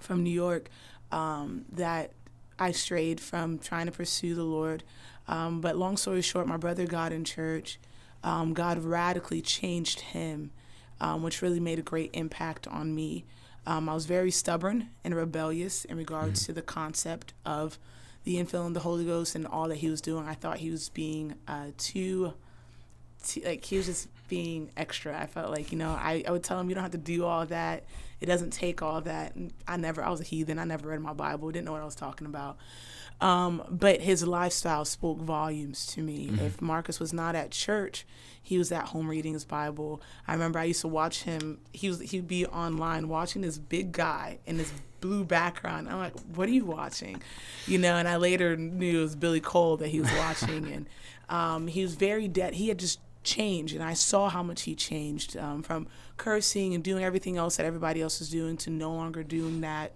from 0.00 0.22
New 0.22 0.30
York, 0.30 0.70
um, 1.10 1.64
that 1.72 2.12
I 2.58 2.72
strayed 2.72 3.20
from 3.20 3.58
trying 3.58 3.86
to 3.86 3.92
pursue 3.92 4.34
the 4.34 4.44
Lord. 4.44 4.82
Um, 5.26 5.60
but 5.60 5.76
long 5.76 5.96
story 5.96 6.22
short, 6.22 6.46
my 6.46 6.56
brother 6.56 6.86
got 6.86 7.12
in 7.12 7.24
church 7.24 7.78
um, 8.22 8.52
God 8.52 8.78
radically 8.78 9.40
changed 9.40 10.00
him, 10.00 10.50
um, 11.00 11.22
which 11.22 11.42
really 11.42 11.60
made 11.60 11.78
a 11.78 11.82
great 11.82 12.10
impact 12.12 12.66
on 12.66 12.94
me. 12.94 13.24
Um, 13.66 13.88
I 13.88 13.94
was 13.94 14.06
very 14.06 14.30
stubborn 14.30 14.90
and 15.04 15.14
rebellious 15.14 15.84
in 15.84 15.96
regards 15.96 16.40
mm-hmm. 16.40 16.46
to 16.46 16.52
the 16.54 16.62
concept 16.62 17.34
of 17.44 17.78
the 18.24 18.36
infilling 18.36 18.74
the 18.74 18.80
Holy 18.80 19.04
Ghost 19.04 19.34
and 19.34 19.46
all 19.46 19.68
that 19.68 19.76
he 19.76 19.90
was 19.90 20.00
doing. 20.00 20.26
I 20.26 20.34
thought 20.34 20.58
he 20.58 20.70
was 20.70 20.88
being 20.88 21.34
uh, 21.46 21.68
too, 21.76 22.34
like 23.44 23.64
he 23.64 23.76
was 23.76 23.86
just 23.86 24.08
being 24.28 24.70
extra. 24.76 25.18
I 25.18 25.26
felt 25.26 25.50
like 25.50 25.72
you 25.72 25.78
know 25.78 25.90
I, 25.90 26.22
I 26.26 26.30
would 26.30 26.44
tell 26.44 26.60
him 26.60 26.68
you 26.68 26.74
don't 26.74 26.82
have 26.82 26.92
to 26.92 26.98
do 26.98 27.24
all 27.24 27.46
that. 27.46 27.84
It 28.20 28.26
doesn't 28.26 28.52
take 28.52 28.82
all 28.82 29.00
that. 29.02 29.34
And 29.34 29.52
I 29.66 29.76
never 29.76 30.02
I 30.02 30.10
was 30.10 30.20
a 30.20 30.24
heathen. 30.24 30.58
I 30.58 30.64
never 30.64 30.88
read 30.88 31.00
my 31.00 31.12
Bible. 31.12 31.50
Didn't 31.50 31.66
know 31.66 31.72
what 31.72 31.82
I 31.82 31.86
was 31.86 31.94
talking 31.94 32.26
about. 32.26 32.58
Um, 33.20 33.64
but 33.68 34.00
his 34.00 34.24
lifestyle 34.26 34.84
spoke 34.84 35.18
volumes 35.18 35.86
to 35.86 36.02
me. 36.02 36.28
Mm-hmm. 36.28 36.44
If 36.44 36.62
Marcus 36.62 37.00
was 37.00 37.12
not 37.12 37.34
at 37.34 37.50
church, 37.50 38.06
he 38.40 38.58
was 38.58 38.70
at 38.70 38.86
home 38.86 39.08
reading 39.08 39.32
his 39.32 39.44
Bible. 39.44 40.00
I 40.26 40.32
remember 40.32 40.58
I 40.58 40.64
used 40.64 40.82
to 40.82 40.88
watch 40.88 41.24
him. 41.24 41.58
He 41.72 41.88
was 41.88 42.00
he'd 42.00 42.28
be 42.28 42.46
online 42.46 43.08
watching 43.08 43.42
this 43.42 43.58
big 43.58 43.92
guy 43.92 44.38
in 44.46 44.56
this 44.56 44.72
blue 45.00 45.24
background. 45.24 45.88
I'm 45.88 45.98
like, 45.98 46.18
what 46.34 46.48
are 46.48 46.52
you 46.52 46.64
watching? 46.64 47.20
You 47.66 47.78
know. 47.78 47.96
And 47.96 48.06
I 48.06 48.16
later 48.16 48.56
knew 48.56 49.00
it 49.00 49.02
was 49.02 49.16
Billy 49.16 49.40
Cole 49.40 49.76
that 49.78 49.88
he 49.88 50.00
was 50.00 50.12
watching, 50.12 50.66
and 50.72 50.86
um, 51.28 51.66
he 51.66 51.82
was 51.82 51.94
very 51.94 52.28
dead. 52.28 52.54
He 52.54 52.68
had 52.68 52.78
just 52.78 53.00
changed, 53.28 53.74
and 53.74 53.84
I 53.84 53.94
saw 53.94 54.28
how 54.28 54.42
much 54.42 54.62
he 54.62 54.74
changed 54.74 55.36
um, 55.36 55.62
from 55.62 55.86
cursing 56.16 56.74
and 56.74 56.82
doing 56.82 57.04
everything 57.04 57.36
else 57.36 57.56
that 57.56 57.66
everybody 57.66 58.00
else 58.00 58.18
was 58.18 58.30
doing 58.30 58.56
to 58.58 58.70
no 58.70 58.92
longer 58.92 59.22
doing 59.22 59.60
that, 59.60 59.92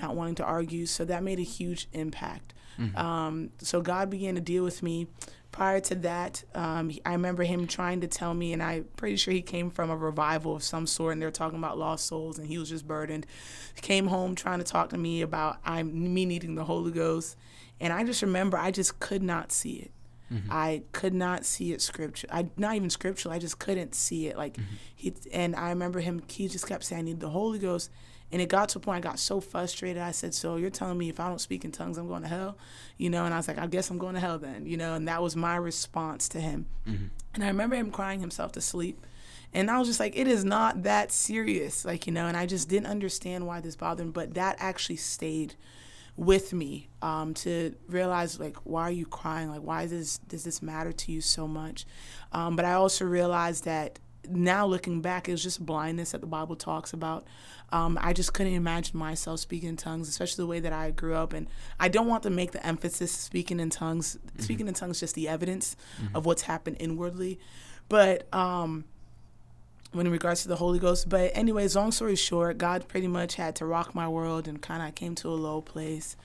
not 0.00 0.16
wanting 0.16 0.36
to 0.36 0.44
argue. 0.44 0.86
So 0.86 1.04
that 1.04 1.22
made 1.22 1.38
a 1.38 1.42
huge 1.42 1.88
impact. 1.92 2.54
Mm-hmm. 2.78 2.96
Um, 2.96 3.50
so 3.58 3.82
God 3.82 4.08
began 4.10 4.34
to 4.34 4.40
deal 4.40 4.64
with 4.64 4.82
me. 4.82 5.06
Prior 5.52 5.80
to 5.80 5.96
that, 5.96 6.44
um, 6.54 6.92
I 7.04 7.12
remember 7.12 7.42
him 7.42 7.66
trying 7.66 8.00
to 8.02 8.06
tell 8.06 8.32
me, 8.32 8.52
and 8.52 8.62
I'm 8.62 8.84
pretty 8.96 9.16
sure 9.16 9.34
he 9.34 9.42
came 9.42 9.68
from 9.68 9.90
a 9.90 9.96
revival 9.96 10.54
of 10.54 10.62
some 10.62 10.86
sort, 10.86 11.12
and 11.12 11.20
they're 11.20 11.32
talking 11.32 11.58
about 11.58 11.76
lost 11.76 12.06
souls, 12.06 12.38
and 12.38 12.46
he 12.46 12.56
was 12.56 12.70
just 12.70 12.86
burdened. 12.86 13.26
He 13.74 13.80
came 13.80 14.06
home 14.06 14.34
trying 14.36 14.60
to 14.60 14.64
talk 14.64 14.90
to 14.90 14.98
me 14.98 15.22
about 15.22 15.58
I'm 15.64 16.14
me 16.14 16.24
needing 16.24 16.54
the 16.54 16.64
Holy 16.64 16.92
Ghost, 16.92 17.36
and 17.80 17.92
I 17.92 18.04
just 18.04 18.22
remember 18.22 18.56
I 18.56 18.70
just 18.70 19.00
could 19.00 19.22
not 19.22 19.50
see 19.50 19.74
it. 19.74 19.90
Mm-hmm. 20.32 20.48
I 20.50 20.82
could 20.92 21.14
not 21.14 21.44
see 21.44 21.72
it 21.72 21.82
scripture. 21.82 22.28
I 22.30 22.48
not 22.56 22.76
even 22.76 22.90
scriptural. 22.90 23.34
I 23.34 23.38
just 23.38 23.58
couldn't 23.58 23.94
see 23.94 24.28
it. 24.28 24.36
Like 24.36 24.54
mm-hmm. 24.54 24.74
he 24.94 25.14
and 25.32 25.56
I 25.56 25.70
remember 25.70 26.00
him. 26.00 26.22
He 26.28 26.48
just 26.48 26.66
kept 26.66 26.84
saying, 26.84 27.00
"I 27.00 27.02
need 27.02 27.20
the 27.20 27.30
Holy 27.30 27.58
Ghost," 27.58 27.90
And 28.32 28.40
it 28.40 28.48
got 28.48 28.68
to 28.70 28.78
a 28.78 28.80
point 28.80 29.04
I 29.04 29.08
got 29.08 29.18
so 29.18 29.40
frustrated. 29.40 30.02
I 30.02 30.12
said, 30.12 30.34
So 30.34 30.56
you're 30.56 30.70
telling 30.70 30.98
me 30.98 31.08
if 31.08 31.18
I 31.18 31.28
don't 31.28 31.40
speak 31.40 31.64
in 31.64 31.72
tongues, 31.72 31.98
I'm 31.98 32.06
going 32.06 32.22
to 32.22 32.28
hell? 32.28 32.56
You 32.96 33.10
know, 33.10 33.24
and 33.24 33.34
I 33.34 33.36
was 33.36 33.48
like, 33.48 33.58
I 33.58 33.66
guess 33.66 33.90
I'm 33.90 33.98
going 33.98 34.14
to 34.14 34.20
hell 34.20 34.38
then, 34.38 34.66
you 34.66 34.76
know, 34.76 34.94
and 34.94 35.08
that 35.08 35.22
was 35.22 35.34
my 35.34 35.56
response 35.56 36.28
to 36.30 36.40
him. 36.40 36.66
Mm-hmm. 36.86 37.06
And 37.34 37.44
I 37.44 37.48
remember 37.48 37.76
him 37.76 37.90
crying 37.90 38.20
himself 38.20 38.52
to 38.52 38.60
sleep. 38.60 39.04
And 39.52 39.68
I 39.68 39.80
was 39.80 39.88
just 39.88 39.98
like, 39.98 40.16
it 40.16 40.28
is 40.28 40.44
not 40.44 40.84
that 40.84 41.10
serious, 41.10 41.84
like, 41.84 42.06
you 42.06 42.12
know, 42.12 42.26
and 42.26 42.36
I 42.36 42.46
just 42.46 42.68
didn't 42.68 42.86
understand 42.86 43.48
why 43.48 43.60
this 43.60 43.74
bothered 43.74 44.06
me. 44.06 44.12
But 44.12 44.34
that 44.34 44.56
actually 44.60 44.96
stayed 44.96 45.56
with 46.20 46.52
me 46.52 46.86
um, 47.00 47.32
to 47.32 47.74
realize 47.88 48.38
like 48.38 48.54
why 48.64 48.82
are 48.82 48.90
you 48.90 49.06
crying 49.06 49.48
like 49.48 49.62
why 49.62 49.86
does 49.86 50.18
does 50.28 50.44
this 50.44 50.60
matter 50.60 50.92
to 50.92 51.10
you 51.10 51.20
so 51.20 51.48
much 51.48 51.86
um, 52.32 52.56
but 52.56 52.66
i 52.66 52.74
also 52.74 53.06
realized 53.06 53.64
that 53.64 53.98
now 54.28 54.66
looking 54.66 55.00
back, 55.00 55.28
it 55.28 55.32
was 55.32 55.42
just 55.42 55.64
blindness 55.64 56.12
that 56.12 56.20
the 56.20 56.26
Bible 56.26 56.54
talks 56.54 56.92
about. 56.92 57.26
Um, 57.72 57.98
I 58.00 58.12
just 58.12 58.34
couldn't 58.34 58.52
imagine 58.52 58.98
myself 58.98 59.40
speaking 59.40 59.68
in 59.70 59.76
tongues, 59.76 60.08
especially 60.08 60.42
the 60.42 60.46
way 60.46 60.60
that 60.60 60.72
I 60.72 60.90
grew 60.90 61.14
up. 61.14 61.32
And 61.32 61.48
I 61.78 61.88
don't 61.88 62.06
want 62.06 62.24
to 62.24 62.30
make 62.30 62.52
the 62.52 62.64
emphasis 62.64 63.12
speaking 63.12 63.60
in 63.60 63.70
tongues. 63.70 64.16
Mm-hmm. 64.16 64.42
Speaking 64.42 64.68
in 64.68 64.74
tongues 64.74 65.00
just 65.00 65.14
the 65.14 65.28
evidence 65.28 65.76
mm-hmm. 66.02 66.16
of 66.16 66.26
what's 66.26 66.42
happened 66.42 66.76
inwardly. 66.80 67.38
But 67.88 68.32
um, 68.34 68.84
when 69.92 70.06
in 70.06 70.12
regards 70.12 70.42
to 70.42 70.48
the 70.48 70.56
Holy 70.56 70.78
Ghost. 70.78 71.08
But 71.08 71.32
anyways, 71.34 71.74
long 71.76 71.92
story 71.92 72.16
short, 72.16 72.58
God 72.58 72.86
pretty 72.88 73.08
much 73.08 73.34
had 73.34 73.56
to 73.56 73.66
rock 73.66 73.94
my 73.94 74.08
world 74.08 74.46
and 74.46 74.60
kind 74.60 74.86
of 74.86 74.94
came 74.94 75.14
to 75.16 75.28
a 75.28 75.34
low 75.34 75.60
place. 75.60 76.16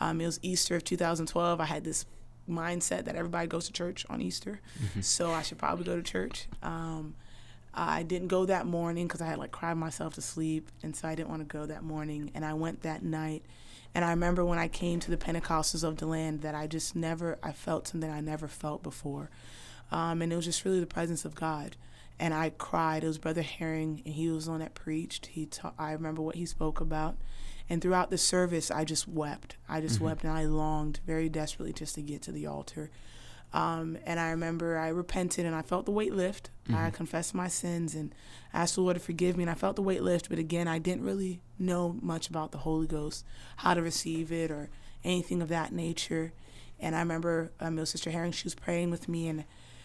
Um, 0.00 0.20
it 0.20 0.26
was 0.26 0.40
Easter 0.42 0.76
of 0.76 0.84
2012. 0.84 1.60
I 1.60 1.64
had 1.64 1.84
this 1.84 2.04
mindset 2.48 3.04
that 3.04 3.14
everybody 3.14 3.46
goes 3.46 3.66
to 3.66 3.72
church 3.72 4.04
on 4.10 4.20
Easter, 4.20 4.60
so 5.00 5.30
I 5.30 5.42
should 5.42 5.58
probably 5.58 5.84
go 5.84 5.94
to 5.96 6.02
church. 6.02 6.48
Um, 6.62 7.14
I 7.74 8.02
didn't 8.02 8.28
go 8.28 8.44
that 8.46 8.66
morning 8.66 9.06
because 9.06 9.22
I 9.22 9.26
had 9.26 9.38
like 9.38 9.52
cried 9.52 9.76
myself 9.76 10.14
to 10.14 10.20
sleep, 10.22 10.68
and 10.82 10.94
so 10.96 11.08
I 11.08 11.14
didn't 11.14 11.30
want 11.30 11.40
to 11.48 11.58
go 11.58 11.66
that 11.66 11.82
morning. 11.84 12.30
And 12.34 12.44
I 12.44 12.54
went 12.54 12.82
that 12.82 13.02
night, 13.04 13.44
and 13.94 14.04
I 14.04 14.10
remember 14.10 14.44
when 14.44 14.58
I 14.58 14.66
came 14.68 14.98
to 15.00 15.10
the 15.10 15.16
Pentecostals 15.16 15.84
of 15.84 15.98
the 15.98 16.06
land 16.06 16.42
that 16.42 16.54
I 16.54 16.66
just 16.66 16.96
never 16.96 17.38
I 17.42 17.52
felt 17.52 17.86
something 17.88 18.10
I 18.10 18.20
never 18.20 18.48
felt 18.48 18.82
before, 18.82 19.30
um, 19.92 20.20
and 20.20 20.32
it 20.32 20.36
was 20.36 20.44
just 20.46 20.64
really 20.64 20.80
the 20.80 20.86
presence 20.86 21.24
of 21.24 21.34
God. 21.36 21.76
And 22.18 22.32
I 22.32 22.50
cried. 22.50 23.02
It 23.04 23.08
was 23.08 23.18
Brother 23.18 23.42
Herring, 23.42 24.02
and 24.04 24.14
he 24.14 24.28
was 24.28 24.44
the 24.44 24.52
one 24.52 24.60
that 24.60 24.74
preached. 24.74 25.26
He 25.26 25.46
ta- 25.46 25.72
I 25.78 25.92
remember 25.92 26.22
what 26.22 26.36
he 26.36 26.46
spoke 26.46 26.80
about, 26.80 27.16
and 27.68 27.82
throughout 27.82 28.10
the 28.10 28.18
service, 28.18 28.70
I 28.70 28.84
just 28.84 29.08
wept. 29.08 29.56
I 29.68 29.80
just 29.80 30.00
wept, 30.00 30.22
and 30.24 30.32
I 30.32 30.44
longed 30.44 31.00
very 31.06 31.28
desperately 31.28 31.72
just 31.72 31.94
to 31.96 32.02
get 32.02 32.22
to 32.22 32.32
the 32.32 32.46
altar. 32.46 32.90
Um, 33.54 33.98
and 34.06 34.18
I 34.18 34.30
remember 34.30 34.78
I 34.78 34.88
repented 34.88 35.44
and 35.44 35.54
I 35.54 35.60
felt 35.60 35.84
the 35.84 35.92
weight 35.92 36.14
lift. 36.14 36.48
I 36.72 36.88
confessed 36.90 37.34
my 37.34 37.48
sins 37.48 37.94
and 37.94 38.14
asked 38.54 38.76
the 38.76 38.80
Lord 38.80 38.96
to 38.96 39.00
forgive 39.00 39.36
me, 39.36 39.42
and 39.42 39.50
I 39.50 39.54
felt 39.54 39.76
the 39.76 39.82
weight 39.82 40.02
lift. 40.02 40.30
But 40.30 40.38
again, 40.38 40.68
I 40.68 40.78
didn't 40.78 41.04
really 41.04 41.40
know 41.58 41.96
much 42.00 42.28
about 42.30 42.52
the 42.52 42.58
Holy 42.58 42.86
Ghost, 42.86 43.26
how 43.56 43.74
to 43.74 43.82
receive 43.82 44.32
it, 44.32 44.50
or 44.50 44.70
anything 45.04 45.42
of 45.42 45.48
that 45.48 45.72
nature. 45.72 46.32
And 46.80 46.96
I 46.96 47.00
remember 47.00 47.52
um, 47.60 47.84
Sister 47.84 48.10
Herring, 48.10 48.32
she 48.32 48.44
was 48.44 48.54
praying 48.54 48.90
with 48.90 49.06
me, 49.08 49.28
and 49.28 49.44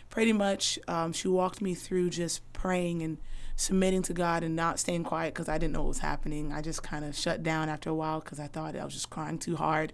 pretty 0.10 0.34
much 0.34 0.80
um, 0.88 1.14
she 1.14 1.28
walked 1.28 1.62
me 1.62 1.74
through 1.74 2.10
just 2.10 2.42
praying 2.54 3.02
and 3.02 3.18
submitting 3.56 4.04
to 4.04 4.14
God 4.14 4.44
and 4.44 4.56
not 4.56 4.80
staying 4.80 5.04
quiet 5.04 5.34
because 5.34 5.50
I 5.50 5.58
didn't 5.58 5.74
know 5.74 5.82
what 5.82 5.90
was 5.90 6.00
happening. 6.00 6.54
I 6.54 6.62
just 6.62 6.84
kind 6.84 7.04
of 7.04 7.16
shut 7.16 7.42
down 7.42 7.70
after 7.70 7.90
a 7.90 7.94
while 7.94 8.20
because 8.20 8.40
I 8.40 8.48
thought 8.48 8.76
I 8.76 8.86
was 8.86 8.94
just 8.94 9.10
crying 9.10 9.40
too 9.40 9.56
hard. 9.56 9.94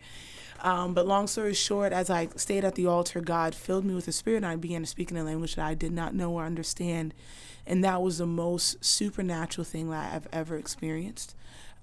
Um, 0.61 0.93
but 0.93 1.07
long 1.07 1.27
story 1.27 1.53
short, 1.53 1.93
as 1.93 2.09
I 2.09 2.27
stayed 2.35 2.65
at 2.65 2.75
the 2.75 2.87
altar, 2.87 3.21
God 3.21 3.55
filled 3.55 3.85
me 3.85 3.95
with 3.95 4.05
the 4.05 4.11
Spirit 4.11 4.37
and 4.37 4.45
I 4.45 4.55
began 4.57 4.81
to 4.81 4.87
speak 4.87 5.11
in 5.11 5.17
a 5.17 5.23
language 5.23 5.55
that 5.55 5.65
I 5.65 5.73
did 5.73 5.93
not 5.93 6.13
know 6.13 6.33
or 6.33 6.45
understand. 6.45 7.13
And 7.65 7.83
that 7.83 8.01
was 8.01 8.17
the 8.17 8.25
most 8.25 8.83
supernatural 8.83 9.63
thing 9.63 9.89
that 9.89 10.13
I've 10.13 10.27
ever 10.33 10.57
experienced. 10.57 11.33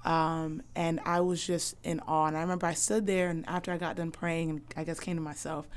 Um, 0.04 0.62
and 0.74 1.00
I 1.04 1.20
was 1.20 1.46
just 1.46 1.76
in 1.82 2.00
awe. 2.00 2.26
And 2.26 2.36
I 2.36 2.40
remember 2.40 2.66
I 2.66 2.74
stood 2.74 3.06
there, 3.06 3.28
and 3.28 3.46
after 3.48 3.72
I 3.72 3.76
got 3.76 3.96
done 3.96 4.10
praying, 4.10 4.50
and 4.50 4.60
I 4.76 4.84
guess 4.84 5.00
came 5.00 5.16
to 5.16 5.22
myself, 5.22 5.68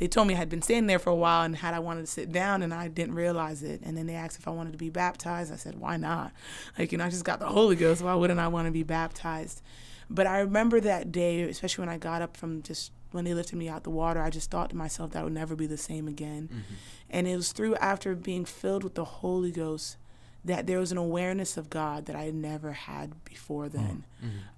they 0.00 0.08
told 0.08 0.26
me 0.26 0.34
I 0.34 0.38
had 0.38 0.48
been 0.48 0.62
standing 0.62 0.86
there 0.86 0.98
for 0.98 1.10
a 1.10 1.14
while 1.14 1.42
and 1.44 1.54
had 1.54 1.74
I 1.74 1.78
wanted 1.78 2.00
to 2.00 2.06
sit 2.06 2.32
down, 2.32 2.62
and 2.62 2.72
I 2.72 2.88
didn't 2.88 3.14
realize 3.14 3.62
it. 3.62 3.82
And 3.84 3.96
then 3.96 4.06
they 4.06 4.14
asked 4.14 4.38
if 4.38 4.48
I 4.48 4.50
wanted 4.50 4.72
to 4.72 4.78
be 4.78 4.88
baptized. 4.88 5.52
I 5.52 5.56
said, 5.56 5.78
why 5.78 5.98
not? 5.98 6.32
Like, 6.78 6.90
you 6.90 6.96
know, 6.98 7.04
I 7.04 7.10
just 7.10 7.24
got 7.24 7.38
the 7.38 7.46
Holy 7.46 7.76
Ghost. 7.76 8.00
Why 8.02 8.14
wouldn't 8.14 8.40
I 8.40 8.48
want 8.48 8.66
to 8.66 8.72
be 8.72 8.82
baptized? 8.82 9.60
But 10.08 10.26
I 10.26 10.40
remember 10.40 10.80
that 10.80 11.12
day, 11.12 11.42
especially 11.42 11.82
when 11.82 11.90
I 11.94 11.98
got 11.98 12.22
up 12.22 12.36
from 12.36 12.62
just 12.62 12.92
when 13.12 13.24
they 13.24 13.34
lifted 13.34 13.56
me 13.56 13.68
out 13.68 13.84
the 13.84 13.90
water, 13.90 14.22
I 14.22 14.30
just 14.30 14.50
thought 14.50 14.70
to 14.70 14.76
myself 14.76 15.12
that 15.12 15.20
I 15.20 15.24
would 15.24 15.32
never 15.34 15.54
be 15.54 15.66
the 15.66 15.76
same 15.76 16.08
again. 16.08 16.64
And 17.10 17.28
it 17.28 17.36
was 17.36 17.52
through 17.52 17.76
after 17.76 18.14
being 18.14 18.44
filled 18.44 18.82
with 18.84 18.94
the 18.94 19.04
Holy 19.04 19.50
Ghost 19.50 19.98
that 20.44 20.66
there 20.66 20.78
was 20.78 20.90
an 20.90 20.96
awareness 20.98 21.56
of 21.58 21.68
God 21.68 22.06
that 22.06 22.16
I 22.16 22.22
had 22.22 22.34
never 22.34 22.72
had 22.72 23.22
before 23.24 23.68
then, 23.68 24.04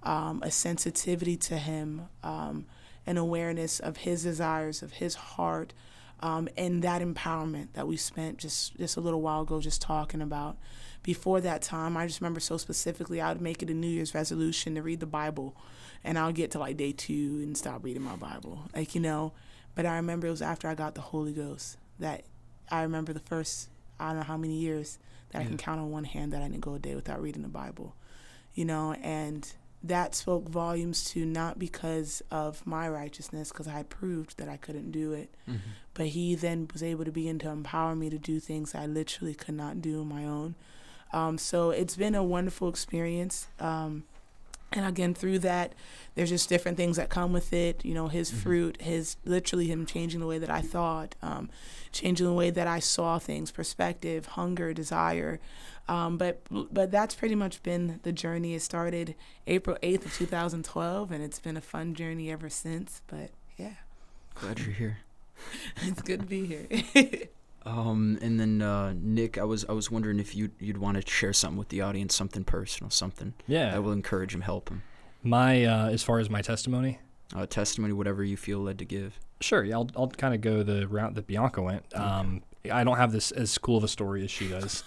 um, 0.03 0.41
a 0.41 0.49
sensitivity 0.51 1.35
to 1.35 1.57
Him, 1.57 2.03
um, 2.23 2.65
an 3.05 3.17
awareness 3.17 3.79
of 3.79 3.97
His 3.97 4.23
desires, 4.23 4.81
of 4.81 4.93
His 4.93 5.15
heart, 5.15 5.73
um, 6.19 6.47
and 6.57 6.81
that 6.83 7.01
empowerment 7.01 7.73
that 7.73 7.87
we 7.87 7.97
spent 7.97 8.37
just 8.37 8.77
just 8.77 8.97
a 8.97 9.01
little 9.01 9.21
while 9.21 9.41
ago 9.41 9.59
just 9.59 9.81
talking 9.81 10.21
about. 10.21 10.57
Before 11.03 11.41
that 11.41 11.61
time, 11.61 11.97
I 11.97 12.07
just 12.07 12.21
remember 12.21 12.39
so 12.39 12.55
specifically, 12.55 13.19
I 13.19 13.33
would 13.33 13.41
make 13.41 13.61
it 13.61 13.69
a 13.69 13.73
New 13.73 13.89
Year's 13.89 14.15
resolution 14.15 14.75
to 14.75 14.81
read 14.81 15.01
the 15.01 15.05
Bible, 15.05 15.55
and 16.03 16.17
I'll 16.17 16.31
get 16.31 16.51
to 16.51 16.59
like 16.59 16.77
day 16.77 16.93
two 16.93 17.41
and 17.43 17.57
stop 17.57 17.83
reading 17.83 18.03
my 18.03 18.15
Bible, 18.15 18.59
like 18.73 18.95
you 18.95 19.01
know. 19.01 19.33
But 19.75 19.85
I 19.85 19.95
remember 19.97 20.27
it 20.27 20.31
was 20.31 20.41
after 20.41 20.67
I 20.67 20.75
got 20.75 20.95
the 20.95 21.01
Holy 21.01 21.33
Ghost 21.33 21.77
that 21.99 22.23
I 22.71 22.83
remember 22.83 23.11
the 23.11 23.19
first 23.19 23.69
I 23.99 24.09
don't 24.09 24.17
know 24.17 24.23
how 24.23 24.37
many 24.37 24.55
years 24.55 24.99
that 25.31 25.41
I 25.41 25.45
can 25.45 25.57
count 25.57 25.79
on 25.79 25.91
one 25.91 26.03
hand 26.03 26.31
that 26.33 26.41
I 26.41 26.47
didn't 26.47 26.61
go 26.61 26.75
a 26.75 26.79
day 26.79 26.95
without 26.95 27.21
reading 27.21 27.41
the 27.41 27.47
Bible, 27.49 27.95
you 28.53 28.65
know, 28.65 28.93
and 28.93 29.51
that 29.83 30.15
spoke 30.15 30.47
volumes 30.47 31.03
to 31.11 31.25
not 31.25 31.59
because 31.59 32.21
of 32.31 32.65
my 32.65 32.87
righteousness, 32.87 33.49
because 33.49 33.67
I 33.67 33.83
proved 33.83 34.37
that 34.37 34.47
I 34.47 34.55
couldn't 34.57 34.91
do 34.91 35.11
it, 35.11 35.35
but 35.93 36.07
He 36.07 36.35
then 36.35 36.69
was 36.71 36.81
able 36.81 37.03
to 37.05 37.11
begin 37.11 37.37
to 37.39 37.49
empower 37.49 37.95
me 37.95 38.09
to 38.09 38.17
do 38.17 38.39
things 38.39 38.73
I 38.73 38.85
literally 38.85 39.33
could 39.33 39.55
not 39.55 39.81
do 39.81 39.99
on 40.01 40.07
my 40.07 40.25
own. 40.25 40.55
Um, 41.11 41.37
so 41.37 41.69
it's 41.71 41.95
been 41.95 42.15
a 42.15 42.23
wonderful 42.23 42.69
experience. 42.69 43.47
Um, 43.59 44.03
and 44.73 44.85
again, 44.85 45.13
through 45.13 45.39
that, 45.39 45.73
there's 46.15 46.29
just 46.29 46.49
different 46.49 46.77
things 46.77 46.97
that 46.97 47.09
come 47.09 47.31
with 47.31 47.53
it. 47.53 47.85
You 47.85 47.93
know, 47.93 48.07
his 48.07 48.31
fruit, 48.31 48.81
his 48.81 49.15
literally 49.23 49.67
him 49.67 49.85
changing 49.85 50.19
the 50.19 50.27
way 50.27 50.39
that 50.39 50.49
I 50.49 50.61
thought, 50.61 51.15
um, 51.21 51.49
changing 51.91 52.25
the 52.25 52.33
way 52.33 52.49
that 52.49 52.67
I 52.67 52.79
saw 52.79 53.19
things, 53.19 53.51
perspective, 53.51 54.25
hunger, 54.25 54.73
desire. 54.73 55.39
Um, 55.87 56.17
but 56.17 56.41
but 56.49 56.91
that's 56.91 57.15
pretty 57.15 57.35
much 57.35 57.61
been 57.63 57.99
the 58.03 58.11
journey. 58.11 58.53
It 58.53 58.61
started 58.61 59.15
April 59.47 59.77
8th 59.83 60.05
of 60.05 60.13
2012, 60.15 61.11
and 61.11 61.23
it's 61.23 61.39
been 61.39 61.57
a 61.57 61.61
fun 61.61 61.93
journey 61.93 62.31
ever 62.31 62.49
since. 62.49 63.01
But 63.07 63.31
yeah, 63.57 63.73
Glad 64.35 64.59
you're 64.59 64.73
here. 64.73 64.97
it's 65.83 66.01
good 66.01 66.21
to 66.21 66.25
be 66.25 66.45
here. 66.45 66.67
Um, 67.65 68.17
and 68.21 68.39
then 68.39 68.61
uh, 68.61 68.93
Nick, 68.99 69.37
I 69.37 69.43
was 69.43 69.65
I 69.69 69.71
was 69.71 69.89
wondering 69.89 70.19
if 70.19 70.35
you 70.35 70.49
you'd 70.59 70.77
want 70.77 71.01
to 71.03 71.09
share 71.09 71.33
something 71.33 71.57
with 71.57 71.69
the 71.69 71.81
audience, 71.81 72.13
something 72.15 72.43
personal, 72.43 72.89
something 72.89 73.33
Yeah. 73.47 73.71
that 73.71 73.83
will 73.83 73.91
encourage 73.93 74.33
them, 74.33 74.41
help 74.41 74.69
them. 74.69 74.83
My 75.23 75.63
uh, 75.63 75.89
as 75.89 76.03
far 76.03 76.19
as 76.19 76.29
my 76.29 76.41
testimony, 76.41 76.99
Uh, 77.33 77.45
testimony, 77.45 77.93
whatever 77.93 78.23
you 78.23 78.35
feel 78.37 78.59
led 78.59 78.77
to 78.79 78.85
give. 78.85 79.19
Sure, 79.41 79.63
yeah, 79.63 79.75
I'll, 79.75 79.89
I'll 79.95 80.07
kind 80.09 80.33
of 80.33 80.41
go 80.41 80.63
the 80.63 80.87
route 80.87 81.15
that 81.15 81.25
Bianca 81.27 81.61
went. 81.61 81.83
Um, 81.97 82.43
I 82.71 82.83
don't 82.83 82.97
have 82.97 83.11
this 83.11 83.31
as 83.31 83.57
cool 83.57 83.77
of 83.77 83.83
a 83.83 83.87
story 83.89 84.23
as 84.23 84.31
she 84.31 84.47
does, 84.49 84.83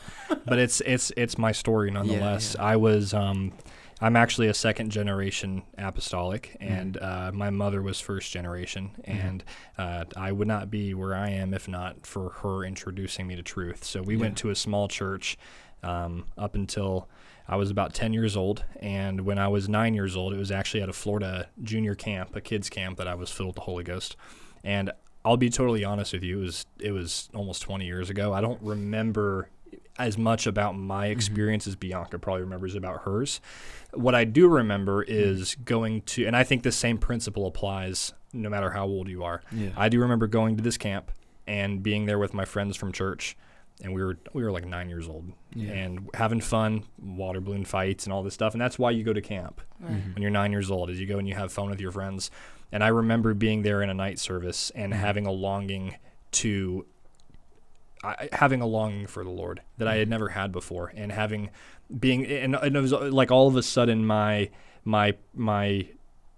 but 0.46 0.58
it's 0.58 0.80
it's 0.82 1.12
it's 1.16 1.36
my 1.38 1.52
story 1.52 1.90
nonetheless. 1.98 2.54
yeah. 2.58 2.64
I 2.64 2.76
was 2.76 3.12
um, 3.14 3.52
I'm 4.00 4.16
actually 4.16 4.48
a 4.48 4.54
second 4.54 4.90
generation 4.90 5.62
apostolic, 5.78 6.56
Mm-hmm. 6.60 6.72
and 6.72 6.96
uh, 6.98 7.30
my 7.32 7.50
mother 7.50 7.82
was 7.82 8.00
first 8.00 8.30
generation, 8.32 8.90
and 9.04 9.42
uh, 9.78 10.04
I 10.16 10.32
would 10.32 10.48
not 10.48 10.70
be 10.70 10.92
where 10.94 11.14
I 11.14 11.30
am 11.30 11.54
if 11.54 11.66
not 11.66 12.06
for 12.06 12.30
her 12.42 12.64
introducing 12.64 13.26
me 13.26 13.36
to 13.36 13.42
truth. 13.42 13.84
So 13.84 14.02
we 14.02 14.16
went 14.16 14.36
to 14.38 14.50
a 14.50 14.54
small 14.54 14.88
church 14.88 15.38
um, 15.82 16.26
up 16.36 16.54
until 16.54 17.08
I 17.48 17.56
was 17.56 17.70
about 17.70 17.94
10 17.94 18.12
years 18.12 18.36
old. 18.36 18.64
And 18.80 19.22
when 19.22 19.38
I 19.38 19.48
was 19.48 19.68
nine 19.68 19.94
years 19.94 20.16
old, 20.16 20.34
it 20.34 20.38
was 20.38 20.50
actually 20.50 20.82
at 20.82 20.88
a 20.88 20.92
Florida 20.92 21.48
junior 21.62 21.94
camp, 21.94 22.34
a 22.34 22.40
kids 22.40 22.68
camp, 22.68 22.98
that 22.98 23.06
I 23.06 23.14
was 23.14 23.30
filled 23.30 23.48
with 23.48 23.56
the 23.56 23.62
Holy 23.62 23.84
Ghost. 23.84 24.16
And 24.64 24.90
I'll 25.24 25.36
be 25.36 25.50
totally 25.50 25.84
honest 25.84 26.12
with 26.12 26.22
you, 26.22 26.38
it 26.38 26.42
was, 26.42 26.66
it 26.78 26.92
was 26.92 27.28
almost 27.34 27.62
20 27.62 27.84
years 27.86 28.10
ago. 28.10 28.32
I 28.32 28.40
don't 28.40 28.60
remember 28.62 29.48
as 29.98 30.18
much 30.18 30.46
about 30.46 30.76
my 30.76 31.06
mm-hmm. 31.06 31.12
experience 31.12 31.66
as 31.66 31.76
Bianca 31.76 32.18
probably 32.18 32.42
remembers 32.42 32.74
about 32.74 33.02
hers. 33.02 33.40
What 33.94 34.14
I 34.14 34.24
do 34.24 34.48
remember 34.48 35.04
mm-hmm. 35.04 35.12
is 35.14 35.54
going 35.56 36.02
to, 36.02 36.26
and 36.26 36.36
I 36.36 36.44
think 36.44 36.62
the 36.62 36.72
same 36.72 36.98
principle 36.98 37.46
applies 37.46 38.12
no 38.32 38.48
matter 38.50 38.70
how 38.70 38.86
old 38.86 39.08
you 39.08 39.24
are. 39.24 39.42
Yeah. 39.50 39.70
I 39.76 39.88
do 39.88 40.00
remember 40.00 40.26
going 40.26 40.56
to 40.56 40.62
this 40.62 40.76
camp 40.76 41.10
and 41.46 41.82
being 41.82 42.06
there 42.06 42.18
with 42.18 42.34
my 42.34 42.44
friends 42.44 42.76
from 42.76 42.92
church, 42.92 43.36
and 43.82 43.94
we 43.94 44.02
were 44.02 44.18
we 44.32 44.42
were 44.42 44.50
like 44.50 44.66
nine 44.66 44.88
years 44.88 45.08
old 45.08 45.32
Yeah. 45.54 45.72
and 45.72 46.08
having 46.14 46.40
fun, 46.40 46.84
water 46.98 47.40
balloon 47.40 47.64
fights 47.64 48.04
and 48.04 48.12
all 48.12 48.22
this 48.22 48.34
stuff, 48.34 48.54
and 48.54 48.60
that's 48.60 48.78
why 48.78 48.90
you 48.90 49.04
go 49.04 49.12
to 49.12 49.22
camp 49.22 49.60
Right. 49.80 49.92
Mm-hmm. 49.92 50.12
when 50.14 50.22
you're 50.22 50.30
nine 50.30 50.52
years 50.52 50.70
old, 50.70 50.90
is 50.90 51.00
you 51.00 51.06
go 51.06 51.18
and 51.18 51.28
you 51.28 51.34
have 51.34 51.52
fun 51.52 51.70
with 51.70 51.80
your 51.80 51.92
friends. 51.92 52.30
And 52.72 52.82
I 52.82 52.88
remember 52.88 53.32
being 53.32 53.62
there 53.62 53.82
in 53.82 53.90
a 53.90 53.94
night 53.94 54.18
service 54.18 54.70
and 54.74 54.92
having 54.92 55.26
a 55.26 55.30
longing 55.30 55.96
to 56.32 56.84
I, 58.04 58.28
having 58.32 58.60
a 58.60 58.66
longing 58.66 59.06
for 59.06 59.24
the 59.24 59.30
Lord 59.30 59.62
that 59.78 59.88
I 59.88 59.96
had 59.96 60.02
mm-hmm. 60.02 60.10
never 60.10 60.28
had 60.28 60.52
before, 60.52 60.92
and 60.94 61.10
having 61.10 61.50
being 61.98 62.26
and, 62.26 62.54
and 62.54 62.76
it 62.76 62.80
was 62.80 62.92
uh, 62.92 63.10
like 63.10 63.30
all 63.30 63.48
of 63.48 63.56
a 63.56 63.62
sudden 63.62 64.06
my 64.06 64.50
my 64.84 65.14
my 65.34 65.88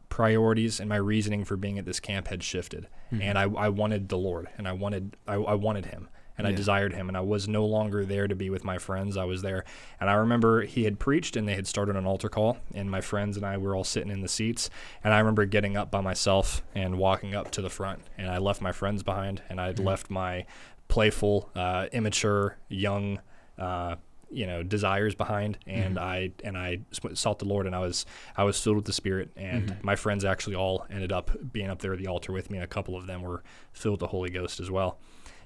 priorities 0.09 0.81
and 0.81 0.89
my 0.89 0.97
reasoning 0.97 1.45
for 1.45 1.57
being 1.57 1.79
at 1.79 1.85
this 1.85 2.01
camp 2.01 2.29
had 2.29 2.43
shifted, 2.43 2.89
mm-hmm. 3.13 3.23
and 3.23 3.39
I, 3.39 3.43
I 3.43 3.69
wanted 3.69 4.09
the 4.09 4.19
Lord, 4.19 4.49
and 4.57 4.69
I 4.69 4.73
wanted 4.73 5.17
I, 5.27 5.35
I 5.35 5.55
wanted 5.55 5.87
Him, 5.87 6.09
and 6.37 6.47
I 6.47 6.53
desired 6.53 6.93
Him, 6.95 7.09
and 7.09 7.17
I 7.17 7.21
was 7.21 7.49
no 7.49 7.67
longer 7.67 8.05
there 8.05 8.29
to 8.29 8.35
be 8.35 8.49
with 8.51 8.65
my 8.65 8.79
friends. 8.79 9.17
I 9.17 9.25
was 9.25 9.43
there, 9.43 9.65
and 10.01 10.09
I 10.09 10.15
remember 10.15 10.63
he 10.63 10.85
had 10.85 10.99
preached, 10.99 11.37
and 11.37 11.47
they 11.47 11.55
had 11.55 11.67
started 11.67 11.97
an 11.97 12.07
altar 12.07 12.29
call, 12.29 12.59
and 12.75 12.91
my 12.91 13.01
friends 13.01 13.37
and 13.37 13.45
I 13.45 13.59
were 13.59 13.75
all 13.75 13.85
sitting 13.85 14.11
in 14.11 14.23
the 14.23 14.29
seats, 14.29 14.71
and 15.03 15.13
I 15.13 15.19
remember 15.19 15.45
getting 15.45 15.77
up 15.77 15.91
by 15.91 16.01
myself 16.01 16.63
and 16.75 16.99
walking 16.99 17.35
up 17.35 17.51
to 17.53 17.63
the 17.63 17.71
front, 17.71 18.03
and 18.17 18.31
I 18.31 18.39
left 18.39 18.63
my 18.63 18.73
friends 18.73 19.03
behind, 19.03 19.43
and 19.49 19.61
I'd 19.61 19.77
mm-hmm. 19.77 19.87
left 19.87 20.11
my 20.11 20.47
playful, 20.89 21.51
uh, 21.55 21.87
immature, 21.93 22.57
young. 22.69 23.21
Uh, 23.59 23.97
you 24.31 24.47
know 24.47 24.63
desires 24.63 25.15
behind 25.15 25.57
and 25.67 25.99
i 25.99 26.31
and 26.45 26.59
i 26.59 26.79
sought 27.15 27.39
the 27.39 27.47
lord 27.47 27.65
and 27.65 27.75
i 27.75 27.79
was 27.79 28.05
i 28.37 28.45
was 28.45 28.61
filled 28.61 28.77
with 28.77 28.85
the 28.85 28.93
spirit 28.93 29.31
and 29.39 29.75
my 29.83 29.97
friends 29.97 30.23
actually 30.23 30.55
all 30.55 30.85
ended 30.91 31.11
up 31.11 31.31
being 31.51 31.71
up 31.71 31.79
there 31.79 31.95
at 31.95 31.99
the 31.99 32.07
altar 32.07 32.31
with 32.31 32.51
me 32.51 32.59
and 32.59 32.63
a 32.65 32.67
couple 32.69 32.95
of 32.95 33.07
them 33.07 33.23
were 33.23 33.43
filled 33.73 33.95
with 33.95 34.01
the 34.01 34.07
holy 34.09 34.29
ghost 34.29 34.61
as 34.61 34.71
well 34.71 34.99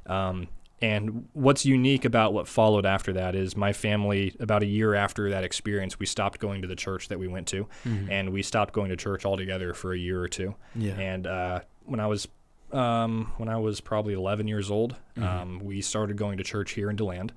um, 0.07 0.49
and 0.81 1.29
what's 1.33 1.65
unique 1.65 2.05
about 2.05 2.33
what 2.35 2.49
followed 2.49 2.85
after 2.85 3.13
that 3.13 3.37
is 3.37 3.57
my 3.57 3.73
family, 3.73 4.35
about 4.41 4.65
a 4.65 4.67
year 4.67 4.95
after 4.97 5.31
that 5.31 5.45
experience, 5.45 6.01
we 6.01 6.07
stopped 6.07 6.41
going 6.41 6.61
to 6.63 6.67
the 6.67 6.75
church 6.75 7.07
that 7.07 7.21
we 7.21 7.29
went 7.29 7.47
to, 7.47 7.69
Mhm. 7.87 8.11
and 8.11 8.33
we 8.33 8.43
stopped 8.43 8.75
going 8.75 8.89
to 8.91 8.97
church 8.97 9.25
altogether 9.25 9.75
for 9.75 9.93
a 9.93 9.97
year 9.97 10.21
or 10.21 10.27
two. 10.27 10.57
yeah. 10.75 10.95
And 10.99 11.25
uh, 11.29 11.61
when 11.85 12.01
I 12.01 12.09
was 12.09 12.27
um, 12.73 13.33
when 13.37 13.49
I 13.49 13.57
was 13.57 13.81
probably 13.81 14.15
11 14.15 14.49
years 14.49 14.71
old, 14.71 14.97
Mhm. 15.17 15.23
um, 15.23 15.61
we 15.65 15.81
started 15.81 16.17
going 16.17 16.39
to 16.39 16.45
church 16.45 16.73
here 16.73 16.89
in 16.91 16.97
Deland, 16.97 17.33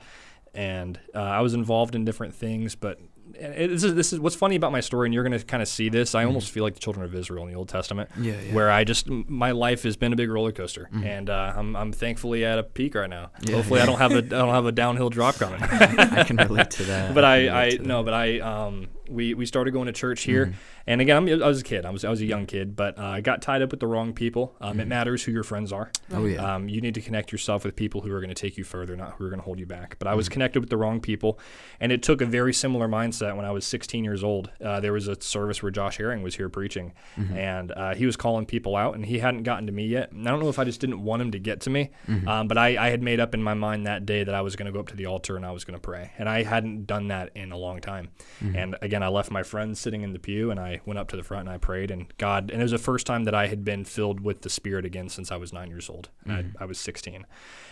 and 0.53 0.99
uh, 1.13 1.19
I 1.19 1.41
was 1.41 1.53
involved 1.53 1.95
in 1.95 2.05
different 2.05 2.33
things. 2.33 2.75
But 2.75 2.99
it, 3.33 3.67
this 3.69 3.83
is 3.83 3.95
this 3.95 4.13
is 4.13 4.19
what's 4.19 4.35
funny 4.35 4.55
about 4.55 4.71
my 4.71 4.79
story, 4.79 5.07
and 5.07 5.13
you're 5.13 5.23
going 5.27 5.37
to 5.37 5.43
kind 5.45 5.61
of 5.61 5.67
see 5.67 5.89
this. 5.89 6.13
I 6.15 6.23
Mhm. 6.23 6.27
almost 6.27 6.51
feel 6.51 6.63
like 6.63 6.75
the 6.75 6.79
children 6.79 7.03
of 7.05 7.13
Israel 7.15 7.43
in 7.45 7.51
the 7.51 7.57
Old 7.57 7.67
Testament, 7.69 8.09
yeah, 8.19 8.33
yeah. 8.39 8.53
where 8.53 8.71
I 8.71 8.83
just 8.83 9.09
my 9.09 9.51
life 9.51 9.83
has 9.83 9.97
been 9.97 10.13
a 10.13 10.15
big 10.15 10.29
roller 10.29 10.51
coaster, 10.53 10.87
Mhm. 10.93 11.05
and 11.05 11.29
uh, 11.29 11.53
I'm 11.57 11.75
I'm 11.75 11.91
thankfully 11.91 12.45
at 12.45 12.59
a 12.59 12.63
peak 12.63 12.95
right 12.95 13.09
now. 13.09 13.31
Yeah, 13.41 13.55
Hopefully, 13.55 13.81
I 13.81 13.85
don't 13.87 13.97
have 13.97 14.11
a 14.13 14.17
I 14.17 14.21
don't 14.21 14.53
have 14.53 14.67
a 14.67 14.71
downhill 14.71 15.09
drop 15.09 15.35
coming. 15.39 15.61
I 15.61 16.23
can 16.23 16.37
relate 16.37 16.69
to 16.71 16.83
that. 16.83 17.13
but 17.15 17.25
I, 17.25 17.37
relate 17.47 17.79
I 17.81 17.83
no, 17.83 18.03
but 18.03 18.13
I 18.13 18.39
um 18.39 18.87
we 19.09 19.33
we 19.33 19.45
started 19.45 19.71
going 19.71 19.87
to 19.87 19.91
church 19.93 20.23
here, 20.23 20.47
Mhm. 20.47 20.53
and 20.87 21.01
again 21.01 21.17
I'm, 21.17 21.43
I 21.43 21.47
was 21.47 21.61
a 21.61 21.63
kid. 21.63 21.85
I 21.85 21.89
was 21.89 22.03
I 22.05 22.09
was 22.09 22.21
a 22.21 22.25
young 22.25 22.45
kid, 22.45 22.75
but 22.75 22.97
uh, 22.97 23.03
I 23.03 23.21
got 23.21 23.41
tied 23.41 23.61
up 23.61 23.71
with 23.71 23.79
the 23.79 23.87
wrong 23.87 24.13
people. 24.13 24.55
Um, 24.61 24.79
It 24.79 24.85
Mhm. 24.85 24.89
matters 24.89 25.23
who 25.23 25.31
your 25.31 25.43
friends 25.43 25.71
are. 25.71 25.91
Oh 26.11 26.25
yeah. 26.25 26.55
Um, 26.55 26.69
you 26.69 26.81
need 26.81 26.95
to 26.95 27.01
connect 27.01 27.31
yourself 27.31 27.63
with 27.65 27.75
people 27.75 28.01
who 28.01 28.11
are 28.11 28.19
going 28.19 28.33
to 28.33 28.41
take 28.41 28.57
you 28.57 28.63
further, 28.63 28.95
not 28.95 29.13
who 29.17 29.25
are 29.25 29.29
going 29.29 29.39
to 29.39 29.45
hold 29.45 29.59
you 29.59 29.65
back. 29.65 29.97
But 29.99 30.07
I 30.07 30.15
was 30.15 30.27
Mhm. 30.27 30.31
connected 30.33 30.59
with 30.59 30.69
the 30.69 30.77
wrong 30.77 30.99
people, 31.01 31.39
and 31.79 31.91
it 31.91 32.01
took 32.03 32.21
a 32.21 32.25
very 32.25 32.53
similar 32.53 32.87
mindset 32.87 33.35
when 33.35 33.45
I 33.45 33.51
was 33.51 33.65
16 33.65 34.03
years 34.03 34.23
old. 34.23 34.49
Uh, 34.63 34.79
there 34.79 34.93
was 34.93 35.07
a 35.07 35.19
service 35.21 35.61
where 35.63 35.71
Josh 35.71 35.97
Herring 35.97 36.21
was 36.23 36.35
here 36.35 36.49
preaching, 36.49 36.93
Mhm. 37.17 37.35
and 37.35 37.71
uh, 37.71 37.93
he 37.95 38.05
was 38.05 38.15
calling 38.15 38.45
people 38.45 38.75
out, 38.75 38.95
and 38.95 39.05
he 39.05 39.19
hadn't 39.19 39.43
gotten 39.43 39.65
to 39.67 39.71
me 39.73 39.85
yet. 39.87 40.11
And 40.11 40.27
I 40.27 40.31
don't 40.31 40.39
know 40.39 40.49
if 40.49 40.59
I 40.59 40.63
just 40.63 40.81
didn't 40.81 41.01
want 41.03 41.21
him 41.21 41.31
to 41.31 41.39
get 41.39 41.61
to 41.61 41.69
me, 41.69 41.89
Mhm. 42.07 42.27
um, 42.27 42.47
but 42.47 42.57
I, 42.57 42.77
I 42.87 42.89
had 42.89 43.01
made 43.03 43.19
up 43.19 43.33
in 43.33 43.41
my 43.43 43.53
mind 43.53 43.85
that 43.87 44.05
day 44.05 44.23
that 44.23 44.33
I 44.35 44.41
was 44.41 44.55
going 44.55 44.65
to 44.67 44.71
go 44.71 44.79
up 44.79 44.87
to 44.89 44.95
the 44.95 45.05
altar 45.05 45.35
and 45.35 45.45
I 45.45 45.51
was 45.51 45.63
going 45.63 45.75
to 45.77 45.81
pray, 45.81 46.11
and 46.17 46.27
I 46.29 46.43
hadn't 46.43 46.85
done 46.87 47.07
that 47.09 47.29
in 47.35 47.51
a 47.51 47.57
long 47.57 47.79
time. 47.81 48.09
Mhm. 48.43 48.55
And 48.55 48.75
again, 48.81 48.94
I 49.03 49.07
left 49.07 49.31
my 49.31 49.43
friends 49.43 49.79
sitting 49.79 50.01
in 50.03 50.13
the 50.13 50.19
pew, 50.19 50.51
and 50.51 50.59
I 50.59 50.81
went 50.85 50.99
up 50.99 51.07
to 51.09 51.17
the 51.17 51.23
front 51.23 51.47
and 51.47 51.49
I 51.49 51.57
prayed, 51.57 51.91
and 51.91 52.15
God, 52.17 52.49
and 52.51 52.61
it 52.61 52.63
was 52.63 52.71
the 52.71 52.77
first 52.77 53.05
time 53.07 53.23
that 53.25 53.33
I 53.35 53.47
had 53.47 53.65
been 53.65 53.83
filled 53.85 54.19
with 54.21 54.41
the 54.41 54.49
Spirit 54.49 54.85
again 54.85 55.09
since 55.09 55.31
I 55.31 55.37
was 55.37 55.51
nine 55.51 55.69
years 55.69 55.89
old. 55.89 56.09
Mhm. 56.27 56.53
I, 56.59 56.63
I 56.63 56.65
was 56.65 56.79
16, 56.79 57.25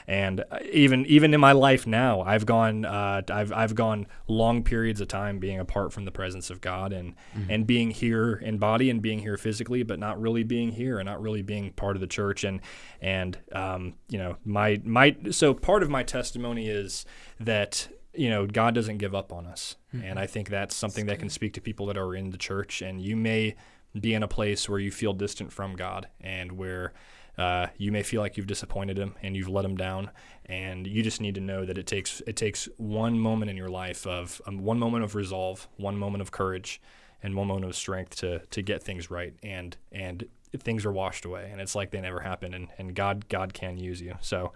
and 0.07 0.41
uh, 0.51 0.59
even 0.71 1.05
even 1.05 1.33
in 1.33 1.39
my 1.39 1.51
life 1.51 1.87
now, 1.87 2.21
I've 2.21 2.45
gone 2.45 2.85
uh, 2.85 3.21
I've 3.29 3.53
I've 3.53 3.75
gone 3.75 4.07
long 4.27 4.63
periods 4.63 4.99
of 5.01 5.07
time 5.07 5.39
being 5.39 5.59
apart 5.59 5.93
from 5.93 6.05
the 6.05 6.11
presence 6.11 6.49
of 6.49 6.59
God 6.61 6.91
and 6.93 7.13
Mhm. 7.37 7.45
and 7.49 7.67
being 7.67 7.91
here 7.91 8.33
in 8.35 8.57
body 8.57 8.89
and 8.89 9.01
being 9.01 9.19
here 9.19 9.37
physically, 9.37 9.83
but 9.83 9.99
not 9.99 10.19
really 10.19 10.43
being 10.43 10.71
here 10.71 10.99
and 10.99 11.05
not 11.05 11.21
really 11.21 11.41
being 11.41 11.71
part 11.73 11.95
of 11.95 12.01
the 12.01 12.07
church. 12.07 12.43
And 12.43 12.59
and 13.01 13.37
um, 13.51 13.93
you 14.09 14.17
know 14.17 14.37
my 14.45 14.81
my 14.83 15.15
so 15.31 15.53
part 15.53 15.83
of 15.83 15.89
my 15.89 16.03
testimony 16.03 16.67
is 16.69 17.05
that 17.39 17.87
you 18.13 18.29
know 18.29 18.45
God 18.45 18.75
doesn't 18.75 18.97
give 18.97 19.15
up 19.15 19.31
on 19.33 19.45
us, 19.45 19.75
And 20.01 20.17
I 20.17 20.27
think 20.27 20.49
that's 20.49 20.75
something 20.75 21.05
That's 21.05 21.17
that 21.17 21.21
can 21.21 21.29
speak 21.29 21.53
to 21.53 21.61
people 21.61 21.85
that 21.87 21.97
are 21.97 22.15
in 22.15 22.29
the 22.31 22.37
church. 22.37 22.81
And 22.81 23.01
you 23.01 23.15
may 23.15 23.55
be 23.99 24.13
in 24.13 24.23
a 24.23 24.27
place 24.27 24.67
where 24.67 24.79
you 24.79 24.91
feel 24.91 25.13
distant 25.13 25.51
from 25.53 25.75
God 25.75 26.07
and 26.21 26.53
where 26.53 26.93
uh, 27.37 27.67
you 27.77 27.91
may 27.91 28.03
feel 28.03 28.21
like 28.21 28.37
you've 28.37 28.47
disappointed 28.47 28.97
him 28.97 29.15
and 29.21 29.35
you've 29.35 29.49
let 29.49 29.65
him 29.65 29.75
down, 29.75 30.11
and 30.45 30.85
you 30.85 31.01
just 31.01 31.19
need 31.19 31.35
to 31.35 31.41
know 31.41 31.65
that 31.65 31.77
it 31.77 31.87
takes 31.87 32.21
it 32.27 32.35
takes 32.35 32.69
one 32.77 33.17
moment 33.17 33.49
in 33.49 33.57
your 33.57 33.69
life 33.69 34.05
of 34.05 34.41
um, 34.45 34.59
one 34.59 34.77
moment 34.77 35.03
of 35.03 35.15
resolve, 35.15 35.67
one 35.77 35.97
moment 35.97 36.21
of 36.21 36.31
courage, 36.31 36.79
and 37.23 37.35
one 37.35 37.47
moment 37.47 37.65
of 37.65 37.75
strength 37.75 38.15
to 38.17 38.39
to 38.39 38.61
get 38.61 38.83
things 38.83 39.09
right, 39.09 39.33
and 39.41 39.77
and 39.91 40.25
things 40.59 40.85
are 40.85 40.91
washed 40.91 41.25
away, 41.25 41.49
and 41.51 41.59
it's 41.59 41.73
like 41.73 41.89
they 41.89 42.01
never 42.01 42.19
happened, 42.19 42.53
and, 42.53 42.67
and 42.77 42.93
God 42.93 43.27
God 43.29 43.53
can 43.53 43.77
use 43.77 43.99
you. 43.99 44.15
So 44.21 44.53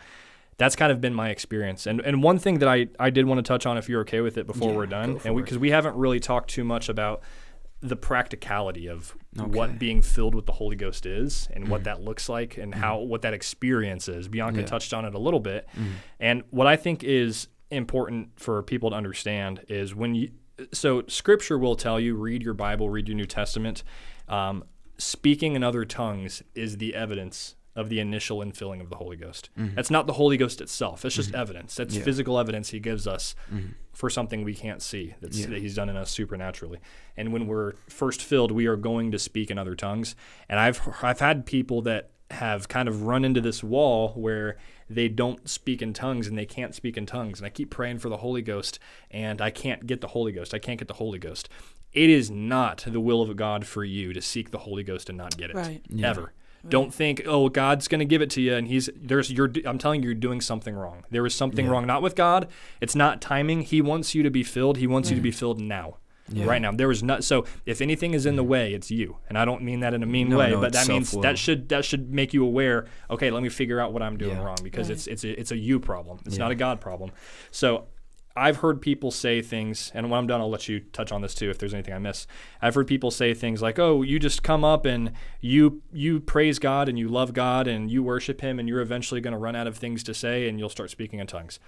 that's 0.58 0.76
kind 0.76 0.92
of 0.92 1.00
been 1.00 1.14
my 1.14 1.30
experience. 1.30 1.86
And 1.86 2.02
and 2.02 2.22
one 2.24 2.40
thing 2.40 2.60
that 2.60 2.70
I, 2.70 2.88
I 3.00 3.10
did 3.10 3.26
want 3.26 3.38
to 3.40 3.44
touch 3.44 3.66
on, 3.66 3.78
if 3.78 3.88
you're 3.90 4.02
okay 4.02 4.22
with 4.22 4.38
it, 4.38 4.48
before 4.48 4.72
Yeah, 4.72 4.78
we're 4.78 4.86
done, 4.88 5.20
and 5.24 5.36
because 5.36 5.58
we, 5.58 5.70
haven't 5.72 5.96
really 5.96 6.20
talked 6.20 6.50
too 6.50 6.64
much 6.64 6.90
about 6.90 7.22
the 7.80 7.96
practicality 7.96 8.88
of 8.88 9.16
Okay. 9.40 9.52
what 9.52 9.78
being 9.78 10.02
filled 10.02 10.34
with 10.34 10.48
the 10.48 10.52
Holy 10.54 10.76
Ghost 10.76 11.06
is 11.06 11.48
and 11.54 11.68
what 11.68 11.82
Mhm. 11.82 11.84
that 11.84 12.02
looks 12.02 12.28
like 12.28 12.58
and 12.58 12.74
Mhm. 12.74 12.78
how 12.78 12.98
what 12.98 13.22
that 13.22 13.36
experience 13.36 14.08
is. 14.10 14.28
Bianca 14.28 14.62
Yeah. 14.62 14.66
touched 14.66 14.96
on 14.96 15.06
it 15.06 15.14
a 15.14 15.20
little 15.20 15.40
bit. 15.40 15.68
Mhm. 15.78 15.92
And 16.20 16.44
what 16.50 16.66
I 16.66 16.76
think 16.76 17.04
is 17.04 17.50
important 17.70 18.30
for 18.40 18.64
people 18.64 18.90
to 18.90 18.96
understand 18.96 19.64
is 19.70 19.94
when 19.94 20.16
you, 20.16 20.32
so 20.72 21.04
scripture 21.08 21.60
will 21.60 21.76
tell 21.76 22.00
you, 22.00 22.16
read 22.16 22.42
your 22.42 22.56
Bible, 22.56 22.90
read 22.90 23.08
your 23.08 23.16
New 23.18 23.28
Testament. 23.28 23.84
Um, 24.28 24.64
speaking 24.98 25.54
in 25.56 25.62
other 25.64 25.86
tongues 25.86 26.42
is 26.56 26.78
the 26.78 26.96
evidence 26.96 27.57
of 27.78 27.88
the 27.90 28.00
initial 28.02 28.40
infilling 28.40 28.82
of 28.82 28.90
the 28.90 28.98
Holy 28.98 29.16
Ghost. 29.16 29.50
Mhm. 29.58 29.76
That's 29.76 29.90
not 29.92 30.08
the 30.08 30.14
Holy 30.14 30.36
Ghost 30.36 30.60
itself. 30.60 31.06
It's 31.06 31.16
just 31.16 31.34
evidence. 31.34 31.76
That's 31.76 31.96
Yeah. 31.96 32.04
physical 32.04 32.38
evidence 32.40 32.72
he 32.72 32.80
gives 32.80 33.08
us 33.08 33.36
Mhm. 33.54 33.76
for 33.94 34.10
something 34.10 34.44
we 34.44 34.56
can't 34.56 34.82
see 34.82 35.14
that's, 35.22 35.40
Yeah. 35.40 35.48
that 35.48 35.60
he's 35.60 35.76
done 35.76 35.88
in 35.88 35.96
us 35.96 36.12
supernaturally. 36.12 36.80
And 37.16 37.32
when 37.32 37.48
we're 37.48 37.74
first 37.88 38.22
filled, 38.22 38.52
we 38.52 38.66
are 38.66 38.76
going 38.76 39.12
to 39.12 39.20
speak 39.20 39.50
in 39.52 39.58
other 39.58 39.76
tongues. 39.76 40.16
And 40.50 40.60
I've 40.60 40.82
I've 41.02 41.20
had 41.20 41.46
people 41.46 41.82
that 41.84 42.10
have 42.32 42.68
kind 42.68 42.90
of 42.90 43.04
run 43.04 43.24
into 43.24 43.40
this 43.40 43.64
wall 43.64 44.10
where 44.16 44.58
they 44.90 45.08
don't 45.08 45.48
speak 45.50 45.82
in 45.82 45.94
tongues 45.94 46.28
and 46.28 46.38
they 46.38 46.46
can't 46.46 46.76
speak 46.76 46.98
in 46.98 47.06
tongues. 47.06 47.40
And 47.40 47.46
I 47.46 47.50
keep 47.50 47.70
praying 47.70 48.00
for 48.00 48.10
the 48.10 48.18
Holy 48.18 48.42
Ghost 48.42 48.80
and 49.12 49.40
I 49.42 49.50
can't 49.50 49.86
get 49.88 50.02
the 50.02 50.08
Holy 50.10 50.32
Ghost. 50.34 50.54
I 50.54 50.60
can't 50.60 50.78
get 50.80 50.88
the 50.90 50.96
Holy 50.96 51.20
Ghost. 51.20 51.48
It 51.94 52.10
is 52.10 52.30
not 52.30 52.84
the 52.86 53.00
will 53.00 53.22
of 53.22 53.36
God 53.38 53.66
for 53.66 53.84
you 53.86 54.12
to 54.14 54.22
seek 54.22 54.52
the 54.52 54.58
Holy 54.60 54.84
Ghost 54.84 55.08
and 55.10 55.18
not 55.18 55.38
get 55.38 55.52
it 55.52 55.56
Right. 55.56 55.82
Yeah. 55.88 56.10
ever. 56.10 56.34
Don't 56.68 56.94
think, 56.94 57.22
oh, 57.26 57.50
God's 57.50 57.88
going 57.88 58.00
to 58.00 58.06
give 58.06 58.22
it 58.22 58.30
to 58.32 58.42
you, 58.42 58.54
and 58.56 58.68
He's 58.68 58.90
there's 58.96 59.32
you're. 59.32 59.52
I'm 59.66 59.78
telling 59.78 60.02
you, 60.02 60.10
you're 60.10 60.16
doing 60.16 60.42
something 60.42 60.76
wrong. 60.76 61.04
There 61.10 61.26
is 61.26 61.34
something 61.36 61.66
Yeah. 61.66 61.72
wrong, 61.72 61.86
not 61.86 62.02
with 62.02 62.16
God. 62.16 62.48
It's 62.82 62.96
not 62.96 63.22
timing. 63.22 63.62
He 63.62 63.82
wants 63.82 64.14
you 64.16 64.24
to 64.24 64.30
be 64.30 64.44
filled. 64.44 64.78
He 64.78 64.88
wants 64.88 65.10
you 65.10 65.16
to 65.16 65.22
be 65.22 65.32
mm. 65.32 65.36
filled 65.36 65.60
now, 65.62 65.98
Yeah. 66.30 66.46
right 66.46 66.62
now. 66.62 66.72
There 66.72 66.92
is 66.92 67.02
not. 67.04 67.24
So 67.24 67.46
if 67.66 67.80
anything 67.82 68.14
is 68.14 68.26
in 68.26 68.36
the 68.36 68.44
mm. 68.44 68.48
way, 68.48 68.74
it's 68.74 68.92
you, 68.92 69.18
and 69.30 69.38
I 69.38 69.46
don't 69.46 69.62
mean 69.64 69.80
that 69.82 69.94
in 69.94 70.04
a 70.04 70.06
mean 70.06 70.30
No, 70.30 70.40
way, 70.40 70.52
no, 70.52 70.60
but 70.60 70.74
that 70.74 70.88
means 70.88 71.10
self-will. 71.10 71.24
that 71.24 71.38
should 71.38 71.70
that 71.70 71.86
should 71.86 72.14
make 72.14 72.34
you 72.34 72.44
aware. 72.46 72.86
Okay, 73.10 73.32
let 73.32 73.44
me 73.44 73.50
figure 73.50 73.80
out 73.80 73.94
what 73.94 74.02
I'm 74.02 74.18
doing 74.18 74.38
Yeah. 74.38 74.44
wrong 74.44 74.58
because 74.64 74.90
Right. 74.90 74.98
it's 74.98 75.08
it's 75.08 75.24
a, 75.24 75.40
it's 75.40 75.52
a 75.52 75.58
you 75.58 75.80
problem. 75.80 76.20
It's 76.26 76.38
not 76.38 76.52
a 76.52 76.56
God 76.56 76.82
problem. 76.82 77.12
So 77.52 77.86
I've 78.38 78.58
heard 78.58 78.82
people 78.82 79.10
say 79.12 79.42
things, 79.42 79.92
and 79.94 80.10
when 80.12 80.18
I'm 80.20 80.28
done, 80.28 80.40
I'll 80.42 80.50
let 80.50 80.70
you 80.70 80.80
touch 80.80 81.12
on 81.12 81.22
this 81.22 81.34
too 81.34 81.50
if 81.50 81.58
there's 81.58 81.74
anything 81.74 81.94
I 81.94 82.00
miss. 82.00 82.28
I've 82.62 82.76
heard 82.76 82.88
people 82.88 83.10
say 83.12 83.34
things 83.34 83.62
like, 83.62 83.80
"Oh, 83.80 84.02
you 84.04 84.20
just 84.20 84.44
come 84.44 84.64
up 84.64 84.86
and 84.86 85.12
you 85.42 85.82
you 85.92 86.20
praise 86.20 86.60
God 86.60 86.88
and 86.88 86.98
you 87.00 87.08
love 87.10 87.34
God 87.34 87.68
and 87.68 87.90
you 87.92 88.04
worship 88.04 88.42
Him, 88.42 88.60
and 88.60 88.70
you're 88.70 88.82
eventually 88.82 89.22
going 89.22 89.32
to 89.34 89.38
run 89.40 89.56
out 89.56 89.68
of 89.68 89.78
things 89.78 90.04
to 90.04 90.14
say, 90.14 90.48
and 90.48 90.60
you'll 90.60 90.70
start 90.70 90.92
speaking 90.92 91.20
in 91.20 91.28
tongues." 91.28 91.60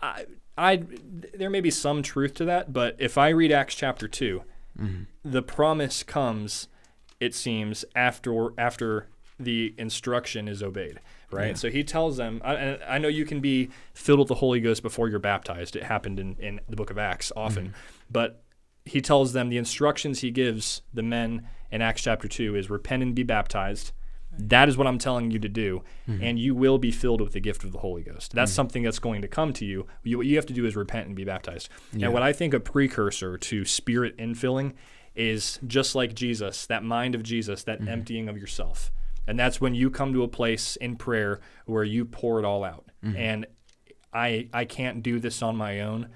I, 0.00 0.26
I, 0.58 0.82
there 1.34 1.50
may 1.50 1.60
be 1.60 1.70
some 1.70 2.02
truth 2.02 2.34
to 2.34 2.44
that, 2.44 2.72
but 2.72 2.96
if 2.98 3.16
I 3.18 3.30
read 3.30 3.50
Acts 3.50 3.74
chapter 3.74 4.06
two, 4.08 4.42
Mhm. 4.78 5.06
the 5.24 5.42
promise 5.42 6.02
comes, 6.02 6.68
it 7.18 7.34
seems, 7.34 7.84
after 7.94 8.50
after 8.60 9.08
the 9.40 9.74
instruction 9.78 10.48
is 10.48 10.62
obeyed, 10.62 11.00
right? 11.30 11.48
Yeah. 11.48 11.54
So 11.54 11.70
he 11.70 11.84
tells 11.84 12.16
them, 12.16 12.40
I, 12.44 12.78
I 12.86 12.98
know 12.98 13.08
you 13.08 13.24
can 13.24 13.40
be 13.40 13.70
filled 13.94 14.18
with 14.20 14.28
the 14.28 14.36
Holy 14.36 14.60
Ghost 14.60 14.82
before 14.82 15.08
you're 15.08 15.18
baptized. 15.18 15.76
It 15.76 15.84
happened 15.84 16.18
in, 16.20 16.36
in 16.38 16.60
the 16.68 16.76
book 16.76 16.90
of 16.90 16.98
Acts 16.98 17.32
often, 17.36 17.68
mm-hmm. 17.68 17.76
but 18.10 18.42
he 18.84 19.00
tells 19.00 19.32
them 19.32 19.48
the 19.48 19.58
instructions 19.58 20.20
he 20.20 20.30
gives 20.30 20.82
the 20.94 21.02
men 21.02 21.48
in 21.70 21.82
Acts 21.82 22.02
chapter 22.02 22.28
2 22.28 22.54
is 22.54 22.70
repent 22.70 23.02
and 23.02 23.14
be 23.14 23.24
baptized. 23.24 23.92
That 24.38 24.68
is 24.68 24.76
what 24.76 24.86
I'm 24.86 24.98
telling 24.98 25.30
you 25.30 25.38
to 25.38 25.48
do, 25.48 25.82
mm-hmm. 26.08 26.22
and 26.22 26.38
you 26.38 26.54
will 26.54 26.78
be 26.78 26.90
filled 26.90 27.20
with 27.20 27.32
the 27.32 27.40
gift 27.40 27.64
of 27.64 27.72
the 27.72 27.78
Holy 27.78 28.02
Ghost. 28.02 28.32
That's 28.32 28.50
mm-hmm. 28.50 28.56
something 28.56 28.82
that's 28.82 28.98
going 28.98 29.22
to 29.22 29.28
come 29.28 29.52
to 29.54 29.64
you. 29.64 29.86
you. 30.02 30.18
What 30.18 30.26
you 30.26 30.36
have 30.36 30.46
to 30.46 30.52
do 30.52 30.66
is 30.66 30.76
repent 30.76 31.06
and 31.06 31.16
be 31.16 31.24
baptized. 31.24 31.68
Yeah. 31.92 32.06
And 32.06 32.14
what 32.14 32.22
I 32.22 32.32
think 32.32 32.52
a 32.52 32.60
precursor 32.60 33.38
to 33.38 33.64
spirit 33.64 34.16
infilling 34.18 34.74
is 35.14 35.58
just 35.66 35.94
like 35.94 36.14
Jesus, 36.14 36.66
that 36.66 36.84
mind 36.84 37.14
of 37.14 37.22
Jesus, 37.22 37.62
that 37.64 37.86
emptying 37.88 38.28
of 38.28 38.36
yourself. 38.36 38.92
And 39.26 39.38
that's 39.38 39.60
when 39.60 39.74
you 39.74 39.90
come 39.90 40.12
to 40.12 40.22
a 40.22 40.28
place 40.28 40.76
in 40.76 40.96
prayer 40.96 41.40
where 41.64 41.84
you 41.84 42.04
pour 42.04 42.38
it 42.38 42.44
all 42.44 42.64
out. 42.64 42.86
Mm-hmm. 43.04 43.16
And 43.16 43.46
I 44.12 44.48
I 44.52 44.64
can't 44.64 45.02
do 45.02 45.18
this 45.18 45.42
on 45.42 45.56
my 45.56 45.80
own. 45.80 46.08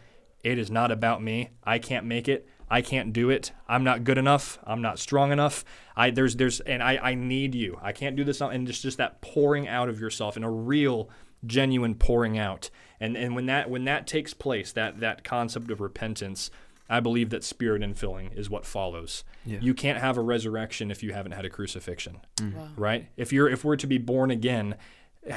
It 0.43 0.59
is 0.59 0.71
not 0.71 0.91
about 0.91 1.23
me. 1.23 1.51
I 1.65 1.79
can't 1.79 2.07
make 2.07 2.29
it. 2.29 2.49
I 2.71 2.83
can't 2.83 3.13
do 3.13 3.31
it. 3.31 3.53
I'm 3.69 3.83
not 3.83 4.05
good 4.05 4.17
enough. 4.17 4.59
I'm 4.65 4.81
not 4.81 4.99
strong 4.99 5.33
enough. 5.33 5.65
I 5.97 6.11
there's 6.11 6.37
there's 6.37 6.61
and 6.61 6.83
I 6.83 6.99
I 7.03 7.15
need 7.15 7.55
you. 7.55 7.79
I 7.83 7.93
can't 7.93 8.17
do 8.17 8.25
this 8.25 8.41
on 8.41 8.53
and 8.53 8.67
just 8.67 8.83
just 8.83 8.99
that 8.99 9.21
pouring 9.21 9.67
out 9.67 9.89
of 9.89 10.01
yourself 10.01 10.37
and 10.37 10.45
a 10.45 10.51
real 10.51 11.11
genuine 11.45 11.95
pouring 11.95 12.39
out. 12.39 12.71
And 13.01 13.17
and 13.17 13.35
when 13.35 13.47
that 13.47 13.69
when 13.69 13.85
that 13.85 14.07
takes 14.07 14.35
place, 14.35 14.73
that 14.73 15.01
that 15.01 15.25
concept 15.25 15.71
of 15.71 15.81
repentance, 15.81 16.51
I 16.91 17.01
believe 17.01 17.31
that 17.31 17.45
spirit 17.45 17.83
infilling 17.83 18.37
is 18.37 18.51
what 18.51 18.67
follows. 18.67 19.25
Yeah. 19.47 19.59
You 19.61 19.75
can't 19.75 19.99
have 19.99 20.19
a 20.19 20.23
resurrection 20.23 20.91
if 20.91 21.03
you 21.03 21.13
haven't 21.13 21.33
had 21.33 21.45
a 21.45 21.51
crucifixion 21.51 22.21
mm-hmm. 22.37 22.59
Wow. 22.59 22.69
right? 22.77 23.09
If 23.17 23.33
you're 23.33 23.49
if 23.49 23.65
we're 23.65 23.77
to 23.77 23.87
be 23.87 23.99
born 23.99 24.31
again, 24.31 24.77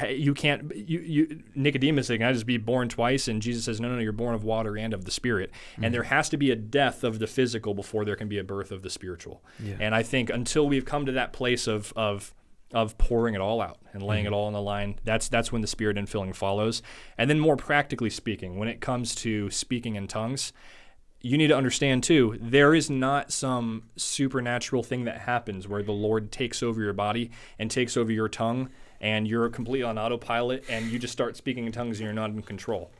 you 0.08 0.32
can't. 0.32 0.74
You, 0.74 1.00
you 1.00 1.42
Nicodemus 1.54 2.06
saying, 2.06 2.22
"I 2.22 2.32
just 2.32 2.46
be 2.46 2.56
born 2.56 2.88
twice," 2.88 3.28
and 3.28 3.42
Jesus 3.42 3.64
says, 3.64 3.80
"No, 3.80 3.88
no, 3.88 3.96
no. 3.96 4.00
You're 4.00 4.12
born 4.12 4.34
of 4.34 4.42
water 4.42 4.78
and 4.78 4.94
of 4.94 5.04
the 5.04 5.10
Spirit." 5.10 5.50
And 5.76 5.84
mm-hmm. 5.84 5.92
there 5.92 6.02
has 6.04 6.30
to 6.30 6.38
be 6.38 6.50
a 6.50 6.56
death 6.56 7.04
of 7.04 7.18
the 7.18 7.26
physical 7.26 7.74
before 7.74 8.04
there 8.04 8.16
can 8.16 8.28
be 8.28 8.38
a 8.38 8.44
birth 8.44 8.72
of 8.72 8.82
the 8.82 8.88
spiritual. 8.88 9.42
Yeah. 9.62 9.76
And 9.78 9.94
I 9.94 10.02
think 10.02 10.30
until 10.30 10.66
we've 10.66 10.86
come 10.86 11.04
to 11.04 11.12
that 11.12 11.34
place 11.34 11.66
of 11.66 11.92
of 11.96 12.32
of 12.72 12.98
pouring 12.98 13.34
it 13.34 13.40
all 13.40 13.60
out 13.60 13.78
and 13.92 14.02
laying 14.02 14.24
it 14.24 14.28
mm-hmm. 14.28 14.34
all 14.34 14.46
on 14.46 14.52
the 14.52 14.60
line. 14.60 14.98
That's 15.04 15.28
that's 15.28 15.52
when 15.52 15.60
the 15.60 15.68
spirit 15.68 15.96
infilling 15.96 16.34
follows. 16.34 16.82
And 17.18 17.28
then 17.30 17.38
more 17.38 17.56
practically 17.56 18.10
speaking, 18.10 18.56
when 18.58 18.68
it 18.68 18.80
comes 18.80 19.14
to 19.16 19.50
speaking 19.50 19.96
in 19.96 20.08
tongues, 20.08 20.52
you 21.24 21.38
need 21.38 21.48
to 21.48 21.56
understand 21.56 22.04
too, 22.04 22.36
there 22.38 22.74
is 22.74 22.90
not 22.90 23.32
some 23.32 23.84
supernatural 23.96 24.82
thing 24.82 25.04
that 25.04 25.22
happens 25.22 25.66
where 25.66 25.82
the 25.82 25.90
Lord 25.90 26.30
takes 26.30 26.62
over 26.62 26.82
your 26.82 26.92
body 26.92 27.30
and 27.58 27.70
takes 27.70 27.96
over 27.96 28.12
your 28.12 28.28
tongue 28.28 28.68
and 29.00 29.26
you're 29.26 29.48
completely 29.48 29.84
on 29.84 29.96
autopilot 29.96 30.64
and 30.68 30.90
you 30.92 30.98
just 30.98 31.14
start 31.14 31.34
speaking 31.38 31.64
in 31.64 31.72
tongues 31.72 31.98
and 31.98 32.04
you're 32.04 32.12
not 32.12 32.28
in 32.28 32.42
control 32.42 32.90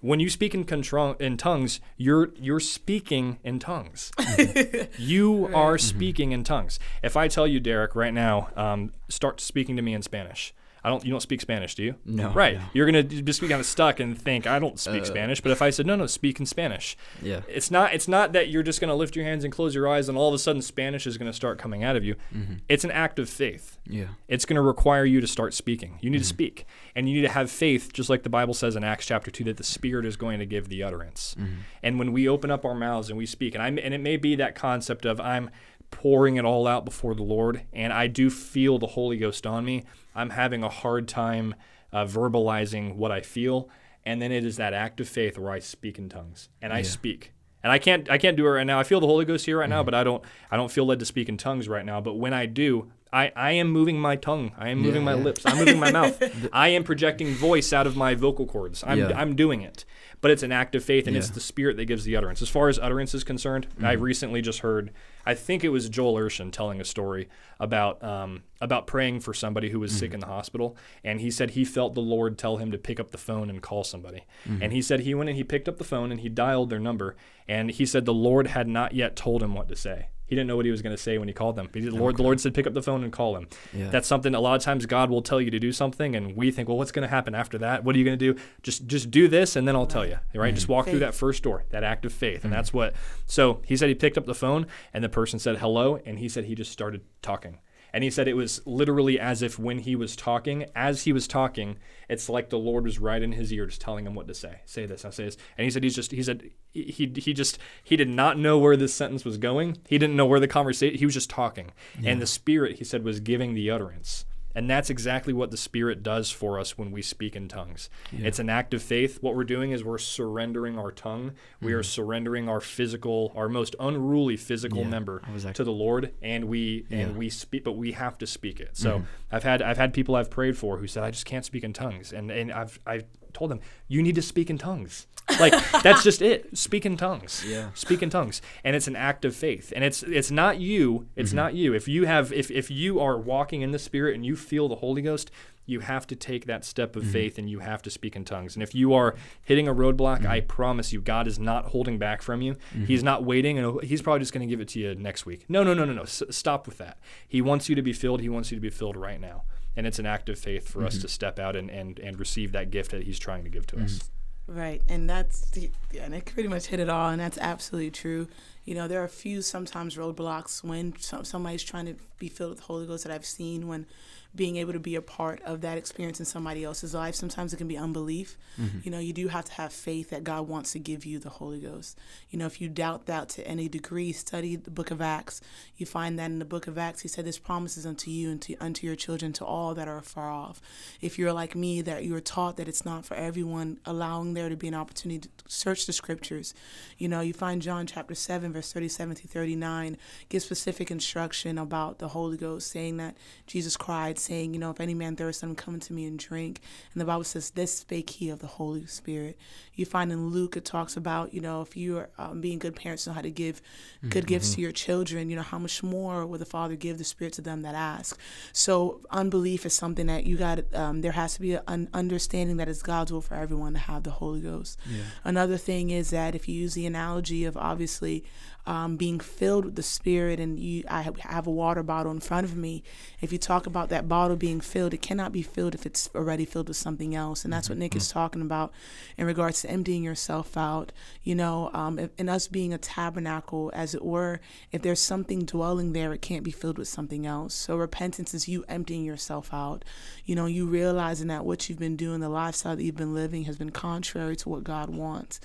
when 0.00 0.20
you 0.20 0.28
speak 0.28 0.54
in 0.54 0.64
control 0.64 1.14
in 1.14 1.38
tongues, 1.38 1.80
you're 1.96 2.28
you're 2.38 2.60
speaking 2.60 3.38
in 3.42 3.58
tongues. 3.58 4.12
you 4.98 5.48
are 5.54 5.78
speaking 5.78 6.32
in 6.32 6.44
tongues. 6.44 6.78
If 7.02 7.16
I 7.16 7.26
tell 7.26 7.46
you, 7.46 7.58
Derek, 7.58 7.94
right 7.94 8.12
now, 8.12 8.50
um, 8.54 8.92
start 9.08 9.40
speaking 9.40 9.76
to 9.76 9.82
me 9.82 9.94
in 9.94 10.02
Spanish. 10.02 10.52
I 10.84 10.90
don't. 10.90 11.02
You 11.04 11.10
don't 11.12 11.20
speak 11.20 11.40
Spanish, 11.40 11.74
do 11.74 11.82
you? 11.82 11.94
No. 12.04 12.30
Right. 12.32 12.58
no. 12.58 12.64
You're 12.74 12.84
gonna 12.86 13.02
just 13.02 13.40
be 13.40 13.48
kind 13.48 13.58
of 13.60 13.64
stuck 13.66 14.00
and 14.00 14.20
think 14.20 14.46
I 14.46 14.58
don't 14.58 14.78
speak 14.78 15.02
Uh, 15.02 15.06
Spanish. 15.06 15.40
But 15.40 15.50
if 15.52 15.62
I 15.62 15.70
said 15.70 15.86
no, 15.86 15.96
no, 15.96 16.06
speak 16.06 16.38
in 16.40 16.46
Spanish. 16.46 16.96
Yeah. 17.22 17.40
It's 17.48 17.70
not. 17.70 17.94
It's 17.94 18.06
not 18.06 18.32
that 18.34 18.48
you're 18.50 18.62
just 18.62 18.80
gonna 18.82 18.94
lift 18.94 19.16
your 19.16 19.24
hands 19.24 19.44
and 19.44 19.52
close 19.52 19.74
your 19.74 19.88
eyes 19.88 20.08
and 20.10 20.18
all 20.18 20.28
of 20.28 20.34
a 20.34 20.38
sudden 20.38 20.60
Spanish 20.60 21.06
is 21.06 21.16
gonna 21.16 21.32
start 21.32 21.58
coming 21.58 21.82
out 21.82 21.96
of 21.96 22.04
you. 22.04 22.16
Mm-hmm. 22.36 22.54
It's 22.68 22.84
an 22.84 22.90
act 22.90 23.18
of 23.18 23.30
faith 23.30 23.78
Yeah. 23.86 24.08
it's 24.28 24.44
going 24.44 24.56
to 24.56 24.62
require 24.62 25.04
you 25.04 25.20
to 25.20 25.26
start 25.26 25.54
speaking. 25.54 25.98
You 26.00 26.10
need 26.10 26.18
Mm-hmm. 26.18 26.22
to 26.22 26.28
speak. 26.28 26.66
And 26.94 27.08
you 27.08 27.14
need 27.16 27.22
to 27.22 27.28
have 27.32 27.50
faith, 27.50 27.92
just 27.92 28.10
like 28.10 28.22
the 28.22 28.28
Bible 28.28 28.54
says 28.54 28.76
in 28.76 28.84
Acts 28.84 29.06
chapter 29.06 29.30
2, 29.30 29.44
that 29.44 29.56
the 29.56 29.64
Spirit 29.64 30.04
is 30.06 30.16
going 30.16 30.38
to 30.38 30.46
give 30.46 30.68
the 30.68 30.82
utterance. 30.82 31.34
Mm-hmm. 31.38 31.54
And 31.82 31.98
when 31.98 32.12
we 32.12 32.28
open 32.28 32.50
up 32.50 32.64
our 32.64 32.74
mouths 32.74 33.08
and 33.08 33.16
we 33.18 33.26
speak, 33.26 33.54
and, 33.54 33.62
i 33.62 33.68
and 33.68 33.94
it 33.94 34.00
may 34.00 34.16
be 34.16 34.36
that 34.36 34.54
concept 34.54 35.04
of 35.06 35.20
I'm 35.20 35.50
pouring 35.90 36.36
it 36.36 36.44
all 36.44 36.66
out 36.66 36.84
before 36.84 37.14
the 37.14 37.22
Lord, 37.22 37.62
and 37.72 37.92
I 37.92 38.06
do 38.06 38.30
feel 38.30 38.78
the 38.78 38.86
Holy 38.88 39.16
Ghost 39.16 39.46
on 39.46 39.64
me, 39.64 39.84
I'm 40.14 40.30
having 40.30 40.62
a 40.62 40.68
hard 40.68 41.08
time 41.08 41.54
uh, 41.92 42.04
verbalizing 42.04 42.96
what 42.96 43.10
I 43.12 43.20
feel. 43.20 43.68
And 44.04 44.20
then 44.20 44.32
it 44.32 44.44
is 44.44 44.56
that 44.56 44.74
act 44.74 45.00
of 45.00 45.08
faith 45.08 45.38
where 45.38 45.52
I 45.52 45.58
speak 45.60 45.98
in 45.98 46.08
tongues 46.08 46.48
and 46.60 46.72
I 46.72 46.78
Yeah. 46.78 46.82
speak. 46.84 47.32
And 47.62 47.72
I 47.72 47.78
can't 47.78 48.10
I 48.10 48.18
can't 48.18 48.36
do 48.36 48.44
it 48.46 48.50
right 48.50 48.66
now. 48.66 48.78
I 48.78 48.82
feel 48.82 49.00
the 49.00 49.06
Holy 49.06 49.24
Ghost 49.24 49.46
here 49.46 49.58
right 49.60 49.68
now, 49.70 49.80
Mm-hmm. 49.80 49.86
but 49.86 49.94
I 49.94 50.04
don't 50.04 50.22
I 50.50 50.56
don't 50.58 50.70
feel 50.70 50.84
led 50.84 50.98
to 50.98 51.06
speak 51.06 51.28
in 51.30 51.38
tongues 51.38 51.66
right 51.68 51.84
now. 51.84 52.00
But 52.02 52.14
when 52.14 52.34
I 52.34 52.44
do, 52.44 52.92
I, 53.10 53.32
I 53.34 53.52
am 53.52 53.70
moving 53.70 53.98
my 53.98 54.16
tongue. 54.16 54.52
I 54.58 54.68
am 54.68 54.78
moving 54.80 55.00
Yeah, 55.02 55.12
my 55.12 55.14
yeah. 55.14 55.22
lips. 55.24 55.46
I'm 55.46 55.56
moving 55.56 55.78
my 55.78 55.90
mouth. 55.98 56.22
I 56.52 56.68
am 56.68 56.84
projecting 56.84 57.28
voice 57.34 57.72
out 57.72 57.86
of 57.86 57.96
my 57.96 58.14
vocal 58.14 58.44
cords. 58.44 58.84
I'm, 58.86 58.98
Yeah. 58.98 59.12
I'm 59.18 59.34
doing 59.34 59.62
it. 59.62 59.84
But 60.24 60.30
it's 60.30 60.42
an 60.42 60.52
act 60.52 60.74
of 60.74 60.82
faith, 60.82 61.06
and 61.06 61.14
it's 61.18 61.26
Yeah. 61.26 61.28
Mm-hmm. 61.32 61.34
the 61.34 61.40
Spirit 61.40 61.76
that 61.76 61.84
gives 61.84 62.04
the 62.04 62.16
utterance. 62.16 62.40
As 62.40 62.48
far 62.48 62.70
as 62.70 62.78
utterance 62.78 63.12
is 63.12 63.24
concerned, 63.24 63.66
I 63.82 63.92
recently 63.92 64.40
just 64.40 64.60
heard, 64.60 64.90
I 65.26 65.34
think 65.34 65.62
it 65.62 65.68
was 65.68 65.90
Joel 65.90 66.14
Urshan 66.14 66.50
telling 66.50 66.80
a 66.80 66.84
story 66.86 67.28
about 67.60 68.02
um, 68.02 68.42
about 68.58 68.86
praying 68.86 69.20
for 69.20 69.34
somebody 69.34 69.68
who 69.68 69.80
was 69.80 69.92
sick 69.92 70.08
Mm-hmm. 70.08 70.14
in 70.14 70.20
the 70.20 70.26
hospital, 70.28 70.78
and 71.04 71.20
he 71.20 71.30
said 71.30 71.50
he 71.50 71.64
felt 71.66 71.92
the 71.92 72.00
Lord 72.00 72.38
tell 72.38 72.56
him 72.56 72.72
to 72.72 72.78
pick 72.78 72.98
up 72.98 73.10
the 73.10 73.18
phone 73.18 73.50
and 73.50 73.60
call 73.60 73.84
somebody. 73.84 74.24
Mm-hmm. 74.48 74.62
And 74.62 74.72
he 74.72 74.80
said 74.80 75.00
he 75.00 75.14
went 75.14 75.28
and 75.28 75.36
he 75.36 75.44
picked 75.44 75.68
up 75.68 75.76
the 75.76 75.84
phone 75.84 76.10
and 76.10 76.20
he 76.20 76.30
dialed 76.30 76.70
their 76.70 76.80
number, 76.80 77.16
and 77.46 77.70
he 77.70 77.84
said 77.84 78.06
the 78.06 78.14
Lord 78.14 78.46
had 78.46 78.66
not 78.66 78.94
yet 78.94 79.16
told 79.16 79.42
him 79.42 79.54
what 79.54 79.68
to 79.68 79.76
say. 79.76 80.08
He 80.26 80.34
didn't 80.34 80.48
know 80.48 80.56
what 80.56 80.64
he 80.64 80.70
was 80.70 80.82
going 80.82 80.94
to 80.94 81.00
say 81.00 81.18
when 81.18 81.28
he 81.28 81.34
called 81.34 81.56
them. 81.56 81.68
But 81.70 81.82
he- 81.82 81.88
the 81.88 81.94
Lord, 81.94 82.16
the 82.16 82.22
Lord 82.22 82.40
said, 82.40 82.54
"Pick 82.54 82.66
up 82.66 82.74
the 82.74 82.82
phone 82.82 83.04
and 83.04 83.12
call 83.12 83.36
him." 83.36 83.46
Yeah. 83.72 83.90
That's 83.90 84.08
something. 84.08 84.34
A 84.34 84.40
lot 84.40 84.56
of 84.56 84.62
times, 84.62 84.86
God 84.86 85.10
will 85.10 85.22
tell 85.22 85.40
you 85.40 85.50
to 85.50 85.58
do 85.58 85.72
something, 85.72 86.16
and 86.16 86.36
we 86.36 86.50
think, 86.50 86.68
"Well, 86.68 86.78
what's 86.78 86.92
going 86.92 87.06
to 87.06 87.08
happen 87.08 87.34
after 87.34 87.58
that? 87.58 87.84
What 87.84 87.94
are 87.94 87.98
you 87.98 88.04
going 88.04 88.18
to 88.18 88.32
do? 88.32 88.40
Just, 88.62 88.86
just 88.86 89.10
do 89.10 89.28
this, 89.28 89.56
and 89.56 89.68
then 89.68 89.76
I'll 89.76 89.86
tell 89.86 90.06
you." 90.06 90.18
Right? 90.34 90.48
Mm-hmm. 90.48 90.54
Just 90.54 90.68
walk 90.68 90.86
through 90.86 91.00
that 91.00 91.14
first 91.14 91.42
door, 91.42 91.64
that 91.70 91.84
act 91.84 92.04
of 92.04 92.12
faith, 92.12 92.44
and 92.44 92.44
mm-hmm. 92.44 92.52
that's 92.52 92.72
what. 92.72 92.94
So 93.26 93.60
he 93.64 93.76
said 93.76 93.88
he 93.88 93.94
picked 93.94 94.16
up 94.16 94.26
the 94.26 94.34
phone, 94.34 94.66
and 94.92 95.04
the 95.04 95.08
person 95.08 95.38
said 95.38 95.58
hello, 95.58 96.00
and 96.04 96.18
he 96.18 96.28
said 96.28 96.44
he 96.44 96.54
just 96.54 96.72
started 96.72 97.02
talking. 97.22 97.58
And 97.94 98.02
he 98.02 98.10
said 98.10 98.26
it 98.26 98.34
was 98.34 98.60
literally 98.66 99.20
as 99.20 99.40
if 99.40 99.56
when 99.56 99.78
he 99.78 99.94
was 99.94 100.16
talking, 100.16 100.66
as 100.74 101.04
he 101.04 101.12
was 101.12 101.28
talking, 101.28 101.76
it's 102.08 102.28
like 102.28 102.50
the 102.50 102.58
Lord 102.58 102.82
was 102.82 102.98
right 102.98 103.22
in 103.22 103.30
his 103.30 103.52
ear, 103.52 103.66
just 103.66 103.80
telling 103.80 104.04
him 104.04 104.16
what 104.16 104.26
to 104.26 104.34
say. 104.34 104.62
Say 104.64 104.84
this, 104.84 105.04
now 105.04 105.10
say 105.10 105.26
this. 105.26 105.36
And 105.56 105.64
he 105.64 105.70
said 105.70 105.84
he's 105.84 105.94
just 105.94 106.10
he 106.10 106.20
said 106.24 106.50
he 106.72 107.12
he 107.14 107.32
just 107.32 107.56
he 107.84 107.94
did 107.96 108.08
not 108.08 108.36
know 108.36 108.58
where 108.58 108.76
this 108.76 108.92
sentence 108.92 109.24
was 109.24 109.38
going. 109.38 109.76
He 109.88 109.96
didn't 109.96 110.16
know 110.16 110.26
where 110.26 110.40
the 110.40 110.48
conversation. 110.48 110.98
He 110.98 111.04
was 111.04 111.14
just 111.14 111.30
talking, 111.30 111.70
and 112.04 112.20
the 112.20 112.26
Spirit 112.26 112.78
he 112.78 112.84
said 112.84 113.04
was 113.04 113.20
giving 113.20 113.54
the 113.54 113.70
utterance. 113.70 114.24
And 114.54 114.70
that's 114.70 114.88
exactly 114.90 115.32
what 115.32 115.50
the 115.50 115.56
Spirit 115.56 116.02
does 116.02 116.30
for 116.30 116.58
us 116.60 116.78
when 116.78 116.90
we 116.92 117.02
speak 117.02 117.34
in 117.34 117.48
tongues. 117.48 117.90
It's 118.12 118.38
an 118.38 118.48
act 118.48 118.72
of 118.74 118.82
faith. 118.82 119.18
What 119.20 119.34
we're 119.34 119.44
doing 119.44 119.72
is 119.72 119.82
we're 119.82 119.98
surrendering 119.98 120.78
our 120.78 120.92
tongue. 120.92 121.32
We 121.60 121.72
are 121.72 121.82
surrendering 121.82 122.48
our 122.48 122.60
physical, 122.60 123.32
our 123.34 123.48
most 123.48 123.74
unruly 123.80 124.36
physical 124.36 124.82
Yeah, 124.82 124.88
member 124.88 125.22
I 125.26 125.34
act- 125.48 125.56
to 125.56 125.64
the 125.64 125.72
Lord, 125.72 126.12
and 126.22 126.44
we 126.44 126.86
and 126.90 127.00
Yeah. 127.00 127.06
Mm-hmm. 127.08 127.18
we 127.18 127.28
speak, 127.30 127.64
but 127.64 127.72
we 127.72 127.92
have 127.92 128.16
to 128.18 128.26
speak 128.26 128.60
it. 128.60 128.76
So 128.76 129.02
I've 129.32 129.42
had 129.42 129.60
I've 129.60 129.78
had 129.78 129.92
people 129.92 130.14
I've 130.14 130.30
prayed 130.30 130.56
for 130.56 130.76
who 130.78 130.86
said 130.86 131.02
I 131.02 131.10
just 131.10 131.26
can't 131.26 131.44
speak 131.44 131.64
in 131.64 131.72
tongues, 131.72 132.12
and 132.12 132.30
and 132.30 132.52
I've 132.52 132.78
I've 132.86 133.04
told 133.34 133.50
them 133.50 133.60
you 133.88 134.02
need 134.02 134.14
to 134.14 134.22
speak 134.22 134.48
in 134.48 134.56
tongues. 134.58 135.06
Like 135.40 135.54
that's 135.82 136.02
just 136.04 136.20
it. 136.20 136.56
Speak 136.58 136.84
in 136.84 136.98
tongues. 136.98 137.44
Yeah. 137.48 137.70
Speak 137.72 138.02
in 138.02 138.10
tongues, 138.10 138.42
and 138.62 138.76
it's 138.76 138.86
an 138.88 138.94
act 138.94 139.24
of 139.24 139.34
faith, 139.34 139.72
and 139.74 139.82
it's 139.82 140.02
it's 140.02 140.30
not 140.30 140.60
you. 140.60 141.08
It's 141.16 141.30
Mm-hmm. 141.30 141.36
not 141.36 141.54
you. 141.54 141.72
If 141.74 141.88
you 141.88 142.04
have 142.04 142.30
if 142.32 142.50
if 142.50 142.70
you 142.70 143.00
are 143.00 143.16
walking 143.18 143.62
in 143.62 143.70
the 143.70 143.78
Spirit 143.78 144.14
and 144.14 144.24
you 144.26 144.36
feel 144.36 144.68
the 144.68 144.76
Holy 144.76 145.02
Ghost. 145.02 145.30
You 145.66 145.80
have 145.80 146.06
to 146.08 146.14
take 146.14 146.44
that 146.44 146.62
step 146.62 146.90
Mm-hmm. 146.92 147.00
of 147.06 147.10
faith 147.10 147.38
and 147.38 147.48
you 147.48 147.60
have 147.60 147.80
to 147.84 147.90
speak 147.90 148.14
in 148.16 148.26
tongues. 148.26 148.54
And 148.54 148.62
if 148.62 148.74
you 148.74 148.92
are 148.92 149.14
hitting 149.42 149.66
a 149.66 149.74
roadblock, 149.74 150.26
I 150.26 150.40
Mm-hmm. 150.40 150.46
promise 150.46 150.92
you, 150.92 151.00
God 151.00 151.26
is 151.26 151.38
not 151.38 151.64
holding 151.68 151.96
back 151.98 152.20
from 152.20 152.42
you. 152.42 152.56
He's 152.86 153.02
not 153.02 153.24
waiting, 153.24 153.58
and 153.58 153.82
He's 153.82 154.02
probably 154.02 154.20
just 154.20 154.34
going 154.34 154.46
to 154.46 154.52
give 154.52 154.60
it 154.60 154.68
to 154.68 154.78
you 154.78 154.94
next 154.94 155.24
week. 155.24 155.46
No, 155.48 155.64
no, 155.64 155.72
no, 155.72 155.86
no, 155.86 155.94
no. 155.94 156.02
S- 156.02 156.22
stop 156.28 156.66
with 156.66 156.76
that. 156.76 156.98
He 157.26 157.40
wants 157.40 157.70
you 157.70 157.74
to 157.76 157.80
be 157.82 157.94
filled. 157.94 158.20
He 158.20 158.28
wants 158.28 158.50
you 158.52 158.58
to 158.58 158.60
be 158.60 158.68
filled 158.68 158.94
right 158.94 159.18
now. 159.18 159.44
And 159.76 159.86
it's 159.86 159.98
an 159.98 160.06
act 160.06 160.28
of 160.28 160.38
faith 160.38 160.68
for 160.68 160.78
Mm-hmm. 160.78 160.86
us 160.88 160.98
to 160.98 161.08
step 161.08 161.38
out 161.38 161.56
and, 161.56 161.70
and, 161.70 161.98
and 161.98 162.18
receive 162.18 162.52
that 162.52 162.70
gift 162.70 162.90
that 162.92 163.02
He's 163.04 163.18
trying 163.18 163.44
to 163.44 163.50
give 163.50 163.66
to 163.68 163.80
us. 163.82 164.10
Right, 164.46 164.82
and 164.90 165.08
that's 165.08 165.50
the- 165.52 165.70
yeah, 165.90 166.04
and 166.04 166.14
it 166.14 166.26
pretty 166.26 166.48
much 166.50 166.66
hit 166.66 166.78
it 166.78 166.88
all, 166.90 167.08
and 167.10 167.18
that's 167.20 167.38
absolutely 167.38 167.90
true. 167.90 168.28
You 168.64 168.74
know, 168.74 168.86
there 168.86 169.00
are 169.00 169.04
a 169.06 169.08
few 169.08 169.40
sometimes 169.42 169.96
roadblocks 169.96 170.62
when 170.62 170.94
somebody's 171.00 171.62
trying 171.62 171.86
to 171.86 171.94
be 172.18 172.28
filled 172.28 172.50
with 172.50 172.58
the 172.58 172.64
Holy 172.64 172.86
Ghost 172.86 173.04
that 173.04 173.12
I've 173.12 173.24
seen 173.26 173.68
when 173.68 173.86
being 174.34 174.56
able 174.56 174.72
to 174.72 174.80
be 174.80 174.96
a 174.96 175.02
part 175.02 175.40
of 175.42 175.60
that 175.60 175.78
experience 175.78 176.18
in 176.18 176.26
somebody 176.26 176.64
else's 176.64 176.94
life. 176.94 177.14
Sometimes 177.14 177.52
it 177.52 177.56
can 177.56 177.68
be 177.68 177.76
unbelief. 177.76 178.36
Mm-hmm. 178.60 178.78
You 178.82 178.90
know, 178.90 178.98
you 178.98 179.12
do 179.12 179.28
have 179.28 179.44
to 179.44 179.52
have 179.52 179.72
faith 179.72 180.10
that 180.10 180.24
God 180.24 180.48
wants 180.48 180.72
to 180.72 180.78
give 180.78 181.04
you 181.04 181.18
the 181.18 181.28
Holy 181.28 181.60
Ghost. 181.60 181.98
You 182.30 182.38
know, 182.38 182.46
if 182.46 182.60
you 182.60 182.68
doubt 182.68 183.06
that 183.06 183.28
to 183.30 183.46
any 183.46 183.68
degree, 183.68 184.12
study 184.12 184.56
the 184.56 184.70
book 184.70 184.90
of 184.90 185.00
Acts. 185.00 185.40
You 185.76 185.86
find 185.86 186.18
that 186.18 186.30
in 186.30 186.40
the 186.40 186.44
book 186.44 186.66
of 186.66 186.76
Acts, 186.76 187.02
he 187.02 187.08
said, 187.08 187.24
This 187.24 187.38
promises 187.38 187.86
unto 187.86 188.10
you 188.10 188.30
and 188.30 188.42
to, 188.42 188.56
unto 188.56 188.86
your 188.86 188.96
children, 188.96 189.32
to 189.34 189.44
all 189.44 189.74
that 189.74 189.86
are 189.86 190.00
far 190.02 190.30
off. 190.30 190.60
If 191.00 191.18
you're 191.18 191.32
like 191.32 191.54
me, 191.54 191.80
that 191.82 192.04
you 192.04 192.14
are 192.16 192.20
taught 192.20 192.56
that 192.56 192.68
it's 192.68 192.84
not 192.84 193.04
for 193.04 193.14
everyone, 193.14 193.78
allowing 193.84 194.34
there 194.34 194.48
to 194.48 194.56
be 194.56 194.68
an 194.68 194.74
opportunity 194.74 195.28
to 195.28 195.44
search 195.46 195.86
the 195.86 195.92
scriptures. 195.92 196.54
You 196.98 197.08
know, 197.08 197.20
you 197.20 197.32
find 197.32 197.62
John 197.62 197.86
chapter 197.86 198.14
7, 198.14 198.52
verse 198.52 198.72
37 198.72 199.14
through 199.14 199.28
39, 199.28 199.96
gives 200.28 200.44
specific 200.44 200.90
instruction 200.90 201.56
about 201.56 201.98
the 201.98 202.08
Holy 202.08 202.36
Ghost, 202.36 202.70
saying 202.70 202.96
that 202.96 203.16
Jesus 203.46 203.76
cried, 203.76 204.18
saying, 204.24 204.54
You 204.54 204.60
know, 204.60 204.70
if 204.70 204.80
any 204.80 204.94
man 204.94 205.16
thirst, 205.16 205.42
let 205.42 205.50
him 205.50 205.56
come 205.56 205.80
to 205.80 205.92
me 205.92 206.06
and 206.06 206.18
drink. 206.18 206.60
And 206.92 207.00
the 207.00 207.04
Bible 207.04 207.24
says, 207.24 207.50
This 207.50 207.78
spake 207.78 208.10
he 208.10 208.30
of 208.30 208.40
the 208.40 208.46
Holy 208.46 208.86
Spirit. 208.86 209.38
You 209.74 209.84
find 209.84 210.12
in 210.12 210.28
Luke, 210.28 210.56
it 210.56 210.64
talks 210.64 210.96
about, 210.96 211.34
you 211.34 211.40
know, 211.40 211.60
if 211.60 211.76
you 211.76 211.98
are 211.98 212.10
um, 212.18 212.40
being 212.40 212.58
good 212.58 212.76
parents, 212.76 213.06
know 213.06 213.12
how 213.12 213.22
to 213.22 213.30
give 213.30 213.60
good 214.08 214.26
gifts 214.26 214.54
to 214.54 214.60
your 214.60 214.72
children, 214.72 215.30
you 215.30 215.36
know, 215.36 215.42
how 215.42 215.58
much 215.58 215.82
more 215.82 216.26
will 216.26 216.38
the 216.38 216.44
Father 216.44 216.76
give 216.76 216.98
the 216.98 217.04
Spirit 217.04 217.32
to 217.34 217.42
them 217.42 217.62
that 217.62 217.74
ask? 217.74 218.18
So, 218.52 219.00
unbelief 219.10 219.66
is 219.66 219.74
something 219.74 220.06
that 220.06 220.24
you 220.24 220.36
got, 220.36 220.60
um, 220.74 221.00
there 221.00 221.12
has 221.12 221.34
to 221.34 221.40
be 221.40 221.54
an 221.66 221.88
understanding 221.92 222.56
that 222.58 222.68
it's 222.68 222.82
God's 222.82 223.12
will 223.12 223.20
for 223.20 223.34
everyone 223.34 223.72
to 223.74 223.78
have 223.80 224.02
the 224.04 224.10
Holy 224.10 224.40
Ghost. 224.40 224.78
Another 225.24 225.56
thing 225.56 225.90
is 225.90 226.10
that 226.10 226.34
if 226.34 226.48
you 226.48 226.54
use 226.54 226.74
the 226.74 226.86
analogy 226.86 227.44
of 227.44 227.56
obviously 227.56 228.24
um, 228.66 228.96
being 228.96 229.20
filled 229.20 229.64
with 229.64 229.76
the 229.76 229.82
Spirit, 229.82 230.40
and 230.40 230.58
you, 230.58 230.84
I 230.88 231.02
have- 231.02 231.18
have 231.18 231.46
a 231.46 231.50
water 231.50 231.82
bottle 231.82 232.12
in 232.12 232.20
front 232.20 232.44
of 232.44 232.56
me. 232.56 232.82
If 233.20 233.32
you 233.32 233.38
talk 233.38 233.66
about 233.66 233.88
that 233.90 234.08
bottle 234.08 234.36
being 234.36 234.60
filled, 234.60 234.94
it 234.94 235.02
cannot 235.02 235.32
be 235.32 235.42
filled 235.42 235.74
if 235.74 235.84
it's 235.86 236.08
already 236.14 236.44
filled 236.44 236.68
with 236.68 236.76
something 236.76 237.14
else, 237.14 237.44
and 237.44 237.52
that's 237.52 237.68
what 237.68 237.78
Nick 237.78 237.94
is 237.94 238.08
talking 238.08 238.42
about 238.42 238.72
in 239.16 239.26
regards 239.26 239.62
to 239.62 239.70
emptying 239.70 240.02
yourself 240.02 240.56
out. 240.56 240.92
You 241.22 241.34
know, 241.34 241.70
um, 241.72 242.10
and 242.18 242.30
us 242.30 242.48
being 242.48 242.72
a 242.72 242.78
tabernacle, 242.78 243.70
as 243.74 243.94
it 243.94 244.04
were. 244.04 244.40
If 244.72 244.82
there's 244.82 245.00
something 245.00 245.44
dwelling 245.44 245.92
there, 245.92 246.12
it 246.12 246.22
can't 246.22 246.44
be 246.44 246.50
filled 246.50 246.78
with 246.78 246.88
something 246.88 247.26
else. 247.26 247.54
So 247.54 247.76
repentance 247.76 248.34
is 248.34 248.48
you 248.48 248.64
emptying 248.68 249.04
yourself 249.04 249.52
out. 249.52 249.84
You 250.24 250.34
know, 250.34 250.46
you 250.46 250.66
realizing 250.66 251.28
that 251.28 251.44
what 251.44 251.68
you've 251.68 251.78
been 251.78 251.96
doing, 251.96 252.20
the 252.20 252.28
lifestyle 252.28 252.76
that 252.76 252.82
you've 252.82 252.96
been 252.96 253.14
living, 253.14 253.44
has 253.44 253.56
been 253.56 253.70
contrary 253.70 254.36
to 254.36 254.48
what 254.48 254.64
God 254.64 254.90
wants. 254.90 255.40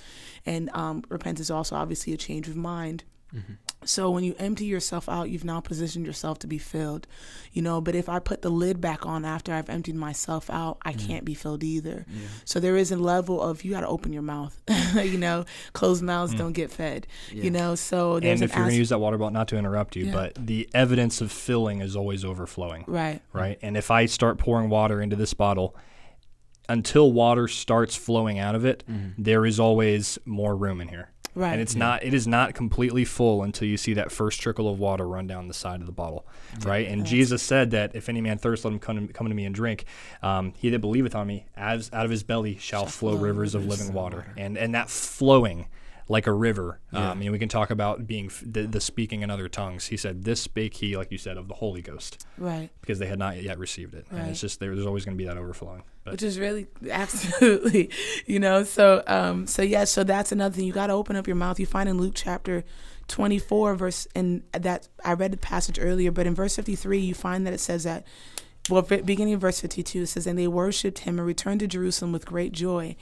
And 0.45 0.69
um, 0.73 1.03
repentance 1.09 1.47
is 1.47 1.51
also 1.51 1.75
obviously 1.75 2.13
a 2.13 2.17
change 2.17 2.47
of 2.47 2.55
mind 2.55 3.03
So 3.85 4.11
when 4.11 4.25
you 4.25 4.35
empty 4.37 4.65
yourself 4.65 5.07
out, 5.07 5.29
you've 5.29 5.45
now 5.45 5.61
positioned 5.61 6.05
yourself 6.05 6.37
to 6.39 6.47
be 6.47 6.57
filled, 6.57 7.07
you 7.53 7.61
know. 7.61 7.79
But 7.79 7.95
if 7.95 8.09
I 8.09 8.19
put 8.19 8.41
the 8.41 8.49
lid 8.49 8.81
back 8.81 9.05
on 9.05 9.23
after 9.23 9.53
I've 9.53 9.69
emptied 9.69 9.95
myself 9.95 10.49
out, 10.49 10.79
I 10.83 10.91
mm-hmm. 10.91 11.07
can't 11.07 11.25
be 11.25 11.33
filled 11.33 11.63
either. 11.63 12.05
So 12.43 12.59
there 12.59 12.75
is 12.75 12.91
a 12.91 12.97
level 12.97 13.41
of 13.41 13.63
you 13.63 13.71
got 13.71 13.81
to 13.81 13.87
open 13.87 14.11
your 14.11 14.21
mouth, 14.21 14.61
you 14.95 15.17
know. 15.17 15.45
Closed 15.71 16.03
mouths 16.03 16.33
mm. 16.33 16.39
don't 16.39 16.53
get 16.53 16.71
fed, 16.71 17.07
Yeah. 17.31 17.43
you 17.43 17.51
know. 17.51 17.75
So 17.75 18.19
there's 18.19 18.41
and 18.41 18.49
an 18.49 18.49
if 18.49 18.55
you're 18.55 18.65
gonna 18.65 18.75
use 18.75 18.89
that 18.89 18.99
water 18.99 19.17
bottle, 19.17 19.31
not 19.31 19.47
to 19.49 19.57
interrupt 19.57 19.95
you, 19.95 20.07
Yeah. 20.07 20.11
but 20.11 20.47
the 20.47 20.69
evidence 20.73 21.21
of 21.21 21.31
filling 21.31 21.79
is 21.79 21.95
always 21.95 22.25
overflowing, 22.25 22.83
right, 22.85 23.21
right? 23.31 23.57
And 23.61 23.77
if 23.77 23.91
I 23.91 24.07
start 24.07 24.39
pouring 24.39 24.69
water 24.69 25.01
into 25.01 25.15
this 25.15 25.33
bottle, 25.33 25.75
until 26.67 27.11
water 27.11 27.47
starts 27.47 27.95
flowing 27.95 28.39
out 28.39 28.55
of 28.55 28.65
it, 28.65 28.83
mm-hmm. 28.89 29.21
there 29.21 29.45
is 29.45 29.59
always 29.59 30.19
more 30.25 30.55
room 30.55 30.81
in 30.81 30.89
here. 30.89 31.11
Right, 31.35 31.53
And 31.53 31.61
it's 31.61 31.75
not 31.75 32.03
it 32.03 32.13
is 32.13 32.27
not 32.27 32.53
completely 32.53 33.05
full 33.05 33.43
until 33.43 33.67
you 33.67 33.77
see 33.77 33.93
that 33.93 34.11
first 34.11 34.41
trickle 34.41 34.69
of 34.69 34.79
water 34.79 35.07
run 35.07 35.27
down 35.27 35.47
the 35.47 35.53
side 35.53 35.79
of 35.81 35.85
the 35.85 35.91
bottle, 35.91 36.25
right? 36.63 36.87
And 36.87 37.05
Jesus 37.05 37.41
said 37.41 37.71
that 37.71 37.95
if 37.95 38.09
any 38.09 38.21
man 38.21 38.37
thirst, 38.37 38.65
let 38.65 38.73
him 38.73 38.79
come, 38.79 39.07
come 39.09 39.27
to 39.27 39.35
me 39.35 39.45
and 39.45 39.53
drink. 39.53 39.85
Um, 40.21 40.53
he 40.57 40.69
that 40.69 40.79
believeth 40.79 41.15
on 41.15 41.27
me, 41.27 41.45
as 41.55 41.89
out 41.93 42.05
of 42.05 42.11
his 42.11 42.23
belly 42.23 42.57
shall, 42.57 42.85
flow, 42.85 43.11
flow 43.11 43.21
rivers 43.21 43.55
of 43.55 43.63
rivers 43.63 43.79
living 43.79 43.93
water. 43.93 44.33
And 44.37 44.57
and 44.57 44.73
that 44.75 44.89
flowing 44.89 45.67
like 46.09 46.27
a 46.27 46.33
river. 46.33 46.79
Um, 46.91 47.21
and 47.21 47.31
we 47.31 47.39
can 47.39 47.47
talk 47.47 47.69
about 47.69 48.07
being 48.07 48.31
the, 48.43 48.63
the 48.63 48.81
speaking 48.81 49.21
in 49.21 49.29
other 49.29 49.47
tongues. 49.47 49.87
He 49.87 49.95
said, 49.95 50.23
"This 50.25 50.41
spake 50.41 50.73
he, 50.73 50.97
like 50.97 51.11
you 51.11 51.17
said, 51.17 51.37
of 51.37 51.47
the 51.47 51.53
Holy 51.53 51.81
Ghost, 51.81 52.25
right. 52.37 52.69
because 52.81 52.99
they 52.99 53.05
had 53.05 53.19
not 53.19 53.41
yet 53.41 53.57
received 53.59 53.93
it." 53.93 54.07
And 54.11 54.29
it's 54.29 54.41
just 54.41 54.59
there's 54.59 54.85
always 54.85 55.05
going 55.05 55.15
to 55.15 55.21
be 55.21 55.27
that 55.27 55.37
overflowing. 55.37 55.83
But 56.03 56.13
which 56.13 56.23
is 56.23 56.39
really 56.39 56.67
absolutely 56.89 57.89
you 58.25 58.39
know 58.39 58.63
so 58.63 59.03
um 59.07 59.47
so 59.47 59.61
yeah 59.61 59.83
so 59.83 60.03
that's 60.03 60.31
another 60.31 60.55
thing 60.55 60.65
you 60.65 60.73
got 60.73 60.87
to 60.87 60.93
open 60.93 61.15
up 61.15 61.27
your 61.27 61.35
mouth 61.35 61.59
you 61.59 61.65
find 61.65 61.89
in 61.89 61.97
luke 61.97 62.13
chapter 62.15 62.63
24 63.09 63.75
verse 63.75 64.07
and 64.15 64.43
that 64.53 64.87
i 65.03 65.13
read 65.13 65.31
the 65.31 65.37
passage 65.37 65.77
earlier 65.79 66.11
but 66.11 66.25
in 66.25 66.33
verse 66.33 66.55
53 66.55 66.99
you 66.99 67.13
find 67.13 67.45
that 67.45 67.53
it 67.53 67.59
says 67.59 67.83
that 67.83 68.05
well 68.69 68.81
beginning 68.81 69.33
of 69.33 69.41
verse 69.41 69.59
52 69.59 70.03
it 70.03 70.07
says 70.07 70.25
and 70.25 70.39
they 70.39 70.47
worshipped 70.47 70.99
him 70.99 71.19
and 71.19 71.27
returned 71.27 71.59
to 71.59 71.67
jerusalem 71.67 72.11
with 72.11 72.25
great 72.25 72.53
joy 72.53 72.95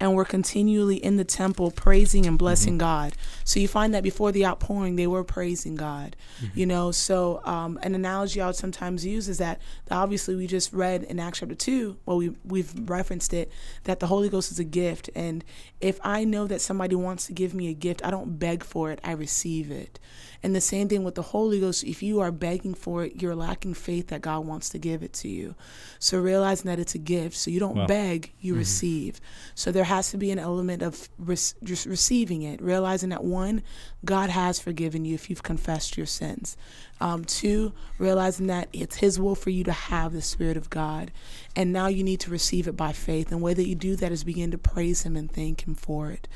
and 0.00 0.14
were 0.14 0.24
continually 0.24 0.96
in 0.96 1.16
the 1.16 1.24
temple 1.24 1.70
praising 1.70 2.26
and 2.26 2.38
blessing 2.38 2.78
god. 2.78 3.14
So 3.44 3.60
you 3.60 3.68
find 3.68 3.94
that 3.94 4.02
before 4.02 4.32
the 4.32 4.44
outpouring 4.46 4.96
they 4.96 5.06
were 5.06 5.24
praising 5.24 5.74
god 5.74 6.16
you 6.54 6.66
know? 6.66 6.90
So 6.90 7.40
um, 7.44 7.78
an 7.82 7.94
analogy 7.94 8.40
i 8.40 8.46
would 8.46 8.56
sometimes 8.56 9.04
use 9.04 9.28
is 9.28 9.38
that 9.38 9.60
obviously 9.90 10.34
we 10.34 10.46
just 10.46 10.72
read 10.72 11.02
in 11.04 11.18
acts 11.18 11.40
chapter 11.40 11.54
2 11.54 11.96
well 12.06 12.16
we, 12.16 12.32
we've 12.44 12.72
referenced 12.88 13.32
it 13.32 13.50
that 13.84 14.00
the 14.00 14.06
holy 14.06 14.28
ghost 14.28 14.50
is 14.50 14.58
a 14.58 14.64
gift. 14.64 15.10
And 15.14 15.44
if 15.80 15.98
i 16.02 16.24
know 16.24 16.46
that 16.46 16.60
somebody 16.60 16.94
wants 16.94 17.26
to 17.26 17.32
give 17.32 17.54
me 17.54 17.68
a 17.68 17.74
gift 17.74 18.04
i 18.04 18.10
don't 18.10 18.38
beg 18.38 18.64
for 18.64 18.90
it 18.90 19.00
i 19.04 19.12
receive 19.12 19.70
it 19.70 19.98
and 20.44 20.54
the 20.54 20.60
same 20.60 20.88
thing 20.90 21.04
with 21.04 21.14
the 21.14 21.22
Holy 21.22 21.58
Ghost. 21.58 21.82
If 21.84 22.02
you 22.02 22.20
are 22.20 22.30
begging 22.30 22.74
for 22.74 23.02
it, 23.02 23.22
you're 23.22 23.34
lacking 23.34 23.72
faith 23.72 24.08
that 24.08 24.20
God 24.20 24.44
wants 24.44 24.68
to 24.68 24.78
give 24.78 25.02
it 25.02 25.14
to 25.14 25.28
you. 25.28 25.54
So 25.98 26.20
realizing 26.20 26.66
that 26.66 26.78
it's 26.78 26.94
a 26.94 26.98
gift, 26.98 27.34
so 27.34 27.50
you 27.50 27.58
don't 27.58 27.76
Wow. 27.76 27.86
beg, 27.86 28.30
you 28.40 28.52
mm-hmm. 28.52 28.58
receive. 28.58 29.22
So 29.54 29.72
there 29.72 29.84
has 29.84 30.10
to 30.10 30.18
be 30.18 30.30
an 30.30 30.38
element 30.38 30.82
of 30.82 31.08
res- 31.18 31.54
just 31.64 31.86
receiving 31.86 32.42
it, 32.42 32.60
realizing 32.60 33.08
that 33.08 33.24
one, 33.24 33.62
God 34.04 34.28
has 34.28 34.60
forgiven 34.60 35.06
you 35.06 35.14
if 35.14 35.30
you've 35.30 35.42
confessed 35.42 35.96
your 35.96 36.06
sins. 36.06 36.58
Um, 37.00 37.24
two, 37.24 37.72
realizing 37.98 38.46
that 38.46 38.68
it's 38.72 38.96
His 38.96 39.18
will 39.18 39.34
for 39.34 39.50
you 39.50 39.64
to 39.64 39.72
have 39.72 40.12
the 40.12 40.22
Spirit 40.22 40.56
of 40.56 40.70
God, 40.70 41.10
and 41.56 41.72
now 41.72 41.88
you 41.88 42.04
need 42.04 42.20
to 42.20 42.30
receive 42.30 42.68
it 42.68 42.76
by 42.76 42.92
faith. 42.92 43.30
And 43.30 43.40
the 43.40 43.44
way 43.44 43.52
that 43.54 43.68
you 43.68 43.74
do 43.74 43.96
that 43.96 44.12
is 44.12 44.24
begin 44.24 44.50
to 44.52 44.58
praise 44.58 45.02
Him 45.02 45.16
and 45.16 45.30
thank 45.30 45.66
Him 45.66 45.74
for 45.74 46.10
it. 46.10 46.28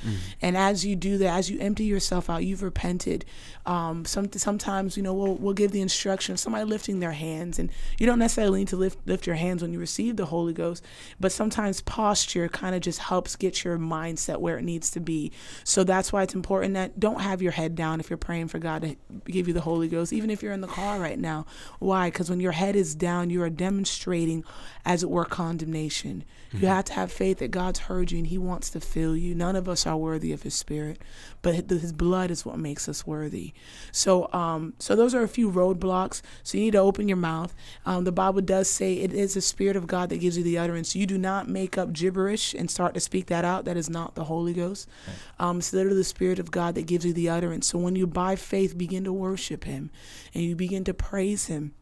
And 0.43 0.57
as 0.57 0.85
you 0.85 0.97
do 0.97 1.17
that, 1.19 1.39
as 1.39 1.51
you 1.51 1.59
empty 1.61 1.85
yourself 1.85 2.29
out, 2.29 2.45
you've 2.45 2.63
repented. 2.63 3.25
Um, 3.67 4.05
some 4.05 4.33
sometimes 4.33 4.97
you 4.97 5.03
know 5.03 5.15
we'll 5.15 5.35
we'll 5.35 5.55
give 5.55 5.73
the 5.73 5.81
instruction 5.81 6.33
of 6.33 6.41
somebody 6.41 6.65
lifting 6.65 7.01
their 7.01 7.13
hands, 7.13 7.59
and 7.59 7.71
you 7.99 8.07
don't 8.07 8.19
necessarily 8.19 8.61
need 8.61 8.69
to 8.69 8.77
lift 8.77 8.99
lift 9.07 9.27
your 9.27 9.37
hands 9.37 9.63
when 9.63 9.73
you 9.73 9.79
receive 9.79 10.17
the 10.17 10.27
Holy 10.27 10.53
Ghost, 10.53 10.85
but 11.21 11.33
sometimes 11.33 11.81
posture 11.83 12.49
kind 12.49 12.75
of 12.75 12.81
just 12.81 12.99
helps 12.99 13.37
get 13.37 13.65
your 13.65 13.79
mindset 13.79 14.39
where 14.39 14.59
it 14.59 14.65
needs 14.65 14.91
to 14.91 15.01
be. 15.01 15.33
So 15.65 15.85
that's 15.85 16.13
why 16.13 16.23
it's 16.23 16.35
important 16.35 16.75
that 16.75 16.99
don't 16.99 17.21
have 17.21 17.43
your 17.43 17.53
head 17.53 17.75
down 17.75 18.01
if 18.01 18.11
you're 18.11 18.17
praying 18.17 18.49
for 18.49 18.59
God 18.59 18.83
to 18.83 18.97
give 19.27 19.49
you 19.49 19.55
the 19.55 19.61
Holy 19.61 19.89
Ghost, 19.89 20.13
even 20.13 20.31
if 20.31 20.43
you're 20.43 20.48
in 20.53 20.61
the 20.61 20.67
car 20.67 20.99
right 20.99 21.19
now. 21.19 21.47
Why? 21.79 22.11
Because 22.11 22.31
when 22.31 22.41
your 22.41 22.53
head 22.53 22.77
is 22.77 22.95
down, 22.95 23.31
you 23.31 23.43
are 23.43 23.51
demonstrating, 23.51 24.45
as 24.85 25.03
it 25.03 25.11
were, 25.11 25.25
condemnation. 25.25 26.25
You 26.51 26.67
have 26.69 26.87
to 26.87 26.95
have 26.95 27.13
faith 27.13 27.39
that 27.41 27.51
God's 27.51 27.81
heard 27.81 28.11
you 28.11 28.19
and 28.19 28.27
He 28.27 28.39
wants 28.39 28.71
to 28.71 28.81
fill 28.81 29.15
you. 29.15 29.35
None 29.35 29.55
of 29.55 29.69
us 29.69 29.87
are 29.87 29.99
worthy 29.99 30.33
of 30.33 30.45
His 30.45 30.55
Spirit, 30.55 30.99
but 31.43 31.55
His 31.71 31.93
blood 31.93 32.31
is 32.31 32.47
what 32.47 32.59
makes 32.59 32.89
us 32.89 33.07
worthy. 33.07 33.53
So, 33.93 34.33
um, 34.33 34.73
so 34.79 34.97
those 34.97 35.15
are 35.15 35.23
a 35.23 35.29
few 35.29 35.51
roadblocks. 35.51 36.23
So 36.43 36.57
you 36.57 36.65
need 36.65 36.71
to 36.71 36.79
open 36.79 37.07
your 37.07 37.19
mouth. 37.19 37.55
Um, 37.85 38.05
the 38.05 38.13
Bible 38.13 38.41
does 38.41 38.69
say 38.71 38.95
it 38.95 39.13
is 39.13 39.35
the 39.35 39.43
Spirit 39.43 39.77
of 39.77 39.87
God 39.87 40.09
that 40.09 40.21
gives 40.21 40.39
you 40.39 40.43
the 40.43 40.57
utterance. 40.57 40.97
You 40.97 41.05
do 41.07 41.19
not 41.19 41.49
make 41.49 41.77
up 41.77 41.93
gibberish 41.93 42.55
and 42.55 42.71
start 42.71 42.95
to 42.95 43.01
speak 43.01 43.27
that 43.27 43.45
out. 43.45 43.67
That 43.67 43.77
is 43.77 43.91
not 43.91 44.15
the 44.15 44.25
Holy 44.25 44.55
Ghost. 44.55 44.89
Um, 45.39 45.59
it's 45.59 45.73
literally 45.75 45.99
the 45.99 46.05
Spirit 46.05 46.39
of 46.39 46.51
God 46.51 46.75
that 46.77 46.87
gives 46.87 47.05
you 47.05 47.13
the 47.13 47.29
utterance. 47.29 47.67
So 47.67 47.79
when 47.79 47.95
you 47.95 48.07
by 48.07 48.37
faith 48.37 48.79
begin 48.79 49.05
to 49.05 49.13
worship 49.13 49.65
Him 49.65 49.91
and 50.39 50.47
you 50.47 50.55
begin 50.55 50.85
to 50.85 50.95
praise 50.95 51.47
Him 51.47 51.75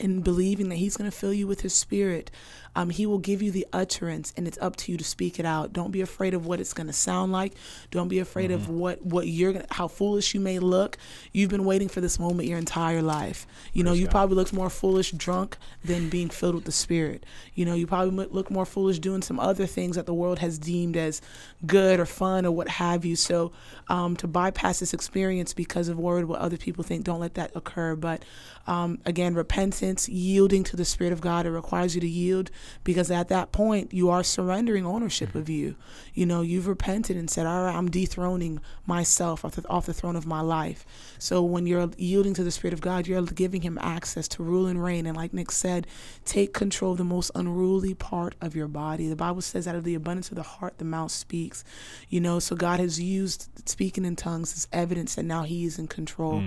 and 0.00 0.24
believing 0.24 0.68
that 0.70 0.76
he's 0.76 0.96
going 0.96 1.10
to 1.10 1.16
fill 1.16 1.34
you 1.34 1.46
with 1.46 1.60
his 1.60 1.74
spirit 1.74 2.30
um, 2.74 2.90
he 2.90 3.06
will 3.06 3.18
give 3.18 3.42
you 3.42 3.50
the 3.50 3.66
utterance 3.72 4.32
and 4.36 4.46
it's 4.48 4.58
up 4.58 4.76
to 4.76 4.92
you 4.92 4.98
to 4.98 5.04
speak 5.04 5.38
it 5.38 5.44
out. 5.44 5.72
Don't 5.72 5.90
be 5.90 6.00
afraid 6.00 6.34
of 6.34 6.46
what 6.46 6.60
it's 6.60 6.72
going 6.72 6.86
to 6.86 6.92
sound 6.92 7.32
like. 7.32 7.54
Don't 7.90 8.08
be 8.08 8.18
afraid 8.18 8.50
of 8.50 8.68
what 8.68 9.04
what 9.04 9.26
you're 9.26 9.52
gonna 9.52 9.66
how 9.70 9.88
foolish 9.88 10.34
you 10.34 10.40
may 10.40 10.58
look. 10.58 10.96
You've 11.32 11.50
been 11.50 11.64
waiting 11.64 11.88
for 11.88 12.00
this 12.00 12.18
moment 12.18 12.48
your 12.48 12.58
entire 12.58 13.02
life. 13.02 13.46
You 13.72 13.84
know 13.84 13.92
you 13.92 14.06
God. 14.06 14.12
probably 14.12 14.36
looked 14.36 14.52
more 14.52 14.70
foolish 14.70 15.12
drunk 15.12 15.56
than 15.84 16.08
being 16.08 16.30
filled 16.30 16.54
with 16.54 16.64
the 16.64 16.72
spirit. 16.72 17.24
You 17.54 17.64
know 17.64 17.74
you 17.74 17.86
probably 17.86 18.26
look 18.26 18.50
more 18.50 18.66
foolish 18.66 18.98
doing 18.98 19.22
some 19.22 19.38
other 19.38 19.66
things 19.66 19.96
that 19.96 20.06
the 20.06 20.14
world 20.14 20.38
has 20.38 20.58
deemed 20.58 20.96
as 20.96 21.20
good 21.66 22.00
or 22.00 22.06
fun 22.06 22.46
or 22.46 22.52
what 22.52 22.68
have 22.68 23.04
you. 23.04 23.16
So 23.16 23.52
um, 23.88 24.16
to 24.16 24.26
bypass 24.26 24.80
this 24.80 24.94
experience 24.94 25.52
because 25.52 25.88
of 25.88 25.98
worried 25.98 26.24
what 26.24 26.40
other 26.40 26.56
people 26.56 26.84
think 26.84 27.04
don't 27.04 27.20
let 27.20 27.34
that 27.34 27.50
occur. 27.54 27.94
But 27.96 28.22
um, 28.66 28.98
again 29.04 29.34
repentance 29.34 30.08
yielding 30.08 30.62
to 30.64 30.76
the 30.76 30.84
spirit 30.84 31.12
of 31.12 31.20
god 31.20 31.46
it 31.46 31.50
requires 31.50 31.94
you 31.94 32.00
to 32.00 32.08
yield 32.08 32.50
because 32.84 33.10
at 33.10 33.28
that 33.28 33.52
point 33.52 33.92
you 33.92 34.10
are 34.10 34.22
surrendering 34.22 34.86
ownership 34.86 35.34
of 35.34 35.48
you. 35.48 35.76
You 36.14 36.26
know 36.26 36.42
you've 36.42 36.66
repented 36.66 37.16
and 37.16 37.30
said 37.30 37.46
all 37.46 37.64
right 37.64 37.74
i'm 37.74 37.90
dethroning 37.90 38.60
myself 38.86 39.44
off 39.44 39.56
the, 39.56 39.68
off 39.68 39.86
the 39.86 39.94
throne 39.94 40.16
of 40.16 40.26
my 40.26 40.40
life. 40.40 40.84
So 41.18 41.42
when 41.42 41.66
you're 41.66 41.90
yielding 41.96 42.34
to 42.34 42.44
the 42.44 42.50
spirit 42.50 42.74
of 42.74 42.80
god 42.80 43.06
you're 43.06 43.22
giving 43.22 43.62
him 43.62 43.78
access 43.80 44.28
to 44.28 44.42
rule 44.42 44.66
and 44.66 44.82
reign. 44.82 45.06
And 45.06 45.16
like 45.16 45.32
nick 45.32 45.50
said 45.50 45.86
take 46.24 46.52
control 46.52 46.92
of 46.92 46.98
the 46.98 47.04
most 47.04 47.30
unruly 47.34 47.94
part 47.94 48.34
of 48.40 48.54
your 48.54 48.68
body. 48.68 49.08
The 49.08 49.16
bible 49.16 49.42
says 49.42 49.66
out 49.66 49.74
of 49.74 49.84
the 49.84 49.94
abundance 49.94 50.30
of 50.30 50.36
the 50.36 50.42
heart 50.42 50.78
the 50.78 50.84
mouth 50.84 51.10
speaks. 51.10 51.64
You 52.08 52.20
know 52.20 52.38
so 52.38 52.56
god 52.56 52.80
has 52.80 53.00
used 53.00 53.48
speaking 53.68 54.04
in 54.04 54.16
tongues 54.16 54.52
as 54.54 54.68
evidence 54.72 55.14
that 55.14 55.24
now 55.24 55.42
he 55.42 55.64
is 55.64 55.78
in 55.78 55.88
control. 55.88 56.42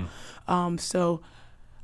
Um, 0.47 0.77
so 0.77 1.21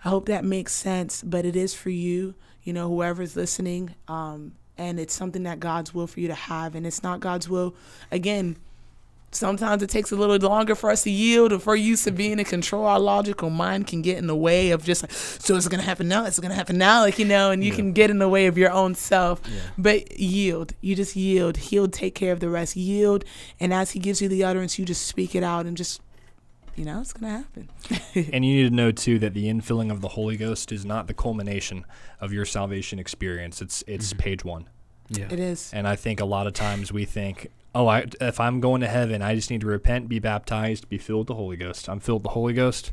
I 0.04 0.10
hope 0.10 0.26
that 0.26 0.44
makes 0.44 0.74
sense, 0.74 1.22
but 1.22 1.46
it 1.46 1.56
is 1.56 1.74
for 1.76 1.90
you, 1.92 2.34
you 2.64 2.74
know, 2.74 2.88
whoever's 2.88 3.36
listening. 3.36 3.96
Um, 4.08 4.54
and 4.78 5.00
it's 5.00 5.14
something 5.14 5.44
that 5.44 5.60
God's 5.60 5.94
will 5.94 6.08
for 6.08 6.20
you 6.20 6.28
to 6.28 6.34
have. 6.34 6.76
And 6.76 6.88
it's 6.88 7.04
not 7.04 7.20
God's 7.20 7.48
will. 7.48 7.76
Again, 8.12 8.58
sometimes 9.32 9.82
it 9.82 9.90
takes 9.90 10.12
a 10.12 10.16
little 10.16 10.38
longer 10.38 10.76
for 10.76 10.90
us 10.90 11.04
to 11.04 11.12
yield 11.12 11.54
or 11.54 11.60
for 11.60 11.76
used 11.76 12.04
to 12.04 12.12
being 12.12 12.40
in 12.40 12.46
control. 12.46 12.86
Our 12.86 13.00
logical 13.00 13.50
mind 13.50 13.88
can 13.88 14.02
get 14.02 14.18
in 14.18 14.28
the 14.28 14.36
way 14.36 14.72
of 14.72 14.84
just 14.84 15.04
like, 15.04 15.12
so 15.12 15.56
it's 15.56 15.68
going 15.68 15.80
to 15.80 15.86
happen 15.86 16.08
now. 16.08 16.26
It's 16.26 16.40
going 16.40 16.50
to 16.50 16.56
happen 16.56 16.78
now. 16.78 17.02
Like, 17.02 17.20
you 17.20 17.26
know, 17.26 17.52
and 17.52 17.64
you 17.64 17.72
can 17.72 17.94
get 17.94 18.10
in 18.10 18.20
the 18.20 18.30
way 18.30 18.48
of 18.48 18.58
your 18.58 18.72
own 18.72 18.96
self. 18.96 19.42
But 19.78 20.20
yield. 20.20 20.74
You 20.82 20.96
just 20.96 21.16
yield. 21.16 21.58
He'll 21.58 21.88
take 21.88 22.16
care 22.16 22.34
of 22.34 22.40
the 22.40 22.50
rest. 22.50 22.76
Yield. 22.76 23.24
And 23.60 23.74
as 23.74 23.92
He 23.92 24.00
gives 24.00 24.22
you 24.22 24.28
the 24.28 24.44
utterance, 24.44 24.78
you 24.80 24.86
just 24.86 25.06
speak 25.06 25.36
it 25.36 25.44
out 25.44 25.66
and 25.66 25.78
just, 25.78 26.02
you 26.76 26.86
know, 26.86 27.02
it's 27.02 27.14
going 27.14 27.32
to 27.32 27.38
happen. 27.38 27.70
And 28.34 28.44
you 28.46 28.64
need 28.64 28.70
to 28.70 28.76
know 28.76 28.92
too 28.92 29.20
that 29.20 29.34
the 29.34 29.46
infilling 29.46 29.90
of 29.92 30.02
the 30.02 30.10
Holy 30.10 30.36
Ghost 30.36 30.72
is 30.72 30.86
not 30.86 31.08
the 31.08 31.14
culmination 31.14 31.86
of 32.20 32.34
your 32.34 32.46
salvation 32.46 33.00
experience. 33.00 33.62
It's 33.62 33.84
it's 33.88 34.10
mm-hmm. 34.10 34.20
page 34.20 34.44
one. 34.44 34.68
Yeah. 35.10 35.28
It 35.30 35.40
is. 35.40 35.72
And 35.74 35.88
I 35.88 35.96
think 35.96 36.20
a 36.20 36.26
lot 36.26 36.48
of 36.48 36.54
times 36.54 36.92
we 36.92 37.06
think, 37.06 37.52
oh, 37.74 37.88
I, 37.88 38.06
if 38.20 38.40
I'm 38.40 38.60
going 38.60 38.82
to 38.82 38.88
heaven, 38.88 39.22
I 39.22 39.34
just 39.36 39.50
need 39.50 39.62
to 39.62 39.68
repent, 39.68 40.10
be 40.10 40.20
baptized, 40.20 40.90
be 40.90 40.98
filled 40.98 41.20
with 41.22 41.28
the 41.28 41.36
Holy 41.36 41.56
Ghost. 41.58 41.88
I'm 41.90 42.00
filled 42.00 42.20
with 42.20 42.24
the 42.24 42.30
Holy 42.30 42.54
Ghost. 42.54 42.92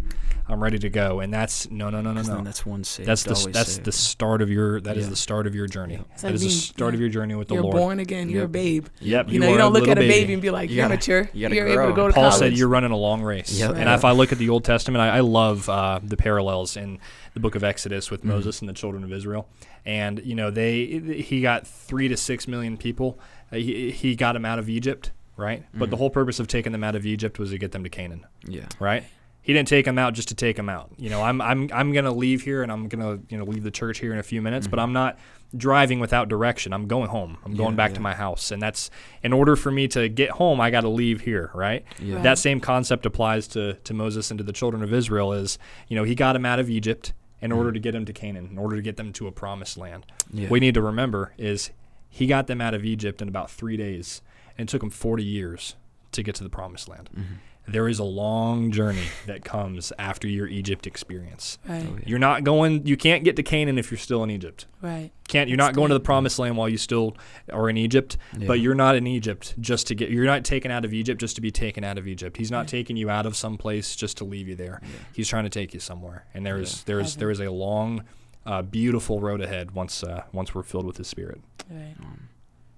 I'm 0.51 0.63
ready 0.63 0.79
to 0.79 0.89
go. 0.89 1.21
And 1.21 1.35
that's 1.35 1.71
no, 1.71 1.91
no, 1.91 2.01
no, 2.01 2.13
no, 2.13 2.23
no. 2.23 2.35
then 2.37 2.45
that's 2.45 2.65
one 2.65 2.83
saved. 2.85 3.07
That's 3.09 3.23
the 3.25 3.51
that's 3.53 3.73
saved. 3.73 3.85
the 3.85 3.93
start 3.93 4.41
of 4.41 4.49
your 4.51 4.81
that 4.81 4.97
is 4.97 5.05
Yeah. 5.05 5.11
the 5.11 5.17
start 5.17 5.47
of 5.47 5.55
your 5.55 5.67
journey. 5.67 5.99
It's 6.13 6.23
That 6.23 6.29
like 6.29 6.35
is 6.37 6.41
the 6.43 6.47
being- 6.49 6.59
start 6.59 6.95
of 6.95 7.01
your 7.01 7.09
journey 7.11 7.35
with 7.35 7.49
the 7.49 7.55
You're 7.55 7.65
Lord. 7.65 7.77
born 7.77 8.01
again. 8.01 8.31
You're 8.31 8.45
a 8.45 8.49
babe. 8.49 8.87
Yep, 9.01 9.31
You, 9.31 9.41
know, 9.41 9.51
you 9.51 9.59
don't 9.59 9.73
look 9.75 9.89
at 9.89 9.99
a 9.99 10.01
baby. 10.01 10.09
baby 10.21 10.33
and 10.35 10.41
be 10.43 10.51
like, 10.51 10.71
You 10.71 10.77
"You're 10.77 10.85
gotta- 10.85 10.95
mature. 10.95 11.31
you 11.35 11.43
gotta 11.43 11.55
You're 11.55 11.69
able 11.69 11.89
to 11.89 11.93
go 11.97 12.07
to 12.09 12.15
Paul 12.15 12.31
college." 12.31 12.39
said 12.39 12.57
you're 12.57 12.69
running 12.69 12.93
a 12.93 12.97
long 12.97 13.23
race. 13.23 13.59
Yep. 13.61 13.77
And 13.77 13.91
if 13.91 14.05
I 14.07 14.13
look 14.13 14.33
at 14.33 14.39
the 14.39 14.49
Old 14.49 14.65
Testament, 14.65 15.03
I, 15.03 15.19
I 15.19 15.21
love 15.21 15.69
uh, 15.69 16.01
the 16.03 16.17
parallels 16.17 16.77
in 16.79 16.99
the 17.35 17.41
book 17.41 17.55
of 17.55 17.63
Exodus 17.63 18.11
with 18.11 18.25
Moses 18.25 18.61
and 18.61 18.69
the 18.69 18.73
children 18.73 19.05
of 19.05 19.13
Israel. 19.13 19.49
And 19.85 20.21
you 20.25 20.35
know, 20.35 20.51
they 20.51 20.87
he 21.23 21.43
got 21.43 21.67
three 21.67 22.09
to 22.09 22.17
six 22.17 22.49
million 22.49 22.77
people. 22.79 23.19
He, 23.51 23.91
he 23.91 24.15
got 24.15 24.33
them 24.33 24.45
out 24.45 24.59
of 24.59 24.69
Egypt, 24.69 25.11
right? 25.37 25.65
But 25.73 25.79
the 25.79 25.97
mm-hmm. 25.97 26.01
whole 26.01 26.11
purpose 26.11 26.39
of 26.39 26.49
taking 26.49 26.73
them 26.73 26.85
out 26.85 26.95
of 26.95 27.07
Egypt 27.07 27.39
was 27.39 27.51
to 27.51 27.59
get 27.59 27.73
them 27.73 27.85
to 27.85 27.91
Canaan, 27.91 28.27
yeah. 28.47 28.67
right? 28.79 29.05
he 29.49 29.55
didn't 29.55 29.69
take 29.69 29.87
them 29.87 29.99
out 29.99 30.13
just 30.13 30.29
to 30.29 30.35
take 30.35 30.57
them 30.57 30.69
out. 30.69 30.91
You 30.99 31.09
know, 31.09 31.23
I'm 31.23 31.41
I'm 31.41 31.71
I'm 31.73 31.93
gonna 31.93 32.13
leave 32.13 32.43
here 32.43 32.63
and 32.63 32.71
I'm 32.71 32.87
gonna 32.87 33.19
you 33.31 33.39
know 33.39 33.45
leave 33.45 33.63
the 33.63 33.71
church 33.71 33.99
here 33.99 34.13
in 34.13 34.19
a 34.19 34.23
few 34.23 34.43
minutes, 34.43 34.67
but 34.67 34.77
mm-hmm. 34.77 34.85
I'm 34.85 34.93
not 34.93 35.19
driving 35.57 36.01
without 36.01 36.29
direction. 36.29 36.75
I'm 36.75 36.87
going 36.87 37.09
home. 37.09 37.39
I'm 37.47 37.55
going 37.57 37.71
Yeah, 37.71 37.77
back 37.77 37.93
yeah. 37.93 37.95
to 37.95 38.01
my 38.03 38.15
house, 38.15 38.51
and 38.51 38.61
that's 38.61 38.91
in 39.23 39.33
order 39.33 39.57
for 39.57 39.71
me 39.71 39.89
to 39.89 40.11
get 40.11 40.33
home. 40.33 40.61
I 40.61 40.71
got 40.71 40.83
to 40.83 40.91
leave 40.91 41.23
here, 41.23 41.51
right? 41.55 41.83
Yeah. 41.99 42.17
Right. 42.17 42.25
That 42.25 42.37
same 42.37 42.61
concept 42.61 43.07
applies 43.07 43.49
to 43.49 43.73
to 43.73 43.95
Moses 43.95 44.31
and 44.31 44.37
to 44.37 44.45
the 44.45 44.53
children 44.53 44.83
of 44.83 44.93
Israel. 44.93 45.33
Is 45.33 45.59
you 45.89 45.97
know 45.97 46.05
he 46.05 46.15
got 46.15 46.35
them 46.35 46.45
out 46.45 46.59
of 46.59 46.69
Egypt 46.69 47.15
in 47.41 47.51
order 47.51 47.71
mm. 47.71 47.75
to 47.75 47.81
get 47.81 47.93
them 47.93 48.05
to 48.05 48.13
Canaan, 48.13 48.49
in 48.51 48.59
order 48.59 48.77
to 48.77 48.83
get 48.83 48.99
them 48.99 49.15
to 49.15 49.29
a 49.29 49.33
promised 49.33 49.79
land. 49.79 50.05
Yeah. 50.31 50.51
We 50.51 50.61
need 50.61 50.75
to 50.75 50.83
remember 50.83 51.33
is 51.39 51.71
he 52.09 52.27
got 52.27 52.47
them 52.47 52.61
out 52.61 52.75
of 52.75 52.85
Egypt 52.85 53.21
in 53.23 53.29
about 53.29 53.51
three 53.51 53.77
days, 53.77 54.23
and 54.57 54.69
it 54.69 54.71
took 54.71 54.83
him 54.83 54.91
40 54.91 55.23
years 55.23 55.77
to 56.13 56.23
get 56.23 56.35
to 56.37 56.45
the 56.45 56.51
promised 56.51 56.89
land. 56.89 57.11
Mm-hmm. 57.15 57.35
There 57.71 57.87
is 57.87 57.99
a 57.99 58.05
long 58.05 58.73
journey 58.73 59.05
that 59.27 59.45
comes 59.45 59.93
after 59.99 60.27
your 60.27 60.47
Egypt 60.47 60.87
experience. 60.87 61.59
Right. 61.69 61.87
Oh, 61.87 61.97
yeah. 61.97 62.05
You're 62.07 62.19
not 62.19 62.43
going. 62.43 62.87
You 62.87 62.97
can't 62.97 63.25
get 63.25 63.37
to 63.37 63.43
Canaan 63.43 63.77
if 63.79 63.91
you're 63.91 63.99
still 63.99 64.25
in 64.25 64.31
Egypt. 64.31 64.65
Right. 64.81 65.11
Can't. 65.29 65.51
You're 65.51 65.59
That's 65.59 65.69
not 65.69 65.75
going 65.75 65.89
to 65.91 65.95
the 65.95 66.01
promised 66.01 66.39
land 66.39 66.57
while 66.57 66.71
you 66.71 66.79
still 66.79 67.15
are 67.53 67.69
in 67.69 67.77
Egypt. 67.77 68.17
Yeah. 68.39 68.47
But 68.47 68.61
you're 68.61 68.75
not 68.75 68.97
in 68.97 69.07
Egypt 69.07 69.55
just 69.61 69.87
to 69.89 69.95
get. 69.95 70.09
You're 70.09 70.25
not 70.25 70.47
taken 70.47 70.71
out 70.71 70.87
of 70.87 70.95
Egypt 70.95 71.21
just 71.21 71.35
to 71.35 71.43
be 71.43 71.51
taken 71.51 71.85
out 71.85 71.99
of 71.99 72.09
Egypt. 72.09 72.39
He's 72.39 72.51
not 72.51 72.61
Right. 72.61 72.69
taking 72.69 72.97
you 72.97 73.11
out 73.11 73.27
of 73.27 73.37
some 73.37 73.59
place 73.59 73.95
just 73.95 74.17
to 74.17 74.25
leave 74.25 74.49
you 74.49 74.57
there. 74.57 74.81
He's 75.13 75.29
trying 75.29 75.45
to 75.45 75.51
take 75.51 75.75
you 75.75 75.81
somewhere. 75.81 76.25
And 76.33 76.47
there 76.47 76.59
is 76.59 76.85
there 76.85 77.01
is 77.01 77.17
there 77.17 77.31
is 77.31 77.41
a 77.41 77.51
long, 77.51 78.03
uh, 78.49 78.63
beautiful 78.63 79.21
road 79.21 79.43
ahead 79.43 79.73
once 79.73 80.03
uh, 80.03 80.25
once 80.33 80.55
we're 80.55 80.63
filled 80.63 80.87
with 80.87 80.97
His 80.97 81.07
Spirit. 81.07 81.41
Right. 81.71 81.95
Um, 82.01 82.29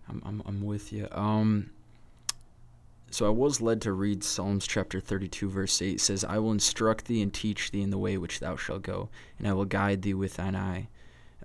I'm, 0.09 0.23
I'm, 0.27 0.43
I'm 0.45 0.63
with 0.63 0.93
you. 0.93 1.07
Um, 1.13 1.71
so 3.13 3.25
I 3.25 3.31
was 3.31 3.61
led 3.61 3.81
to 3.83 3.93
read 3.93 4.25
Psalms 4.25 4.67
chapter 4.67 5.01
32, 5.01 5.49
verse 5.49 5.81
8. 5.81 5.95
It 5.95 6.01
says, 6.01 6.25
I 6.25 6.39
will 6.39 6.51
instruct 6.51 7.05
thee 7.07 7.23
and 7.23 7.33
teach 7.33 7.71
thee 7.71 7.83
in 7.83 7.91
the 7.91 7.99
way 7.99 8.19
which 8.19 8.41
thou 8.41 8.57
shalt 8.57 8.83
go, 8.83 9.09
and 9.39 9.47
I 9.47 9.53
will 9.53 9.65
guide 9.65 10.03
thee 10.03 10.15
with 10.15 10.35
thine 10.35 10.57
eye. 10.57 10.89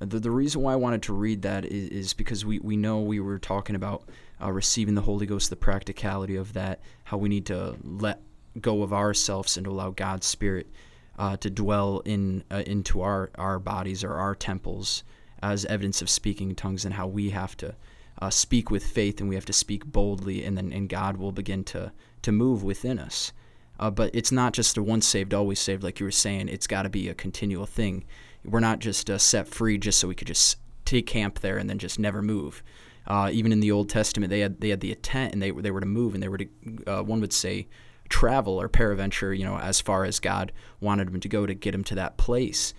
Uh, 0.01 0.05
The, 0.05 0.19
the 0.19 0.31
reason 0.31 0.61
why 0.61 0.73
I 0.73 0.77
wanted 0.77 1.03
to 1.03 1.13
read 1.13 1.43
that 1.43 1.65
is, 1.65 1.89
is 1.89 2.13
because 2.13 2.43
we, 2.43 2.57
we 2.59 2.75
know 2.75 3.01
we 3.01 3.19
were 3.19 3.37
talking 3.37 3.75
about 3.75 4.09
uh, 4.41 4.51
receiving 4.51 4.95
the 4.95 5.01
Holy 5.01 5.27
Ghost, 5.27 5.51
the 5.51 5.55
practicality 5.55 6.35
of 6.35 6.53
that, 6.53 6.79
how 7.03 7.17
we 7.17 7.29
need 7.29 7.45
to 7.47 7.75
let 7.83 8.21
go 8.59 8.81
of 8.81 8.91
ourselves 8.91 9.55
and 9.55 9.65
to 9.65 9.71
allow 9.71 9.91
God's 9.91 10.25
Spirit 10.25 10.67
uh, 11.17 11.37
to 11.37 11.49
dwell 11.49 12.01
in 12.05 12.43
uh, 12.51 12.63
into 12.65 13.01
our, 13.01 13.31
our 13.35 13.59
bodies 13.59 14.03
or 14.03 14.13
our 14.13 14.35
temples 14.35 15.03
as 15.41 15.65
evidence 15.65 16.01
of 16.01 16.09
speaking 16.09 16.49
in 16.49 16.55
tongues 16.55 16.85
and 16.85 16.95
how 16.95 17.07
we 17.07 17.29
have 17.29 17.55
to 17.57 17.75
uh, 18.21 18.29
speak 18.29 18.71
with 18.71 18.85
faith 18.85 19.19
and 19.19 19.29
we 19.29 19.35
have 19.35 19.45
to 19.45 19.53
speak 19.53 19.85
boldly 19.85 20.43
and 20.43 20.57
then 20.57 20.71
and 20.71 20.89
God 20.89 21.17
will 21.17 21.31
begin 21.31 21.63
to 21.65 21.91
to 22.21 22.31
move 22.31 22.63
within 22.63 22.99
us. 22.99 23.31
Uh, 23.79 23.91
but 23.91 24.09
it's 24.13 24.31
not 24.31 24.53
just 24.53 24.77
a 24.77 24.83
once 24.83 25.05
saved 25.05 25.33
always 25.33 25.59
saved 25.59 25.83
like 25.83 25.99
you 25.99 26.05
were 26.05 26.11
saying. 26.11 26.47
It's 26.47 26.67
got 26.67 26.83
to 26.83 26.89
be 26.89 27.09
a 27.09 27.13
continual 27.13 27.65
thing. 27.65 28.05
We're 28.43 28.61
not 28.61 28.79
just 28.79 29.09
uh, 29.09 29.17
set 29.17 29.47
free 29.47 29.77
just 29.77 29.99
so 29.99 30.07
we 30.07 30.15
could 30.15 30.27
just 30.27 30.57
take 30.85 31.07
camp 31.07 31.39
there 31.39 31.57
and 31.57 31.69
then 31.69 31.77
just 31.77 31.99
never 31.99 32.21
move. 32.21 32.63
Uh, 33.07 33.29
even 33.31 33.51
in 33.51 33.59
the 33.59 33.71
Old 33.71 33.89
Testament, 33.89 34.29
they 34.29 34.39
had 34.39 34.61
they 34.61 34.69
had 34.69 34.79
the 34.79 34.91
intent 34.91 35.33
and 35.33 35.41
they 35.41 35.51
were 35.51 35.61
they 35.61 35.71
were 35.71 35.81
to 35.81 35.85
move 35.85 36.13
and 36.13 36.23
they 36.23 36.29
were 36.29 36.37
to 36.37 37.03
one 37.03 37.21
would 37.21 37.33
say 37.33 37.67
travel 38.09 38.59
or 38.59 38.67
peradventure, 38.67 39.33
you 39.33 39.45
know, 39.45 39.57
as 39.57 39.81
far 39.81 40.05
as 40.05 40.19
God 40.19 40.51
wanted 40.79 41.09
him 41.09 41.19
to 41.19 41.29
go 41.29 41.45
to 41.45 41.53
get 41.53 41.75
him 41.75 41.83
to 41.85 41.95
that 41.95 42.17
place. 42.17 42.73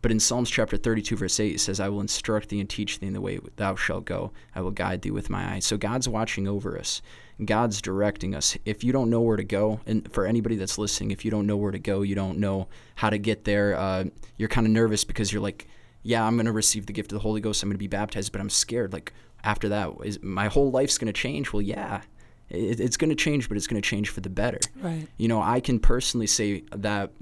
But 0.00 0.12
in 0.12 0.20
Psalms 0.20 0.48
chapter 0.48 0.76
32, 0.76 1.16
verse 1.16 1.40
8, 1.40 1.54
it 1.56 1.58
says, 1.58 1.80
I 1.80 1.88
will 1.88 2.00
instruct 2.00 2.50
thee 2.50 2.60
and 2.60 2.70
teach 2.70 3.00
thee 3.00 3.08
in 3.08 3.14
the 3.14 3.20
way 3.20 3.40
thou 3.56 3.74
shalt 3.74 4.04
go. 4.04 4.32
I 4.54 4.60
will 4.60 4.70
guide 4.70 5.02
thee 5.02 5.10
with 5.10 5.28
my 5.28 5.54
eye. 5.54 5.58
So 5.58 5.76
God's 5.76 6.08
watching 6.08 6.46
over 6.46 6.78
us. 6.78 7.02
God's 7.44 7.82
directing 7.82 8.34
us. 8.34 8.56
If 8.64 8.84
you 8.84 8.92
don't 8.92 9.10
know 9.10 9.20
where 9.20 9.36
to 9.36 9.44
go, 9.44 9.80
and 9.86 10.10
for 10.12 10.24
anybody 10.24 10.56
that's 10.56 10.78
listening, 10.78 11.10
if 11.10 11.24
you 11.24 11.30
don't 11.30 11.46
know 11.46 11.56
where 11.56 11.72
to 11.72 11.78
go, 11.78 12.02
you 12.02 12.14
don't 12.14 12.38
know 12.38 12.68
how 12.94 13.10
to 13.10 13.18
get 13.18 13.44
there, 13.44 13.76
uh, 13.76 14.04
you're 14.36 14.48
kind 14.48 14.66
of 14.66 14.72
nervous 14.72 15.04
because 15.04 15.32
you're 15.32 15.42
like, 15.42 15.66
yeah, 16.02 16.24
I'm 16.24 16.36
going 16.36 16.46
to 16.46 16.52
receive 16.52 16.86
the 16.86 16.92
gift 16.92 17.10
of 17.12 17.16
the 17.16 17.22
Holy 17.22 17.40
Ghost. 17.40 17.62
I'm 17.62 17.68
going 17.68 17.74
to 17.74 17.78
be 17.78 17.88
baptized, 17.88 18.30
but 18.30 18.40
I'm 18.40 18.50
scared. 18.50 18.92
Like, 18.92 19.12
after 19.42 19.68
that, 19.68 19.92
is 20.04 20.22
my 20.22 20.46
whole 20.46 20.70
life's 20.70 20.98
going 20.98 21.12
to 21.12 21.12
change? 21.12 21.52
Well, 21.52 21.62
yeah, 21.62 22.02
it, 22.50 22.80
it's 22.80 22.96
going 22.96 23.10
to 23.10 23.16
change, 23.16 23.48
but 23.48 23.56
it's 23.56 23.66
going 23.66 23.80
to 23.80 23.88
change 23.88 24.10
for 24.10 24.20
the 24.20 24.30
better. 24.30 24.58
Right. 24.80 25.06
You 25.16 25.28
know, 25.28 25.40
I 25.42 25.60
can 25.60 25.78
personally 25.78 26.26
say 26.26 26.64
that 26.74 27.12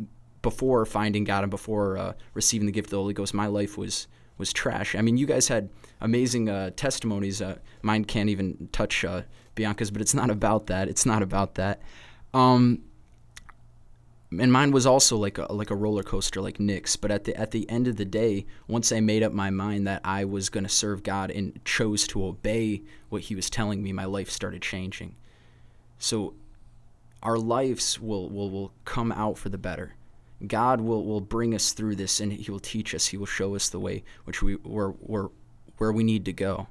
before 0.42 0.84
finding 0.86 1.24
God 1.24 1.44
and 1.44 1.50
before 1.50 1.98
uh, 1.98 2.12
receiving 2.34 2.66
the 2.66 2.72
gift 2.72 2.86
of 2.86 2.90
the 2.92 2.96
Holy 2.98 3.14
Ghost, 3.14 3.34
my 3.34 3.46
life 3.46 3.76
was 3.76 4.08
was 4.38 4.52
trash. 4.52 4.94
I 4.94 5.00
mean, 5.00 5.16
you 5.16 5.26
guys 5.26 5.48
had 5.48 5.70
amazing 6.00 6.50
uh, 6.50 6.70
testimonies. 6.76 7.40
Uh, 7.40 7.56
mine 7.80 8.04
can't 8.04 8.28
even 8.28 8.68
touch 8.70 9.02
uh, 9.04 9.22
Bianca's, 9.54 9.90
but 9.90 10.02
it's 10.02 10.14
not 10.14 10.28
about 10.28 10.66
that. 10.66 10.88
It's 10.88 11.06
not 11.06 11.22
about 11.22 11.54
that. 11.54 11.80
Um, 12.34 12.82
and 14.30 14.52
mine 14.52 14.72
was 14.72 14.86
also 14.86 15.16
like 15.16 15.38
a 15.38 15.52
like 15.52 15.70
a 15.70 15.76
roller 15.76 16.02
coaster, 16.02 16.40
like 16.40 16.58
Nick's. 16.58 16.96
But 16.96 17.10
at 17.10 17.24
the 17.24 17.36
at 17.36 17.52
the 17.52 17.68
end 17.70 17.86
of 17.86 17.96
the 17.96 18.04
day, 18.04 18.46
once 18.66 18.90
I 18.90 19.00
made 19.00 19.22
up 19.22 19.32
my 19.32 19.50
mind 19.50 19.86
that 19.86 20.00
I 20.04 20.24
was 20.24 20.48
going 20.48 20.64
to 20.64 20.70
serve 20.70 21.02
God 21.02 21.30
and 21.30 21.58
chose 21.64 22.06
to 22.08 22.24
obey 22.24 22.82
what 23.08 23.22
He 23.22 23.34
was 23.34 23.48
telling 23.48 23.82
me, 23.82 23.92
my 23.92 24.04
life 24.04 24.30
started 24.30 24.62
changing. 24.62 25.14
So, 25.98 26.34
our 27.22 27.38
lives 27.38 28.00
will 28.00 28.28
will, 28.28 28.50
will 28.50 28.72
come 28.84 29.12
out 29.12 29.38
for 29.38 29.48
the 29.48 29.58
better. 29.58 29.94
God 30.46 30.82
will, 30.82 31.04
will 31.04 31.22
bring 31.22 31.54
us 31.54 31.72
through 31.72 31.96
this, 31.96 32.20
and 32.20 32.32
He 32.32 32.50
will 32.50 32.60
teach 32.60 32.94
us. 32.94 33.06
He 33.06 33.16
will 33.16 33.26
show 33.26 33.54
us 33.54 33.68
the 33.68 33.80
way 33.80 34.02
which 34.24 34.42
we 34.42 34.54
where 34.54 34.88
where, 34.88 35.28
where 35.78 35.92
we 35.92 36.02
need 36.02 36.24
to 36.24 36.32
go. 36.32 36.66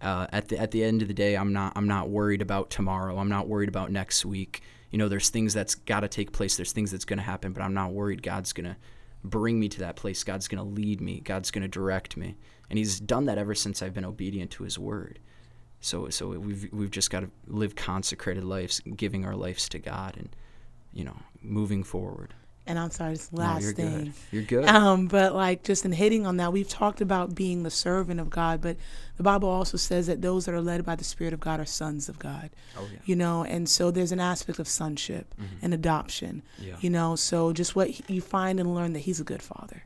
Uh, 0.00 0.26
at 0.32 0.48
the 0.48 0.58
at 0.58 0.70
the 0.70 0.84
end 0.84 1.02
of 1.02 1.08
the 1.08 1.14
day, 1.14 1.34
I'm 1.34 1.52
not 1.52 1.72
I'm 1.76 1.88
not 1.88 2.10
worried 2.10 2.42
about 2.42 2.70
tomorrow. 2.70 3.18
I'm 3.18 3.28
not 3.28 3.48
worried 3.48 3.68
about 3.68 3.90
next 3.90 4.24
week. 4.24 4.62
You 4.94 4.98
know, 4.98 5.08
there's 5.08 5.28
things 5.28 5.52
that's 5.52 5.74
got 5.74 6.00
to 6.00 6.08
take 6.08 6.30
place. 6.30 6.56
There's 6.56 6.70
things 6.70 6.92
that's 6.92 7.04
going 7.04 7.18
to 7.18 7.24
happen, 7.24 7.52
but 7.52 7.64
I'm 7.64 7.74
not 7.74 7.90
worried. 7.90 8.22
God's 8.22 8.52
going 8.52 8.66
to 8.66 8.76
bring 9.24 9.58
me 9.58 9.68
to 9.70 9.80
that 9.80 9.96
place. 9.96 10.22
God's 10.22 10.46
going 10.46 10.64
to 10.64 10.70
lead 10.70 11.00
me. 11.00 11.18
God's 11.18 11.50
going 11.50 11.62
to 11.62 11.68
direct 11.68 12.16
me, 12.16 12.36
and 12.70 12.78
He's 12.78 13.00
done 13.00 13.24
that 13.24 13.36
ever 13.36 13.56
since 13.56 13.82
I've 13.82 13.92
been 13.92 14.04
obedient 14.04 14.52
to 14.52 14.62
His 14.62 14.78
word. 14.78 15.18
So 15.80 16.10
so 16.10 16.28
we've 16.28 16.68
we've 16.72 16.92
just 16.92 17.10
got 17.10 17.24
to 17.24 17.30
live 17.48 17.74
consecrated 17.74 18.44
lives, 18.44 18.80
giving 18.94 19.24
our 19.24 19.34
lives 19.34 19.68
to 19.70 19.80
God, 19.80 20.16
and 20.16 20.28
you 20.92 21.02
know, 21.02 21.16
moving 21.42 21.82
forward. 21.82 22.32
And 22.66 22.78
I'm 22.78 22.90
sorry, 22.90 23.12
this 23.12 23.30
No, 23.30 23.40
last 23.42 23.62
you're 23.62 23.72
thing. 23.74 24.04
good. 24.04 24.12
You're 24.32 24.42
good. 24.42 24.64
Um, 24.66 25.06
but 25.06 25.34
like 25.34 25.64
just 25.64 25.84
in 25.84 25.92
hitting 25.92 26.26
on 26.26 26.38
that, 26.38 26.50
we've 26.52 26.68
talked 26.68 27.02
about 27.02 27.34
being 27.34 27.62
the 27.62 27.70
servant 27.70 28.20
of 28.20 28.30
God, 28.30 28.62
but 28.62 28.78
the 29.18 29.22
Bible 29.22 29.50
also 29.50 29.76
says 29.76 30.06
that 30.06 30.22
those 30.22 30.46
that 30.46 30.54
are 30.54 30.62
led 30.62 30.82
by 30.84 30.96
the 30.96 31.04
Spirit 31.04 31.34
of 31.34 31.40
God 31.40 31.60
are 31.60 31.66
sons 31.66 32.08
of 32.08 32.18
God. 32.18 32.48
oh 32.78 32.88
yeah. 32.90 32.98
You 33.04 33.16
know, 33.16 33.44
and 33.44 33.68
so 33.68 33.90
there's 33.90 34.12
an 34.12 34.20
aspect 34.20 34.58
of 34.58 34.66
sonship 34.66 35.34
and 35.60 35.74
adoption. 35.74 36.42
Yeah. 36.58 36.76
You 36.80 36.88
know, 36.88 37.16
so 37.16 37.52
just 37.52 37.76
what 37.76 37.90
he- 37.90 38.14
you 38.14 38.22
find 38.22 38.58
and 38.58 38.74
learn 38.74 38.94
that 38.94 39.00
He's 39.00 39.20
a 39.20 39.24
good 39.24 39.42
Father. 39.42 39.84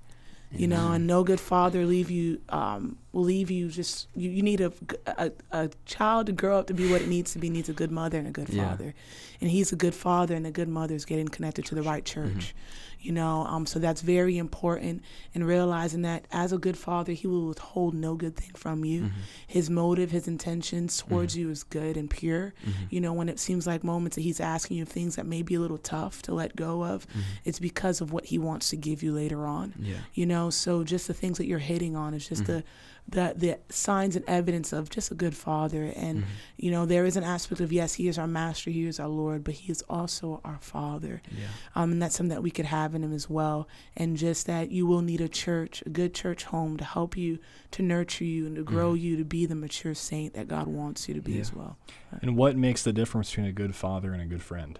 You 0.50 0.66
know, 0.66 0.92
and 0.92 1.06
no 1.06 1.24
good 1.24 1.40
father 1.40 1.84
leave 1.84 2.10
you 2.10 2.40
um, 2.48 2.96
will 3.12 3.24
leave 3.24 3.50
you 3.50 3.68
just 3.68 4.08
you, 4.16 4.30
you 4.30 4.42
need 4.42 4.62
a, 4.62 4.72
a 5.06 5.30
a 5.52 5.70
child 5.84 6.26
to 6.26 6.32
grow 6.32 6.58
up 6.58 6.66
to 6.68 6.74
be 6.74 6.90
what 6.90 7.02
it 7.02 7.08
needs 7.08 7.32
to 7.34 7.38
be 7.38 7.50
needs 7.50 7.68
a 7.68 7.74
good 7.74 7.90
mother 7.92 8.18
and 8.18 8.26
a 8.26 8.30
good 8.30 8.48
Yeah. 8.48 8.70
father, 8.70 8.94
and 9.42 9.50
he's 9.50 9.72
a 9.72 9.76
good 9.76 9.94
father 9.94 10.34
and 10.34 10.46
a 10.46 10.50
good 10.50 10.68
mother 10.68 10.94
is 10.94 11.04
getting 11.04 11.28
connected 11.28 11.66
to 11.66 11.74
the 11.74 11.82
right 11.82 12.02
church. 12.04 12.54
You 13.00 13.12
know, 13.12 13.44
um, 13.46 13.64
so 13.66 13.78
that's 13.78 14.00
very 14.00 14.38
important, 14.38 15.02
and 15.34 15.46
realizing 15.46 16.02
that 16.02 16.24
as 16.32 16.52
a 16.52 16.58
good 16.58 16.76
father, 16.76 17.12
he 17.12 17.26
will 17.26 17.46
withhold 17.46 17.94
no 17.94 18.14
good 18.14 18.36
thing 18.36 18.50
from 18.54 18.84
you. 18.84 19.02
Mm-hmm. 19.02 19.20
His 19.46 19.70
motive, 19.70 20.10
his 20.10 20.26
intentions 20.26 20.98
towards 20.98 21.34
mm-hmm. 21.34 21.42
you 21.42 21.50
is 21.50 21.62
good 21.62 21.96
and 21.96 22.10
pure. 22.10 22.54
Mm-hmm. 22.66 22.84
You 22.90 23.00
know, 23.00 23.12
when 23.12 23.28
it 23.28 23.38
seems 23.38 23.66
like 23.66 23.84
moments 23.84 24.16
that 24.16 24.22
he's 24.22 24.40
asking 24.40 24.78
you 24.78 24.84
things 24.84 25.16
that 25.16 25.26
may 25.26 25.42
be 25.42 25.54
a 25.54 25.60
little 25.60 25.78
tough 25.78 26.22
to 26.22 26.34
let 26.34 26.56
go 26.56 26.84
of, 26.84 27.06
it's 27.44 27.60
because 27.60 28.00
of 28.00 28.12
what 28.12 28.26
he 28.26 28.38
wants 28.38 28.70
to 28.70 28.76
give 28.76 29.02
you 29.02 29.12
later 29.12 29.46
on 29.46 29.74
Yeah. 29.78 29.96
you 30.14 30.26
know 30.26 30.50
so 30.50 30.84
just 30.84 31.06
the 31.06 31.14
things 31.14 31.38
that 31.38 31.46
you're 31.46 31.58
hitting 31.58 31.96
on 31.96 32.14
is 32.14 32.28
just 32.28 32.46
the 32.46 32.64
the 33.10 33.32
the 33.36 33.59
signs 33.70 34.16
and 34.16 34.24
evidence 34.28 34.72
of 34.72 34.90
just 34.90 35.10
a 35.10 35.14
good 35.14 35.35
father 35.35 35.90
and 35.97 36.24
you 36.59 36.70
know 36.70 36.85
there 36.85 37.06
is 37.06 37.16
an 37.16 37.24
aspect 37.24 37.59
of 37.60 37.72
yes 37.72 37.94
he 37.94 38.06
is 38.06 38.18
our 38.18 38.26
master 38.26 38.70
he 38.70 38.86
is 38.86 39.01
our 39.01 39.09
lord 39.09 39.43
but 39.43 39.55
he 39.55 39.72
is 39.72 39.82
also 39.89 40.40
our 40.44 40.59
father 40.60 41.22
Yeah. 41.30 41.47
um, 41.74 41.93
and 41.93 42.02
that's 42.02 42.16
something 42.16 42.35
that 42.35 42.43
we 42.43 42.51
could 42.51 42.66
have 42.66 42.94
in 42.94 43.02
him 43.02 43.14
as 43.14 43.30
well 43.30 43.66
and 43.97 44.16
just 44.18 44.47
that 44.47 44.70
you 44.70 44.86
will 44.86 45.01
need 45.01 45.22
a 45.22 45.28
church 45.28 45.82
a 45.86 45.89
good 45.90 46.12
church 46.12 46.44
home 46.44 46.76
to 46.76 46.85
help 46.85 47.16
you 47.16 47.39
to 47.70 47.82
nurture 47.82 48.24
you 48.24 48.47
and 48.47 48.56
to 48.56 48.62
grow 48.62 48.93
you 48.93 49.16
to 49.16 49.24
be 49.24 49.47
the 49.47 49.55
mature 49.55 49.94
saint 49.94 50.35
that 50.35 50.47
god 50.47 50.66
wants 50.66 51.09
you 51.09 51.14
to 51.14 51.22
be 51.22 51.32
Yeah. 51.32 51.40
as 51.40 51.55
well 51.55 51.78
And 52.20 52.36
what 52.36 52.56
makes 52.56 52.82
the 52.82 52.93
difference 52.93 53.30
between 53.30 53.47
a 53.47 53.52
good 53.52 53.74
father 53.74 54.12
and 54.12 54.20
a 54.20 54.26
good 54.26 54.43
friend, 54.43 54.78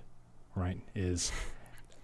right? 0.55 0.81
Is 0.95 1.33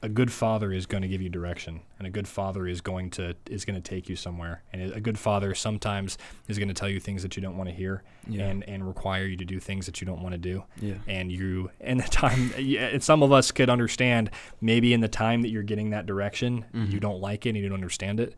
a 0.05 0.09
good 0.09 0.31
father 0.31 0.70
is 0.72 0.85
going 0.86 1.02
to 1.02 1.09
give 1.09 1.22
you 1.22 1.28
direction, 1.31 1.81
and 1.98 2.06
a 2.06 2.10
good 2.10 2.28
father 2.28 2.66
is 2.66 2.81
going 2.81 3.10
to 3.12 3.35
is 3.51 3.64
going 3.64 3.81
to 3.81 3.81
take 3.81 4.09
you 4.09 4.16
somewhere. 4.16 4.62
And 4.72 4.93
a 4.93 5.01
good 5.01 5.18
father 5.18 5.55
sometimes 5.55 6.18
is 6.47 6.59
going 6.59 6.68
to 6.68 6.74
tell 6.74 6.89
you 6.89 7.01
things 7.01 7.22
that 7.22 7.36
you 7.36 7.43
don't 7.43 7.56
want 7.56 7.68
to 7.70 7.74
hear, 7.74 8.02
Yeah. 8.28 8.47
and 8.48 8.68
and 8.68 8.86
require 8.86 9.24
you 9.24 9.36
to 9.39 9.44
do 9.44 9.59
things 9.60 9.86
that 9.86 10.01
you 10.01 10.06
don't 10.06 10.22
want 10.22 10.32
to 10.32 10.39
do. 10.39 10.64
Yeah. 10.81 10.94
And 11.09 11.32
you, 11.32 11.70
and 11.81 11.98
the 12.01 12.09
time, 12.09 12.52
and 12.56 13.02
some 13.02 13.22
of 13.22 13.32
us 13.32 13.51
could 13.51 13.70
understand 13.70 14.31
maybe 14.60 14.93
in 14.93 15.01
the 15.01 15.09
time 15.09 15.43
that 15.43 15.48
you're 15.48 15.62
getting 15.62 15.90
that 15.90 16.06
direction, 16.06 16.64
you 16.74 17.01
don't 17.01 17.20
like 17.20 17.47
it 17.47 17.51
and 17.51 17.59
you 17.59 17.68
don't 17.68 17.74
understand 17.74 18.20
it. 18.20 18.35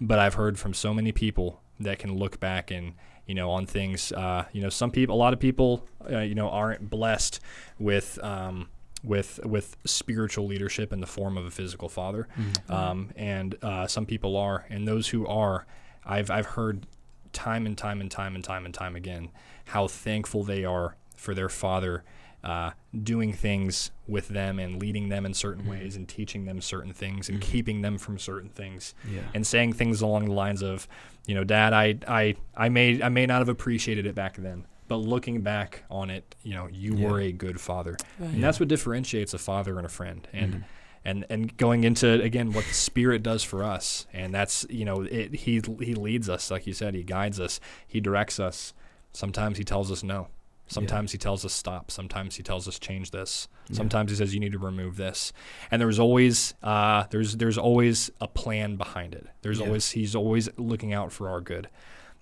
But 0.00 0.18
I've 0.18 0.34
heard 0.34 0.58
from 0.58 0.72
so 0.74 0.94
many 0.94 1.12
people 1.12 1.60
that 1.80 1.98
can 1.98 2.16
look 2.16 2.40
back 2.40 2.70
and 2.70 2.92
you 3.26 3.34
know 3.34 3.50
on 3.50 3.66
things. 3.66 4.10
Uh, 4.12 4.44
you 4.52 4.60
know, 4.62 4.68
some 4.70 4.90
people, 4.90 5.14
a 5.14 5.20
lot 5.24 5.32
of 5.32 5.38
people, 5.38 5.86
uh, 6.10 6.20
you 6.20 6.34
know, 6.34 6.48
aren't 6.48 6.88
blessed 6.88 7.40
with. 7.78 8.18
Um, 8.22 8.68
with 9.02 9.40
with 9.44 9.76
spiritual 9.84 10.46
leadership 10.46 10.92
in 10.92 11.00
the 11.00 11.06
form 11.06 11.36
of 11.38 11.46
a 11.46 11.50
physical 11.50 11.88
father, 11.88 12.28
Mm-hmm. 12.38 12.72
um, 12.72 13.10
and 13.16 13.56
uh, 13.62 13.86
some 13.86 14.06
people 14.06 14.36
are, 14.36 14.66
and 14.68 14.86
those 14.86 15.08
who 15.08 15.26
are, 15.26 15.66
I've 16.04 16.30
I've 16.30 16.46
heard 16.46 16.86
time 17.32 17.64
and 17.66 17.78
time 17.78 18.00
and 18.00 18.10
time 18.10 18.34
and 18.34 18.42
time 18.44 18.64
and 18.64 18.74
time 18.74 18.96
again 18.96 19.30
how 19.66 19.86
thankful 19.86 20.42
they 20.42 20.64
are 20.64 20.96
for 21.16 21.32
their 21.34 21.48
father 21.48 22.02
uh, 22.42 22.70
doing 23.04 23.32
things 23.32 23.90
with 24.08 24.28
them 24.28 24.58
and 24.58 24.80
leading 24.80 25.10
them 25.10 25.24
in 25.26 25.32
certain 25.34 25.62
Mm-hmm. 25.62 25.70
ways 25.70 25.94
and 25.96 26.08
teaching 26.08 26.44
them 26.46 26.60
certain 26.60 26.92
things 26.92 27.28
and 27.28 27.40
keeping 27.40 27.82
them 27.82 27.98
from 27.98 28.18
certain 28.18 28.48
things 28.48 28.94
Yeah. 29.08 29.20
and 29.34 29.46
saying 29.46 29.74
things 29.74 30.00
along 30.02 30.24
the 30.24 30.32
lines 30.32 30.62
of, 30.62 30.88
you 31.26 31.34
know, 31.34 31.44
Dad, 31.44 31.72
I, 31.72 31.98
I, 32.08 32.34
I 32.56 32.68
may, 32.70 33.00
I 33.02 33.10
may 33.10 33.26
not 33.26 33.38
have 33.40 33.48
appreciated 33.50 34.06
it 34.06 34.14
back 34.14 34.36
then, 34.36 34.64
but 34.90 34.96
looking 34.96 35.40
back 35.40 35.84
on 35.88 36.10
it, 36.10 36.34
you 36.42 36.52
know, 36.52 36.66
you 36.70 36.96
Yeah. 36.96 37.08
were 37.08 37.20
a 37.20 37.30
good 37.32 37.60
father, 37.60 37.96
Right. 38.18 38.34
and 38.34 38.42
that's 38.44 38.58
what 38.60 38.68
differentiates 38.68 39.32
a 39.32 39.38
father 39.38 39.78
and 39.78 39.86
a 39.86 39.90
friend, 39.90 40.26
and. 40.34 40.52
Mhm. 40.54 40.64
And, 41.02 41.24
and 41.30 41.56
going 41.56 41.84
into 41.84 42.20
again 42.22 42.52
what 42.52 42.66
the 42.66 42.74
spirit 42.74 43.22
does 43.22 43.42
for 43.42 43.64
us 43.64 44.06
and 44.12 44.34
that's 44.34 44.66
you 44.68 44.84
know 44.84 45.00
it, 45.00 45.34
he 45.34 45.62
he 45.80 45.94
leads 45.94 46.28
us 46.28 46.50
like 46.50 46.66
you 46.66 46.74
said 46.74 46.92
he 46.94 47.02
guides 47.02 47.40
us 47.40 47.58
he 47.88 48.00
directs 48.02 48.38
us 48.38 48.74
sometimes 49.14 49.56
he 49.56 49.64
tells 49.64 49.90
us 49.90 50.02
no 50.02 50.28
sometimes 50.66 51.12
he 51.12 51.16
tells 51.16 51.42
us 51.42 51.54
stop 51.54 51.90
sometimes 51.90 52.36
he 52.36 52.42
tells 52.42 52.68
us 52.68 52.78
change 52.78 53.12
this 53.12 53.48
Yeah. 53.70 53.76
sometimes 53.78 54.10
he 54.10 54.16
says 54.18 54.34
you 54.34 54.40
need 54.40 54.52
to 54.52 54.58
remove 54.58 54.98
this 54.98 55.32
and 55.70 55.80
there's 55.80 55.98
always 55.98 56.52
uh, 56.62 57.04
there's 57.08 57.38
there's 57.38 57.56
always 57.56 58.10
a 58.20 58.28
plan 58.28 58.76
behind 58.76 59.14
it 59.14 59.26
there's 59.40 59.58
Yeah. 59.60 59.68
always 59.68 59.92
he's 59.92 60.14
always 60.14 60.50
looking 60.58 60.92
out 60.92 61.12
for 61.12 61.30
our 61.30 61.40
good 61.40 61.70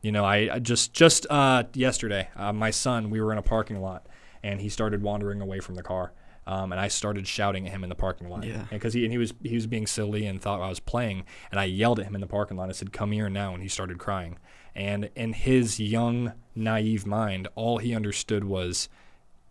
you 0.02 0.12
know 0.12 0.24
i, 0.24 0.54
I 0.54 0.58
just 0.58 0.92
just 0.92 1.26
uh, 1.30 1.64
yesterday 1.74 2.28
uh, 2.36 2.52
my 2.52 2.70
son 2.70 3.10
we 3.10 3.20
were 3.20 3.32
in 3.32 3.38
a 3.38 3.42
parking 3.42 3.80
lot 3.80 4.06
and 4.42 4.60
he 4.60 4.68
started 4.68 5.02
wandering 5.02 5.40
away 5.40 5.60
from 5.60 5.74
the 5.74 5.82
car 5.82 6.12
um, 6.46 6.72
and 6.72 6.80
I 6.80 6.88
started 6.88 7.28
shouting 7.28 7.66
at 7.66 7.72
him 7.72 7.82
in 7.82 7.90
the 7.90 7.94
parking 7.94 8.30
lot 8.30 8.42
Yeah. 8.44 8.64
because 8.70 8.94
he 8.94 9.04
and 9.04 9.12
he 9.12 9.18
was 9.18 9.34
he 9.42 9.54
was 9.54 9.66
being 9.66 9.86
silly 9.86 10.24
and 10.26 10.40
thought 10.40 10.62
I 10.62 10.68
was 10.70 10.80
playing 10.80 11.24
and 11.50 11.60
I 11.60 11.64
yelled 11.64 11.98
at 12.00 12.06
him 12.06 12.14
in 12.14 12.20
the 12.22 12.26
parking 12.26 12.56
lot 12.56 12.68
I 12.70 12.72
said 12.72 12.90
come 12.92 13.12
here 13.12 13.28
now 13.28 13.52
and 13.52 13.62
he 13.62 13.68
started 13.68 13.98
crying 13.98 14.38
and 14.74 15.10
in 15.14 15.32
his 15.34 15.78
young 15.78 16.32
naive 16.54 17.04
mind 17.06 17.48
all 17.54 17.78
he 17.78 17.94
understood 17.94 18.44
was 18.44 18.88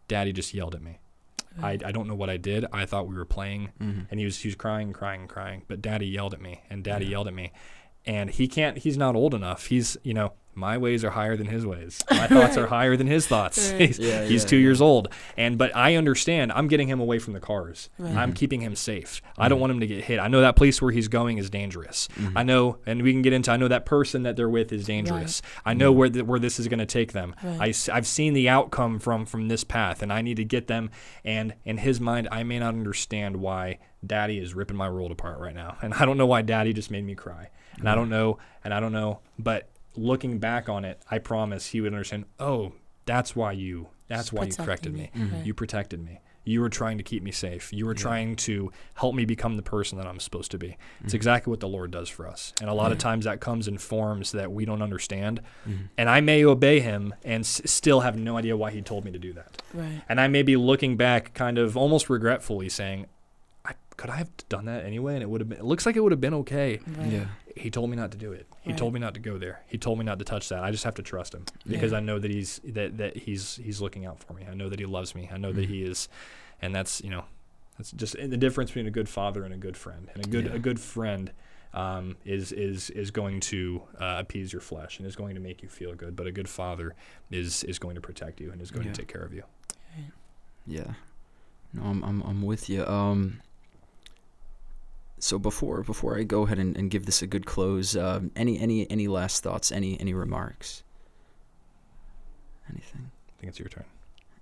daddy 0.07 0.31
just 0.33 0.53
yelled 0.55 0.73
at 0.73 0.81
me 0.81 0.97
I, 1.61 1.71
I 1.71 1.91
don't 1.91 2.07
know 2.07 2.13
what 2.13 2.29
I 2.29 2.37
did. 2.37 2.65
I 2.71 2.85
thought 2.85 3.07
we 3.07 3.15
were 3.15 3.25
playing, 3.25 3.69
Mm-hmm. 3.81 4.01
and 4.11 4.19
he 4.19 4.25
was 4.25 4.37
he 4.37 4.47
was 4.47 4.53
crying, 4.55 4.93
crying, 4.93 5.27
crying. 5.27 5.63
But 5.67 5.81
Daddy 5.81 6.05
yelled 6.05 6.35
at 6.35 6.39
me, 6.39 6.61
and 6.69 6.83
Daddy 6.83 7.05
Yeah. 7.05 7.11
yelled 7.11 7.27
at 7.27 7.33
me, 7.33 7.51
and 8.07 8.29
he 8.29 8.47
can't. 8.47 8.77
He's 8.77 8.97
not 8.97 9.15
old 9.15 9.33
enough. 9.33 9.67
He's 9.67 9.97
you 10.03 10.13
know 10.13 10.33
my 10.57 10.77
ways 10.77 11.03
are 11.03 11.11
higher 11.11 11.37
than 11.37 11.45
his 11.45 11.65
ways. 11.65 12.03
My 12.09 12.25
thoughts 12.25 12.57
are 12.57 12.65
higher 12.77 12.97
than 12.97 13.05
his 13.05 13.27
thoughts. 13.27 13.71
Right. 13.71 13.81
He's, 13.81 13.99
Yeah, 13.99 14.25
he's 14.25 14.43
yeah, 14.43 14.49
two 14.49 14.57
yeah. 14.57 14.63
years 14.63 14.81
old, 14.81 15.09
and 15.37 15.57
but 15.57 15.73
I 15.75 15.95
understand. 15.95 16.51
I'm 16.51 16.67
getting 16.67 16.87
him 16.87 16.99
away 16.99 17.19
from 17.19 17.33
the 17.33 17.39
cars. 17.39 17.89
Right. 17.99 18.09
I'm 18.09 18.29
mm-hmm. 18.29 18.33
keeping 18.33 18.61
him 18.61 18.75
safe. 18.75 19.21
I 19.23 19.29
mm-hmm. 19.43 19.49
don't 19.49 19.59
want 19.59 19.71
him 19.71 19.79
to 19.81 19.87
get 19.87 20.03
hit. 20.03 20.19
I 20.19 20.27
know 20.27 20.41
that 20.41 20.55
place 20.55 20.81
where 20.81 20.91
he's 20.91 21.07
going 21.07 21.37
is 21.37 21.51
dangerous. 21.51 22.09
Mm-hmm. 22.15 22.37
I 22.37 22.43
know, 22.43 22.79
and 22.87 23.03
we 23.03 23.13
can 23.13 23.21
get 23.21 23.33
into. 23.33 23.51
I 23.51 23.57
know 23.57 23.67
that 23.67 23.85
person 23.85 24.23
that 24.23 24.35
they're 24.35 24.49
with 24.49 24.73
is 24.73 24.85
dangerous. 24.85 25.43
I 25.63 25.71
mm-hmm. 25.71 25.79
know 25.79 25.91
where 25.91 26.09
the, 26.09 26.21
where 26.23 26.39
this 26.39 26.59
is 26.59 26.67
going 26.67 26.79
to 26.79 26.87
take 26.87 27.11
them. 27.11 27.35
Right. 27.43 27.89
I, 27.89 27.93
have 27.93 28.07
seen 28.07 28.33
the 28.33 28.49
outcome 28.49 28.99
from 28.99 29.25
from 29.25 29.47
this 29.49 29.63
path, 29.63 30.01
and 30.01 30.11
I 30.11 30.23
need 30.23 30.37
to 30.37 30.45
get 30.45 30.67
them. 30.67 30.89
And 31.23 31.53
in 31.65 31.77
his 31.77 32.01
mind, 32.01 32.27
I 32.31 32.41
may 32.43 32.57
not 32.57 32.69
understand 32.69 33.37
why 33.37 33.77
Daddy 34.05 34.37
is 34.37 34.53
ripping 34.53 34.77
my 34.77 34.89
world 34.89 35.11
apart 35.11 35.39
right 35.39 35.55
now, 35.55 35.77
and 35.81 35.93
I 35.93 36.05
don't 36.05 36.17
know 36.17 36.27
why 36.27 36.41
Daddy 36.41 36.73
just 36.73 36.91
made 36.91 37.03
me 37.03 37.15
cry, 37.15 37.49
and 37.77 37.87
I 37.87 37.91
mm-hmm. 37.91 38.01
don't 38.01 38.09
know, 38.09 38.37
and 38.63 38.73
I 38.73 38.79
don't 38.79 38.93
know. 38.93 39.19
But 39.39 39.69
looking 39.95 40.39
back 40.39 40.69
on 40.69 40.85
it, 40.85 41.01
I 41.09 41.17
promise 41.17 41.67
he 41.67 41.81
would 41.81 41.93
understand. 41.93 42.25
Oh, 42.39 42.73
that's 43.05 43.35
why 43.35 43.53
you. 43.53 43.87
That's 44.07 44.31
why 44.31 44.45
you 44.45 44.53
corrected 44.53 44.93
me. 44.93 45.11
me. 45.13 45.23
Right. 45.23 45.45
You 45.45 45.53
protected 45.53 46.03
me. 46.03 46.21
You 46.45 46.61
were 46.61 46.69
trying 46.69 46.97
to 46.97 47.03
keep 47.03 47.23
me 47.23 47.31
safe. 47.31 47.73
You 47.73 47.85
were 47.85 47.93
trying 47.93 48.37
to 48.37 48.71
help 48.93 49.13
me 49.13 49.25
become 49.25 49.57
the 49.57 49.63
person 49.63 49.97
that 49.97 50.07
I'm 50.07 50.21
supposed 50.21 50.51
to 50.51 50.57
be. 50.57 50.77
It's 51.01 51.07
mm-hmm. 51.07 51.15
exactly 51.17 51.51
what 51.51 51.59
the 51.59 51.67
Lord 51.67 51.91
does 51.91 52.07
for 52.07 52.25
us. 52.25 52.53
And 52.61 52.69
a 52.69 52.73
lot 52.73 52.93
of 52.93 52.97
times 52.99 53.25
that 53.25 53.41
comes 53.41 53.67
in 53.67 53.77
forms 53.77 54.31
that 54.31 54.49
we 54.49 54.63
don't 54.63 54.81
understand. 54.81 55.41
And 55.97 56.09
I 56.09 56.21
may 56.21 56.45
obey 56.45 56.79
him 56.79 57.13
and 57.25 57.41
s- 57.41 57.61
still 57.65 57.99
have 57.99 58.15
no 58.17 58.37
idea 58.37 58.55
why 58.55 58.71
he 58.71 58.81
told 58.81 59.03
me 59.03 59.11
to 59.11 59.19
do 59.19 59.33
that. 59.33 59.61
Right. 59.73 60.01
And 60.07 60.21
I 60.21 60.29
may 60.29 60.41
be 60.41 60.55
looking 60.55 60.95
back 60.95 61.33
kind 61.33 61.57
of 61.57 61.75
almost 61.75 62.09
regretfully 62.09 62.69
saying, 62.69 63.07
I, 63.07 63.07
could 63.97 64.09
I 64.09 64.15
have 64.15 64.29
done 64.49 64.65
that 64.65 64.85
anyway? 64.85 65.15
And 65.15 65.23
it 65.23 65.29
would 65.29 65.41
have 65.41 65.49
been, 65.49 65.57
it 65.59 65.65
looks 65.65 65.85
like 65.85 65.95
it 65.95 66.01
would 66.01 66.11
have 66.11 66.21
been 66.21 66.35
okay. 66.35 66.79
Right. 66.97 67.11
Yeah. 67.11 67.25
He 67.55 67.71
told 67.71 67.89
me 67.89 67.95
not 67.97 68.11
to 68.11 68.17
do 68.17 68.31
it. 68.31 68.45
He 68.61 68.69
Right. 68.69 68.77
told 68.77 68.93
me 68.93 68.99
not 68.99 69.15
to 69.15 69.19
go 69.19 69.37
there. 69.39 69.61
He 69.67 69.77
told 69.79 69.97
me 69.97 70.05
not 70.05 70.19
to 70.19 70.25
touch 70.25 70.49
that. 70.49 70.63
I 70.63 70.69
just 70.71 70.83
have 70.83 70.93
to 70.95 71.01
trust 71.01 71.33
him 71.33 71.45
because 71.67 71.91
Yeah. 71.91 71.97
I 71.97 72.01
know 72.01 72.19
that 72.19 72.29
he's 72.31 72.59
that, 72.63 72.97
that 72.99 73.17
he's 73.17 73.55
he's 73.57 73.81
looking 73.81 74.05
out 74.05 74.19
for 74.23 74.33
me. 74.33 74.43
I 74.49 74.53
know 74.53 74.69
that 74.69 74.79
he 74.79 74.85
loves 74.85 75.15
me. 75.15 75.27
I 75.33 75.37
know 75.37 75.51
that 75.51 75.65
he 75.67 75.81
is, 75.83 76.07
and 76.61 76.75
that's 76.75 77.01
you 77.03 77.09
know, 77.09 77.25
that's 77.77 77.91
just 77.91 78.13
the 78.15 78.37
difference 78.37 78.69
between 78.69 78.85
a 78.87 78.91
good 78.91 79.09
father 79.09 79.43
and 79.43 79.53
a 79.53 79.57
good 79.57 79.75
friend. 79.75 80.07
And 80.13 80.23
a 80.25 80.29
good 80.29 80.45
Yeah. 80.45 80.53
a 80.53 80.59
good 80.59 80.79
friend 80.79 81.31
um, 81.73 82.17
is 82.25 82.51
is 82.51 82.91
is 82.91 83.09
going 83.09 83.39
to 83.39 83.81
uh, 83.99 84.17
appease 84.19 84.53
your 84.53 84.61
flesh 84.61 84.99
and 84.99 85.07
is 85.07 85.15
going 85.15 85.33
to 85.33 85.41
make 85.41 85.63
you 85.63 85.69
feel 85.69 85.95
good. 85.95 86.15
But 86.15 86.27
a 86.27 86.31
good 86.31 86.47
father 86.49 86.93
is 87.31 87.63
is 87.63 87.79
going 87.79 87.95
to 87.95 88.01
protect 88.01 88.39
you 88.39 88.51
and 88.51 88.61
is 88.61 88.69
going 88.69 88.85
Yeah. 88.85 88.93
to 88.93 89.01
take 89.01 89.07
care 89.11 89.23
of 89.23 89.33
you. 89.33 89.43
Yeah. 90.67 90.93
No, 91.73 91.83
I'm 91.83 92.03
I'm 92.03 92.21
I'm 92.21 92.41
with 92.43 92.69
you. 92.69 92.85
Um 92.85 93.41
so 95.19 95.39
before 95.39 95.83
before 95.83 96.17
I 96.17 96.23
go 96.23 96.43
ahead 96.43 96.59
and, 96.59 96.77
and 96.77 96.91
give 96.91 97.05
this 97.05 97.21
a 97.21 97.27
good 97.27 97.45
close, 97.45 97.95
um, 97.95 98.31
any 98.35 98.59
any 98.59 98.89
any 98.89 99.07
last 99.07 99.43
thoughts, 99.43 99.71
any 99.71 99.99
any 99.99 100.13
remarks? 100.13 100.83
Anything? 102.69 103.11
I 103.29 103.41
think 103.41 103.49
it's 103.49 103.59
your 103.59 103.69
turn. 103.69 103.85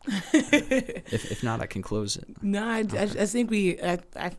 If 0.33 1.31
if 1.31 1.43
not, 1.43 1.61
I 1.61 1.65
can 1.65 1.81
close 1.81 2.17
it. 2.17 2.25
No, 2.41 2.63
I, 2.63 2.85
I, 2.93 3.03
I 3.03 3.25
think 3.25 3.49
we, 3.49 3.81
I, 3.81 3.99
I, 4.15 4.31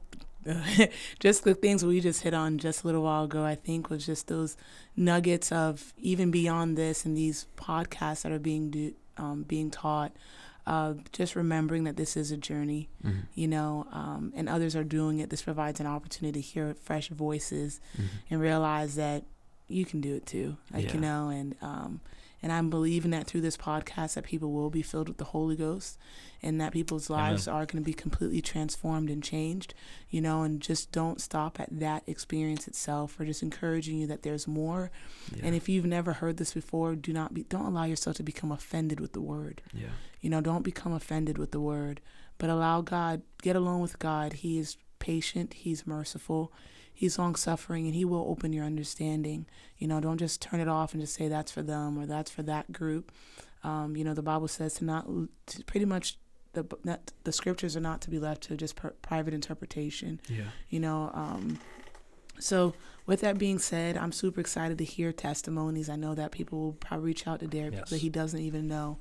just 1.19 1.45
the 1.45 1.55
things 1.55 1.85
we 1.85 2.01
just 2.01 2.23
hit 2.23 2.35
on 2.35 2.59
just 2.59 2.85
a 2.85 2.87
little 2.87 3.03
while 3.03 3.25
ago, 3.25 3.45
I 3.45 3.55
think 3.55 3.91
was 3.91 4.07
just 4.07 4.29
those 4.29 4.57
nuggets 4.97 5.51
of 5.51 5.93
even 5.99 6.31
beyond 6.31 6.77
this 6.77 7.05
and 7.05 7.17
these 7.17 7.47
podcasts 7.57 8.23
that 8.23 8.33
are 8.33 8.39
being 8.39 8.71
do, 8.71 8.95
um, 9.17 9.43
being 9.43 9.71
taught. 9.71 10.13
Uh, 10.67 10.95
just 11.13 11.37
remembering 11.37 11.85
that 11.85 11.97
this 11.97 12.17
is 12.17 12.33
a 12.33 12.37
journey, 12.37 12.89
Mm-hmm. 13.05 13.21
you 13.35 13.47
know, 13.47 13.87
um, 13.93 14.33
and 14.35 14.49
others 14.49 14.75
are 14.75 14.83
doing 14.85 15.21
it. 15.21 15.31
This 15.31 15.43
provides 15.43 15.79
an 15.79 15.87
opportunity 15.87 16.41
to 16.43 16.47
hear 16.47 16.75
fresh 16.83 17.09
voices 17.09 17.81
Mm-hmm. 17.97 18.07
and 18.31 18.41
realize 18.41 18.97
that 18.97 19.25
you 19.69 19.85
can 19.85 20.01
do 20.01 20.15
it 20.17 20.27
too. 20.27 20.57
Like 20.73 20.87
Yeah. 20.87 20.95
you 20.95 21.01
know, 21.01 21.29
and 21.29 21.55
um, 21.63 22.01
and 22.47 22.53
I'm 22.53 22.71
believing 22.71 23.11
that 23.11 23.27
through 23.27 23.41
this 23.41 23.57
podcast 23.57 24.15
that 24.15 24.23
people 24.23 24.53
will 24.53 24.71
be 24.71 24.81
filled 24.81 25.09
with 25.09 25.17
the 25.17 25.25
Holy 25.25 25.57
Ghost, 25.57 25.99
and 26.41 26.61
that 26.61 26.73
people's 26.73 27.11
Amen. 27.11 27.33
lives 27.33 27.49
are 27.49 27.67
going 27.67 27.83
to 27.83 27.85
be 27.85 27.93
completely 27.93 28.41
transformed 28.41 29.11
and 29.11 29.21
changed. 29.21 29.75
You 30.11 30.21
know, 30.21 30.45
and 30.45 30.61
just 30.61 30.93
don't 30.93 31.21
stop 31.21 31.59
at 31.59 31.81
that 31.81 32.05
experience 32.07 32.69
itself. 32.69 33.19
We're 33.19 33.27
just 33.27 33.43
encouraging 33.43 33.99
you 33.99 34.07
that 34.07 34.23
there's 34.23 34.47
more. 34.47 34.93
And 35.43 35.57
if 35.57 35.69
you've 35.69 35.87
never 35.87 36.13
heard 36.13 36.37
this 36.37 36.55
before, 36.55 36.95
do 36.95 37.13
not 37.13 37.35
be 37.35 37.43
don't 37.43 37.67
allow 37.67 37.83
yourself 37.83 38.15
to 38.19 38.23
become 38.23 38.53
offended 38.53 39.01
with 39.01 39.13
the 39.13 39.21
word. 39.21 39.61
yeah. 39.75 39.89
You 40.21 40.31
know, 40.31 40.41
don't 40.41 40.63
become 40.63 40.93
offended 40.93 41.39
with 41.39 41.51
the 41.51 41.61
word, 41.61 42.01
but 42.39 42.49
allow 42.49 42.81
God, 42.81 43.23
get 43.43 43.57
along 43.57 43.81
with 43.81 43.99
God. 43.99 44.35
He 44.35 44.57
is 44.57 44.77
patient, 45.01 45.55
He's 45.55 45.85
merciful, 45.85 46.53
He's 46.97 47.19
long 47.19 47.35
suffering, 47.37 47.85
and 47.87 47.95
He 47.95 48.05
will 48.05 48.27
open 48.29 48.53
your 48.53 48.65
understanding. 48.65 49.47
You 49.79 49.87
know, 49.87 50.01
don't 50.01 50.19
just 50.19 50.41
turn 50.43 50.61
it 50.61 50.69
off 50.69 50.93
and 50.95 51.01
just 51.03 51.15
say 51.15 51.29
that's 51.29 51.53
for 51.53 51.63
them 51.63 51.99
or 51.99 52.07
that's 52.07 52.31
for 52.31 52.43
that 52.45 52.73
group. 52.73 53.13
Um, 53.63 53.97
you 53.97 54.03
know, 54.05 54.15
the 54.15 54.23
Bible 54.23 54.49
says 54.49 54.75
to 54.75 54.85
not, 54.85 55.07
to 55.47 55.65
pretty 55.65 55.85
much, 55.87 56.17
the, 56.55 56.65
the 57.25 57.33
scriptures 57.33 57.77
are 57.77 57.81
not 57.81 58.01
to 58.01 58.11
be 58.11 58.19
left 58.19 58.45
to 58.45 58.57
just 58.57 58.77
per, 58.77 58.91
private 59.03 59.35
interpretation 59.35 60.19
Yeah. 60.27 60.45
you 60.71 60.81
know 60.81 61.11
um 61.13 61.59
so 62.41 62.73
with 63.05 63.21
that 63.21 63.37
being 63.37 63.59
said 63.59 63.99
i'm 63.99 64.11
super 64.11 64.41
excited 64.41 64.79
to 64.79 64.85
hear 64.85 65.13
testimonies 65.13 65.91
i 65.91 65.97
know 65.97 66.15
that 66.15 66.31
people 66.33 66.59
will 66.59 66.73
probably 66.73 67.05
reach 67.09 67.27
out 67.27 67.41
to 67.41 67.47
derek 67.47 67.75
Yes. 67.75 67.91
that 67.91 67.99
he 67.99 68.09
doesn't 68.09 68.41
even 68.41 68.69
know 68.69 68.97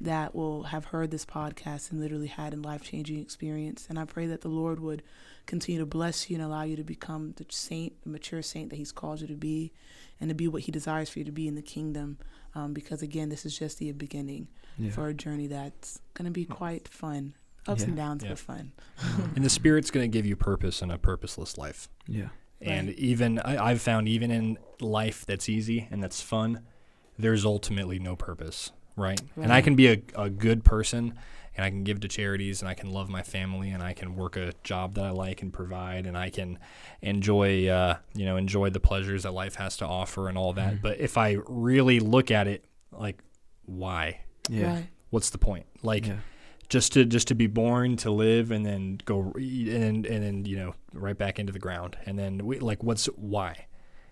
that 0.00 0.34
will 0.34 0.64
have 0.64 0.86
heard 0.86 1.10
this 1.10 1.26
podcast 1.26 1.90
and 1.90 2.00
literally 2.00 2.26
had 2.28 2.54
a 2.54 2.56
life-changing 2.56 3.18
experience 3.20 3.86
and 3.88 3.98
i 3.98 4.04
pray 4.04 4.26
that 4.26 4.40
the 4.40 4.48
lord 4.48 4.80
would 4.80 5.02
continue 5.46 5.78
to 5.80 5.86
bless 5.86 6.30
you 6.30 6.36
and 6.36 6.44
allow 6.44 6.62
you 6.62 6.76
to 6.76 6.84
become 6.84 7.32
the 7.36 7.44
saint 7.50 7.92
the 8.02 8.08
mature 8.08 8.42
saint 8.42 8.70
that 8.70 8.76
he's 8.76 8.92
called 8.92 9.20
you 9.20 9.26
to 9.26 9.34
be 9.34 9.72
and 10.20 10.28
to 10.28 10.34
be 10.34 10.46
what 10.48 10.62
he 10.62 10.72
desires 10.72 11.08
for 11.10 11.18
you 11.18 11.24
to 11.24 11.32
be 11.32 11.46
in 11.48 11.54
the 11.54 11.62
kingdom 11.62 12.18
um, 12.54 12.72
because 12.72 13.02
again 13.02 13.28
this 13.28 13.44
is 13.44 13.58
just 13.58 13.78
the 13.78 13.92
beginning 13.92 14.48
Yeah. 14.78 14.90
for 14.90 15.08
a 15.08 15.14
journey 15.14 15.46
that's 15.48 16.00
going 16.14 16.24
to 16.26 16.30
be 16.30 16.44
quite 16.44 16.88
fun 16.88 17.34
ups 17.68 17.82
Yeah. 17.82 17.88
and 17.88 17.96
downs 17.96 18.22
Yeah. 18.22 18.30
but 18.30 18.38
fun 18.38 18.72
And 19.36 19.44
the 19.44 19.50
Spirit's 19.50 19.90
going 19.90 20.10
to 20.10 20.18
give 20.18 20.24
you 20.26 20.36
purpose 20.36 20.82
in 20.82 20.90
a 20.90 20.98
purposeless 20.98 21.58
life. 21.58 21.88
yeah. 22.08 22.28
And 22.62 22.88
Right. 22.88 22.98
even 22.98 23.38
I, 23.38 23.70
I've 23.70 23.80
found 23.82 24.08
even 24.08 24.30
in 24.30 24.58
life 24.80 25.24
that's 25.26 25.48
easy 25.48 25.88
and 25.90 26.02
that's 26.02 26.20
fun, 26.20 26.60
there's 27.18 27.44
ultimately 27.44 27.98
no 27.98 28.16
purpose, 28.16 28.70
right? 29.00 29.20
And 29.36 29.52
I 29.52 29.60
can 29.62 29.74
be 29.74 29.88
a, 29.88 30.02
a 30.14 30.30
good 30.30 30.64
person 30.64 31.14
and 31.56 31.64
I 31.64 31.70
can 31.70 31.84
give 31.84 32.00
to 32.00 32.08
charities 32.08 32.62
and 32.62 32.68
I 32.68 32.74
can 32.74 32.90
love 32.90 33.08
my 33.08 33.22
family 33.22 33.70
and 33.70 33.82
I 33.82 33.92
can 33.92 34.14
work 34.14 34.36
a 34.36 34.52
job 34.62 34.94
that 34.94 35.04
I 35.04 35.10
like 35.10 35.42
and 35.42 35.52
provide 35.52 36.06
and 36.06 36.16
I 36.16 36.30
can 36.30 36.58
enjoy 37.02 37.68
uh, 37.68 37.96
you 38.14 38.24
know 38.24 38.36
enjoy 38.36 38.70
the 38.70 38.80
pleasures 38.80 39.24
that 39.24 39.32
life 39.32 39.56
has 39.56 39.76
to 39.78 39.86
offer 39.86 40.28
and 40.28 40.38
all 40.38 40.52
that. 40.54 40.80
But 40.82 41.00
if 41.00 41.18
I 41.18 41.38
really 41.46 42.00
look 42.00 42.30
at 42.30 42.46
it 42.46 42.64
like 42.92 43.22
why? 43.66 44.20
Yeah. 44.48 44.74
right 44.74 44.86
What's 45.10 45.30
the 45.30 45.38
point? 45.38 45.66
Like 45.82 46.06
yeah. 46.06 46.18
just 46.68 46.92
to 46.92 47.04
just 47.04 47.28
to 47.28 47.34
be 47.34 47.46
born 47.46 47.96
to 47.98 48.10
live 48.10 48.52
and 48.52 48.64
then 48.64 49.00
go 49.04 49.32
and 49.36 50.06
and 50.06 50.22
then 50.24 50.44
you 50.44 50.56
know 50.56 50.74
right 50.92 51.18
back 51.18 51.38
into 51.38 51.52
the 51.52 51.58
ground 51.58 51.96
and 52.06 52.18
then 52.18 52.46
we, 52.46 52.58
like 52.58 52.82
what's 52.82 53.06
why 53.16 53.66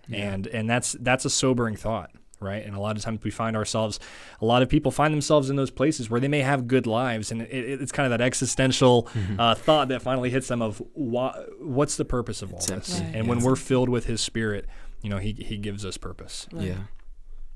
yeah. 0.07 0.33
and 0.33 0.47
and 0.47 0.69
that's 0.69 0.93
that's 0.99 1.25
a 1.25 1.29
sobering 1.29 1.75
thought 1.75 2.11
right 2.39 2.65
and 2.65 2.75
a 2.75 2.79
lot 2.79 2.95
of 2.95 3.03
times 3.03 3.19
we 3.23 3.31
find 3.31 3.55
ourselves 3.55 3.99
a 4.41 4.45
lot 4.45 4.61
of 4.61 4.69
people 4.69 4.91
find 4.91 5.13
themselves 5.13 5.49
in 5.49 5.55
those 5.55 5.71
places 5.71 6.09
where 6.09 6.19
they 6.19 6.27
may 6.27 6.41
have 6.41 6.67
good 6.67 6.87
lives 6.87 7.31
and 7.31 7.41
it, 7.41 7.81
it's 7.81 7.91
kind 7.91 8.11
of 8.11 8.17
that 8.17 8.23
existential 8.23 9.03
mm-hmm. 9.03 9.39
uh, 9.39 9.55
thought 9.55 9.87
that 9.89 10.01
finally 10.01 10.29
hits 10.29 10.47
them 10.47 10.61
of 10.61 10.81
why, 10.93 11.31
what's 11.59 11.97
the 11.97 12.05
purpose 12.05 12.41
of 12.41 12.53
all 12.53 12.59
this 12.59 12.99
right. 12.99 13.15
and 13.15 13.27
when 13.27 13.39
we're 13.39 13.55
filled 13.55 13.89
with 13.89 14.05
his 14.05 14.21
spirit 14.21 14.65
you 15.01 15.09
know 15.09 15.17
he, 15.17 15.33
he 15.33 15.57
gives 15.57 15.85
us 15.85 15.97
purpose 15.97 16.47
right. 16.51 16.67
yeah 16.67 16.77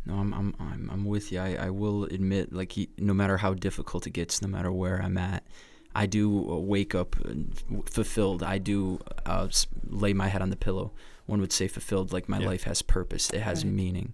no, 0.06 0.16
I'm 0.16 0.34
I'm 0.34 0.56
I'm, 0.60 0.90
I'm 0.92 1.06
with 1.06 1.32
you. 1.32 1.40
I, 1.40 1.56
I 1.56 1.70
will 1.70 2.04
admit, 2.04 2.52
like, 2.52 2.74
he, 2.74 2.90
no 2.98 3.14
matter 3.14 3.38
how 3.38 3.54
difficult 3.54 4.06
it 4.06 4.10
gets, 4.10 4.42
no 4.42 4.50
matter 4.50 4.70
where 4.70 5.02
I'm 5.02 5.18
at, 5.18 5.44
I 5.96 6.06
do 6.06 6.52
uh, 6.52 6.58
wake 6.58 6.96
up 6.96 7.16
fulfilled. 7.86 8.44
I 8.44 8.58
do 8.58 9.00
uh, 9.26 9.48
lay 9.88 10.14
my 10.14 10.28
head 10.28 10.42
on 10.42 10.50
the 10.50 10.56
pillow. 10.56 10.92
One 11.26 11.40
would 11.40 11.54
say 11.54 11.68
fulfilled, 11.68 12.12
like 12.12 12.28
my 12.28 12.40
life 12.40 12.64
has 12.64 12.82
purpose. 12.82 13.30
It 13.30 13.42
has 13.42 13.64
right. 13.64 13.74
meaning. 13.74 14.14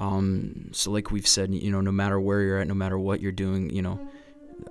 Um, 0.00 0.70
so, 0.72 0.90
like 0.90 1.10
we've 1.10 1.26
said, 1.26 1.54
you 1.54 1.70
know, 1.70 1.82
no 1.82 1.92
matter 1.92 2.18
where 2.18 2.40
you're 2.40 2.58
at, 2.58 2.66
no 2.66 2.74
matter 2.74 2.98
what 2.98 3.20
you're 3.20 3.32
doing, 3.32 3.68
you 3.68 3.82
know, 3.82 4.00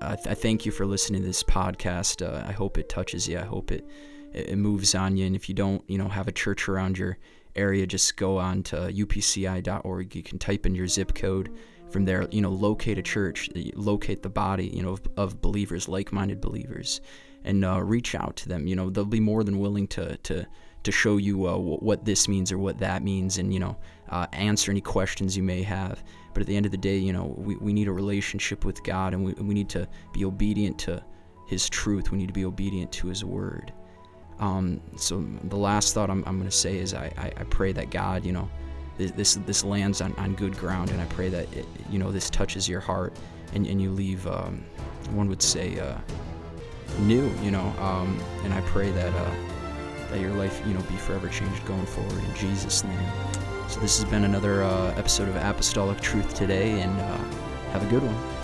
I, 0.02 0.16
th- 0.16 0.28
I 0.28 0.34
thank 0.34 0.66
you 0.66 0.72
for 0.72 0.88
listening 0.88 1.22
to 1.22 1.28
this 1.28 1.44
podcast. 1.44 2.28
Uh, 2.28 2.44
I 2.48 2.52
hope 2.52 2.80
it 2.80 2.90
touches 2.90 3.28
you. 3.28 3.38
I 3.38 3.44
hope 3.44 3.72
it, 3.72 3.86
it 4.34 4.58
moves 4.58 4.96
on 4.96 5.18
you. 5.18 5.28
And 5.28 5.36
if 5.36 5.48
you 5.48 5.54
don't, 5.54 5.84
you 5.88 6.00
know, 6.00 6.10
have 6.10 6.28
a 6.28 6.32
church 6.32 6.68
around 6.68 6.98
your 6.98 7.20
area, 7.56 7.86
just 7.86 8.18
go 8.18 8.40
on 8.40 8.64
to 8.64 8.76
upci.org. 8.76 10.16
You 10.16 10.24
can 10.24 10.40
type 10.40 10.66
in 10.66 10.74
your 10.74 10.88
zip 10.88 11.14
code. 11.14 11.56
From 11.92 12.06
there, 12.06 12.28
you 12.30 12.42
know, 12.42 12.52
locate 12.52 13.00
a 13.00 13.02
church, 13.02 13.50
locate 13.74 14.22
the 14.22 14.30
body, 14.30 14.68
you 14.68 14.84
know, 14.84 14.92
of, 14.92 15.02
of 15.18 15.42
believers, 15.42 15.88
like-minded 15.88 16.40
believers, 16.40 17.02
and 17.44 17.66
uh, 17.66 17.82
reach 17.82 18.14
out 18.14 18.36
to 18.38 18.50
them. 18.50 18.68
You 18.68 18.76
know, 18.76 18.92
they'll 18.92 19.06
be 19.06 19.20
more 19.20 19.44
than 19.44 19.58
willing 19.58 19.88
to 19.90 20.16
to 20.18 20.46
to 20.84 20.92
show 20.92 21.18
you 21.18 21.48
uh, 21.48 21.58
what 21.58 22.06
this 22.06 22.28
means 22.28 22.52
or 22.52 22.60
what 22.60 22.78
that 22.80 23.04
means, 23.04 23.40
and 23.40 23.52
you 23.52 23.60
know, 23.60 23.76
uh, 24.10 24.28
answer 24.34 24.72
any 24.72 24.82
questions 24.82 25.38
you 25.38 25.44
may 25.44 25.64
have. 25.64 26.04
But 26.34 26.42
at 26.42 26.48
the 26.48 26.56
end 26.56 26.66
of 26.66 26.72
the 26.72 26.78
day, 26.78 26.98
you 26.98 27.14
know, 27.14 27.34
we, 27.38 27.56
we 27.56 27.74
need 27.74 27.88
a 27.88 27.92
relationship 27.92 28.66
with 28.66 28.84
God, 28.84 29.14
and 29.14 29.24
we, 29.24 29.34
we 29.34 29.54
need 29.54 29.70
to 29.70 29.88
be 30.14 30.26
obedient 30.26 30.78
to 30.80 31.04
His 31.48 31.70
truth. 31.70 32.12
We 32.12 32.18
need 32.18 32.28
to 32.28 32.34
be 32.34 32.46
obedient 32.46 32.92
to 32.94 33.08
His 33.08 33.26
word. 33.26 33.74
Um, 34.40 34.80
so 34.96 35.26
the 35.46 35.58
last 35.58 35.94
thought 35.94 36.10
I'm, 36.10 36.24
I'm 36.26 36.38
going 36.38 36.50
to 36.50 36.56
say 36.56 36.78
is 36.78 36.94
I, 36.94 37.12
I, 37.18 37.26
I, 37.42 37.44
pray 37.50 37.74
that 37.74 37.90
God, 37.90 38.26
you 38.26 38.32
know, 38.32 38.50
this 38.98 39.36
this, 39.36 39.64
lands 39.66 40.02
on, 40.02 40.14
on 40.16 40.34
good 40.36 40.58
ground, 40.58 40.92
and 40.92 41.02
I 41.02 41.06
pray 41.06 41.30
that 41.30 41.52
it, 41.54 41.66
you 41.90 42.00
know 42.00 42.12
this 42.12 42.30
touches 42.30 42.68
your 42.68 42.80
heart, 42.80 43.14
and, 43.54 43.68
and 43.68 43.82
you 43.82 43.92
leave, 43.92 44.26
um, 44.28 44.64
one 45.12 45.28
would 45.30 45.42
say, 45.42 45.80
uh, 45.80 45.98
new, 47.02 47.30
you 47.42 47.52
know, 47.52 47.74
um, 47.80 48.20
and 48.44 48.54
I 48.54 48.62
pray 48.62 48.92
that 48.92 49.14
uh, 49.14 49.36
that 50.10 50.20
your 50.20 50.34
life, 50.34 50.62
you 50.66 50.74
know, 50.74 50.82
be 50.82 50.96
forever 50.96 51.28
changed 51.30 51.66
going 51.66 51.86
forward 51.86 52.24
in 52.24 52.36
Jesus' 52.36 52.84
name. 52.84 53.10
So 53.70 53.80
this 53.80 54.00
has 54.00 54.10
been 54.10 54.24
another 54.24 54.64
uh, 54.64 54.96
episode 54.98 55.30
of 55.30 55.36
Apostolic 55.36 56.02
Truth 56.02 56.34
today, 56.34 56.82
and 56.82 57.00
uh, 57.00 57.18
have 57.72 57.84
a 57.84 57.90
good 57.92 58.02
one. 58.02 58.39